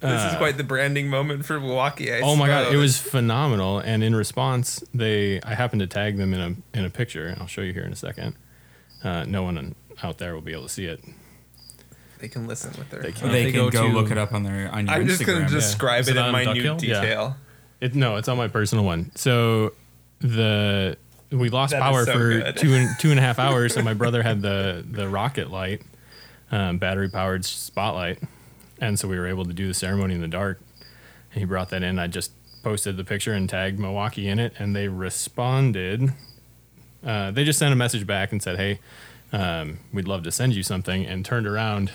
this 0.00 0.32
is 0.32 0.38
quite 0.38 0.56
the 0.56 0.64
branding 0.64 1.08
moment 1.08 1.44
for 1.44 1.58
Milwaukee. 1.60 2.12
I 2.12 2.20
oh 2.20 2.36
my 2.36 2.46
god, 2.46 2.72
it 2.72 2.76
was 2.76 2.98
phenomenal! 2.98 3.78
And 3.78 4.02
in 4.04 4.14
response, 4.14 4.82
they 4.94 5.40
I 5.42 5.54
happened 5.54 5.80
to 5.80 5.86
tag 5.86 6.16
them 6.16 6.32
in 6.34 6.40
a 6.40 6.78
in 6.78 6.84
a 6.84 6.90
picture, 6.90 7.26
and 7.26 7.40
I'll 7.40 7.46
show 7.48 7.62
you 7.62 7.72
here 7.72 7.84
in 7.84 7.92
a 7.92 7.96
second. 7.96 8.36
Uh, 9.02 9.24
no 9.24 9.42
one 9.42 9.74
out 10.02 10.18
there 10.18 10.34
will 10.34 10.40
be 10.42 10.52
able 10.52 10.64
to 10.64 10.68
see 10.68 10.86
it. 10.86 11.02
They 12.18 12.28
can 12.28 12.46
listen 12.48 12.72
with 12.76 12.90
their. 12.90 13.00
They 13.02 13.12
can. 13.12 13.28
they 13.30 13.44
they 13.44 13.52
can 13.52 13.60
go 13.60 13.70
go, 13.70 13.86
to- 13.88 13.92
look 13.94 14.10
it 14.10 14.18
up 14.18 14.32
on 14.32 14.42
their 14.42 14.68
on 14.72 14.86
your 14.86 14.94
I'm 14.94 15.02
Instagram. 15.04 15.06
just 15.08 15.26
gonna 15.26 15.48
describe 15.48 16.00
Is 16.02 16.08
it, 16.08 16.16
it 16.16 16.18
in 16.20 16.24
on 16.26 16.32
minute 16.32 16.44
Duck 16.46 16.56
Hill? 16.56 16.78
Yeah. 16.82 17.00
detail. 17.00 17.36
It 17.80 17.94
no, 17.94 18.16
it's 18.16 18.28
on 18.28 18.36
my 18.36 18.48
personal 18.48 18.84
one. 18.84 19.12
So 19.14 19.72
the 20.20 20.96
we 21.30 21.48
lost 21.48 21.72
That 21.72 21.78
is 21.78 21.82
power 21.82 22.04
so 22.06 22.12
for 22.12 22.28
good. 22.30 22.56
two 22.56 22.74
and 22.74 22.88
two 22.98 23.10
and 23.10 23.18
a 23.18 23.22
half 23.22 23.38
hours. 23.38 23.74
So 23.74 23.82
my 23.82 23.94
brother 23.94 24.22
had 24.22 24.42
the 24.42 24.84
the 24.90 25.08
rocket 25.08 25.50
light, 25.50 25.82
um, 26.50 26.78
battery 26.78 27.08
powered 27.08 27.44
spotlight, 27.44 28.18
and 28.80 28.98
so 28.98 29.08
we 29.08 29.18
were 29.18 29.26
able 29.26 29.44
to 29.44 29.52
do 29.52 29.66
the 29.68 29.74
ceremony 29.74 30.14
in 30.14 30.20
the 30.20 30.28
dark. 30.28 30.60
And 31.32 31.40
he 31.40 31.44
brought 31.44 31.70
that 31.70 31.82
in. 31.82 31.98
I 31.98 32.06
just 32.06 32.32
posted 32.62 32.96
the 32.96 33.04
picture 33.04 33.32
and 33.32 33.48
tagged 33.48 33.78
Milwaukee 33.78 34.28
in 34.28 34.38
it, 34.38 34.52
and 34.58 34.74
they 34.74 34.88
responded. 34.88 36.12
Uh, 37.06 37.30
they 37.30 37.44
just 37.44 37.58
sent 37.58 37.72
a 37.72 37.76
message 37.76 38.06
back 38.06 38.32
and 38.32 38.42
said, 38.42 38.56
"Hey, 38.56 38.80
um, 39.32 39.78
we'd 39.92 40.08
love 40.08 40.22
to 40.24 40.32
send 40.32 40.54
you 40.54 40.62
something," 40.62 41.06
and 41.06 41.24
turned 41.24 41.46
around. 41.46 41.90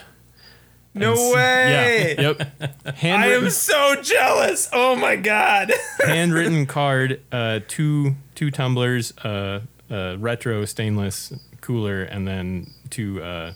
No 0.96 1.14
s- 1.14 1.34
way. 1.34 2.16
Yeah. 2.18 2.22
Yep. 2.38 2.76
I 3.04 3.28
am 3.34 3.50
so 3.50 3.96
jealous. 4.02 4.70
Oh 4.72 4.96
my 4.96 5.16
god. 5.16 5.72
handwritten 6.06 6.66
card, 6.68 7.20
uh, 7.32 7.62
two 7.68 8.16
two 8.36 8.52
tumblers, 8.52 9.12
uh, 9.18 9.62
uh, 9.90 10.16
retro 10.20 10.64
stainless 10.66 11.34
cooler, 11.62 12.04
and 12.04 12.28
then 12.28 12.68
two 12.92 13.22
uh, 13.24 13.54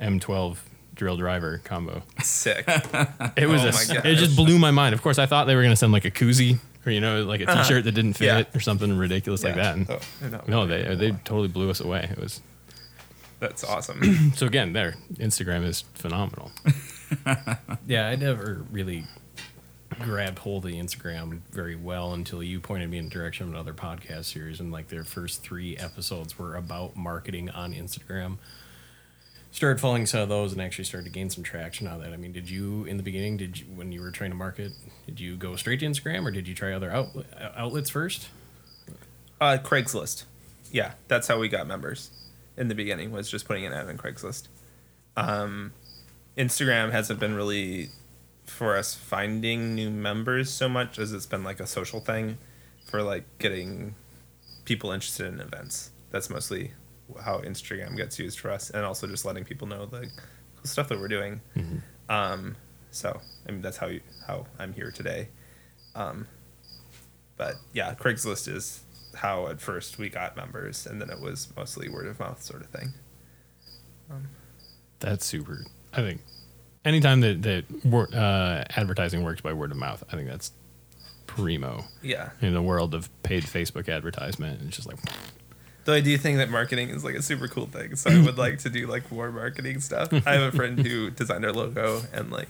M12 0.00 0.56
drill 0.94 1.16
driver 1.16 1.60
combo. 1.64 2.02
Sick. 2.22 2.66
It 3.36 3.46
was 3.48 3.62
Oh 3.64 3.68
a, 3.68 3.72
my 3.72 4.08
it 4.08 4.16
just 4.16 4.36
blew 4.36 4.58
my 4.58 4.70
mind. 4.70 4.94
Of 4.94 5.02
course, 5.02 5.18
I 5.18 5.26
thought 5.26 5.46
they 5.46 5.56
were 5.56 5.62
gonna 5.62 5.76
send 5.76 5.92
like 5.92 6.04
a 6.04 6.10
koozie 6.10 6.58
or 6.86 6.92
you 6.92 7.00
know 7.00 7.24
like 7.24 7.40
a 7.40 7.50
uh-huh. 7.50 7.62
T-shirt 7.62 7.84
that 7.84 7.92
didn't 7.92 8.14
fit 8.14 8.26
Yeah. 8.26 8.44
or 8.54 8.60
something 8.60 8.96
ridiculous 8.96 9.42
like 9.42 9.56
that. 9.56 9.76
And 9.76 9.90
Oh, 9.90 9.98
no, 10.30 10.42
no, 10.46 10.66
they 10.66 10.94
they 10.94 11.10
totally 11.24 11.48
blew 11.48 11.70
us 11.70 11.80
away. 11.80 12.08
It 12.10 12.18
was 12.18 12.40
That's 13.40 13.64
awesome. 13.64 14.32
so 14.34 14.46
again, 14.46 14.72
there 14.72 14.94
Instagram 15.14 15.64
is 15.64 15.82
phenomenal. 15.94 16.52
Yeah, 17.86 18.08
I 18.08 18.16
never 18.16 18.64
really 18.72 19.04
grabbed 20.00 20.40
hold 20.40 20.64
of 20.64 20.70
the 20.72 20.78
Instagram 20.80 21.40
very 21.52 21.76
well 21.76 22.12
until 22.14 22.42
you 22.42 22.58
pointed 22.60 22.90
me 22.90 22.98
in 22.98 23.04
the 23.04 23.10
direction 23.10 23.46
of 23.46 23.52
another 23.52 23.74
podcast 23.74 24.24
series, 24.24 24.58
and 24.58 24.72
like 24.72 24.88
their 24.88 25.04
first 25.04 25.42
three 25.42 25.76
episodes 25.76 26.38
were 26.38 26.56
about 26.56 26.96
marketing 26.96 27.50
on 27.50 27.72
Instagram. 27.74 28.38
Started 29.54 29.80
following 29.80 30.04
some 30.04 30.18
of 30.18 30.28
those 30.28 30.52
and 30.52 30.60
actually 30.60 30.82
started 30.82 31.04
to 31.04 31.12
gain 31.12 31.30
some 31.30 31.44
traction 31.44 31.86
on 31.86 32.00
that. 32.00 32.12
I 32.12 32.16
mean, 32.16 32.32
did 32.32 32.50
you 32.50 32.86
in 32.86 32.96
the 32.96 33.04
beginning? 33.04 33.36
Did 33.36 33.60
you 33.60 33.66
when 33.66 33.92
you 33.92 34.00
were 34.00 34.10
trying 34.10 34.30
to 34.30 34.36
market? 34.36 34.72
Did 35.06 35.20
you 35.20 35.36
go 35.36 35.54
straight 35.54 35.78
to 35.78 35.86
Instagram 35.86 36.26
or 36.26 36.32
did 36.32 36.48
you 36.48 36.56
try 36.56 36.72
other 36.72 36.90
outlet, 36.90 37.26
outlets 37.54 37.88
first? 37.88 38.30
Uh, 39.40 39.58
Craigslist. 39.62 40.24
Yeah, 40.72 40.94
that's 41.06 41.28
how 41.28 41.38
we 41.38 41.48
got 41.48 41.68
members 41.68 42.10
in 42.56 42.66
the 42.66 42.74
beginning. 42.74 43.12
Was 43.12 43.30
just 43.30 43.46
putting 43.46 43.64
an 43.64 43.72
ad 43.72 43.86
on 43.86 43.96
Craigslist. 43.96 44.48
um, 45.16 45.72
Instagram 46.36 46.90
hasn't 46.90 47.20
been 47.20 47.36
really 47.36 47.90
for 48.46 48.76
us 48.76 48.96
finding 48.96 49.76
new 49.76 49.88
members 49.88 50.50
so 50.50 50.68
much 50.68 50.98
as 50.98 51.12
it's 51.12 51.26
been 51.26 51.44
like 51.44 51.60
a 51.60 51.66
social 51.68 52.00
thing 52.00 52.38
for 52.84 53.02
like 53.02 53.22
getting 53.38 53.94
people 54.64 54.90
interested 54.90 55.32
in 55.32 55.38
events. 55.38 55.92
That's 56.10 56.28
mostly 56.28 56.72
how 57.22 57.38
Instagram 57.40 57.96
gets 57.96 58.18
used 58.18 58.38
for 58.40 58.50
us, 58.50 58.70
and 58.70 58.84
also 58.84 59.06
just 59.06 59.24
letting 59.24 59.44
people 59.44 59.66
know 59.66 59.86
the 59.86 60.00
cool 60.00 60.64
stuff 60.64 60.88
that 60.88 60.98
we're 60.98 61.08
doing. 61.08 61.40
Um, 62.08 62.56
so 62.90 63.20
I 63.48 63.52
mean 63.52 63.62
that's 63.62 63.76
how 63.76 63.86
you, 63.88 64.00
how 64.26 64.46
I'm 64.58 64.72
here 64.72 64.90
today. 64.90 65.28
Um, 65.94 66.26
but 67.36 67.54
yeah, 67.72 67.94
Craigslist 67.94 68.48
is 68.52 68.82
how 69.14 69.46
at 69.48 69.60
first 69.60 69.98
we 69.98 70.08
got 70.08 70.36
members, 70.36 70.86
and 70.86 71.00
then 71.00 71.10
it 71.10 71.20
was 71.20 71.48
mostly 71.56 71.88
word 71.88 72.06
of 72.06 72.18
mouth 72.20 72.42
sort 72.42 72.62
of 72.62 72.68
thing. 72.68 72.92
That's 75.00 75.24
super. 75.26 75.64
I 75.92 75.98
think 75.98 76.20
anytime 76.84 77.20
that 77.20 77.42
that 77.42 77.64
wor- 77.84 78.08
uh, 78.14 78.64
advertising 78.76 79.22
works 79.22 79.40
by 79.40 79.52
word 79.52 79.70
of 79.70 79.76
mouth, 79.76 80.02
I 80.10 80.16
think 80.16 80.28
that's 80.28 80.52
primo 81.26 81.84
Yeah. 82.02 82.30
in 82.40 82.54
the 82.54 82.62
world 82.62 82.94
of 82.94 83.08
paid 83.22 83.44
Facebook 83.44 83.88
advertisement. 83.88 84.62
It's 84.66 84.76
just 84.76 84.88
like 84.88 84.98
Though 85.84 85.92
I 85.94 86.00
do 86.00 86.16
think 86.16 86.38
that 86.38 86.48
marketing 86.50 86.88
is 86.90 87.04
like 87.04 87.14
a 87.14 87.22
super 87.22 87.46
cool 87.48 87.66
thing, 87.66 87.94
so 87.96 88.10
I 88.10 88.20
would 88.22 88.38
like 88.38 88.58
to 88.60 88.70
do 88.70 88.86
like 88.86 89.10
more 89.12 89.30
marketing 89.30 89.80
stuff. 89.80 90.12
I 90.26 90.32
have 90.34 90.54
a 90.54 90.56
friend 90.56 90.78
who 90.78 91.10
designed 91.10 91.44
our 91.44 91.52
logo 91.52 92.02
and 92.12 92.30
like 92.30 92.48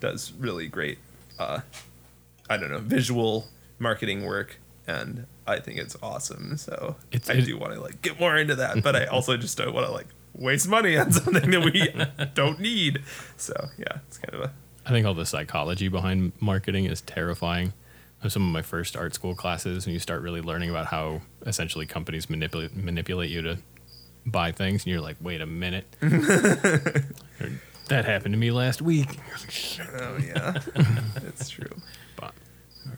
does 0.00 0.32
really 0.38 0.66
great, 0.66 0.98
uh, 1.38 1.60
I 2.48 2.56
don't 2.56 2.70
know, 2.70 2.78
visual 2.78 3.46
marketing 3.78 4.24
work, 4.24 4.58
and 4.86 5.26
I 5.46 5.58
think 5.60 5.78
it's 5.78 5.96
awesome. 6.02 6.56
So 6.56 6.96
It's- 7.12 7.28
I 7.28 7.38
it- 7.40 7.44
do 7.44 7.58
want 7.58 7.74
to 7.74 7.80
like 7.80 8.00
get 8.02 8.18
more 8.18 8.36
into 8.36 8.54
that, 8.56 8.82
but 8.82 8.96
I 8.96 9.04
also 9.14 9.36
just 9.36 9.58
don't 9.58 9.74
want 9.74 9.86
to 9.86 9.92
like 9.92 10.06
waste 10.34 10.68
money 10.68 10.96
on 10.96 11.12
something 11.12 11.50
that 11.50 11.64
we 11.64 11.92
don't 12.34 12.60
need. 12.60 13.02
So 13.36 13.52
yeah, 13.78 13.98
it's 14.08 14.16
kind 14.16 14.34
of 14.42 14.48
a 14.48 14.52
I 14.86 14.90
think 14.90 15.06
all 15.06 15.12
the 15.14 15.26
psychology 15.26 15.88
behind 15.88 16.32
marketing 16.40 16.86
is 16.86 17.02
terrifying. 17.02 17.74
Some 18.28 18.42
of 18.46 18.52
my 18.52 18.62
first 18.62 18.96
art 18.96 19.14
school 19.14 19.34
classes, 19.34 19.86
and 19.86 19.92
you 19.94 19.98
start 19.98 20.20
really 20.22 20.42
learning 20.42 20.68
about 20.70 20.86
how 20.86 21.22
essentially 21.46 21.86
companies 21.86 22.28
manipulate 22.28 22.76
manipulate 22.76 23.30
you 23.30 23.40
to 23.42 23.58
buy 24.26 24.52
things, 24.52 24.84
and 24.84 24.92
you're 24.92 25.00
like, 25.00 25.16
wait 25.20 25.40
a 25.40 25.46
minute, 25.46 25.86
that 27.88 28.04
happened 28.04 28.34
to 28.34 28.38
me 28.38 28.50
last 28.50 28.82
week. 28.82 29.08
You're 29.14 29.38
like, 29.38 29.50
"Shit." 29.50 29.86
oh 29.98 30.18
yeah, 30.18 30.60
it's 31.26 31.48
true. 31.48 31.70
But 32.16 32.34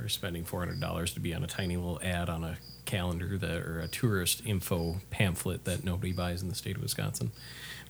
Or 0.00 0.08
spending 0.08 0.44
four 0.44 0.60
hundred 0.60 0.80
dollars 0.80 1.12
to 1.14 1.20
be 1.20 1.34
on 1.34 1.42
a 1.44 1.46
tiny 1.46 1.76
little 1.76 2.00
ad 2.02 2.28
on 2.28 2.44
a 2.44 2.58
calendar 2.84 3.38
that 3.38 3.58
or 3.62 3.80
a 3.80 3.88
tourist 3.88 4.42
info 4.44 4.96
pamphlet 5.10 5.64
that 5.64 5.84
nobody 5.84 6.12
buys 6.12 6.42
in 6.42 6.48
the 6.48 6.54
state 6.54 6.76
of 6.76 6.82
Wisconsin. 6.82 7.30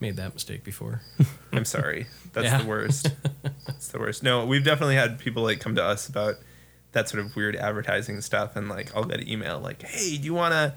Made 0.00 0.16
that 0.16 0.34
mistake 0.34 0.64
before. 0.64 1.00
I'm 1.52 1.64
sorry. 1.64 2.06
That's 2.32 2.46
Yeah. 2.46 2.58
the 2.62 2.68
worst. 2.68 3.08
That's 3.66 3.88
the 3.88 3.98
worst. 3.98 4.22
No, 4.22 4.44
we've 4.46 4.64
definitely 4.64 4.96
had 4.96 5.18
people 5.18 5.42
like 5.44 5.60
come 5.60 5.76
to 5.76 5.82
us 5.84 6.08
about 6.08 6.34
that 6.92 7.08
sort 7.08 7.24
of 7.24 7.34
weird 7.36 7.56
advertising 7.56 8.20
stuff, 8.20 8.56
and 8.56 8.68
like 8.68 8.94
I'll 8.94 9.04
get 9.04 9.20
an 9.20 9.28
email 9.28 9.58
like, 9.60 9.82
"Hey, 9.82 10.16
do 10.16 10.24
you 10.24 10.34
want 10.34 10.52
to 10.52 10.74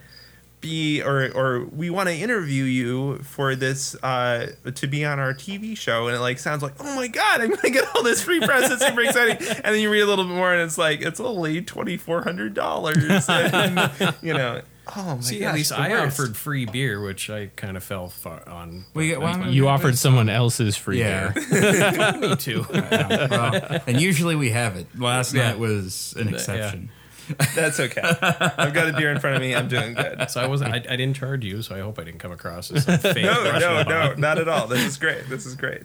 be 0.62 1.02
or 1.02 1.30
or 1.36 1.66
we 1.66 1.90
want 1.90 2.10
to 2.10 2.16
interview 2.16 2.64
you 2.64 3.18
for 3.20 3.56
this 3.56 3.96
uh 4.02 4.48
to 4.74 4.88
be 4.88 5.06
on 5.06 5.20
our 5.20 5.34
TV 5.34 5.78
show?" 5.78 6.08
And 6.08 6.16
it 6.16 6.20
like 6.20 6.40
sounds 6.40 6.64
like, 6.64 6.74
"Oh 6.80 6.96
my 6.96 7.08
god, 7.08 7.42
I'm 7.42 7.50
gonna 7.50 7.70
get 7.70 7.88
all 7.96 8.04
this 8.04 8.22
free 8.22 8.40
press. 8.40 8.72
It's 8.72 8.86
super 8.86 9.02
exciting." 9.02 9.38
And 9.48 9.76
then 9.76 9.80
you 9.82 9.90
read 9.90 10.02
a 10.02 10.06
little 10.08 10.26
bit 10.26 10.34
more, 10.34 10.54
and 10.54 10.62
it's 10.62 10.78
like 10.78 11.02
it's 11.02 11.20
only 11.20 11.62
twenty 11.62 11.98
four 11.98 12.24
hundred 12.24 12.54
dollars. 12.54 13.28
You 14.22 14.34
know. 14.34 14.62
Oh 14.96 15.16
my 15.16 15.22
See, 15.22 15.40
gosh, 15.40 15.50
at 15.50 15.56
least 15.56 15.72
I 15.72 15.90
worst. 15.90 16.20
offered 16.20 16.38
free 16.38 16.66
beer, 16.66 17.02
which 17.02 17.30
I 17.30 17.48
kind 17.56 17.76
of 17.78 17.84
fell 17.84 18.10
far 18.10 18.48
on. 18.48 18.86
We 18.94 19.08
get- 19.10 19.22
well, 19.22 19.48
you 19.50 19.68
offered 19.68 19.98
someone 19.98 20.30
else's 20.30 20.76
free 20.78 21.00
Yeah. 21.00 21.32
beer. 21.32 22.14
me 22.20 22.36
too. 22.36 22.66
Yeah, 22.74 23.28
well, 23.30 23.82
and 23.88 24.00
usually 24.00 24.36
we 24.36 24.52
have 24.52 24.76
it. 24.76 24.88
Last 25.00 25.34
Yeah. 25.34 25.50
night 25.50 25.60
was 25.60 26.14
an 26.18 26.28
Yeah. 26.30 26.34
exception. 26.36 26.90
That's 27.56 27.80
okay. 27.80 28.02
I've 28.02 28.74
got 28.76 28.88
a 28.90 28.94
beer 28.94 29.12
in 29.12 29.20
front 29.20 29.36
of 29.38 29.42
me. 29.42 29.56
I'm 29.56 29.68
doing 29.68 29.96
good. 29.96 30.30
So 30.30 30.40
I 30.42 30.46
wasn't. 30.48 30.74
I, 30.74 30.78
I 30.78 30.96
didn't 30.96 31.16
charge 31.16 31.44
you, 31.44 31.64
so 31.64 31.76
I 31.76 31.80
hope 31.80 31.98
I 31.98 32.04
didn't 32.04 32.20
come 32.20 32.32
across 32.32 32.70
as 32.72 32.84
some 32.84 33.00
fake. 33.00 33.24
no, 33.26 33.44
no, 33.58 33.60
bot. 33.84 33.88
no, 33.88 34.14
not 34.14 34.38
at 34.38 34.48
all. 34.48 34.68
This 34.68 34.86
is 34.86 34.98
great. 34.98 35.28
This 35.28 35.48
is 35.48 35.56
great. 35.56 35.82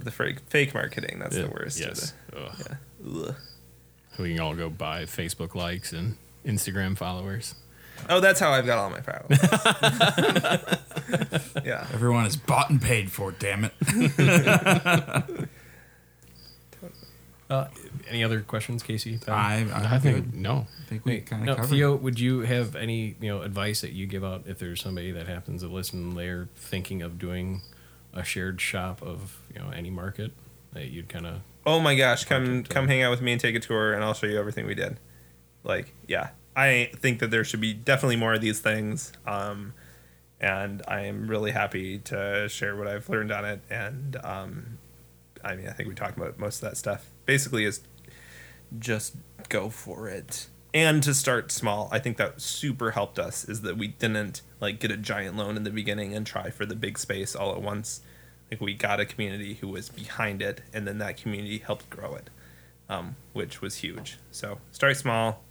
The 0.00 0.10
fake 0.10 0.38
fake 0.48 0.74
marketing, 0.74 1.18
that's 1.20 1.36
the 1.36 1.46
worst. 1.48 1.78
Yes. 1.78 2.14
Ugh. 2.36 2.52
Yeah. 2.58 2.74
Ugh. 3.28 3.34
We 4.18 4.30
can 4.32 4.40
all 4.40 4.56
go 4.56 4.68
buy 4.68 5.04
Facebook 5.04 5.54
likes 5.54 5.92
and 5.92 6.16
Instagram 6.44 6.96
followers. 6.96 7.54
Oh, 8.08 8.20
that's 8.20 8.40
how 8.40 8.50
I've 8.50 8.66
got 8.66 8.78
all 8.78 8.90
my 8.90 9.00
followers. 9.00 9.38
yeah. 11.64 11.86
Everyone 11.92 12.26
is 12.26 12.36
bought 12.36 12.70
and 12.70 12.80
paid 12.80 13.10
for. 13.12 13.32
Damn 13.32 13.64
it! 13.64 15.48
Uh, 17.50 17.66
any 18.10 18.22
other 18.22 18.42
questions, 18.42 18.82
Casey? 18.82 19.16
Tom? 19.16 19.34
I, 19.34 19.66
I, 19.72 19.94
I 19.94 19.98
think 19.98 20.16
think 20.16 20.34
no. 20.34 20.66
I 20.82 20.84
think 20.86 21.06
we 21.06 21.12
Wait, 21.12 21.26
kind 21.26 21.46
no, 21.46 21.52
of 21.52 21.58
covered. 21.58 21.70
Theo, 21.70 21.96
would 21.96 22.20
you 22.20 22.40
have 22.40 22.76
any 22.76 23.16
you 23.22 23.28
know 23.28 23.40
advice 23.40 23.80
that 23.80 23.92
you 23.92 24.06
give 24.06 24.22
out 24.22 24.42
if 24.46 24.58
there's 24.58 24.82
somebody 24.82 25.12
that 25.12 25.26
happens 25.26 25.62
to 25.62 25.68
listen, 25.68 26.14
they're 26.14 26.48
thinking 26.56 27.00
of 27.00 27.18
doing 27.18 27.62
a 28.12 28.22
shared 28.22 28.60
shop 28.60 29.00
of 29.02 29.38
you 29.54 29.58
know 29.60 29.70
any 29.70 29.88
market 29.88 30.32
that 30.74 30.88
you'd 30.88 31.08
kind 31.08 31.26
of 31.26 31.40
Oh 31.64 31.80
my 31.80 31.94
gosh, 31.94 32.24
come 32.24 32.64
come 32.64 32.86
hang 32.88 33.02
out 33.02 33.10
with 33.10 33.22
me 33.22 33.32
and 33.32 33.40
take 33.40 33.54
a 33.54 33.60
tour 33.60 33.92
and 33.94 34.04
I'll 34.04 34.14
show 34.14 34.26
you 34.26 34.38
everything 34.38 34.66
we 34.66 34.74
did. 34.74 34.98
Like, 35.64 35.94
yeah. 36.06 36.30
I 36.56 36.90
think 36.96 37.20
that 37.20 37.30
there 37.30 37.44
should 37.44 37.60
be 37.60 37.72
definitely 37.74 38.16
more 38.16 38.34
of 38.34 38.40
these 38.40 38.60
things. 38.60 39.12
Um 39.26 39.74
and 40.40 40.82
I 40.86 41.00
am 41.00 41.28
really 41.28 41.50
happy 41.50 41.98
to 41.98 42.48
share 42.48 42.76
what 42.76 42.86
I've 42.86 43.08
learned 43.08 43.32
on 43.32 43.44
it 43.44 43.60
and 43.70 44.16
um 44.22 44.78
I 45.44 45.54
mean, 45.54 45.68
I 45.68 45.72
think 45.72 45.88
we 45.88 45.94
talked 45.94 46.16
about 46.16 46.38
most 46.38 46.62
of 46.62 46.68
that 46.68 46.76
stuff. 46.76 47.10
Basically 47.24 47.64
is 47.64 47.80
just 48.78 49.14
go 49.48 49.70
for 49.70 50.08
it. 50.08 50.48
And 50.74 51.02
to 51.04 51.14
start 51.14 51.50
small, 51.50 51.88
I 51.90 51.98
think 51.98 52.18
that 52.18 52.40
super 52.40 52.90
helped 52.90 53.18
us 53.18 53.48
is 53.48 53.62
that 53.62 53.78
we 53.78 53.88
didn't 53.88 54.42
like 54.60 54.80
get 54.80 54.90
a 54.90 54.96
giant 54.96 55.36
loan 55.36 55.56
in 55.56 55.64
the 55.64 55.70
beginning 55.70 56.14
and 56.14 56.26
try 56.26 56.50
for 56.50 56.66
the 56.66 56.76
big 56.76 56.98
space 56.98 57.34
all 57.34 57.52
at 57.52 57.62
once. 57.62 58.02
Like 58.50 58.60
we 58.60 58.74
got 58.74 59.00
a 59.00 59.06
community 59.06 59.54
who 59.54 59.68
was 59.68 59.88
behind 59.88 60.42
it, 60.42 60.62
and 60.72 60.86
then 60.86 60.98
that 60.98 61.16
community 61.16 61.58
helped 61.58 61.88
grow 61.90 62.14
it, 62.14 62.30
um, 62.88 63.16
which 63.32 63.60
was 63.60 63.76
huge. 63.76 64.18
So 64.30 64.58
start 64.72 64.96
small 64.96 65.42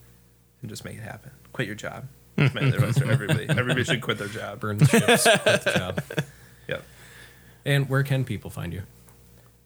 and 0.67 0.69
just 0.69 0.83
make 0.85 0.97
it 0.97 1.01
happen. 1.03 1.31
Quit 1.53 1.65
your 1.67 1.75
job. 1.75 2.07
That's 2.35 2.53
my 2.53 2.61
advice 2.61 2.99
for 2.99 3.09
everybody. 3.09 3.45
Everybody 3.49 3.83
should 3.83 4.01
quit 4.01 4.17
their 4.19 4.27
job. 4.27 4.59
burn 4.59 4.77
the 4.77 4.85
ships. 4.85 5.23
quit 5.43 5.61
the 5.63 5.71
job. 5.71 6.03
Yep. 6.67 6.83
And 7.65 7.89
where 7.89 8.03
can 8.03 8.23
people 8.25 8.51
find 8.51 8.73
you? 8.73 8.83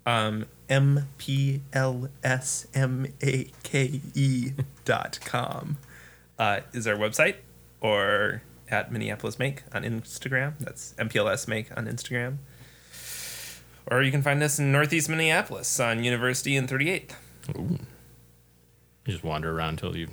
um, 0.05 0.45
M 0.69 1.07
P 1.17 1.61
L 1.73 2.09
S 2.23 2.65
M 2.73 3.07
A 3.21 3.45
K 3.63 4.01
E 4.15 4.51
dot 4.85 5.19
com 5.25 5.77
uh, 6.39 6.61
is 6.73 6.87
our 6.87 6.95
website, 6.95 7.35
or 7.81 8.41
at 8.69 8.91
Minneapolis 8.91 9.37
Make 9.37 9.63
on 9.73 9.83
Instagram. 9.83 10.53
That's 10.59 10.93
MPLS 10.97 11.47
Make 11.47 11.75
on 11.77 11.87
Instagram. 11.87 12.37
Or 13.89 14.01
you 14.01 14.11
can 14.11 14.21
find 14.21 14.41
us 14.41 14.59
in 14.59 14.71
Northeast 14.71 15.09
Minneapolis 15.09 15.79
on 15.79 16.03
University 16.03 16.55
and 16.55 16.69
38th. 16.69 17.11
You 17.57 17.77
just 19.05 19.23
wander 19.23 19.51
around 19.51 19.69
until 19.71 19.97
you 19.97 20.07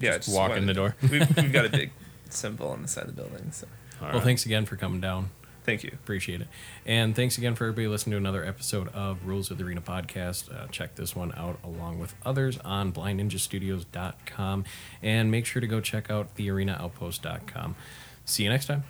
yeah, 0.00 0.16
just, 0.16 0.26
just 0.26 0.36
walk 0.36 0.56
in 0.56 0.66
the 0.66 0.74
door. 0.74 0.96
we've, 1.02 1.36
we've 1.36 1.52
got 1.52 1.66
a 1.66 1.68
big 1.70 1.90
symbol 2.30 2.68
on 2.68 2.82
the 2.82 2.88
side 2.88 3.04
of 3.04 3.16
the 3.16 3.22
building. 3.22 3.50
So. 3.52 3.66
Well, 4.00 4.20
thanks 4.20 4.44
again 4.46 4.66
for 4.66 4.76
coming 4.76 5.00
down. 5.00 5.30
Thank 5.64 5.84
you. 5.84 5.90
Appreciate 5.92 6.40
it. 6.40 6.48
And 6.84 7.14
thanks 7.14 7.38
again 7.38 7.54
for 7.54 7.64
everybody 7.64 7.86
listening 7.86 8.12
to 8.12 8.16
another 8.16 8.44
episode 8.44 8.88
of 8.88 9.24
Rules 9.26 9.50
of 9.50 9.58
the 9.58 9.64
Arena 9.64 9.80
podcast. 9.80 10.52
Uh, 10.52 10.66
check 10.68 10.96
this 10.96 11.14
one 11.14 11.32
out 11.36 11.58
along 11.62 12.00
with 12.00 12.14
others 12.24 12.58
on 12.58 12.92
blindninjastudios.com 12.92 14.64
and 15.02 15.30
make 15.30 15.46
sure 15.46 15.60
to 15.60 15.68
go 15.68 15.80
check 15.80 16.10
out 16.10 16.34
thearenaoutpost.com. 16.36 17.76
See 18.24 18.42
you 18.42 18.50
next 18.50 18.66
time. 18.66 18.82